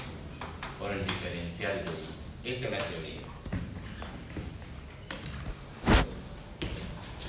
Por 0.78 0.92
el 0.92 1.06
diferencial 1.06 1.84
de 1.84 1.90
y. 1.90 2.52
Esta 2.52 2.66
es 2.66 2.70
la 2.70 2.78
teoría. 2.78 3.20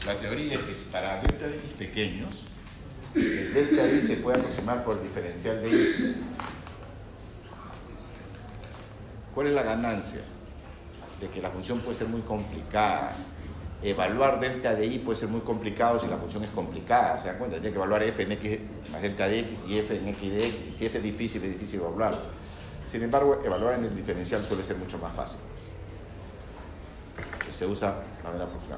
La 0.05 0.19
teoría 0.19 0.53
es 0.53 0.59
que 0.59 0.73
para 0.91 1.21
delta 1.21 1.47
de 1.47 1.55
x 1.55 1.71
pequeños, 1.77 2.45
el 3.15 3.53
delta 3.53 3.83
de 3.83 3.97
y 3.99 4.01
se 4.01 4.17
puede 4.17 4.39
aproximar 4.39 4.83
por 4.83 4.97
el 4.97 5.03
diferencial 5.03 5.61
de 5.63 5.69
y. 5.69 6.15
¿Cuál 9.33 9.47
es 9.47 9.53
la 9.53 9.63
ganancia? 9.63 10.21
De 11.21 11.29
que 11.29 11.41
la 11.41 11.49
función 11.49 11.79
puede 11.79 11.95
ser 11.95 12.07
muy 12.07 12.21
complicada, 12.21 13.15
Evaluar 13.83 14.39
delta 14.39 14.73
de 14.73 14.87
y 14.87 14.97
puede 14.97 15.19
ser 15.19 15.29
muy 15.29 15.41
complicado 15.41 15.99
si 15.99 16.07
la 16.07 16.17
función 16.17 16.43
es 16.43 16.49
complicada. 16.49 17.19
¿Se 17.19 17.27
dan 17.27 17.37
cuenta? 17.37 17.57
Tiene 17.57 17.71
que 17.71 17.77
evaluar 17.77 18.01
f 18.03 18.23
en 18.23 18.31
x 18.31 18.59
más 18.91 19.01
delta 19.01 19.27
de 19.27 19.39
x 19.39 19.63
y 19.67 19.77
f 19.77 19.95
en 19.95 20.07
x 20.07 20.31
de 20.31 20.47
x. 20.47 20.57
Y 20.69 20.73
si 20.73 20.85
f 20.87 20.97
es 20.97 21.03
difícil, 21.03 21.43
es 21.43 21.51
difícil 21.53 21.79
evaluar. 21.81 22.17
Sin 22.87 23.03
embargo, 23.03 23.39
evaluar 23.45 23.75
en 23.75 23.85
el 23.85 23.95
diferencial 23.95 24.43
suele 24.43 24.63
ser 24.63 24.77
mucho 24.77 24.97
más 24.97 25.13
fácil. 25.13 25.39
Se 27.51 27.65
usa, 27.65 27.95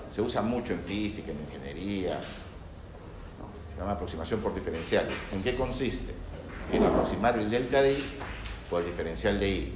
se 0.10 0.22
usa 0.22 0.42
mucho 0.42 0.74
en 0.74 0.80
física, 0.80 1.32
en 1.32 1.40
ingeniería. 1.40 2.20
Se 3.74 3.80
llama 3.80 3.94
aproximación 3.94 4.42
por 4.42 4.54
diferenciales. 4.54 5.18
¿En 5.32 5.42
qué 5.44 5.56
consiste? 5.56 6.14
En 6.72 6.84
aproximar 6.84 7.38
el 7.38 7.50
delta 7.50 7.82
de 7.82 7.94
y 7.94 8.20
por 8.70 8.82
el 8.82 8.88
diferencial 8.88 9.40
de 9.40 9.50
y. 9.50 9.74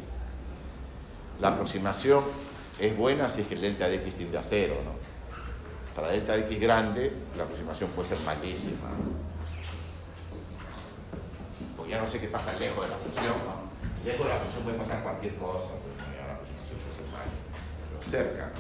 La 1.40 1.50
aproximación 1.50 2.24
es 2.80 2.96
buena 2.96 3.30
si 3.30 3.42
es 3.42 3.48
que 3.48 3.56
el 3.56 3.62
delta 3.62 3.88
de 3.88 3.96
x 3.96 4.16
tiende 4.16 4.38
a 4.38 4.44
cero, 4.44 4.76
¿no? 4.84 5.03
Para 5.96 6.10
delta 6.10 6.34
de 6.34 6.40
x 6.42 6.60
grande, 6.60 7.14
la 7.38 7.44
aproximación 7.44 7.92
puede 7.92 8.10
ser 8.10 8.20
malísima. 8.26 8.90
Porque 11.78 11.92
ya 11.92 12.02
no 12.02 12.08
sé 12.08 12.20
qué 12.20 12.28
pasa 12.28 12.58
lejos 12.58 12.84
de 12.84 12.90
la 12.90 12.98
función, 12.98 13.38
¿no? 13.46 13.70
Lejos 14.04 14.26
de 14.26 14.34
la 14.34 14.40
función 14.40 14.64
puede 14.64 14.78
pasar 14.78 15.04
cualquier 15.04 15.36
cosa, 15.36 15.70
ya 16.18 16.28
la 16.28 16.34
aproximación 16.34 16.80
puede 16.82 16.96
ser 16.98 17.06
mala. 17.14 17.30
Pero 17.90 18.10
cerca, 18.10 18.52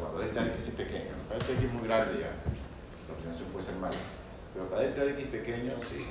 cuando 0.00 0.18
delta 0.20 0.42
de 0.42 0.50
x 0.56 0.68
es 0.68 0.74
pequeño, 0.74 1.12
para 1.28 1.38
delta 1.38 1.52
de 1.52 1.58
x 1.60 1.64
es 1.68 1.72
muy 1.74 1.86
grande 1.86 2.12
ya, 2.16 2.32
la 2.32 3.12
aproximación 3.12 3.48
puede 3.52 3.66
ser 3.66 3.76
mala. 3.76 4.00
Pero 4.54 4.70
para 4.72 4.82
delta 4.82 5.04
de 5.04 5.10
x 5.20 5.26
pequeño, 5.28 5.72
sí. 5.84 6.06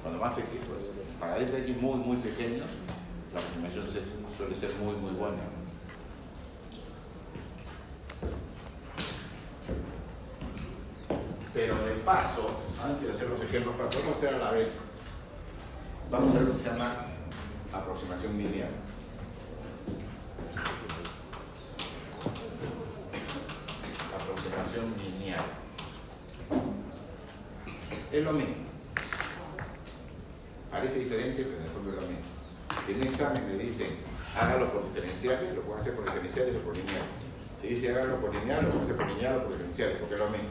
Cuando 0.00 0.18
más 0.18 0.34
pequeño, 0.34 0.64
pues, 0.72 0.96
para 1.20 1.36
delta 1.36 1.56
de 1.56 1.62
x 1.68 1.76
muy, 1.76 1.96
muy 2.00 2.16
pequeño, 2.16 2.64
la 3.34 3.40
aproximación 3.44 3.84
suele 4.32 4.56
ser 4.56 4.72
muy, 4.80 4.96
muy 4.96 5.12
buena. 5.12 5.51
Pero 11.62 11.76
de 11.84 11.92
paso, 12.04 12.50
antes 12.82 13.04
de 13.04 13.10
hacer 13.12 13.28
los 13.28 13.40
ejemplos, 13.40 13.76
para 13.76 13.88
poder 13.88 14.12
hacer 14.12 14.34
a 14.34 14.38
la 14.38 14.50
vez, 14.50 14.78
vamos 16.10 16.34
a 16.34 16.38
ver 16.38 16.48
lo 16.48 16.54
que 16.54 16.58
se 16.58 16.70
llama 16.70 17.06
aproximación 17.72 18.36
lineal. 18.36 18.70
Aproximación 24.12 24.94
lineal. 24.98 25.44
Es 28.10 28.24
lo 28.24 28.32
mismo. 28.32 28.54
Parece 30.68 30.98
diferente, 30.98 31.44
pero 31.44 31.58
en 31.58 31.62
el 31.62 31.70
fondo 31.70 31.90
es 31.90 31.94
lo 31.94 32.08
mismo. 32.08 32.24
Si 32.84 32.92
en 32.92 33.02
un 33.02 33.06
examen 33.06 33.46
le 33.46 33.62
dicen 33.62 33.86
hágalo 34.36 34.72
por 34.72 34.88
diferenciales, 34.88 35.54
lo 35.54 35.62
pueden 35.62 35.80
hacer 35.80 35.94
por 35.94 36.06
diferenciales 36.06 36.56
o 36.56 36.58
por 36.58 36.76
lineal. 36.76 37.04
Si 37.60 37.68
dice 37.68 37.92
hágalo 37.92 38.20
por 38.20 38.34
lineal, 38.34 38.64
lo 38.64 38.70
pueden 38.70 38.84
hacer 38.84 38.96
por 38.96 39.06
lineal 39.06 39.36
o 39.36 39.42
por 39.44 39.52
diferenciales, 39.52 39.98
porque 39.98 40.14
es 40.14 40.20
lo 40.20 40.28
mismo. 40.28 40.48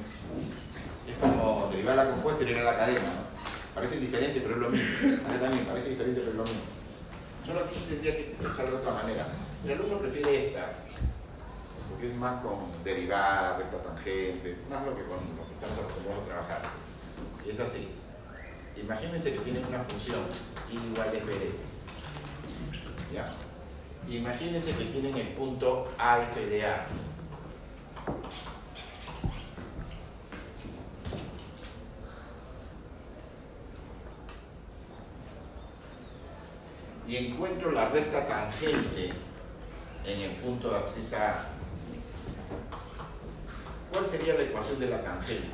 Es 1.08 1.16
como 1.20 1.70
derivar 1.72 1.96
la 1.96 2.10
compuesta 2.10 2.44
y 2.44 2.46
derivar 2.46 2.74
la 2.74 2.80
cadena. 2.80 3.00
¿no? 3.00 3.32
Parece 3.74 4.00
diferente, 4.00 4.42
pero 4.42 4.56
es 4.56 4.62
lo 4.62 4.70
mismo. 4.70 5.28
Acá 5.28 5.40
también 5.40 5.66
parece 5.66 5.90
diferente, 5.90 6.22
pero 6.22 6.32
es 6.32 6.38
lo 6.38 6.44
mismo. 6.44 6.62
Solo 7.46 7.62
aquí 7.62 7.76
se 7.76 7.86
tendría 7.86 8.18
que 8.18 8.24
pensar 8.40 8.70
de 8.70 8.76
otra 8.76 8.94
manera. 8.94 9.28
El 9.66 9.72
alumno 9.72 9.98
prefiere 9.98 10.38
esta, 10.38 10.74
porque 11.90 12.10
es 12.10 12.16
más 12.16 12.44
con 12.44 12.84
derivada, 12.84 13.58
recta 13.58 13.82
tangente, 13.82 14.58
más 14.70 14.86
lo 14.86 14.96
que 14.96 15.04
con 15.04 15.18
lo 15.38 15.48
que 15.48 15.54
estamos 15.54 15.78
acostumbrados 15.80 16.24
a 16.24 16.26
trabajar. 16.26 16.62
Y 17.46 17.50
es 17.50 17.60
así. 17.60 17.90
Imagínense 18.76 19.34
que 19.34 19.40
tienen 19.40 19.66
una 19.66 19.84
función 19.84 20.22
y 20.72 20.92
igual 20.92 21.16
f 21.16 21.26
de 21.28 21.48
x. 21.48 21.86
¿Ya? 23.14 23.32
Imagínense 24.10 24.72
que 24.76 24.86
tienen 24.86 25.16
el 25.16 25.30
punto 25.30 25.92
a 25.98 26.20
f 26.20 26.46
de 26.46 26.66
a. 26.66 26.88
Y 37.08 37.18
encuentro 37.18 37.72
la 37.72 37.90
recta 37.90 38.28
tangente 38.28 39.14
en 40.06 40.20
el 40.22 40.32
punto 40.38 40.70
de 40.70 40.78
abscisa 40.78 41.40
A. 41.40 41.46
¿Cuál 43.92 44.08
sería 44.08 44.36
la 44.36 44.44
ecuación 44.44 44.80
de 44.80 44.88
la 44.88 45.04
tangente? 45.04 45.48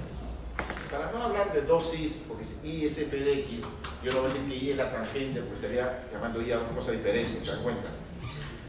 Para 0.92 1.12
no 1.12 1.24
hablar 1.24 1.52
de 1.54 1.64
dosis, 1.64 2.26
porque 2.28 2.46
y 2.64 2.86
es 2.86 2.98
f 2.98 3.18
de 3.18 3.40
x, 3.42 3.66
yo 4.04 4.12
no 4.12 4.22
voy 4.22 4.30
a 4.30 4.34
decir 4.34 4.48
que 4.48 4.56
y 4.56 4.72
es 4.72 4.78
la 4.78 4.92
tangente, 4.92 5.42
porque 5.42 5.56
estaría 5.56 6.08
llamando 6.12 6.42
y 6.42 6.52
a 6.52 6.58
dos 6.58 6.72
cosas 6.72 6.94
diferentes, 6.94 7.44
¿se 7.44 7.52
dan 7.52 7.64
cuenta? 7.64 7.90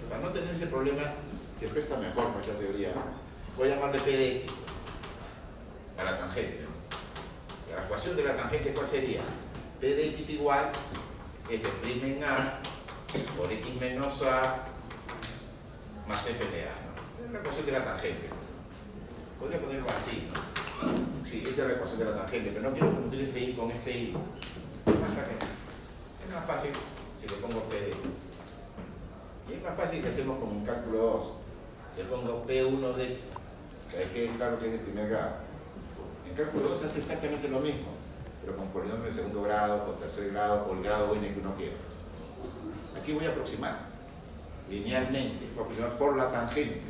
Para 0.08 0.22
no 0.22 0.30
tener 0.30 0.50
ese 0.50 0.66
problema, 0.66 1.02
se 1.58 1.68
presta 1.68 1.96
mejor 1.96 2.26
esta 2.40 2.58
teoría. 2.58 2.90
Voy 3.56 3.68
a 3.68 3.74
llamarle 3.74 4.00
p 4.00 4.10
de 4.10 4.36
x 4.36 4.52
a 5.98 6.04
la 6.04 6.18
tangente. 6.18 6.66
La 7.74 7.84
ecuación 7.84 8.16
de 8.16 8.24
la 8.24 8.36
tangente, 8.36 8.72
¿cuál 8.72 8.86
sería? 8.86 9.20
p 9.80 9.94
de 9.94 10.08
x 10.08 10.30
igual 10.30 10.72
f' 11.56 12.10
en 12.12 12.24
a 12.24 12.60
por 13.36 13.50
x 13.50 13.80
menos 13.80 14.22
a 14.22 14.64
más 16.06 16.28
f 16.28 16.44
de 16.44 16.64
a. 16.64 16.74
¿no? 16.84 17.24
Es 17.24 17.32
la 17.32 17.38
ecuación 17.40 17.66
de 17.66 17.72
la 17.72 17.84
tangente. 17.84 18.28
Podría 19.38 19.60
ponerlo 19.60 19.88
así, 19.90 20.28
¿no? 20.32 21.26
Sí, 21.26 21.44
esa 21.48 21.62
es 21.62 21.68
la 21.68 21.74
ecuación 21.74 21.98
de 21.98 22.04
la 22.06 22.16
tangente, 22.16 22.50
pero 22.50 22.68
no 22.68 22.72
quiero 22.72 22.92
confundir 22.92 23.20
este 23.20 23.40
i 23.40 23.52
con 23.54 23.70
este 23.70 23.90
i. 23.90 24.16
Es 24.86 26.34
más 26.34 26.46
fácil 26.46 26.70
si 27.18 27.26
le 27.26 27.34
pongo 27.36 27.62
p 27.64 27.80
de 27.80 27.88
x. 27.88 27.98
Y 29.48 29.54
es 29.54 29.62
más 29.62 29.76
fácil 29.76 30.02
si 30.02 30.08
hacemos 30.08 30.38
como 30.38 30.52
un 30.52 30.66
cálculo 30.66 30.98
2. 30.98 31.32
Le 31.98 32.04
pongo 32.04 32.44
p1 32.46 32.94
de 32.94 33.04
x, 33.04 33.20
que 33.90 34.04
quede 34.12 34.36
claro 34.36 34.58
que 34.58 34.66
es 34.66 34.72
de 34.72 34.78
primer 34.78 35.08
grado. 35.08 35.36
En 36.28 36.34
cálculo 36.36 36.68
2 36.68 36.78
se 36.78 36.84
hace 36.86 36.98
exactamente 36.98 37.48
lo 37.48 37.60
mismo, 37.60 37.88
pero 38.48 38.60
con 38.60 38.68
polinomio 38.68 39.04
de 39.04 39.12
segundo 39.12 39.42
grado, 39.42 39.84
con 39.84 40.00
tercer 40.00 40.32
grado, 40.32 40.66
o 40.70 40.72
el 40.72 40.82
grado 40.82 41.14
n 41.14 41.34
que 41.34 41.38
uno 41.38 41.54
quiera. 41.54 41.76
Aquí 42.98 43.12
voy 43.12 43.26
a 43.26 43.28
aproximar 43.28 43.76
linealmente, 44.70 45.50
voy 45.52 45.58
a 45.58 45.60
aproximar 45.64 45.98
por 45.98 46.16
la 46.16 46.32
tangente. 46.32 46.80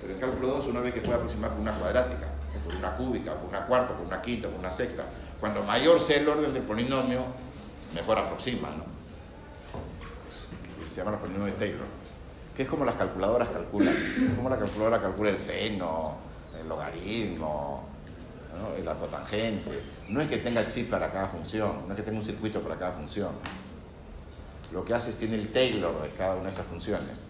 Pero 0.00 0.14
en 0.14 0.20
cálculo 0.20 0.46
2 0.46 0.68
uno 0.68 0.82
ve 0.82 0.92
que 0.92 1.00
puede 1.00 1.14
aproximar 1.14 1.50
por 1.50 1.58
una 1.58 1.72
cuadrática, 1.72 2.28
por 2.64 2.76
una 2.76 2.94
cúbica, 2.94 3.34
por 3.34 3.48
una 3.48 3.66
cuarta, 3.66 3.96
por 3.96 4.06
una 4.06 4.22
quinta, 4.22 4.48
por 4.48 4.60
una 4.60 4.70
sexta. 4.70 5.04
Cuando 5.40 5.64
mayor 5.64 5.98
sea 5.98 6.18
el 6.18 6.28
orden 6.28 6.54
del 6.54 6.62
polinomio, 6.62 7.24
mejor 7.92 8.18
aproxima, 8.18 8.70
¿no? 8.70 8.84
Se 10.86 10.96
llama 10.96 11.10
los 11.10 11.20
polinomios 11.20 11.58
de 11.58 11.66
Taylor, 11.66 11.86
que 12.56 12.62
es 12.62 12.68
como 12.68 12.84
las 12.84 12.94
calculadoras 12.94 13.48
calculan, 13.48 13.94
es 13.94 14.36
como 14.36 14.48
la 14.48 14.58
calculadora 14.58 15.00
calcula 15.00 15.30
el 15.30 15.40
seno, 15.40 16.18
el 16.60 16.68
logaritmo, 16.68 17.89
¿no? 18.58 18.74
el 18.74 18.86
arcotangente. 18.86 19.82
No 20.08 20.20
es 20.20 20.28
que 20.28 20.38
tenga 20.38 20.68
chip 20.68 20.90
para 20.90 21.10
cada 21.12 21.28
función, 21.28 21.86
no 21.86 21.94
es 21.94 21.96
que 21.96 22.02
tenga 22.02 22.18
un 22.18 22.24
circuito 22.24 22.60
para 22.60 22.76
cada 22.76 22.92
función. 22.92 23.30
Lo 24.72 24.84
que 24.84 24.94
hace 24.94 25.10
es 25.10 25.16
tiene 25.16 25.34
el 25.36 25.52
Taylor 25.52 26.02
de 26.02 26.10
cada 26.10 26.34
una 26.34 26.44
de 26.44 26.50
esas 26.50 26.66
funciones. 26.66 27.24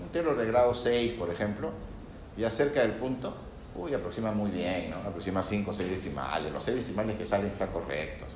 Un 0.00 0.08
Taylor 0.08 0.36
de 0.36 0.46
grado 0.46 0.74
6, 0.74 1.12
por 1.12 1.30
ejemplo, 1.30 1.70
y 2.36 2.44
acerca 2.44 2.80
del 2.80 2.92
punto, 2.92 3.34
uy, 3.76 3.94
aproxima 3.94 4.32
muy 4.32 4.50
bien, 4.50 4.92
aproxima 4.92 5.42
5 5.42 5.70
o 5.70 5.74
6 5.74 5.90
decimales. 5.90 6.52
Los 6.52 6.64
6 6.64 6.76
decimales 6.76 7.16
que 7.16 7.24
salen 7.24 7.46
están 7.46 7.70
correctos. 7.70 8.28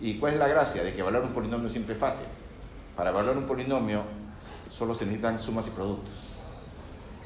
¿Y 0.00 0.18
cuál 0.18 0.34
es 0.34 0.38
la 0.38 0.48
gracia? 0.48 0.84
De 0.84 0.92
que 0.92 1.00
evaluar 1.00 1.24
un 1.24 1.32
polinomio 1.32 1.68
siempre 1.68 1.94
fácil. 1.94 2.26
Para 2.94 3.10
evaluar 3.10 3.36
un 3.36 3.46
polinomio 3.46 4.02
solo 4.70 4.94
se 4.94 5.06
necesitan 5.06 5.42
sumas 5.42 5.66
y 5.66 5.70
productos. 5.70 6.12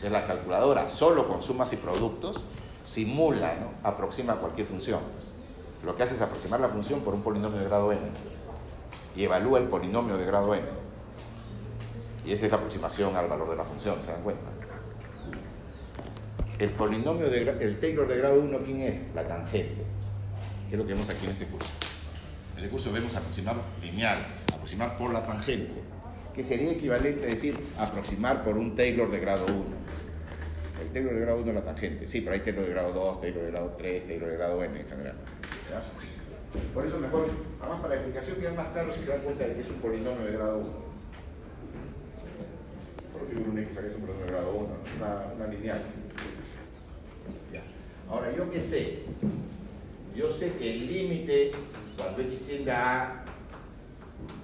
Es 0.03 0.11
la 0.11 0.27
calculadora, 0.27 0.89
solo 0.89 1.29
con 1.29 1.43
sumas 1.43 1.73
y 1.73 1.77
productos, 1.77 2.43
simula, 2.85 3.55
¿no? 3.55 3.89
aproxima 3.89 4.37
cualquier 4.37 4.67
función. 4.67 5.01
pues. 5.15 5.33
Lo 5.85 5.97
que 5.97 6.03
hace 6.03 6.15
es 6.15 6.21
aproximar 6.21 6.61
la 6.61 6.69
función 6.69 7.01
por 7.01 7.15
un 7.15 7.23
polinomio 7.23 7.59
de 7.59 7.65
grado 7.65 7.93
n 7.93 8.01
y 9.17 9.25
evalúa 9.25 9.59
el 9.59 9.67
polinomio 9.67 10.17
de 10.17 10.27
grado 10.27 10.55
n. 10.55 10.63
Y 12.25 12.33
esa 12.33 12.47
es 12.47 12.53
la 12.53 12.59
aproximación 12.59 13.17
al 13.17 13.29
valor 13.29 13.51
de 13.51 13.57
la 13.57 13.65
función, 13.65 14.03
¿se 14.03 14.13
dan 14.13 14.23
cuenta? 14.23 14.43
El 16.59 16.71
polinomio 16.73 17.31
de 17.31 17.41
el 17.41 17.81
Taylor 17.81 18.07
de 18.07 18.19
grado 18.19 18.39
1, 18.41 18.59
¿quién 18.67 18.83
es? 18.83 19.01
La 19.15 19.27
tangente. 19.27 19.83
Que 20.69 20.77
es 20.77 20.79
lo 20.79 20.87
que 20.87 20.93
vemos 20.93 21.09
aquí 21.09 21.25
en 21.25 21.31
este 21.31 21.47
curso. 21.47 21.71
En 22.53 22.59
este 22.59 22.69
curso 22.69 22.93
vemos 22.93 23.17
aproximar 23.17 23.57
lineal, 23.81 24.27
aproximar 24.53 24.99
por 24.99 25.11
la 25.11 25.25
tangente, 25.25 25.81
que 26.35 26.45
sería 26.45 26.73
equivalente 26.73 27.27
a 27.27 27.31
decir 27.31 27.59
aproximar 27.79 28.45
por 28.45 28.59
un 28.59 28.77
Taylor 28.77 29.11
de 29.11 29.21
grado 29.21 29.47
1. 29.47 29.65
El 30.81 30.89
Taylor 30.93 31.15
de 31.15 31.21
grado 31.21 31.41
1 31.41 31.49
es 31.49 31.55
la 31.55 31.65
tangente. 31.65 32.07
Sí, 32.07 32.21
pero 32.21 32.33
hay 32.35 32.41
Taylor 32.41 32.65
de 32.65 32.71
grado 32.71 32.93
2, 32.93 33.21
Taylor 33.21 33.45
de 33.45 33.51
grado 33.51 33.75
3, 33.77 34.07
Taylor 34.07 34.31
de 34.31 34.37
grado 34.37 34.65
n 34.65 34.81
en 34.81 34.89
general. 34.89 35.15
Por 36.75 36.87
eso 36.87 36.99
mejor, 36.99 37.29
además 37.61 37.81
para 37.81 37.95
la 37.95 38.01
explicación 38.01 38.37
queda 38.39 38.53
más 38.55 38.69
claro 38.69 38.93
si 38.93 39.01
se 39.01 39.11
dan 39.11 39.21
cuenta 39.21 39.47
de 39.47 39.55
que 39.55 39.61
es 39.61 39.69
un 39.69 39.77
polinomio 39.77 40.25
de 40.25 40.33
grado 40.33 40.59
1. 40.59 40.69
Por 43.13 43.21
configuro 43.21 43.53
un 43.53 43.59
x 43.59 43.77
aquí 43.77 43.87
es 43.89 43.95
un 43.95 44.01
polinomio 44.01 44.27
de 44.27 44.33
grado 44.33 44.55
1, 44.55 44.69
una, 44.97 45.35
una 45.37 45.47
lineal. 45.53 45.83
Ahora, 48.09 48.35
¿yo 48.35 48.51
qué 48.51 48.61
sé? 48.61 49.01
Yo 50.17 50.31
sé 50.31 50.55
que 50.55 50.75
el 50.75 50.87
límite 50.93 51.53
cuando 51.97 52.23
x 52.23 52.41
tiende 52.47 52.73
a 52.73 53.25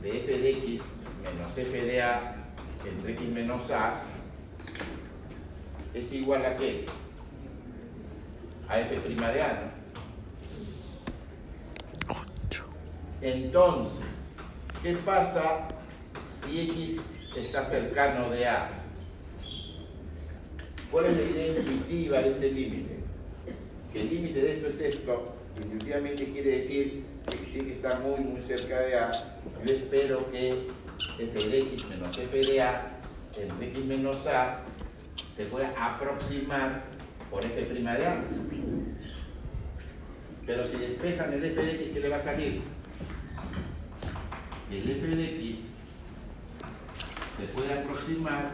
de 0.02 0.18
f 0.18 0.38
de 0.38 0.50
x 0.50 0.80
menos 1.24 1.58
f 1.58 1.84
de 1.84 2.02
a 2.02 2.36
entre 2.84 3.12
x 3.14 3.28
menos 3.28 3.70
a 3.72 4.02
es 5.97 6.12
igual 6.12 6.44
a 6.44 6.56
qué? 6.56 6.85
A 8.68 8.81
f' 8.81 9.09
de 9.09 9.43
a, 9.43 9.73
¿no? 12.09 12.16
Entonces, 13.23 14.05
¿qué 14.82 14.93
pasa 14.97 15.68
si 16.44 16.60
x 16.60 17.01
está 17.36 17.64
cercano 17.64 18.28
de 18.31 18.47
a? 18.47 18.70
¿Cuál 20.90 21.06
es 21.06 21.16
la 21.16 21.31
idea 21.31 21.59
intuitiva 21.59 22.20
de 22.20 22.28
este 22.28 22.52
límite? 22.52 22.97
Que 23.93 24.02
el 24.02 24.10
límite 24.10 24.40
de 24.40 24.52
esto 24.52 24.68
es 24.68 24.81
esto, 24.81 25.35
intuitivamente 25.62 26.31
quiere 26.31 26.59
decir 26.59 27.05
que 27.31 27.39
si 27.47 27.60
x 27.60 27.73
está 27.73 28.01
muy 28.01 28.20
muy 28.20 28.40
cerca 28.43 28.81
de 28.81 28.98
a, 28.98 29.10
yo 29.64 29.74
espero 29.74 30.31
que 30.31 30.68
f 31.18 31.48
de 31.48 31.60
x 31.60 31.86
menos 31.89 32.18
f 32.18 32.39
de 32.39 32.60
a 32.60 33.01
entre 33.36 33.68
x 33.68 33.85
menos 33.85 34.27
a 34.27 34.60
se 35.36 35.44
pueda 35.44 35.74
aproximar 35.78 36.84
por 37.30 37.44
f' 37.44 37.74
de 37.74 38.06
a. 38.06 38.24
Pero 40.46 40.66
si 40.66 40.76
despejan 40.78 41.32
el 41.32 41.44
f 41.44 41.62
de 41.62 41.72
x, 41.72 41.90
¿qué 41.92 42.00
le 42.00 42.08
va 42.08 42.16
a 42.16 42.20
salir? 42.20 42.62
El 44.70 44.90
f 44.90 45.06
de 45.06 45.24
x 45.48 45.58
se 47.36 47.44
puede 47.48 47.74
aproximar 47.74 48.52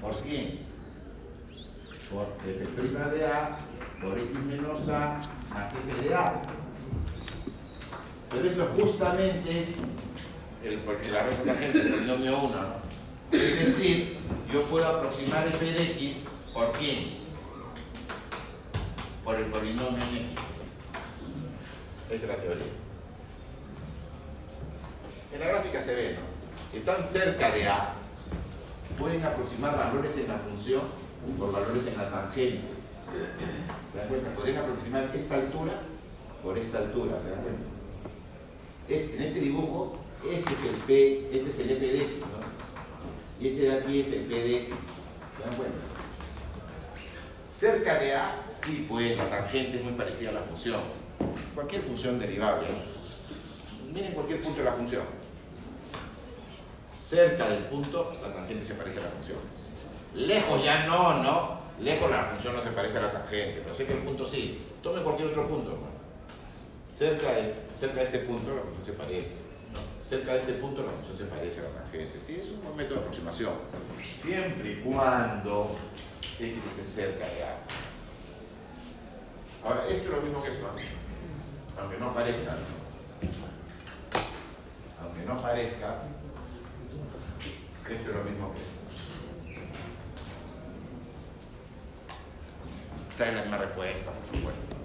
por 0.00 0.16
quién? 0.22 0.60
Por 2.10 2.28
f' 2.46 3.16
de 3.16 3.26
a 3.26 3.58
por 4.00 4.18
x 4.18 4.38
menos 4.46 4.88
a 4.88 5.20
más 5.50 5.74
f 5.74 6.08
de 6.08 6.14
a. 6.14 6.40
Pero 8.30 8.46
esto 8.46 8.66
justamente 8.78 9.60
es 9.60 9.76
el, 10.64 10.78
porque 10.78 11.10
la 11.10 11.24
red 11.24 11.36
tangente 11.44 11.78
es 11.78 11.84
el 11.84 11.92
polinomio 11.92 12.38
1, 12.44 12.48
¿no? 12.48 12.83
Es 13.34 13.66
decir, 13.66 14.16
yo 14.52 14.62
puedo 14.64 14.86
aproximar 14.86 15.46
f 15.48 15.64
de 15.64 15.82
x 15.92 16.22
por 16.52 16.72
quién? 16.72 17.24
Por 19.24 19.36
el 19.36 19.46
polinomio 19.46 20.02
en 20.02 20.16
x. 20.16 20.38
Esa 22.10 22.22
es 22.22 22.28
la 22.28 22.36
teoría. 22.36 22.66
En 25.32 25.40
la 25.40 25.46
gráfica 25.48 25.80
se 25.80 25.94
ve, 25.94 26.14
¿no? 26.14 26.20
Si 26.70 26.76
están 26.76 27.02
cerca 27.02 27.50
de 27.50 27.66
A, 27.68 27.94
pueden 28.98 29.24
aproximar 29.24 29.76
valores 29.76 30.16
en 30.18 30.28
la 30.28 30.38
función 30.38 30.82
por 31.38 31.52
valores 31.52 31.86
en 31.88 31.96
la 31.96 32.10
tangente. 32.10 32.60
¿Se 33.92 33.98
dan 33.98 34.08
cuenta? 34.08 34.30
Pueden 34.36 34.56
aproximar 34.58 35.10
esta 35.14 35.34
altura 35.34 35.72
por 36.42 36.56
esta 36.56 36.78
altura, 36.78 37.20
¿se 37.20 37.30
dan 37.30 37.42
cuenta? 37.42 37.62
Este, 38.88 39.16
en 39.16 39.22
este 39.22 39.40
dibujo, 39.40 39.98
este 40.30 40.52
es 40.52 40.64
el 40.64 40.76
P, 40.86 41.30
este 41.32 41.50
es 41.50 41.58
el 41.58 41.70
F 41.70 41.86
de 41.86 41.96
X. 41.96 42.10
Y 43.40 43.48
este 43.48 43.62
de 43.62 43.72
aquí 43.78 44.00
es 44.00 44.12
el 44.12 44.20
P 44.22 44.34
de 44.34 44.56
X. 44.56 44.74
¿Se 45.36 45.48
dan 45.48 45.56
cuenta? 45.56 45.78
Cerca 47.54 47.98
de 47.98 48.14
A, 48.14 48.44
sí, 48.64 48.86
pues 48.88 49.16
la 49.16 49.28
tangente 49.28 49.78
es 49.78 49.84
muy 49.84 49.94
parecida 49.94 50.30
a 50.30 50.34
la 50.34 50.40
función. 50.40 50.80
Cualquier 51.54 51.82
función 51.82 52.18
derivable. 52.18 52.68
Miren 53.92 54.12
cualquier 54.12 54.42
punto 54.42 54.58
de 54.58 54.64
la 54.64 54.72
función. 54.72 55.02
Cerca 56.98 57.48
del 57.48 57.64
punto, 57.64 58.18
la 58.22 58.32
tangente 58.32 58.64
se 58.64 58.74
parece 58.74 59.00
a 59.00 59.04
la 59.04 59.10
función. 59.10 59.38
Lejos 60.14 60.64
ya 60.64 60.86
no, 60.86 61.22
¿no? 61.22 61.60
Lejos 61.80 62.10
la 62.10 62.24
función 62.26 62.54
no 62.56 62.62
se 62.62 62.70
parece 62.70 62.98
a 62.98 63.02
la 63.02 63.12
tangente, 63.12 63.60
pero 63.62 63.74
sé 63.74 63.86
que 63.86 63.92
el 63.92 64.00
punto 64.00 64.24
sí. 64.24 64.62
Tome 64.82 65.00
cualquier 65.00 65.28
otro 65.28 65.48
punto. 65.48 65.78
Cerca 66.88 67.32
de, 67.32 67.54
cerca 67.72 67.96
de 67.96 68.04
este 68.04 68.18
punto 68.20 68.54
la 68.54 68.62
función 68.62 68.84
se 68.84 68.92
parece. 68.92 69.36
Cerca 70.04 70.34
de 70.34 70.40
este 70.40 70.52
punto 70.54 70.82
la 70.82 70.90
función 70.92 71.16
se 71.16 71.24
parece 71.24 71.60
a 71.60 71.62
la 71.62 71.70
tangente. 71.70 72.20
Sí, 72.20 72.36
es 72.38 72.50
un 72.50 72.76
método 72.76 72.96
de 72.96 73.00
aproximación. 73.00 73.54
Siempre 74.14 74.72
y 74.72 74.82
cuando 74.82 75.78
x 76.38 76.62
esté 76.62 76.84
cerca 76.84 77.26
de 77.26 77.42
A. 77.42 77.56
Ahora, 79.64 79.86
esto 79.88 80.04
es 80.04 80.10
lo 80.10 80.20
mismo 80.20 80.42
que 80.42 80.50
esto, 80.50 80.66
aunque 81.80 81.96
no 81.96 82.12
parezca. 82.12 82.54
Aunque 85.00 85.24
no 85.26 85.40
parezca, 85.40 86.02
esto 87.88 88.10
es 88.10 88.14
lo 88.14 88.24
mismo 88.24 88.52
que 88.52 88.60
esto. 88.60 88.74
Es 93.24 93.34
la 93.34 93.40
misma 93.40 93.56
respuesta, 93.56 94.10
por 94.10 94.26
supuesto. 94.26 94.83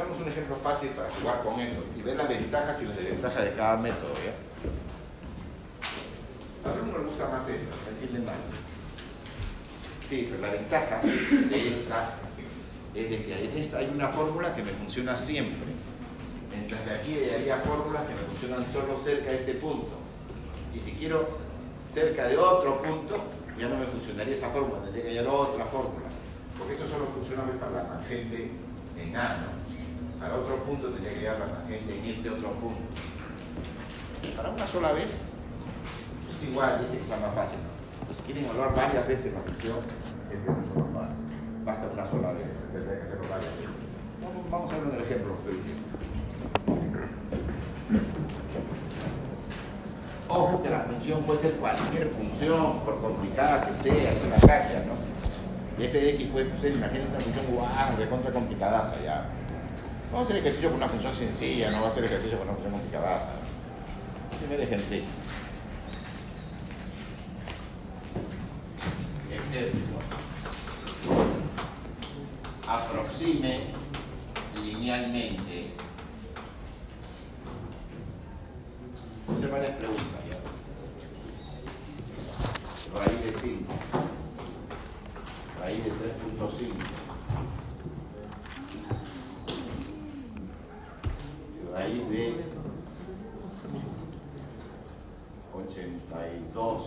Veamos 0.00 0.18
un 0.18 0.28
ejemplo 0.28 0.56
fácil 0.56 0.88
para 0.96 1.10
jugar 1.10 1.42
con 1.42 1.60
esto 1.60 1.84
y 1.94 2.00
ver 2.00 2.16
las 2.16 2.26
ventajas 2.26 2.80
y 2.80 2.86
las 2.86 2.96
desventajas 2.96 3.44
de 3.44 3.52
cada 3.52 3.76
método. 3.76 4.14
¿ya? 4.24 4.32
A 6.66 6.72
algunos 6.72 7.00
les 7.00 7.08
gusta 7.08 7.28
más 7.28 7.46
esto, 7.50 7.76
¿me 7.84 7.90
entienden 7.90 8.24
más? 8.24 8.36
Sí, 10.00 10.28
pero 10.30 10.40
la 10.40 10.52
ventaja 10.52 11.02
de 11.02 11.68
esta 11.68 12.14
es 12.94 13.10
de 13.10 13.24
que 13.24 13.44
en 13.44 13.58
esta 13.58 13.76
hay 13.76 13.90
una 13.94 14.08
fórmula 14.08 14.54
que 14.54 14.62
me 14.62 14.70
funciona 14.70 15.18
siempre. 15.18 15.68
Mientras 16.50 16.80
que 16.80 16.90
aquí 16.92 17.18
había 17.34 17.58
fórmulas 17.58 18.04
que 18.06 18.14
me 18.14 18.20
funcionan 18.20 18.64
solo 18.72 18.96
cerca 18.96 19.32
de 19.32 19.36
este 19.36 19.52
punto. 19.52 19.98
Y 20.74 20.80
si 20.80 20.92
quiero 20.92 21.28
cerca 21.78 22.26
de 22.26 22.38
otro 22.38 22.80
punto, 22.80 23.22
ya 23.58 23.68
no 23.68 23.76
me 23.76 23.84
funcionaría 23.84 24.32
esa 24.32 24.48
fórmula, 24.48 24.80
tendría 24.82 25.04
que 25.04 25.10
hallar 25.10 25.26
otra 25.28 25.66
fórmula. 25.66 26.06
Porque 26.56 26.72
esto 26.72 26.86
solo 26.86 27.04
funciona 27.08 27.42
para 27.60 27.72
la 27.72 27.86
tangente 27.86 28.50
en 28.96 29.14
A, 29.14 29.36
¿no? 29.36 29.59
Para 30.20 30.36
otro 30.36 30.56
punto 30.64 30.88
tendría 30.88 31.14
que 31.14 31.20
hallar 31.20 31.38
la 31.38 31.46
tangente 31.46 31.98
en 31.98 32.04
ese 32.04 32.28
otro 32.28 32.50
punto. 32.52 32.82
Para 34.36 34.50
una 34.50 34.66
sola 34.66 34.92
vez, 34.92 35.22
es 36.30 36.48
igual, 36.48 36.78
este 36.82 36.98
que 36.98 37.04
sea 37.04 37.16
más 37.16 37.34
fácil. 37.34 37.58
Pues 38.06 38.20
quieren 38.20 38.44
evaluar 38.44 38.74
varias 38.74 39.08
veces 39.08 39.32
la 39.32 39.40
función, 39.40 39.78
es 40.30 40.46
más 40.46 40.92
fácil. 40.92 41.16
Basta 41.64 41.88
una 41.92 42.06
sola 42.06 42.32
vez, 42.32 42.48
tendría 42.70 42.98
que 42.98 43.04
hacerlo 43.04 43.24
varias 43.30 43.56
veces. 43.56 43.80
Vamos, 44.50 44.70
a 44.70 44.76
ver 44.76 44.84
un 44.84 45.00
ejemplo 45.00 45.36
que 45.42 45.56
diciendo. 45.56 45.88
Ojo 50.28 50.62
que 50.62 50.70
la 50.70 50.80
función 50.80 51.22
puede 51.22 51.38
ser 51.40 51.52
cualquier 51.54 52.10
función, 52.10 52.80
por 52.80 53.00
complicada 53.00 53.66
que 53.66 53.82
sea, 53.82 54.12
es 54.12 54.24
una 54.26 54.36
gracia, 54.36 54.84
¿no? 54.86 55.10
f 55.82 55.98
de 55.98 56.10
x 56.10 56.26
puede 56.26 56.54
ser, 56.58 56.72
imagínate 56.72 57.08
una 57.10 57.20
función 57.20 57.46
guau, 57.46 57.96
recontra 57.96 58.30
complicadaza 58.30 58.96
ya. 59.02 59.24
Vamos 60.12 60.26
a 60.26 60.30
hacer 60.30 60.38
ejercicio 60.38 60.70
con 60.70 60.78
una 60.78 60.88
función 60.88 61.14
sencilla, 61.14 61.70
no 61.70 61.82
va 61.82 61.86
a 61.86 61.90
hacer 61.90 62.04
ejercicio 62.04 62.36
con 62.36 62.48
una 62.48 62.56
función 62.56 62.72
complicadaza. 62.72 63.30
Primer 64.40 64.60
ejemplito. 64.60 65.06
Ejemplo. 69.30 70.00
Aproxime 72.66 73.60
linealmente. 74.64 75.74
Hacer 79.32 79.50
varias 79.50 79.76
preguntas 79.76 80.24
ya. 80.28 80.38
Raíz 82.98 83.24
de 83.24 83.32
5. 83.40 83.72
Raíz 85.60 85.84
de 85.84 85.90
3.5. 85.90 87.09
Raíz 91.72 92.08
de 92.08 92.34
82. 95.52 96.82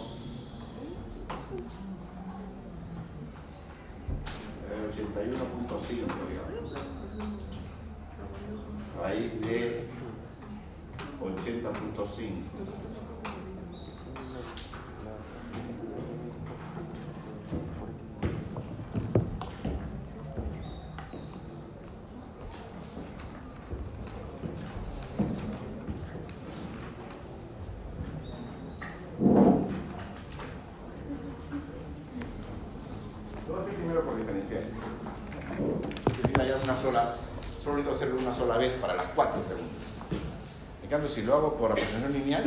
Eh, 4.69 4.89
81.5, 4.91 5.89
digamos. 6.29 6.73
Raíz 8.99 9.39
de 9.41 9.87
80.5. 11.21 12.93
Lo 33.47 33.53
voy 33.53 33.59
a 33.59 33.61
hacer 33.61 33.75
primero 33.75 34.03
por 34.03 34.17
diferencial. 34.17 34.63
Utiliza 36.07 36.45
ya 36.45 36.52
una 36.63 36.75
sola, 36.75 37.15
solo 37.63 37.91
hacerlo 37.91 38.19
una 38.19 38.33
sola 38.33 38.57
vez 38.57 38.73
para 38.73 38.95
las 38.95 39.07
cuatro 39.15 39.41
preguntas. 39.41 39.73
En 40.81 40.89
cambio, 40.89 41.09
si 41.09 41.23
lo 41.23 41.35
hago 41.35 41.55
por 41.55 41.71
aproximación 41.71 42.13
lineal, 42.13 42.43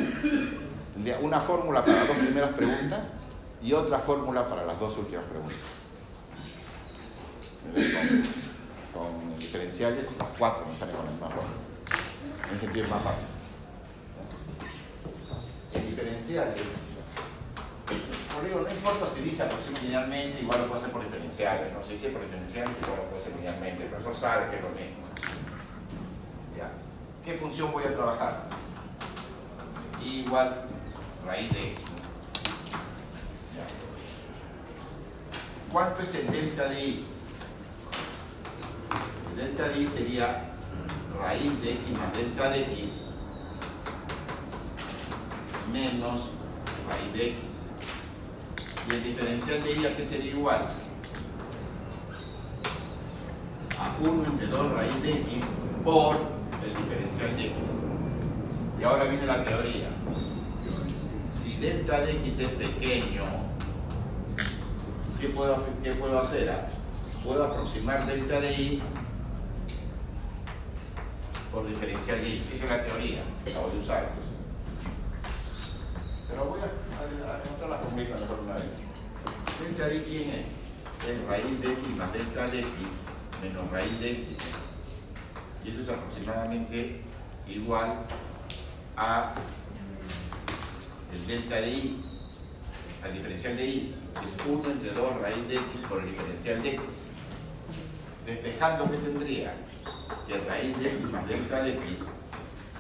tendría 0.95 1.19
una 1.21 1.41
fórmula 1.41 1.85
para 1.85 1.99
las 1.99 2.09
dos 2.09 2.17
primeras 2.17 2.55
preguntas 2.55 3.09
y 3.63 3.73
otra 3.73 3.99
fórmula 3.99 4.49
para 4.49 4.65
las 4.65 4.79
dos 4.81 4.97
últimas 4.99 5.25
preguntas. 5.25 5.59
Con, 8.93 9.03
con 9.03 9.39
diferenciales, 9.39 10.09
las 10.19 10.29
cuatro 10.39 10.67
me 10.67 10.77
salen 10.77 10.97
con 10.97 11.05
la 11.05 11.11
misma 11.11 11.29
fórmula. 11.29 11.49
En 12.49 12.55
ese 12.55 12.61
sentido 12.61 12.85
es 12.85 12.91
más 12.91 13.03
fácil. 13.03 13.27
En 15.75 15.91
diferenciales, 15.91 16.63
no 18.49 18.71
importa 18.71 19.07
si 19.07 19.21
dice 19.23 19.43
aproximadamente 19.43 19.87
linealmente, 19.87 20.43
igual 20.43 20.61
lo 20.61 20.67
puedo 20.67 20.81
hacer 20.81 20.93
por 20.93 21.05
diferenciales, 21.05 21.73
¿no? 21.73 21.85
Si 21.85 21.93
dice 21.93 22.09
por 22.11 22.23
diferenciales, 22.23 22.73
igual 22.83 22.97
lo 22.97 23.05
puedo 23.05 23.21
hacer 23.21 23.35
linealmente. 23.37 23.85
El 23.85 23.91
profesor 23.91 24.17
sabe 24.17 24.51
que 24.51 24.57
es 24.57 24.63
lo 24.63 24.71
mismo. 24.71 25.03
¿Ya? 26.57 26.71
¿Qué 27.25 27.39
función 27.39 27.73
voy 27.73 27.85
a 27.85 27.95
trabajar? 27.95 28.45
Igual 30.05 30.65
raíz 31.27 31.53
de 31.53 31.73
x. 31.73 31.81
¿Cuánto 35.73 36.03
es 36.03 36.15
el 36.15 36.31
delta 36.31 36.69
de 36.69 36.81
i? 36.81 37.07
El 39.31 39.37
delta 39.37 39.69
de 39.69 39.79
i 39.81 39.87
sería 39.87 40.45
raíz 41.21 41.61
de 41.61 41.73
x 41.73 41.99
más 41.99 42.13
delta 42.17 42.51
de 42.51 42.61
x 42.63 43.03
menos 45.73 46.31
raíz 46.89 47.13
de 47.13 47.29
x. 47.31 47.46
Y 48.89 48.95
el 48.95 49.03
diferencial 49.03 49.63
de 49.65 49.73
i 49.73 49.87
a 49.87 49.97
qué 49.97 50.05
sería 50.05 50.31
igual? 50.31 50.69
A 53.79 53.97
1 54.01 54.25
entre 54.25 54.47
2 54.47 54.73
raíz 54.73 55.03
de 55.03 55.11
x 55.11 55.45
por 55.83 56.17
el 56.63 56.75
diferencial 56.77 57.37
de 57.37 57.47
x. 57.47 57.57
Y 58.81 58.85
ahora 58.85 59.05
viene 59.05 59.27
la 59.27 59.45
teoría. 59.45 59.89
Si 61.33 61.57
delta 61.57 62.01
de 62.01 62.13
x 62.13 62.39
es 62.39 62.49
pequeño, 62.49 63.25
¿qué 65.21 65.29
puedo, 65.31 65.65
qué 65.83 65.93
puedo 65.93 66.21
hacer? 66.21 66.53
Puedo 67.25 67.45
aproximar 67.45 68.07
delta 68.07 68.41
de 68.41 68.53
i 68.53 68.83
por 71.53 71.67
diferencial 71.67 72.21
de 72.21 72.29
y. 72.29 72.51
Esa 72.53 72.65
es 72.65 72.71
la 72.71 72.85
teoría, 72.85 73.23
la 73.53 73.61
voy 73.61 73.77
a 73.77 73.81
usar. 73.81 74.13
Pues. 74.15 74.27
Pero 76.29 76.45
voy 76.45 76.61
a, 76.61 76.86
Delta 79.63 79.89
de 79.89 80.05
quién 80.05 80.31
es? 80.31 80.47
Es 81.07 81.27
raíz 81.29 81.61
de 81.61 81.73
x 81.73 81.97
más 81.97 82.13
delta 82.13 82.49
de 82.49 82.61
x 82.61 82.69
menos 83.43 83.71
raíz 83.71 84.01
de 84.01 84.11
x. 84.13 84.37
Y 85.65 85.69
esto 85.69 85.81
es 85.81 85.89
aproximadamente 85.89 87.01
igual 87.49 88.07
a 88.97 89.35
el 91.13 91.27
delta 91.27 91.57
de 91.57 91.71
i, 91.71 92.05
al 93.03 93.13
diferencial 93.13 93.57
de 93.57 93.63
que 93.63 94.25
es 94.25 94.47
1 94.47 94.71
entre 94.71 94.93
2 94.93 95.21
raíz 95.21 95.49
de 95.49 95.55
x 95.55 95.65
por 95.89 96.01
el 96.01 96.11
diferencial 96.11 96.63
de 96.63 96.71
x. 96.71 96.83
Despejando, 98.27 98.91
¿qué 98.91 98.97
tendría? 98.97 99.55
que 100.27 100.39
raíz 100.39 100.79
de 100.79 100.89
x 100.89 101.11
más 101.11 101.29
delta 101.29 101.63
de 101.63 101.73
x 101.73 102.07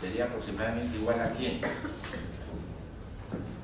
sería 0.00 0.24
aproximadamente 0.24 0.96
igual 0.96 1.20
a 1.20 1.32
quién? 1.32 1.60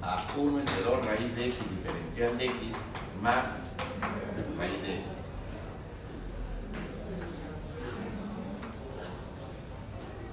A 0.03 0.17
1 0.37 0.59
entre 0.59 0.83
2 0.83 1.07
raíz 1.07 1.37
de 1.37 1.47
x 1.47 1.59
diferencial 1.71 2.37
de 2.37 2.47
x 2.47 2.75
más 3.23 3.47
raíz 4.59 4.83
de 4.83 4.95
x. 4.95 5.07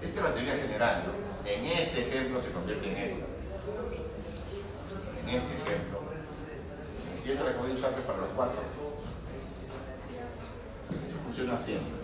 Esta 0.01 0.17
es 0.17 0.23
la 0.23 0.33
teoría 0.33 0.55
general, 0.55 1.03
¿no? 1.05 1.47
En 1.47 1.65
este 1.67 2.01
ejemplo 2.01 2.41
se 2.41 2.49
convierte 2.49 2.91
en 2.91 2.97
esto. 2.97 3.25
En 5.21 5.29
este 5.29 5.53
ejemplo. 5.53 6.01
Y 7.23 7.29
esta 7.29 7.41
es 7.41 7.47
la 7.47 7.53
que 7.53 7.59
voy 7.59 7.71
a 7.71 7.73
usar 7.75 7.91
para 7.91 8.17
los 8.17 8.29
cuatro. 8.35 8.61
Funciona 11.25 11.55
siempre. 11.55 11.99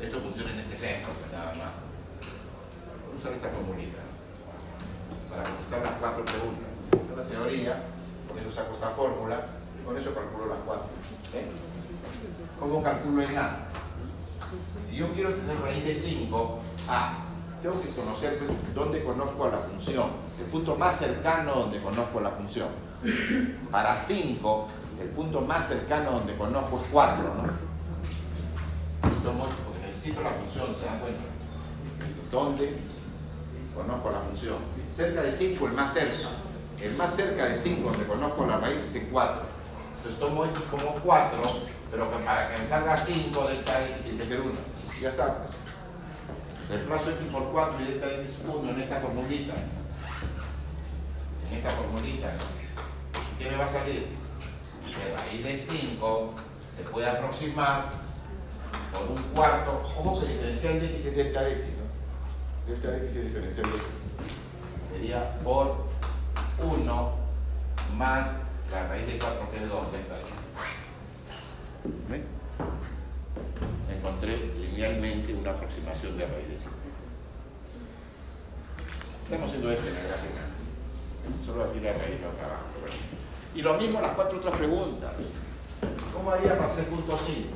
Esto 0.00 0.20
funciona 0.20 0.50
en 0.50 0.58
este 0.58 0.74
ejemplo, 0.74 1.12
nada 1.30 1.54
más. 1.54 1.70
Voy 3.06 3.16
usar 3.16 3.32
esta 3.32 3.48
formulita 3.48 4.05
para 5.36 5.50
contestar 5.50 5.82
las 5.82 5.92
cuatro 6.00 6.24
preguntas. 6.24 6.66
Es 6.92 7.16
la 7.16 7.24
teoría, 7.24 7.82
con 8.28 8.38
eso 8.38 8.50
saco 8.50 8.72
esta 8.72 8.90
fórmula 8.90 9.46
y 9.80 9.84
con 9.84 9.96
eso 9.96 10.14
calculo 10.14 10.46
las 10.46 10.58
cuatro. 10.64 10.86
¿Eh? 11.34 11.46
¿Cómo 12.58 12.82
calculo 12.82 13.22
en 13.22 13.36
A? 13.36 13.58
Si 14.84 14.96
yo 14.96 15.12
quiero 15.12 15.34
tener 15.34 15.60
raíz 15.60 15.84
de 15.84 15.94
5, 15.94 16.58
A, 16.88 17.18
tengo 17.60 17.80
que 17.82 17.90
conocer 17.90 18.38
pues, 18.38 18.50
dónde 18.74 19.04
conozco 19.04 19.44
a 19.44 19.50
la 19.50 19.58
función, 19.58 20.10
el 20.38 20.46
punto 20.46 20.76
más 20.76 20.96
cercano 20.96 21.54
donde 21.54 21.80
conozco 21.80 22.20
la 22.20 22.30
función. 22.30 22.68
Para 23.70 23.96
5, 23.96 24.68
el 25.02 25.08
punto 25.08 25.40
más 25.42 25.68
cercano 25.68 26.12
donde 26.12 26.36
conozco 26.36 26.80
es 26.80 26.86
4, 26.90 27.24
¿no? 27.24 27.66
porque 29.64 29.86
necesito 29.86 30.22
la 30.22 30.30
función, 30.30 30.74
¿se 30.74 30.86
dan 30.86 31.00
cuenta? 31.00 31.20
¿Dónde 32.30 32.78
conozco 33.74 34.10
la 34.10 34.20
función? 34.20 34.75
Cerca 34.96 35.20
de 35.20 35.30
5, 35.30 35.66
el 35.66 35.72
más 35.74 35.92
cerca. 35.92 36.28
El 36.80 36.96
más 36.96 37.14
cerca 37.14 37.44
de 37.44 37.54
5 37.54 37.90
donde 37.90 38.06
conozco 38.06 38.46
la 38.46 38.56
raíz 38.56 38.82
es 38.82 38.94
en 38.94 39.10
4. 39.10 39.42
Entonces 39.98 40.18
tomo 40.18 40.46
x 40.46 40.58
como 40.70 40.94
4, 41.04 41.42
pero 41.90 42.10
para 42.24 42.50
que 42.50 42.58
me 42.62 42.66
salga 42.66 42.96
5, 42.96 43.46
delta 43.46 43.78
de 43.78 43.90
x 43.90 44.04
tiene 44.04 44.18
que 44.18 44.24
ser 44.24 44.40
1. 44.40 44.52
Ya 45.02 45.10
está. 45.10 45.44
Reemplazo 46.70 47.10
x 47.10 47.26
por 47.30 47.52
4 47.52 47.82
y 47.82 47.84
delta 47.84 48.06
de 48.06 48.22
x 48.22 48.40
1 48.48 48.70
en 48.70 48.80
esta 48.80 48.96
formulita. 48.96 49.52
En 51.50 51.56
esta 51.58 51.70
formulita. 51.72 52.32
¿Qué 53.38 53.50
me 53.50 53.56
va 53.58 53.66
a 53.66 53.68
salir? 53.68 54.06
Que 54.86 55.14
raíz 55.14 55.44
de 55.44 55.56
5 55.58 56.34
se 56.74 56.84
puede 56.84 57.06
aproximar 57.06 57.84
por 58.94 59.14
un 59.14 59.22
cuarto. 59.34 59.82
Ojo 59.98 60.20
que 60.20 60.26
el 60.26 60.32
diferencial 60.32 60.80
de 60.80 60.86
x 60.86 61.04
es 61.04 61.16
delta 61.16 61.42
de 61.42 61.52
x, 61.52 61.64
¿no? 61.76 62.72
Delta 62.72 62.90
de 62.92 62.96
x 63.04 63.16
es 63.16 63.24
diferencial 63.24 63.66
de 63.66 63.76
x. 63.76 64.45
Sería 64.96 65.38
por 65.44 65.76
1 66.58 67.14
más 67.98 68.44
la 68.70 68.88
raíz 68.88 69.06
de 69.06 69.18
4 69.18 69.50
que 69.50 69.56
es 69.58 69.68
2, 69.68 69.92
ya 69.92 69.98
está 69.98 70.14
ahí. 70.14 70.22
¿Ven? 72.08 72.24
Encontré 73.94 74.38
linealmente 74.58 75.34
una 75.34 75.50
aproximación 75.50 76.16
de 76.16 76.26
raíz 76.26 76.48
de 76.48 76.56
5. 76.56 76.74
Estamos 79.24 79.48
haciendo 79.48 79.70
esto 79.70 79.86
en 79.86 79.96
el 79.96 80.08
gráfico. 80.08 80.34
Solo 81.44 81.64
aquí 81.64 81.80
la 81.80 81.92
raíz 81.92 82.18
de 82.18 82.26
acá 82.26 82.46
abajo. 82.46 82.64
Y 83.54 83.60
lo 83.60 83.74
mismo 83.74 84.00
las 84.00 84.12
cuatro 84.12 84.38
otras 84.38 84.56
preguntas. 84.56 85.12
¿Cómo 86.14 86.30
haría 86.30 86.56
para 86.56 86.72
hacer 86.72 86.86
punto 86.86 87.18
5? 87.18 87.48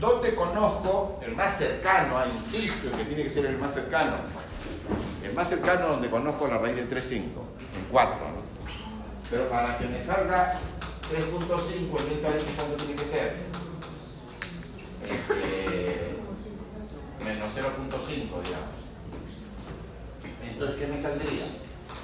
¿Dónde 0.00 0.34
conozco 0.34 1.20
el 1.22 1.36
más 1.36 1.56
cercano? 1.56 2.18
Ah, 2.18 2.26
insisto 2.26 2.88
en 2.90 2.96
que 2.96 3.04
tiene 3.04 3.22
que 3.22 3.30
ser 3.30 3.46
el 3.46 3.56
más 3.56 3.72
cercano. 3.72 4.16
El 5.24 5.34
más 5.34 5.48
cercano 5.48 5.88
donde 5.88 6.10
conozco 6.10 6.48
la 6.48 6.58
raíz 6.58 6.76
de 6.76 6.88
3,5, 6.88 7.14
en 7.14 7.30
4. 7.90 8.16
¿no? 8.16 8.42
Pero 9.30 9.48
para 9.48 9.78
que 9.78 9.86
me 9.86 9.98
salga 9.98 10.58
3.5, 11.12 12.00
el 12.00 12.08
delta 12.08 12.30
de 12.32 12.42
cuánto 12.56 12.76
tiene 12.76 12.94
que 12.94 13.06
ser? 13.06 13.36
Este, 15.08 16.16
menos 17.24 17.52
0.5, 17.54 18.42
digamos. 18.42 18.80
Entonces, 20.42 20.76
¿qué 20.76 20.86
me 20.86 20.98
saldría? 20.98 21.46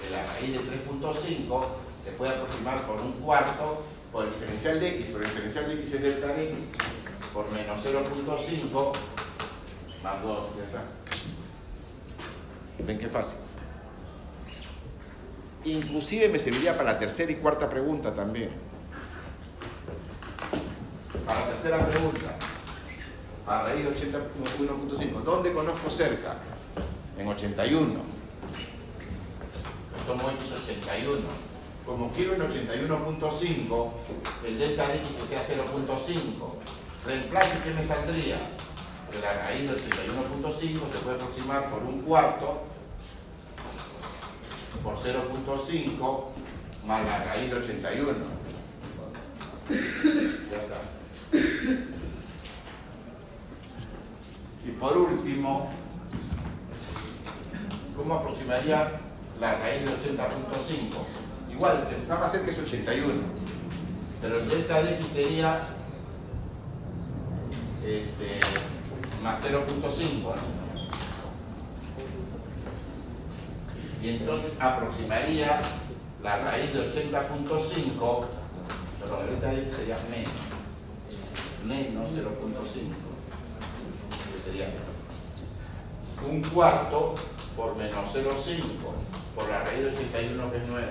Que 0.02 0.10
la 0.10 0.26
raíz 0.26 0.52
de 0.52 0.60
3.5 0.60 1.66
se 2.04 2.12
puede 2.12 2.34
aproximar 2.34 2.86
por 2.86 3.00
un 3.00 3.12
cuarto 3.12 3.84
por 4.12 4.24
el 4.24 4.34
diferencial 4.34 4.80
de 4.80 4.88
x, 4.88 5.06
pero 5.12 5.24
el 5.24 5.30
diferencial 5.30 5.68
de 5.68 5.74
x 5.74 5.92
es 5.94 6.02
delta 6.02 6.28
de 6.28 6.50
x 6.50 6.68
por 7.32 7.50
menos 7.50 7.84
0.5 7.84 8.92
más 10.02 10.22
2, 10.22 10.46
ya 10.56 10.64
está. 10.64 10.84
¿Ven 12.78 12.98
qué 12.98 13.08
fácil? 13.08 13.38
Inclusive 15.64 16.28
me 16.28 16.38
serviría 16.38 16.76
para 16.76 16.92
la 16.92 16.98
tercera 16.98 17.32
y 17.32 17.36
cuarta 17.36 17.68
pregunta 17.68 18.14
también. 18.14 18.50
Para 21.24 21.40
la 21.40 21.46
tercera 21.48 21.84
pregunta, 21.86 22.36
a 23.46 23.62
raíz 23.62 23.84
de 23.84 23.90
81.5, 23.90 25.22
¿dónde 25.22 25.52
conozco 25.52 25.90
cerca? 25.90 26.36
En 27.18 27.26
81. 27.26 28.00
Tomo 30.06 30.30
x 30.30 30.52
81. 30.62 31.20
Como 31.84 32.10
quiero 32.10 32.34
en 32.34 32.42
81.5, 32.42 33.90
el 34.46 34.58
delta 34.58 34.88
de 34.88 34.96
x 34.96 35.08
que 35.20 35.26
sea 35.26 35.42
0.5 35.42 36.76
reemplazo, 37.06 37.52
¿qué 37.64 37.70
me 37.70 37.84
saldría? 37.84 38.50
La 39.22 39.32
raíz 39.44 39.68
del 39.68 39.78
81.5 39.78 40.92
se 40.92 40.98
puede 40.98 41.16
aproximar 41.16 41.70
por 41.70 41.82
un 41.82 42.00
cuarto 42.02 42.62
por 44.82 44.96
0.5 44.96 46.24
más 46.86 47.04
la 47.04 47.24
raíz 47.24 47.50
de 47.50 47.56
81. 47.56 48.12
Ya 49.68 50.58
está. 50.58 50.80
Y 54.64 54.70
por 54.78 54.96
último, 54.96 55.70
¿cómo 57.96 58.14
aproximaría 58.14 58.88
la 59.40 59.58
raíz 59.58 59.84
de 59.84 59.90
80.5? 59.90 61.52
Igual, 61.52 61.88
está 61.90 62.18
más 62.18 62.32
cerca 62.32 62.50
es 62.50 62.58
81, 62.58 63.12
pero 64.20 64.38
el 64.38 64.48
delta 64.48 64.82
de 64.82 64.94
x 64.96 65.06
sería 65.06 65.62
este, 67.84 68.40
más 69.26 69.42
0.5, 69.42 70.22
¿no? 70.22 70.32
Y 74.00 74.08
entonces 74.10 74.52
aproximaría 74.60 75.58
la 76.22 76.38
raíz 76.38 76.72
de 76.72 76.88
80.5, 76.88 78.24
pero 79.00 79.52
x 79.52 79.74
sería 79.74 79.96
menos, 80.08 80.32
menos 81.66 82.10
0.5, 82.10 82.22
que 84.32 84.40
sería 84.40 84.72
un 86.30 86.40
cuarto 86.42 87.16
por 87.56 87.74
menos 87.74 88.14
0,5 88.14 88.62
por 89.34 89.48
la 89.48 89.64
raíz 89.64 89.80
de 89.80 89.90
81 89.90 90.52
que 90.52 90.56
es 90.56 90.62
9. 90.68 90.86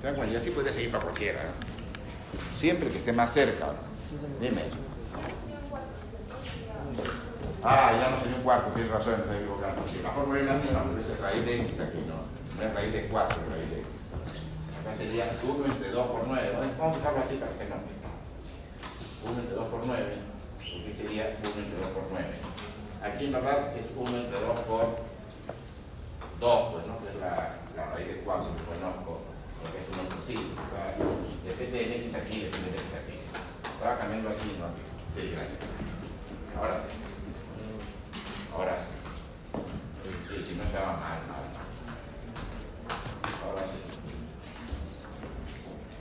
¿Te 0.00 0.06
das 0.08 0.16
cuenta? 0.16 0.34
Y 0.34 0.36
así 0.36 0.50
podría 0.50 0.72
seguir 0.72 0.90
para 0.90 1.04
cualquiera. 1.04 1.44
¿no? 1.44 1.65
Siempre 2.50 2.90
que 2.90 2.98
esté 2.98 3.12
más 3.12 3.32
cerca. 3.32 3.66
Dime. 4.40 4.62
Ah, 7.62 7.92
ya 7.98 8.10
no 8.10 8.20
sería 8.20 8.36
un 8.36 8.42
cuarto, 8.42 8.70
tienes 8.70 8.92
razón, 8.92 9.14
estoy 9.14 9.36
equivocando. 9.38 9.82
Sí, 9.88 10.00
la 10.02 10.10
fórmula 10.10 10.40
es 10.40 10.46
la 10.46 10.54
misma, 10.54 10.84
pero 10.84 11.00
es 11.00 11.20
raíz 11.20 11.44
de 11.44 11.62
x 11.62 11.80
aquí, 11.80 11.98
¿no? 12.06 12.22
No 12.56 12.62
es 12.62 12.74
raíz 12.74 12.92
de 12.92 13.08
4, 13.08 13.42
es 13.42 13.50
raíz 13.50 13.70
de 13.70 13.78
x. 13.80 13.86
Acá 14.80 14.94
sería 14.94 15.36
1 15.42 15.66
entre 15.66 15.90
2 15.90 16.06
por 16.06 16.28
9. 16.28 16.52
Vamos 16.78 16.94
a 16.94 16.98
dejarlo 16.98 17.20
así 17.20 17.34
para 17.36 17.50
que 17.50 17.58
se 17.58 17.66
cambie. 17.66 17.96
1 19.24 19.40
entre 19.40 19.56
2 19.56 19.66
por 19.66 19.86
9, 19.86 20.14
porque 20.58 20.90
sería 20.92 21.36
1 21.42 21.48
entre 21.58 21.80
2 21.80 21.90
por 21.90 22.04
9. 22.10 22.26
Aquí 23.02 23.24
en 23.26 23.32
verdad 23.32 23.76
es 23.76 23.92
1 23.96 24.16
entre 24.16 24.40
2 24.40 24.60
por 24.60 24.86
2, 26.38 26.72
pues, 26.72 26.86
¿no? 26.86 27.02
que 27.02 27.08
es 27.10 27.16
la, 27.18 27.58
la 27.74 27.90
raíz 27.90 28.06
de 28.06 28.16
4 28.22 28.46
que 28.56 28.62
conozco, 28.62 29.25
lo 29.66 29.72
que 29.72 29.80
es 29.80 29.88
1 29.92 30.02
por 30.08 30.22
5. 30.22 30.40
Depende 31.44 31.78
del 31.78 31.92
x 31.92 32.14
aquí, 32.14 32.40
depende 32.40 32.70
del 32.70 32.80
x 32.80 32.94
aquí. 32.94 33.18
Estaba 33.74 33.98
cambiando 33.98 34.30
aquí, 34.30 34.56
¿no? 34.58 34.68
Sí, 35.14 35.30
gracias. 35.32 35.58
Ahora 36.56 36.80
sí. 36.80 36.88
Ahora 38.54 38.78
sí. 38.78 38.92
Sí, 40.28 40.44
si 40.44 40.54
no 40.56 40.64
estaba 40.64 40.92
mal, 40.92 41.18
mal. 41.28 41.44
Ahora 43.46 43.66
sí. 43.66 43.78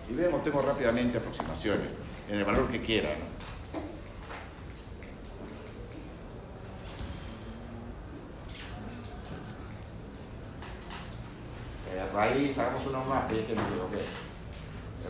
Y 0.10 0.14
vemos, 0.14 0.44
tengo 0.44 0.62
rápidamente 0.62 1.18
aproximaciones 1.18 1.94
en 2.30 2.38
el 2.38 2.46
valor 2.46 2.70
que 2.70 2.82
quiera. 2.82 3.10
¿no? 3.10 3.36
Eh, 11.92 12.00
raíz, 12.16 12.58
hagamos 12.58 12.88
uno 12.88 13.04
más, 13.04 13.26
que 13.26 13.54
me. 13.54 13.62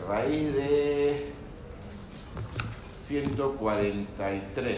Raíz 0.08 0.54
de 0.54 1.32
143. 3.00 4.76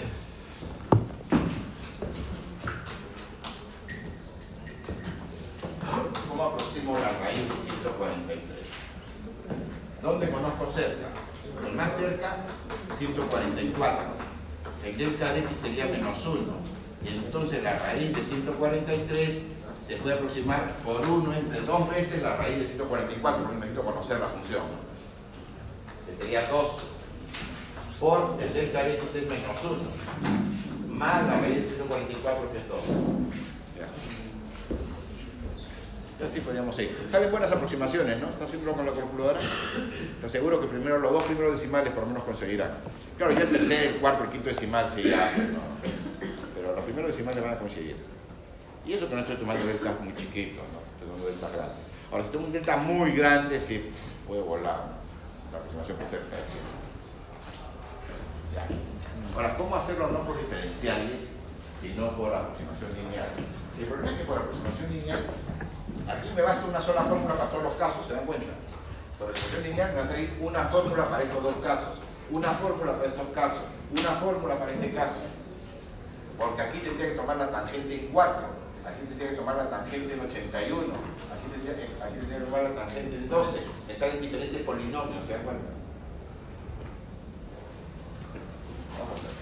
¿Cómo 6.28 6.42
aproximo 6.44 6.98
la 6.98 7.18
raíz 7.18 7.48
de 7.48 7.56
143? 7.56 8.68
¿Dónde 10.02 10.30
conozco 10.30 10.70
cerca? 10.70 11.08
El 11.66 11.74
más 11.74 11.96
cerca, 11.96 12.36
144. 12.96 14.04
El 14.84 14.98
delta 14.98 15.32
de 15.32 15.40
x 15.40 15.56
sería 15.56 15.86
menos 15.86 16.24
1. 16.26 16.38
Y 17.04 17.08
entonces 17.24 17.62
la 17.62 17.78
raíz 17.78 18.14
de 18.14 18.22
143 18.22 19.42
se 19.80 19.96
puede 19.96 20.16
aproximar 20.16 20.74
por 20.84 21.00
1 21.00 21.34
entre 21.34 21.60
dos 21.62 21.88
veces 21.90 22.22
la 22.22 22.36
raíz 22.36 22.58
de 22.58 22.66
144, 22.66 23.42
porque 23.42 23.56
necesito 23.56 23.82
conocer 23.82 24.20
la 24.20 24.28
función. 24.28 24.62
Que 26.06 26.14
sería 26.14 26.48
2 26.48 26.78
por 28.00 28.36
el 28.40 28.52
delta 28.52 28.84
de 28.84 28.94
x 28.94 29.14
menos 29.28 29.64
1, 29.64 30.94
más 30.94 31.26
la 31.26 31.40
raíz 31.40 31.56
de 31.56 31.62
144 31.62 32.52
que 32.52 32.58
es 32.58 32.68
2. 32.68 32.78
Ya. 33.78 33.86
Y 36.20 36.26
así 36.26 36.40
podríamos 36.40 36.74
seguir. 36.74 37.04
Salen 37.06 37.30
buenas 37.30 37.52
aproximaciones, 37.52 38.20
¿no? 38.20 38.28
¿Estás 38.28 38.50
seguro 38.50 38.72
con 38.72 38.84
la 38.84 38.92
calculadora? 38.92 39.38
¿Estás 40.16 40.30
seguro 40.30 40.60
que 40.60 40.66
primero 40.66 40.98
los 40.98 41.12
dos 41.12 41.22
primeros 41.24 41.52
decimales 41.52 41.92
por 41.92 42.02
lo 42.02 42.08
menos 42.08 42.24
conseguirán? 42.24 42.70
Claro, 43.16 43.32
ya 43.32 43.42
el 43.42 43.50
tercer, 43.50 43.86
el 43.88 43.96
cuarto, 43.96 44.24
el 44.24 44.30
quinto 44.30 44.48
decimal 44.48 44.90
sí 44.90 45.04
ya, 45.04 45.32
¿no? 45.52 45.60
pero 46.54 46.74
los 46.74 46.84
primeros 46.84 47.10
decimales 47.12 47.42
van 47.42 47.54
a 47.54 47.58
conseguir. 47.58 48.17
Y 48.88 48.94
eso 48.94 49.06
que 49.06 49.16
no 49.16 49.20
estoy 49.20 49.36
tomando 49.36 49.66
deltas 49.66 50.00
muy 50.00 50.16
chiquitos, 50.16 50.64
¿no? 50.72 50.80
Estoy 50.80 51.08
tomando 51.08 51.26
deltas 51.26 51.52
grandes. 51.52 51.76
Ahora, 52.10 52.24
si 52.24 52.30
tengo 52.30 52.46
un 52.46 52.52
delta 52.52 52.76
muy 52.78 53.12
grande, 53.12 53.60
sí, 53.60 53.92
puedo 54.26 54.44
volar. 54.44 54.96
La 55.52 55.58
aproximación 55.58 55.98
puede 55.98 56.08
ser 56.08 56.20
pésima. 56.22 56.64
Ahora, 59.36 59.58
¿cómo 59.58 59.76
hacerlo 59.76 60.08
no 60.08 60.20
por 60.20 60.38
diferenciales, 60.38 61.36
sino 61.78 62.16
por 62.16 62.32
aproximación 62.32 62.92
lineal? 62.96 63.28
El 63.78 63.84
problema 63.84 64.10
es 64.10 64.16
que 64.16 64.24
por 64.24 64.38
aproximación 64.38 64.90
lineal, 64.90 65.20
aquí 66.08 66.28
me 66.34 66.40
basta 66.40 66.64
una 66.66 66.80
sola 66.80 67.02
fórmula 67.02 67.34
para 67.36 67.50
todos 67.50 67.64
los 67.64 67.74
casos, 67.74 68.06
¿se 68.06 68.14
dan 68.14 68.24
cuenta? 68.24 68.54
Por 69.18 69.28
aproximación 69.28 69.64
lineal 69.64 69.90
me 69.90 69.96
va 69.96 70.02
a 70.02 70.08
salir 70.08 70.32
una 70.40 70.64
fórmula 70.64 71.10
para 71.10 71.22
estos 71.22 71.42
dos 71.42 71.56
casos, 71.62 72.00
una 72.30 72.52
fórmula 72.52 72.96
para 72.96 73.06
estos 73.06 73.28
casos, 73.34 73.60
una 73.92 74.12
fórmula 74.16 74.58
para 74.58 74.72
este 74.72 74.94
caso. 74.94 75.24
Porque 76.38 76.62
aquí 76.62 76.78
tendría 76.78 77.10
que 77.10 77.16
tomar 77.16 77.36
la 77.36 77.50
tangente 77.50 77.94
en 77.94 78.08
4, 78.12 78.57
aquí 78.88 79.04
tendría 79.06 79.30
que 79.30 79.36
tomar 79.36 79.56
la 79.56 79.70
tangente 79.70 80.14
en 80.14 80.20
81, 80.20 80.86
aquí 81.32 81.48
tendría 81.52 81.74
tendría 81.76 82.38
que 82.38 82.44
tomar 82.44 82.62
la 82.62 82.74
tangente 82.74 83.16
en 83.16 83.28
12. 83.28 83.60
Me 83.86 83.94
salen 83.94 84.20
diferentes 84.20 84.62
polinomios, 84.62 85.26
¿se 85.26 85.32
dan 85.34 85.42
cuenta? 85.42 85.70
Vamos 88.98 89.12
a 89.12 89.16
hacer. 89.16 89.38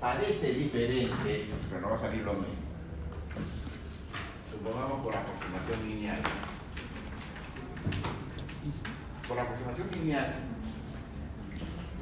Parece 0.00 0.54
diferente, 0.54 1.46
pero 1.68 1.80
no 1.82 1.90
va 1.90 1.94
a 1.94 1.98
salir 1.98 2.22
lo 2.22 2.32
mismo. 2.32 2.54
Supongamos 4.50 5.02
por 5.02 5.14
aproximación 5.14 5.88
lineal. 5.88 6.20
Por 9.28 9.38
aproximación 9.38 9.88
lineal, 9.92 10.34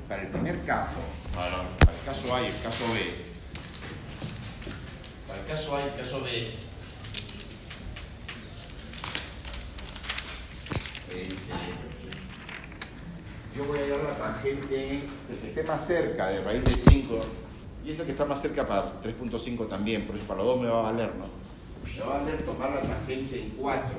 para 0.08 0.22
el 0.22 0.28
primer 0.28 0.64
caso, 0.64 0.96
para 1.34 1.60
el 1.60 2.04
caso 2.06 2.34
A 2.34 2.40
y 2.40 2.46
el 2.46 2.62
caso 2.62 2.84
B, 2.94 3.00
para 5.26 5.40
el 5.40 5.46
caso 5.46 5.76
A 5.76 5.80
y 5.80 5.82
el 5.84 5.94
caso 5.96 6.22
B, 6.22 6.28
este, 11.10 11.52
yo 13.54 13.64
voy 13.64 13.78
a 13.78 13.82
llevar 13.82 14.04
la 14.04 14.16
tangente 14.16 15.02
el 15.30 15.38
que 15.40 15.46
esté 15.46 15.62
más 15.64 15.86
cerca 15.86 16.28
de 16.28 16.42
raíz 16.42 16.64
de 16.64 16.70
5 16.70 17.20
y 17.84 17.90
ese 17.90 18.04
que 18.04 18.12
está 18.12 18.24
más 18.24 18.40
cerca 18.40 18.66
para 18.66 19.02
3.5 19.02 19.68
también, 19.68 20.06
por 20.06 20.16
eso 20.16 20.24
para 20.24 20.38
los 20.38 20.54
dos 20.54 20.60
me 20.62 20.68
va 20.68 20.78
a 20.78 20.92
valer, 20.92 21.14
¿no? 21.16 21.26
Me 21.84 22.00
va 22.00 22.16
a 22.16 22.18
valer 22.20 22.42
tomar 22.42 22.70
la 22.70 22.80
tangente 22.80 23.42
en 23.42 23.50
4. 23.50 23.90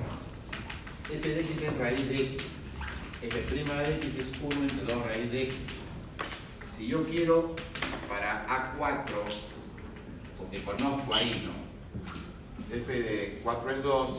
f 1.11 1.29
de 1.29 1.41
x 1.41 1.61
es 1.61 1.77
raíz 1.77 2.09
de 2.09 2.21
x. 2.33 2.43
f' 3.21 3.53
de 3.53 3.95
x 3.95 4.17
es 4.17 4.31
1 4.41 4.61
entre 4.61 4.93
2 4.93 5.05
raíz 5.05 5.31
de 5.31 5.43
x. 5.43 5.55
Si 6.79 6.87
yo 6.87 7.05
quiero 7.05 7.55
para 8.07 8.47
A4, 8.47 9.03
porque 10.37 10.63
conozco 10.63 11.13
ahí, 11.13 11.45
¿no? 11.45 12.73
f 12.73 12.93
de 12.93 13.41
4 13.43 13.71
es 13.71 13.83
2, 13.83 14.09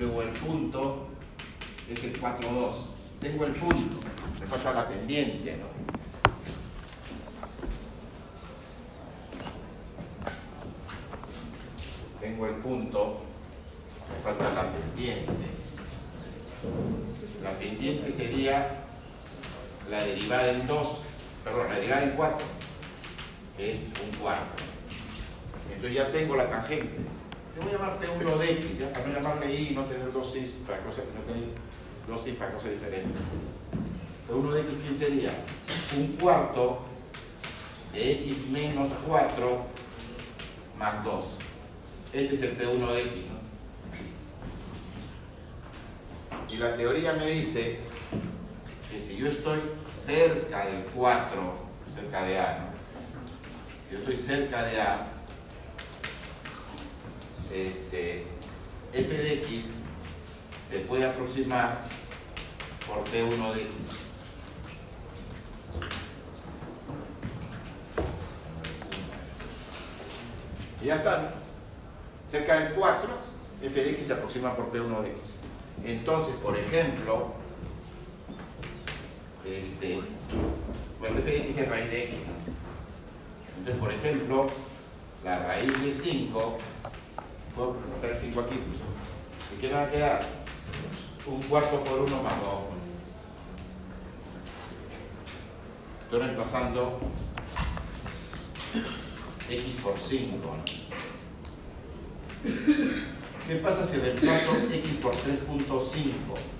luego 0.00 0.22
el 0.22 0.30
punto 0.30 1.06
es 1.88 2.02
el 2.02 2.18
4, 2.18 2.52
2. 2.52 2.76
Tengo 3.20 3.44
el 3.44 3.52
punto, 3.52 4.00
me 4.40 4.46
falta 4.48 4.72
la 4.72 4.88
pendiente, 4.88 5.58
¿no? 5.58 5.66
Tengo 12.20 12.46
el 12.48 12.54
punto, 12.56 13.20
me 14.08 14.24
falta 14.24 14.52
la 14.52 14.72
pendiente. 14.72 15.32
La 17.44 17.56
pendiente 17.56 18.10
sería 18.10 18.86
la 19.88 20.02
derivada 20.02 20.50
en 20.50 20.66
2, 20.66 21.11
perdón, 21.44 21.68
la 21.68 21.74
derivada 21.76 22.02
en 22.04 22.10
4, 22.10 22.46
que 23.56 23.72
es 23.72 23.86
un 24.02 24.16
cuarto. 24.18 24.62
Entonces 25.68 25.94
ya 25.94 26.10
tengo 26.12 26.36
la 26.36 26.48
tangente. 26.48 26.96
Yo 27.56 27.62
voy 27.62 27.72
a 27.74 27.78
llamar 27.78 27.98
P1 28.00 28.38
de 28.38 28.52
X, 28.52 28.78
¿ya? 28.78 28.92
para 28.92 29.06
no 29.06 29.14
llamarle 29.14 29.52
I 29.52 29.68
y 29.70 29.74
no 29.74 29.84
tener 29.84 30.12
dos 30.12 30.36
Is 30.36 30.62
para 30.66 30.78
cosas, 30.82 31.04
no 31.14 31.20
tener 31.22 31.48
dos 32.08 32.20
para 32.38 32.52
cosas 32.52 32.70
diferentes. 32.70 33.20
P1 34.28 34.52
de 34.52 34.60
X, 34.60 34.72
¿quién 34.82 34.96
sería? 34.96 35.44
Un 35.96 36.16
cuarto 36.16 36.82
de 37.92 38.12
X 38.12 38.46
menos 38.48 38.90
4 39.06 39.66
más 40.78 41.04
2. 41.04 41.24
Este 42.12 42.34
es 42.34 42.42
el 42.42 42.58
P1 42.58 42.92
de 42.92 43.00
X, 43.00 43.12
¿no? 43.28 43.42
Y 46.52 46.56
la 46.58 46.76
teoría 46.76 47.14
me 47.14 47.26
dice 47.30 47.78
que 48.92 48.98
si 48.98 49.16
yo 49.16 49.26
estoy 49.28 49.58
cerca 49.90 50.66
del 50.66 50.84
4, 50.94 51.54
cerca 51.92 52.24
de 52.24 52.38
A, 52.38 52.58
¿no? 52.58 52.66
Si 53.88 53.94
yo 53.94 53.98
estoy 54.00 54.16
cerca 54.18 54.62
de 54.64 54.80
A, 54.82 55.06
este, 57.50 58.26
f 58.92 59.16
de 59.16 59.32
x 59.44 59.76
se 60.68 60.80
puede 60.80 61.06
aproximar 61.06 61.86
por 62.86 63.02
P1 63.04 63.54
de 63.54 63.62
x. 63.62 63.92
Y 70.82 70.86
ya 70.86 70.96
está. 70.96 71.34
Cerca 72.28 72.60
del 72.60 72.74
4, 72.74 73.10
f 73.62 73.84
de 73.84 73.90
x 73.92 74.06
se 74.06 74.12
aproxima 74.12 74.54
por 74.54 74.70
P1 74.70 75.00
de 75.00 75.08
x. 75.12 75.20
Entonces, 75.82 76.34
por 76.36 76.58
ejemplo, 76.58 77.41
este, 79.46 80.00
bueno, 81.00 81.18
f 81.18 81.30
de 81.30 81.36
x 81.38 81.58
es 81.58 81.68
raíz 81.68 81.90
de 81.90 82.04
x. 82.04 82.14
Entonces, 83.58 83.80
por 83.80 83.92
ejemplo, 83.92 84.50
la 85.24 85.38
raíz 85.46 85.82
de 85.82 85.92
5, 85.92 86.58
puedo 87.54 87.76
pasar 87.94 88.10
el 88.10 88.18
5 88.18 88.40
aquí, 88.40 88.58
pues, 88.68 88.80
¿y 89.54 89.60
qué 89.60 89.68
me 89.68 89.74
va 89.74 89.82
a 89.84 89.90
quedar? 89.90 90.26
Un 91.26 91.42
cuarto 91.42 91.84
por 91.84 92.00
1 92.00 92.22
más 92.22 92.40
2. 92.40 92.50
Estoy 96.04 96.20
reemplazando 96.20 96.98
x 99.48 99.74
por 99.82 99.98
5. 99.98 100.36
¿no? 100.36 100.64
¿Qué 103.46 103.54
pasa 103.56 103.84
si 103.84 103.98
reemplazo 103.98 104.56
x 104.72 104.90
por 105.00 105.14
3.5? 105.14 106.51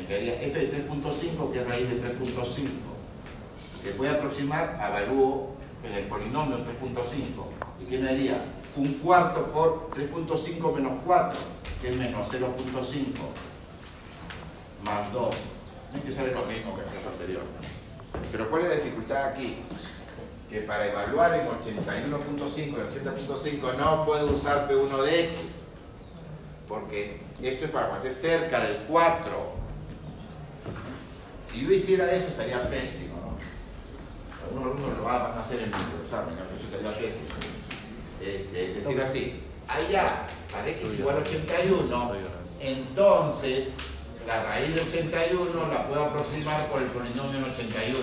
Me 0.00 0.06
quedaría 0.06 0.40
f 0.40 0.58
de 0.58 0.88
3.5 0.88 1.52
que 1.52 1.60
es 1.60 1.66
raíz 1.66 1.90
de 1.90 2.02
3.5. 2.02 2.68
Se 3.82 3.90
puede 3.90 4.10
aproximar, 4.12 4.78
avalúo 4.80 5.50
en 5.84 5.92
el 5.92 6.04
polinomio 6.06 6.56
3.5. 6.56 7.82
¿Y 7.82 7.84
qué 7.84 7.98
me 7.98 8.06
daría? 8.06 8.42
Un 8.76 8.94
cuarto 8.94 9.52
por 9.52 9.90
3.5 9.90 10.74
menos 10.74 10.92
4, 11.04 11.38
que 11.82 11.90
es 11.90 11.96
menos 11.96 12.26
0.5, 12.32 12.46
más 14.84 15.12
2. 15.12 15.34
Es 15.96 16.02
que 16.02 16.12
sale 16.12 16.32
lo 16.32 16.46
mismo 16.46 16.74
que 16.76 16.80
el 16.80 16.86
caso 16.86 17.10
anterior. 17.12 17.42
Pero 18.32 18.48
¿cuál 18.48 18.62
es 18.62 18.68
la 18.70 18.74
dificultad 18.76 19.24
aquí? 19.26 19.56
Que 20.48 20.62
para 20.62 20.86
evaluar 20.86 21.34
en 21.34 21.46
81.5 21.46 22.56
y 22.56 22.72
80.5 22.72 23.76
no 23.76 24.06
puedo 24.06 24.32
usar 24.32 24.66
P1 24.66 25.02
de 25.02 25.24
X. 25.24 25.64
Porque 26.66 27.20
esto 27.42 27.66
es 27.66 27.70
para 27.70 27.88
cuando 27.88 28.08
esté 28.08 28.28
cerca 28.28 28.60
del 28.60 28.78
4. 28.88 29.59
Si 31.46 31.60
yo 31.64 31.72
hiciera 31.72 32.10
esto 32.12 32.28
estaría 32.28 32.68
pésimo. 32.70 33.16
¿no? 33.16 33.38
Algunos 34.44 34.72
alumnos 34.72 34.98
lo 34.98 35.04
van 35.04 35.22
a 35.22 35.40
hacer 35.40 35.60
en 35.60 35.68
el 35.68 36.00
examen, 36.02 36.36
¿no? 36.36 36.56
eso 36.56 36.66
estaría 36.66 36.90
pésimo. 36.98 37.26
Este, 38.20 38.70
es 38.70 38.84
decir 38.84 39.00
así, 39.00 39.40
allá, 39.66 40.26
para 40.52 40.68
X 40.68 40.98
igual 40.98 41.16
a 41.16 41.20
81, 41.20 42.12
entonces 42.60 43.74
la 44.26 44.44
raíz 44.44 44.74
de 44.74 44.82
81 44.82 45.68
la 45.72 45.88
puedo 45.88 46.04
aproximar 46.04 46.68
por 46.68 46.82
el 46.82 46.88
polinomio 46.88 47.38
en 47.38 47.44
81. 47.44 47.98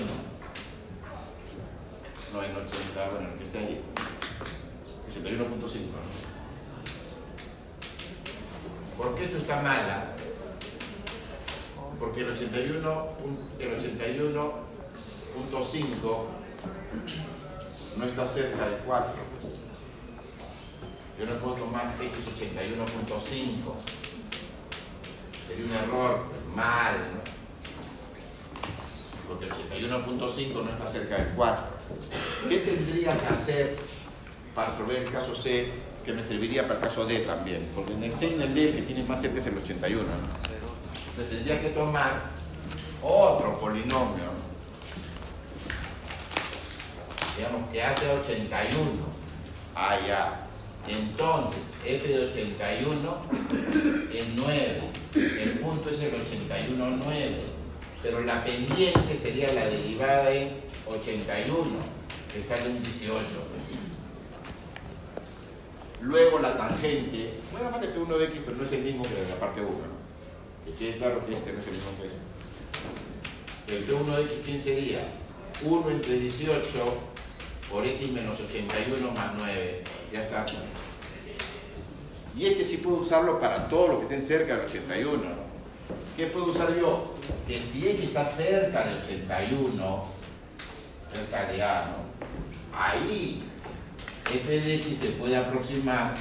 No 2.34 2.44
en 2.44 2.56
80, 2.56 3.10
bueno, 3.12 3.30
el 3.30 3.38
que 3.38 3.44
esté 3.44 3.60
allí. 3.60 3.82
81.5. 5.12 5.48
¿no? 5.48 6.28
¿Por 8.98 9.16
qué 9.16 9.26
esto 9.26 9.38
está 9.38 9.62
mala? 9.62 10.17
Porque 12.00 12.22
el 12.22 12.30
81, 12.30 13.08
el 13.60 13.70
81.5 13.70 16.26
no 17.98 18.06
está 18.06 18.26
cerca 18.26 18.70
de 18.70 18.78
4. 18.86 19.14
Pues. 19.42 19.54
Yo 21.20 21.26
no 21.26 21.38
puedo 21.40 21.56
tomar 21.56 21.94
x81.5. 22.00 23.74
Sería 25.48 25.66
un 25.66 25.72
error 25.72 26.20
mal, 26.56 26.96
¿no? 27.14 27.20
Porque 29.28 29.50
81.5 29.50 30.64
no 30.64 30.70
está 30.70 30.88
cerca 30.88 31.18
del 31.18 31.30
4. 31.36 31.64
¿Qué 32.48 32.58
tendría 32.60 33.18
que 33.18 33.26
hacer 33.26 33.76
para 34.54 34.70
resolver 34.70 34.98
el 34.98 35.12
caso 35.12 35.34
C 35.36 35.72
que 36.06 36.14
me 36.14 36.24
serviría 36.24 36.62
para 36.64 36.76
el 36.76 36.82
caso 36.82 37.06
D 37.06 37.20
también? 37.20 37.70
Porque 37.74 37.94
en 37.94 38.04
el 38.04 38.16
C 38.16 38.30
y 38.30 38.34
en 38.36 38.42
el 38.42 38.54
D 38.54 38.74
que 38.74 38.84
tiene 38.84 39.04
más 39.04 39.20
cerca 39.20 39.40
es 39.40 39.48
el 39.48 39.58
81. 39.58 40.04
¿no? 40.04 40.47
Entonces 41.18 41.38
tendría 41.38 41.60
que 41.60 41.70
tomar 41.70 42.22
otro 43.02 43.60
polinomio, 43.60 44.24
¿no? 44.24 44.38
digamos 47.36 47.72
que 47.72 47.82
hace 47.82 48.08
81. 48.08 48.86
Ah, 49.74 49.98
ya. 50.08 50.48
Entonces, 50.88 51.72
f 51.84 52.08
de 52.08 52.28
81 52.28 53.18
es 54.14 54.26
9. 54.36 54.82
El 55.16 55.50
punto 55.60 55.90
es 55.90 56.02
el 56.04 56.22
81, 56.22 56.88
9. 57.04 57.36
Pero 58.04 58.22
la 58.22 58.44
pendiente 58.44 59.16
sería 59.20 59.52
la 59.54 59.66
derivada 59.66 60.32
en 60.32 60.52
81, 60.88 61.66
que 62.32 62.44
sale 62.44 62.70
un 62.70 62.84
18. 62.84 63.26
Luego 66.02 66.38
la 66.38 66.56
tangente, 66.56 67.40
voy 67.52 67.62
a 67.62 67.66
llamarle 67.66 67.96
P1 67.96 68.18
de 68.20 68.26
x, 68.26 68.42
pero 68.46 68.58
no 68.58 68.64
es 68.64 68.72
el 68.72 68.84
mismo 68.84 69.02
que 69.02 69.16
de 69.16 69.30
la 69.30 69.40
parte 69.40 69.62
1. 69.62 69.97
Que 70.68 70.74
quede 70.74 70.98
claro 70.98 71.26
que 71.26 71.34
este 71.34 71.54
no 71.54 71.60
es 71.60 71.68
el 71.68 71.74
mismo 71.74 71.92
que 72.02 72.08
este. 72.08 72.20
El 73.76 73.88
P1 73.88 74.16
de 74.16 74.22
x, 74.24 74.34
¿quién 74.46 74.62
sería? 74.62 75.08
1 75.64 75.90
entre 75.90 76.20
18 76.20 76.64
por 77.72 77.86
x 77.86 78.12
menos 78.12 78.40
81 78.40 79.12
más 79.12 79.32
9. 79.38 79.84
Ya 80.12 80.22
está. 80.22 80.46
Y 82.38 82.46
este 82.46 82.64
sí 82.64 82.78
puedo 82.78 82.98
usarlo 82.98 83.40
para 83.40 83.68
todo 83.68 83.88
lo 83.88 83.98
que 83.98 84.04
estén 84.04 84.22
cerca 84.22 84.58
del 84.58 84.66
81. 84.66 85.24
¿no? 85.24 85.48
¿Qué 86.16 86.28
puedo 86.28 86.48
usar 86.48 86.78
yo? 86.78 87.16
Que 87.48 87.64
si 87.64 87.88
x 87.88 88.10
está 88.10 88.26
cerca 88.26 88.86
del 88.86 88.98
81, 88.98 90.06
cerca 91.12 91.52
de 91.52 91.64
A, 91.64 91.86
¿no? 91.88 92.08
ahí 92.78 93.44
f 94.32 94.60
de 94.60 94.76
x 94.76 94.98
se 94.98 95.10
puede 95.12 95.38
aproximar 95.38 96.14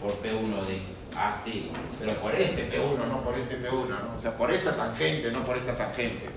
por 0.00 0.12
P1 0.22 0.66
de 0.66 0.76
x. 0.76 0.97
Así, 1.18 1.70
pero 1.98 2.12
por 2.14 2.32
este 2.32 2.70
P1, 2.70 3.08
no 3.08 3.24
por 3.24 3.36
este 3.36 3.58
P1, 3.58 3.88
¿no? 3.88 4.14
O 4.14 4.18
sea, 4.18 4.36
por 4.36 4.52
esta 4.52 4.76
tangente, 4.76 5.32
no 5.32 5.44
por 5.44 5.56
esta 5.56 5.76
tangente. 5.76 6.30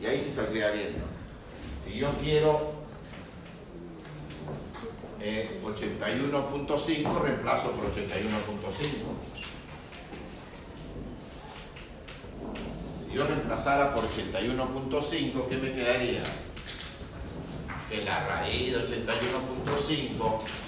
Y 0.00 0.06
ahí 0.06 0.20
sí 0.20 0.30
saldría 0.30 0.70
bien, 0.70 0.94
¿no? 0.98 1.04
Si 1.82 1.98
yo 1.98 2.12
quiero 2.22 2.74
eh, 5.20 5.60
81.5 5.64 7.20
reemplazo 7.20 7.72
por 7.72 7.86
81.5. 7.86 8.78
Si 13.04 13.12
yo 13.12 13.26
reemplazara 13.26 13.92
por 13.92 14.04
81.5, 14.04 15.48
¿qué 15.48 15.56
me 15.56 15.72
quedaría? 15.72 16.22
Que 17.90 18.04
la 18.04 18.24
raíz 18.24 18.72
de 18.72 18.86
81.5 18.86 20.63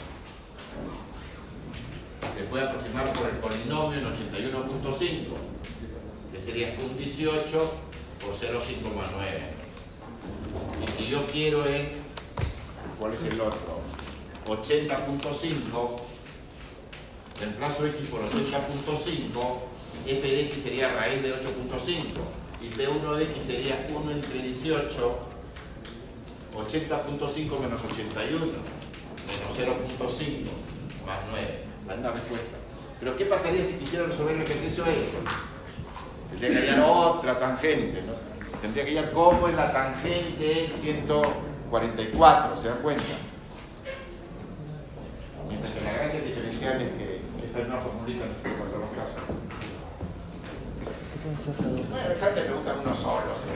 se 2.36 2.44
puede 2.44 2.64
aproximar 2.64 3.12
por 3.12 3.28
el 3.28 3.36
polinomio 3.36 3.98
en 3.98 4.05
81.5, 4.05 5.02
que 6.32 6.40
sería 6.40 6.76
un 6.82 6.97
18 6.97 7.72
por 8.20 8.34
0,5 8.34 8.94
más 8.94 9.09
9. 9.16 9.56
Y 10.84 10.90
si 10.93 11.10
yo 11.10 11.26
quiero 11.26 11.64
en, 11.66 11.88
¿cuál 12.98 13.14
es 13.14 13.24
el 13.24 13.40
otro? 13.40 13.80
80.5, 14.47 16.01
reemplazo 17.40 17.86
x 17.86 18.09
por 18.09 18.20
80.5, 18.22 19.59
f 20.06 20.28
de 20.28 20.40
x 20.43 20.62
sería 20.62 20.94
raíz 20.94 21.22
de 21.22 21.34
8.5 21.34 22.47
y 22.62 22.68
p1 22.68 23.14
de 23.16 23.24
x 23.24 23.43
sería 23.43 23.86
1 23.90 24.10
entre 24.10 24.43
18, 24.43 25.18
80.5 26.55 27.60
menos 27.60 27.80
81, 27.84 28.47
menos 28.47 29.59
0.5 29.98 31.06
más 31.06 31.18
9. 31.30 31.65
Da 31.86 31.94
una 31.94 32.10
respuesta. 32.12 32.56
Pero 33.00 33.16
¿qué 33.16 33.24
pasaría 33.26 33.62
si 33.62 33.74
quisiera 33.74 34.06
resolver 34.06 34.36
el 34.36 34.42
ejercicio 34.42 34.84
E? 34.86 35.06
Tendría 36.30 36.60
que 36.60 36.70
hallar 36.70 36.84
otra 36.88 37.38
tangente, 37.38 38.02
¿no? 38.02 38.14
Tendría 38.60 38.84
que 38.84 38.90
hallar 38.90 39.12
cómo 39.12 39.48
es 39.48 39.54
la 39.54 39.70
tangente 39.72 40.70
144, 40.74 42.60
¿se 42.60 42.68
dan 42.68 42.78
cuenta? 42.78 43.04
Mientras 45.48 45.72
que 45.72 45.80
la 45.82 45.92
gracia 45.92 46.20
diferencial 46.20 46.80
es 46.82 46.88
que 46.98 47.20
esta 47.46 47.60
es 47.60 47.66
una 47.66 47.76
formulita 47.78 48.24
en 48.24 48.54
cuanto 48.54 48.76
a 48.76 48.80
los 48.80 48.90
casos. 48.90 49.22
¿Qué 50.82 51.18
tan 51.22 51.38
cerca 51.38 51.62
debo 51.62 51.76
No, 51.76 51.82
pensar? 51.94 52.10
exacto, 52.10 52.34
te 52.40 52.46
preguntan 52.46 52.76
uno 52.82 52.94
solo, 52.96 53.30
se 53.38 53.46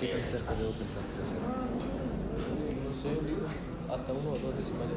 que 0.00 0.06
¿Qué 0.06 0.16
tan 0.16 0.26
cerca 0.28 0.54
debo 0.54 0.72
pensar 0.72 1.02
que 1.04 1.12
se? 1.18 1.20
No 1.20 2.90
sé, 3.02 3.08
digo, 3.26 3.44
hasta 3.92 4.12
uno 4.12 4.30
o 4.32 4.38
dos 4.38 4.54
decimales. 4.56 4.96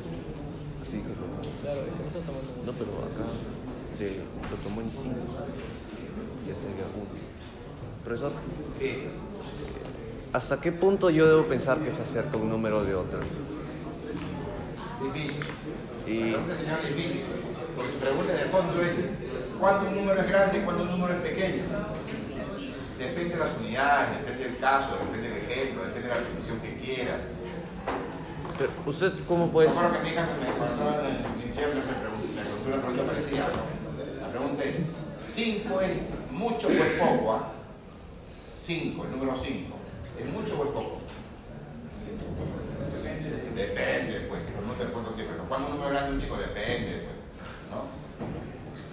Así 0.87 1.01
que 1.03 1.09
lo... 1.09 1.27
Claro, 1.61 1.81
es 1.83 1.91
que 1.91 1.99
no 1.99 2.07
está 2.07 2.19
tomando 2.23 2.63
No, 2.65 2.71
pero 2.71 2.91
acá 3.03 3.27
se 3.97 4.15
lo 4.49 4.55
tomó 4.63 4.79
en 4.81 4.89
5. 4.91 5.15
Ya 6.47 6.55
sería 6.55 6.87
1. 6.95 7.05
Profesor, 8.05 8.31
Sí. 8.79 9.03
¿hasta 10.31 10.61
qué 10.61 10.71
punto 10.71 11.09
yo 11.09 11.27
debo 11.27 11.43
pensar 11.43 11.79
que 11.79 11.91
se 11.91 12.03
acerca 12.03 12.37
un 12.37 12.49
número 12.49 12.85
de 12.85 12.95
otro? 12.95 13.19
Difícil. 15.13 15.43
Y- 16.07 16.19
La 16.31 16.37
pregunta, 16.37 16.55
señor, 16.55 16.79
es 16.87 16.95
difícil. 16.95 17.21
Porque 17.75 17.91
su 17.93 17.99
pregunta 17.99 18.33
en 18.33 18.39
el 18.39 18.49
fondo 18.49 18.81
es 18.81 19.05
¿cuándo 19.59 19.89
un 19.89 19.95
número 19.97 20.21
es 20.21 20.27
grande 20.29 20.59
y 20.59 20.61
cuándo 20.61 20.83
un 20.83 20.91
número 20.91 21.13
es 21.13 21.19
pequeño? 21.19 21.63
Depende 22.97 23.33
de 23.35 23.39
las 23.39 23.57
unidades, 23.59 24.09
depende 24.23 24.43
del 24.45 24.57
caso, 24.57 24.97
depende 25.03 25.29
del 25.29 25.37
ejemplo, 25.51 25.83
depende 25.83 26.07
de 26.07 26.13
la 26.15 26.19
decisión 26.21 26.59
que 26.61 26.79
quieras. 26.79 27.21
Pero, 28.57 28.71
¿Usted 28.85 29.13
cómo 29.27 29.51
puede...? 29.51 29.69
Acuerdo 29.69 29.93
que 29.93 30.03
mi 30.03 30.09
hija 30.09 30.27
me 30.39 30.49
estaba 30.49 31.09
en 31.09 31.41
inicial 31.43 31.75
me 31.75 31.81
preguntó, 31.81 32.41
una 32.65 32.77
pregunta 32.77 33.03
parecida. 33.03 33.49
La 34.19 34.27
pregunta 34.29 34.63
es, 34.63 34.77
¿5 35.37 35.81
es 35.83 36.09
mucho 36.31 36.67
o 36.67 36.71
es 36.71 36.99
poco? 36.99 37.41
5, 38.59 39.03
el 39.05 39.11
número 39.11 39.35
5. 39.35 39.75
¿Es 40.19 40.25
mucho 40.25 40.59
o 40.59 40.63
es 40.63 40.69
poco? 40.71 40.97
Depende, 43.55 44.19
pues, 44.29 44.43
no 44.65 44.73
te 44.73 44.83
respondo 44.83 45.11
tiempo. 45.11 45.33
¿Cuándo 45.47 45.67
un 45.67 45.73
número 45.75 45.91
grande 45.91 46.13
un 46.13 46.21
chico? 46.21 46.37
Depende, 46.37 46.93
pues, 46.93 47.15
¿no? 47.71 47.85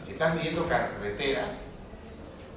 Si 0.04 0.12
estás 0.12 0.34
midiendo 0.34 0.68
carreteras, 0.68 1.48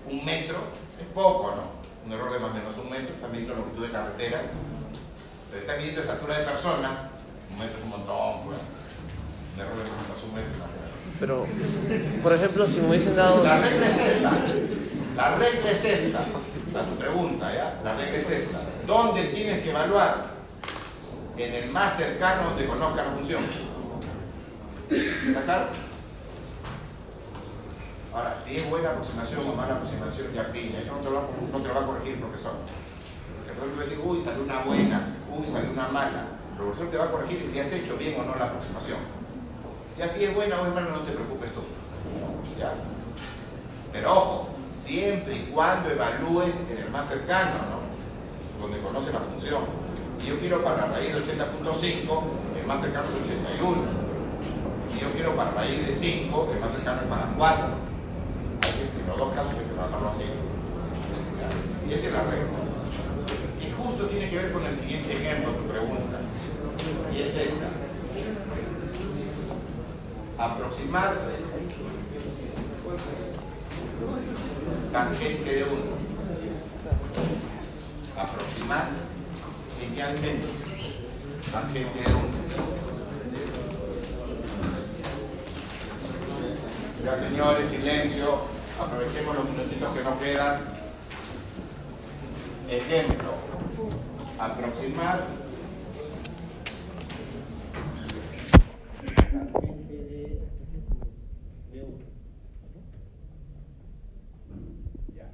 un 0.10 0.24
metro 0.26 0.58
es 1.00 1.08
poco, 1.14 1.56
¿no? 1.56 1.78
Un 2.06 2.14
error 2.14 2.32
de 2.32 2.40
más 2.40 2.52
o 2.52 2.54
menos 2.54 2.78
un 2.78 2.90
metro, 2.90 3.16
estás 3.16 3.30
midiendo 3.30 3.56
longitud 3.56 3.86
de 3.86 3.92
carreteras, 3.92 4.44
pero 5.50 5.62
estás 5.62 5.78
midiendo 5.78 6.02
estatura 6.02 6.40
de 6.40 6.46
personas, 6.46 6.98
un 7.52 7.60
metro 7.60 7.78
es 7.78 7.84
un 7.84 7.90
montón, 7.90 8.46
pues. 8.46 8.58
Un 9.56 9.62
error 9.62 9.78
de 9.78 9.84
más 9.84 10.00
o 10.00 10.08
menos 10.08 10.24
un 10.24 10.36
metro. 10.36 10.78
Pero, 11.20 11.48
por 12.22 12.34
ejemplo, 12.34 12.68
si 12.68 12.80
me 12.80 12.90
hubiesen 12.90 13.16
dado... 13.16 13.44
La 13.44 13.60
regla 13.60 13.88
es 13.88 13.98
esta. 13.98 14.32
La 15.16 15.36
regla 15.36 15.72
es 15.72 15.86
esta. 15.86 16.20
La 16.74 16.84
tu 16.84 16.96
pregunta, 16.96 17.52
¿ya? 17.54 17.82
La 17.84 17.96
regla 17.96 18.18
es 18.18 18.30
esta. 18.30 18.60
¿Dónde 18.86 19.24
tienes 19.26 19.64
que 19.64 19.72
evaluar? 19.72 20.24
En 21.38 21.54
el 21.54 21.70
más 21.72 21.96
cercano 21.96 22.50
donde 22.50 22.68
conozca 22.68 23.04
la 23.04 23.12
función. 23.12 23.42
¿Está 24.90 25.42
claro? 25.42 25.68
Ahora, 28.14 28.36
si 28.36 28.58
es 28.58 28.70
buena 28.70 28.90
aproximación 28.90 29.42
o 29.50 29.56
mala 29.56 29.76
aproximación, 29.76 30.34
ya 30.34 30.52
piña. 30.52 30.80
Eso 30.82 30.94
no 30.94 31.00
te 31.00 31.10
lo 31.10 31.16
va, 31.16 31.22
no 31.52 31.60
te 31.60 31.68
lo 31.68 31.74
va 31.74 31.82
a 31.82 31.86
corregir 31.86 32.14
el 32.14 32.20
profesor. 32.20 32.54
Va 33.60 33.82
a 33.82 33.86
decir, 33.86 34.00
uy, 34.04 34.20
salió 34.20 34.44
una 34.44 34.60
buena, 34.60 35.16
uy, 35.36 35.46
salió 35.46 35.72
una 35.72 35.88
mala. 35.88 36.28
El 36.52 36.58
profesor 36.58 36.90
te 36.90 36.98
va 36.98 37.06
a 37.06 37.12
corregir 37.12 37.46
si 37.46 37.60
has 37.60 37.72
hecho 37.74 37.98
bien 37.98 38.20
o 38.20 38.24
no 38.24 38.36
la 38.36 38.46
aproximación. 38.46 38.98
Ya 39.98 40.08
si 40.08 40.24
es 40.24 40.36
buena 40.36 40.62
o 40.62 40.66
es 40.68 40.74
mala, 40.74 40.92
no 40.92 41.02
te 41.02 41.12
preocupes 41.12 41.52
tú. 41.54 41.62
Pero 43.92 44.12
ojo, 44.12 44.50
siempre 44.72 45.36
y 45.36 45.52
cuando 45.54 45.90
evalúes 45.90 46.68
en 46.70 46.78
el 46.78 46.90
más 46.92 47.08
cercano, 47.08 47.56
¿no? 47.70 48.62
Donde 48.62 48.80
conoces 48.82 49.14
la 49.14 49.22
función. 49.22 49.64
Si 50.18 50.28
yo 50.28 50.40
quiero 50.40 50.64
para 50.64 50.88
raíz 50.88 51.14
de 51.14 51.22
80.5, 51.22 52.24
el 52.60 52.68
más 52.68 52.82
cercano 52.82 53.06
es 53.10 53.28
81. 53.28 53.78
Si 54.94 55.00
yo 55.00 55.12
quiero 55.14 55.36
para 55.36 55.52
raíz 55.52 55.86
de 55.86 55.94
5, 55.94 56.50
el 56.54 56.60
más 56.60 56.72
cercano 56.72 57.02
es 57.02 57.08
para 57.08 57.28
4. 57.38 57.66
Así 58.62 58.90
que 58.94 59.02
en 59.02 59.08
los 59.08 59.18
dos 59.18 59.34
casos 59.34 59.54
que 59.54 59.74
trabajarlo 59.74 60.10
así. 60.10 60.26
¿Ya? 61.40 61.90
Y 61.90 61.94
esa 61.94 62.08
es 62.08 62.14
la 62.14 62.24
regla. 62.24 62.67
Justo 63.88 64.08
tiene 64.08 64.30
que 64.30 64.36
ver 64.36 64.52
con 64.52 64.66
el 64.66 64.76
siguiente 64.76 65.14
ejemplo, 65.14 65.54
tu 65.54 65.64
pregunta. 65.64 66.20
Y 67.16 67.22
es 67.22 67.38
esta. 67.38 67.68
Aproximar 70.38 71.16
tangente 74.92 75.56
de 75.56 75.64
1. 75.64 75.72
Aproximar 78.18 78.90
linealmente 79.82 80.48
tangente 81.50 81.98
de 81.98 82.14
1. 82.14 82.22
Ya 87.06 87.18
señores, 87.18 87.70
silencio. 87.70 88.42
Aprovechemos 88.82 89.34
los 89.34 89.46
minutitos 89.46 89.98
que 89.98 90.04
nos 90.04 90.20
quedan. 90.20 90.60
Ejemplo. 92.70 93.47
Aproximar 94.40 95.26
tangente 99.52 99.94
de, 99.94 100.40
de 101.72 101.84
1. 101.84 101.98
Ya. 105.16 105.28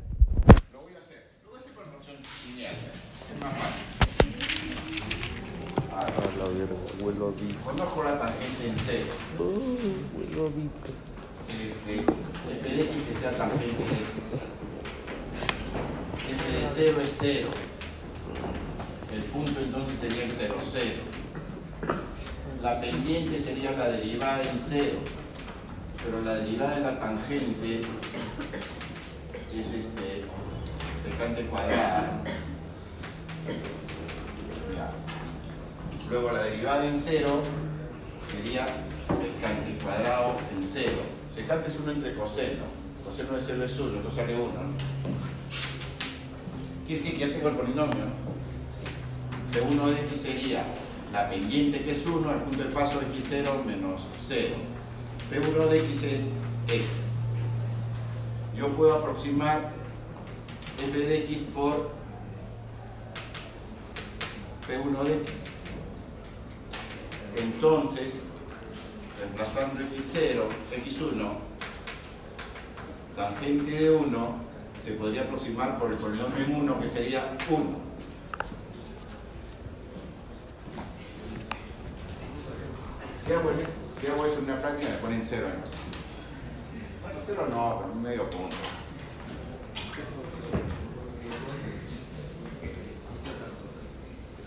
Lo 0.72 0.82
voy 0.84 0.94
a 0.96 1.00
hacer. 1.00 1.32
Lo 1.44 1.50
voy 1.50 1.58
a 1.58 1.62
hacer 1.62 1.74
con 1.74 1.86
función 1.86 2.16
lineal. 2.48 2.76
Es 2.76 3.42
más 3.42 3.54
fácil. 3.58 3.84
Conozco 7.66 8.04
la 8.04 8.20
tangente 8.20 8.70
en 8.70 8.78
vi. 10.50 10.70
Este, 11.68 11.96
f 11.96 12.70
de 12.70 12.84
x 12.84 12.94
que 13.10 13.20
sea 13.20 13.36
tangente 13.36 13.66
de 13.68 13.84
x. 13.84 13.88
f 16.30 16.52
de 16.52 16.68
0 16.74 17.02
es 17.02 17.18
0. 17.20 17.73
Punto 19.34 19.60
entonces 19.60 19.98
sería 20.00 20.26
el 20.26 20.32
0, 20.32 20.56
0. 20.64 20.90
La 22.62 22.80
pendiente 22.80 23.40
sería 23.40 23.72
la 23.72 23.88
derivada 23.90 24.44
en 24.44 24.60
0. 24.60 25.00
Pero 26.06 26.22
la 26.22 26.36
derivada 26.36 26.76
de 26.76 26.82
la 26.82 27.00
tangente 27.00 27.82
es 29.58 29.74
este 29.74 30.26
secante 30.96 31.48
cuadrada. 31.48 32.22
Luego 36.12 36.32
la 36.32 36.44
derivada 36.44 36.86
en 36.86 36.96
0 36.96 37.44
sería 38.30 38.68
secante 39.08 39.84
cuadrado 39.84 40.38
en 40.56 40.64
0. 40.64 40.92
Secante 41.34 41.70
es 41.70 41.80
1 41.80 41.92
entre 41.92 42.14
coseno. 42.14 42.66
Coseno 43.04 43.34
de 43.34 43.42
0 43.42 43.64
es 43.64 43.80
1, 43.80 43.98
entonces 43.98 44.20
sale 44.20 44.36
1. 44.36 44.52
Quiere 46.86 47.02
decir 47.02 47.18
que 47.18 47.28
ya 47.28 47.34
tengo 47.34 47.50
el 47.50 47.56
polinomio. 47.56 48.24
P1 49.54 49.86
de 49.86 50.02
x 50.08 50.22
sería 50.22 50.66
la 51.12 51.30
pendiente 51.30 51.84
que 51.84 51.92
es 51.92 52.08
1, 52.08 52.32
el 52.32 52.40
punto 52.40 52.64
de 52.64 52.70
paso 52.70 53.00
de 53.00 53.06
x0 53.08 53.64
menos 53.66 54.08
0. 54.20 54.56
P1 55.32 55.70
de 55.70 55.80
x 55.86 56.04
es 56.04 56.30
x. 56.68 56.88
Yo 58.58 58.70
puedo 58.70 58.96
aproximar 58.96 59.72
f 60.84 60.98
de 60.98 61.18
x 61.26 61.50
por 61.54 61.92
P1 64.68 65.04
de 65.04 65.18
x. 65.18 65.32
Entonces, 67.36 68.24
reemplazando 69.20 69.82
x0, 69.82 70.42
x1, 70.84 71.32
tangente 73.16 73.72
de 73.72 73.92
1 73.92 74.36
se 74.84 74.92
podría 74.94 75.22
aproximar 75.22 75.78
por 75.80 75.92
el 75.92 75.98
polinomio 75.98 76.44
en 76.44 76.56
1 76.56 76.82
que 76.82 76.90
sería 76.90 77.38
1. 77.50 77.93
Si 83.26 83.32
hago, 83.32 83.52
eso 84.26 84.38
en 84.40 84.44
una 84.44 84.62
práctica 84.62 84.92
me 84.92 84.98
ponen 84.98 85.24
0 85.24 85.48
en 85.48 85.62
Bueno, 87.02 87.20
0 87.26 87.48
no, 87.50 87.80
pero 87.80 87.96
medio 87.96 88.30
punto. 88.30 88.56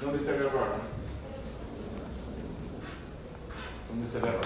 ¿Dónde 0.03 0.19
está 0.19 0.31
el 0.35 0.43
error? 0.43 0.69
¿Dónde 3.89 4.07
está 4.07 4.19
el 4.19 4.24
error? 4.27 4.44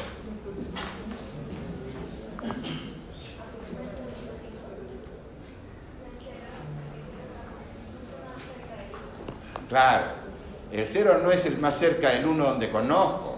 Claro, 9.68 10.04
el 10.70 10.86
0 10.86 11.20
no 11.20 11.32
es 11.32 11.46
el 11.46 11.58
más 11.58 11.76
cerca 11.76 12.10
del 12.10 12.26
1 12.26 12.44
donde 12.44 12.70
conozco. 12.70 13.29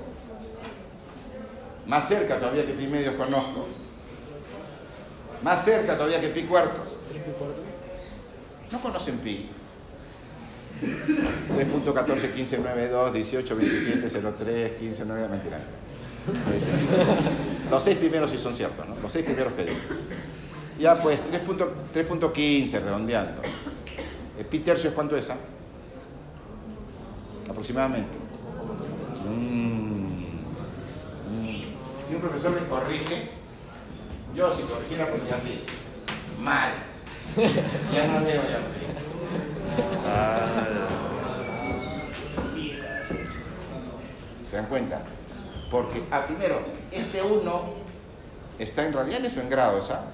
Más 1.86 2.08
cerca 2.08 2.38
todavía 2.38 2.66
que 2.66 2.72
pi 2.72 2.86
medios 2.86 3.14
conozco. 3.14 3.66
Más 5.42 5.64
cerca 5.64 5.96
todavía 5.96 6.20
que 6.20 6.28
pi 6.28 6.42
cuartos. 6.42 6.96
No 8.70 8.80
conocen 8.80 9.18
pi. 9.18 9.50
3.14, 10.82 12.32
15, 12.32 12.58
9, 12.58 12.88
2, 12.88 13.12
18, 13.12 13.56
27, 13.56 14.08
03, 14.38 14.72
15, 14.72 15.04
9, 15.06 15.28
mentira. 15.28 15.60
Los 17.70 17.82
seis 17.82 17.98
primeros 17.98 18.30
sí 18.30 18.38
son 18.38 18.54
ciertos, 18.54 18.88
¿no? 18.88 18.96
Los 18.96 19.12
seis 19.12 19.24
primeros 19.24 19.52
que 19.54 19.64
digo. 19.64 19.76
Ya 20.78 21.00
pues, 21.00 21.22
3.15 21.30 21.68
3.15 21.94 22.82
redondeando. 22.82 23.42
¿El 24.38 24.46
pi 24.46 24.60
tercio 24.60 24.90
es 24.90 24.94
cuánto 24.94 25.16
es? 25.16 25.30
ah? 25.30 25.36
Aproximadamente. 27.48 28.16
Mm. 29.28 30.02
Mm. 31.30 31.62
Si 32.08 32.11
un 32.11 32.11
profesor 32.22 32.52
me 32.52 32.66
corrige, 32.68 33.28
yo 34.34 34.54
si 34.54 34.62
corrigiera 34.62 35.08
pondría 35.08 35.34
así. 35.36 35.64
Mal. 36.40 36.72
Ya 37.36 38.06
no 38.06 38.24
veo, 38.24 38.42
ya 38.42 38.58
no 38.60 38.68
sé. 38.68 38.82
Ah, 40.06 40.66
¿Se 44.48 44.56
dan 44.56 44.66
cuenta? 44.66 45.02
Porque, 45.70 46.02
ah, 46.10 46.26
primero, 46.26 46.60
este 46.90 47.22
1 47.22 47.62
está 48.58 48.86
en 48.86 48.92
radianes 48.92 49.36
o 49.36 49.40
en 49.40 49.48
grados, 49.48 49.90
¿ah? 49.90 50.04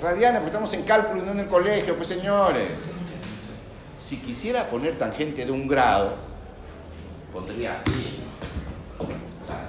Radianes, 0.00 0.40
porque 0.40 0.50
estamos 0.50 0.72
en 0.74 0.82
cálculo 0.84 1.22
y 1.22 1.26
no 1.26 1.32
en 1.32 1.40
el 1.40 1.48
colegio, 1.48 1.96
pues 1.96 2.08
señores. 2.08 2.70
Si 3.98 4.18
quisiera 4.18 4.68
poner 4.68 4.98
tangente 4.98 5.44
de 5.44 5.52
un 5.52 5.66
grado, 5.66 6.14
pondría 7.32 7.76
así. 7.76 8.23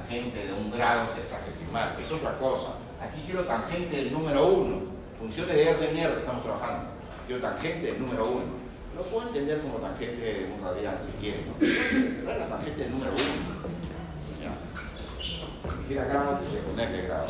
Tangente 0.07 0.45
de 0.45 0.53
un 0.53 0.69
grado 0.69 1.07
sexagesimal, 1.15 1.95
que 1.95 2.03
es 2.03 2.11
otra 2.11 2.37
cosa. 2.37 2.75
Aquí 3.01 3.23
quiero 3.25 3.43
tangente 3.45 3.95
del 3.95 4.13
número 4.13 4.45
1. 4.45 4.77
Funciones 5.19 5.55
de 5.55 5.67
R 5.67 5.79
de 5.79 5.93
mierda 5.93 6.19
estamos 6.19 6.43
trabajando. 6.43 6.89
Quiero 7.25 7.41
tangente 7.41 7.87
del 7.87 7.99
número 7.99 8.27
1. 8.27 8.43
Lo 8.95 9.03
puedo 9.05 9.27
entender 9.29 9.61
como 9.61 9.79
tangente 9.79 10.21
de 10.21 10.53
un 10.53 10.63
radial 10.63 10.99
si 11.01 11.11
quieren. 11.13 11.45
Pero 11.57 12.31
es 12.31 12.37
la 12.37 12.47
tangente 12.47 12.83
del 12.83 12.91
número 12.91 13.13
1. 13.13 13.21
Ya. 14.43 14.53
Si 15.23 15.81
quisiera 15.81 16.05
grado, 16.05 16.39
que 16.39 16.57
ponerle 16.57 17.01
grado. 17.07 17.27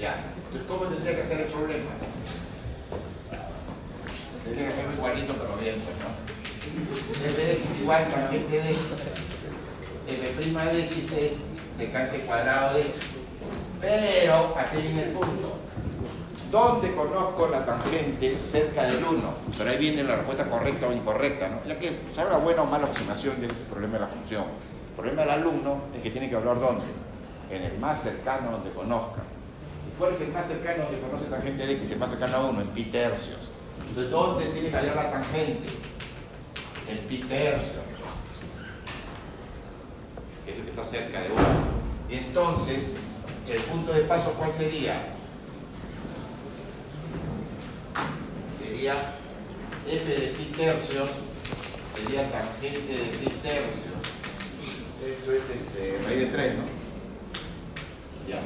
Ya. 0.00 0.32
Entonces, 0.46 0.68
¿cómo 0.68 0.84
tendría 0.86 1.16
que 1.16 1.22
ser 1.22 1.40
el 1.42 1.52
problema? 1.52 1.90
Tendría 4.42 4.68
que 4.68 4.72
hacerlo 4.72 4.94
igualito, 4.94 5.34
pero 5.34 5.56
bien, 5.58 5.82
pues, 5.84 5.96
¿no? 5.98 6.28
f 7.26 7.42
de 7.42 7.52
x 7.52 7.80
igual 7.82 8.08
tangente 8.08 8.56
de 8.56 8.70
x. 8.70 8.80
f' 10.08 10.72
de 10.72 10.84
x 10.84 11.12
es 11.12 11.48
secante 11.78 12.18
cuadrado 12.22 12.74
de 12.74 12.80
x. 12.82 12.94
Pero, 13.80 14.54
aquí 14.58 14.82
viene 14.82 15.04
el 15.04 15.10
punto. 15.10 15.58
¿Dónde 16.50 16.94
conozco 16.94 17.48
la 17.48 17.64
tangente 17.64 18.38
cerca 18.42 18.84
del 18.84 19.04
1? 19.04 19.34
Pero 19.56 19.70
ahí 19.70 19.78
viene 19.78 20.02
la 20.02 20.16
respuesta 20.16 20.46
correcta 20.46 20.88
o 20.88 20.92
incorrecta, 20.92 21.48
¿no? 21.48 21.60
Ya 21.66 21.78
que 21.78 21.92
salga 22.08 22.38
buena 22.38 22.62
o 22.62 22.66
mala 22.66 22.84
aproximación 22.84 23.40
de 23.40 23.46
ese 23.46 23.64
problema 23.64 23.94
de 23.94 24.00
la 24.00 24.06
función. 24.06 24.44
El 24.88 24.94
problema 24.96 25.22
del 25.22 25.30
alumno 25.30 25.82
es 25.94 26.02
que 26.02 26.10
tiene 26.10 26.28
que 26.28 26.34
hablar 26.34 26.58
dónde? 26.58 26.86
En 27.50 27.62
el 27.62 27.78
más 27.78 28.02
cercano 28.02 28.50
donde 28.50 28.70
conozca. 28.70 29.22
¿Y 29.86 29.98
cuál 29.98 30.12
es 30.12 30.20
el 30.22 30.32
más 30.32 30.46
cercano 30.46 30.84
donde 30.84 31.00
conoce 31.00 31.26
tangente 31.26 31.66
de 31.66 31.72
x? 31.74 31.90
El 31.90 31.98
más 31.98 32.10
cercano 32.10 32.36
a 32.36 32.46
1, 32.46 32.60
en 32.62 32.68
pi 32.68 32.84
tercios. 32.84 33.52
Entonces, 33.88 34.10
¿dónde 34.10 34.46
tiene 34.46 34.70
que 34.70 34.76
hallar 34.76 34.96
la 34.96 35.10
tangente? 35.10 35.68
En 36.88 36.98
pi 37.06 37.18
tercios. 37.18 37.87
Que 40.48 40.54
es 40.54 40.60
el 40.60 40.64
que 40.64 40.70
está 40.70 40.84
cerca 40.84 41.20
de 41.20 41.28
1. 41.28 41.38
Y 42.10 42.14
entonces, 42.14 42.96
el 43.50 43.60
punto 43.64 43.92
de 43.92 44.00
paso, 44.00 44.32
¿cuál 44.32 44.50
sería? 44.50 44.94
Sería 48.58 48.94
f 49.86 50.06
de 50.06 50.28
pi 50.28 50.44
tercios, 50.56 51.10
sería 51.94 52.32
tangente 52.32 52.92
de 52.94 53.18
pi 53.18 53.30
tercios. 53.42 53.92
Esto 55.06 55.32
es 55.32 55.42
este, 55.50 55.98
raíz 56.06 56.18
de 56.18 56.26
3, 56.26 56.54
¿no? 56.54 56.64
Ya. 58.26 58.40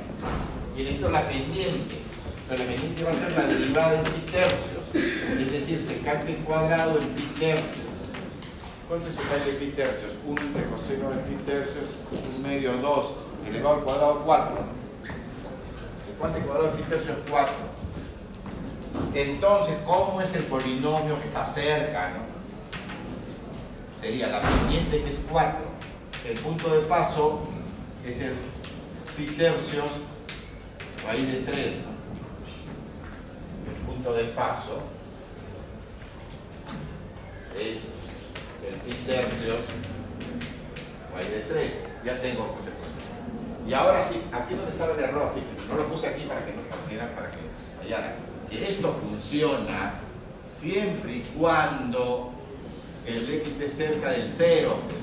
Y 0.77 0.83
necesito 0.83 1.09
la 1.09 1.29
pendiente. 1.29 1.99
La 2.51 2.57
pendiente 2.57 3.05
va 3.05 3.13
a 3.13 3.15
ser 3.15 3.31
la 3.31 3.45
derivada 3.45 3.95
en 3.95 4.03
pi 4.03 4.21
tercios. 4.33 4.93
Es 4.93 5.53
decir, 5.53 5.81
secante 5.81 6.35
cuadrado 6.45 7.01
en 7.01 7.11
pi 7.11 7.23
tercios. 7.39 7.92
¿Cuánto 8.93 9.09
es 9.09 9.15
secante 9.15 9.53
de 9.53 9.59
pi 9.59 9.67
tercios? 9.69 10.13
1 10.27 10.39
entre 10.43 10.65
coseno 10.67 11.09
de 11.09 11.17
pi 11.23 11.35
tercios, 11.47 11.93
1 12.37 12.47
medio 12.47 12.75
2, 12.75 13.15
elevado 13.49 13.77
al 13.77 13.81
cuadrado 13.85 14.23
4. 14.23 14.57
Secante 16.07 16.41
cuadrado 16.41 16.73
de 16.73 16.77
pi 16.77 16.91
tercios 16.91 17.17
4. 17.31 17.55
Entonces, 19.15 19.79
¿cómo 19.87 20.21
es 20.21 20.37
el 20.37 20.43
polinomio 20.43 21.19
que 21.23 21.27
está 21.27 21.43
cerca? 21.43 22.11
No? 22.11 22.19
Sería 23.99 24.27
la 24.27 24.43
pendiente 24.43 25.03
que 25.03 25.09
es 25.09 25.25
4. 25.27 25.59
El 26.29 26.39
punto 26.41 26.69
de 26.69 26.81
paso 26.83 27.49
es 28.07 28.21
el 28.21 28.35
pi 29.17 29.25
tercios 29.39 29.91
raíz 31.07 31.33
de 31.33 31.39
3. 31.41 31.57
¿no? 31.77 31.93
El 33.73 33.87
punto 33.87 34.13
de 34.13 34.25
paso 34.25 34.83
es 37.59 38.02
pi 38.69 38.93
tercios 39.07 39.67
raíz 41.15 41.31
de 41.31 41.41
3. 41.41 41.73
Ya 42.05 42.21
tengo 42.21 42.49
consecuencias. 42.49 42.93
Y 43.67 43.73
ahora 43.75 44.03
sí, 44.03 44.21
aquí 44.33 44.55
donde 44.55 44.73
estaba 44.73 44.95
el 44.95 45.01
error, 45.01 45.33
no 45.69 45.77
lo 45.77 45.87
puse 45.87 46.09
aquí 46.09 46.25
para 46.25 46.45
que 46.45 46.53
nos 46.53 46.67
conocieran, 46.67 47.11
para 47.15 47.31
que 47.31 47.39
hallaran. 47.83 48.15
Que 48.51 48.65
esto 48.65 48.93
funciona 48.93 49.95
siempre 50.45 51.17
y 51.17 51.21
cuando 51.39 52.33
el 53.07 53.33
x 53.35 53.53
esté 53.53 53.69
cerca 53.69 54.11
del 54.11 54.29
0, 54.29 54.77
pues. 54.89 55.03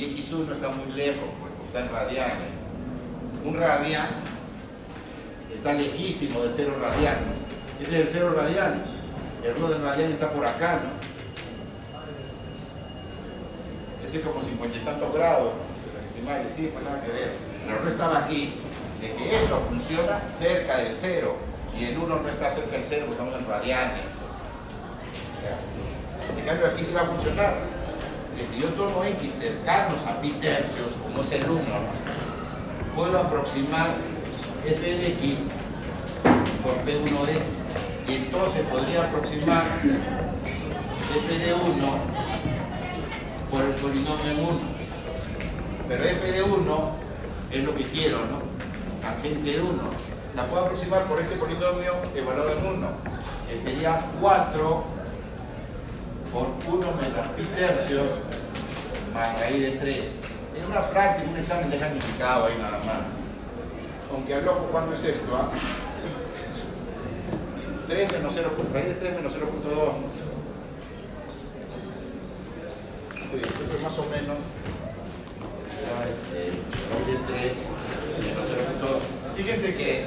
Y 0.00 0.16
x1 0.16 0.52
está 0.52 0.68
muy 0.70 0.92
lejos, 0.92 1.28
pues, 1.40 1.52
porque 1.58 1.66
está 1.66 1.80
en 1.80 1.92
radianes. 1.92 2.50
Un 3.44 3.58
radian 3.58 4.08
está 5.54 5.74
lejísimo 5.74 6.40
del 6.40 6.52
0 6.54 6.72
radian. 6.80 7.16
Este 7.82 7.96
es 7.96 8.06
el 8.06 8.08
0 8.08 8.34
radian. 8.36 8.82
El 9.44 9.56
1 9.56 9.68
del 9.68 9.82
radian 9.82 10.12
está 10.12 10.30
por 10.32 10.46
acá, 10.46 10.80
¿no? 10.82 10.99
Es 14.12 14.24
como 14.24 14.42
50 14.42 14.76
y 14.76 14.80
tantos 14.80 15.14
grados. 15.14 15.52
Decimales, 16.02 16.52
sí, 16.54 16.68
pues 16.72 16.84
nada 16.84 17.00
que 17.00 17.12
ver. 17.12 17.32
Pero 17.64 17.80
no 17.80 17.88
estaba 17.88 18.18
aquí. 18.18 18.54
De 19.00 19.14
que 19.14 19.36
esto 19.36 19.62
funciona 19.68 20.26
cerca 20.28 20.78
del 20.78 20.92
0 20.92 21.36
y 21.78 21.84
el 21.84 21.96
1 21.96 22.16
no 22.16 22.28
está 22.28 22.50
cerca 22.50 22.72
del 22.72 22.84
0 22.84 23.06
porque 23.06 23.22
estamos 23.22 23.40
en 23.40 23.48
radianes. 23.48 24.04
En 26.36 26.44
cambio 26.44 26.66
aquí 26.66 26.84
sí 26.84 26.92
va 26.92 27.02
a 27.02 27.06
funcionar. 27.06 27.54
Que 28.36 28.44
si 28.44 28.60
yo 28.60 28.68
tomo 28.70 29.04
x 29.04 29.32
cercanos 29.32 30.06
a 30.06 30.20
pi 30.20 30.30
tercios, 30.32 30.88
como 31.02 31.22
es 31.22 31.32
el 31.32 31.48
1, 31.48 31.62
puedo 32.96 33.18
aproximar 33.18 33.94
f 34.66 34.80
de 34.80 35.06
x 35.08 35.48
por 36.62 36.74
p1 36.84 37.26
de 37.26 37.32
x. 37.32 37.42
Y 38.08 38.14
entonces 38.16 38.62
podría 38.70 39.04
aproximar 39.04 39.64
f 41.14 41.38
de 41.38 41.54
1 41.54 42.29
por 43.50 43.62
el 43.62 43.72
polinomio 43.72 44.30
en 44.30 44.40
1. 44.40 44.58
Pero 45.88 46.04
f 46.04 46.32
de 46.32 46.42
1 46.42 46.90
es 47.52 47.64
lo 47.64 47.74
que 47.74 47.84
quiero, 47.84 48.18
¿no? 48.18 48.40
Tangente 49.02 49.50
de 49.50 49.60
1. 49.60 49.82
La 50.36 50.46
puedo 50.46 50.64
aproximar 50.64 51.04
por 51.06 51.20
este 51.20 51.36
polinomio 51.36 51.92
evaluado 52.14 52.52
en 52.52 52.66
1, 52.66 52.88
que 53.48 53.60
sería 53.60 54.06
4 54.20 54.84
por 56.32 56.46
1 56.68 56.86
menos 56.94 57.26
pi 57.36 57.42
tercios 57.56 58.12
más 59.12 59.38
raíz 59.40 59.60
de 59.62 59.70
3. 59.72 60.06
En 60.56 60.66
una 60.70 60.88
práctica, 60.88 61.28
un 61.28 61.36
examen 61.36 61.70
de 61.70 61.78
magnificado 61.78 62.46
ahí 62.46 62.56
nada 62.58 62.78
más. 62.84 63.06
Aunque 64.12 64.34
al 64.34 64.46
ojo, 64.48 64.68
¿cuánto 64.70 64.92
es 64.92 65.04
esto? 65.04 65.36
Ah? 65.36 65.50
3 67.88 68.12
menos 68.12 68.32
0, 68.36 68.50
raíz 68.72 68.86
de 68.86 68.94
3 68.94 69.16
menos 69.16 69.32
0.2. 69.32 70.19
Sí, 73.30 73.36
esto 73.36 73.76
es 73.76 73.82
más 73.82 73.98
o 73.98 74.06
menos 74.10 74.38
este, 76.10 76.50
raíz 76.90 77.06
de 77.06 77.14
3 77.32 77.56
menos 78.20 78.48
0.2. 78.82 79.36
Fíjense 79.36 79.76
que 79.76 80.06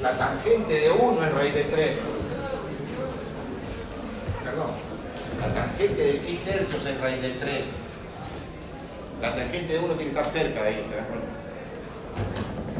la 0.00 0.16
tangente 0.16 0.72
de 0.72 0.90
1 0.90 1.24
es 1.24 1.34
raíz 1.34 1.54
de 1.54 1.64
3. 1.64 1.98
Perdón. 4.44 4.70
La 5.40 5.48
tangente 5.52 6.02
de 6.02 6.12
pi 6.14 6.36
tercios 6.44 6.86
es 6.86 7.00
raíz 7.00 7.20
de 7.20 7.30
3. 7.30 7.66
La 9.20 9.34
tangente 9.34 9.72
de 9.74 9.78
1 9.78 9.94
tiene 9.94 10.02
que 10.04 10.18
estar 10.18 10.26
cerca 10.26 10.62
de 10.62 10.68
ahí, 10.68 10.86
¿se 10.88 10.96
dan 10.96 11.06
cuenta? 11.06 11.26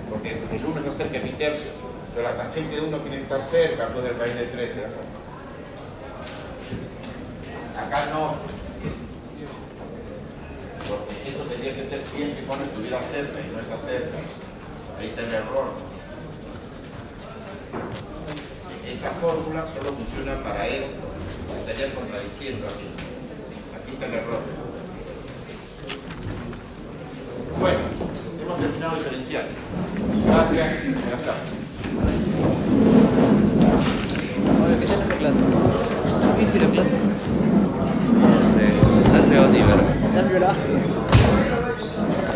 Porque 0.09 0.31
el 0.57 0.65
1 0.65 0.81
está 0.81 0.93
cerca 0.93 1.13
de 1.13 1.21
pi 1.21 1.31
tercios. 1.33 1.75
Pero 2.15 2.29
la 2.29 2.37
tangente 2.37 2.77
de 2.77 2.83
1 2.83 2.99
tiene 2.99 3.17
que 3.19 3.23
estar 3.25 3.43
cerca 3.43 3.89
pues, 3.89 4.05
de 4.05 4.13
raíz 4.13 4.35
de 4.35 4.47
3, 4.47 4.73
¿se 4.73 4.81
dan 4.81 4.91
cuenta? 4.93 5.13
Acá 7.87 8.07
no. 8.07 8.62
Porque 10.89 11.29
esto 11.29 11.43
tendría 11.45 11.75
que 11.75 11.85
ser 11.85 12.03
siempre 12.03 12.43
cuando 12.45 12.65
estuviera 12.65 13.01
cerca 13.03 13.41
y 13.41 13.53
no 13.53 13.61
está 13.61 13.79
cerca. 13.79 14.19
Ahí 14.99 15.07
está 15.09 15.23
el 15.23 15.35
error. 15.35 15.73
Esta 18.87 19.11
fórmula 19.13 19.67
solo 19.75 19.93
funciona 19.93 20.43
para 20.43 20.67
esto. 20.67 21.01
Estaría 21.59 21.95
contradiciendo 21.95 22.67
aquí. 22.67 22.89
Aquí 23.77 23.93
está 23.93 24.07
el 24.07 24.15
error. 24.15 24.41
Bueno, 27.61 27.79
hemos 28.43 28.61
terminado 28.61 28.97
diferencial. 28.97 29.47
Gracias. 30.27 30.85
Buenas 30.85 31.23
tardes. 31.23 31.63
¿qué 34.81 34.87
tal 34.87 35.09
la 35.09 35.17
clase? 35.17 35.39
¿Difícil 36.39 36.63
la 36.63 36.69
clase? 36.71 36.93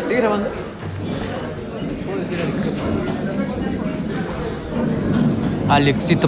¿Sigue 0.07 0.19
grabando? 0.19 0.47
Alexito? 5.69 6.27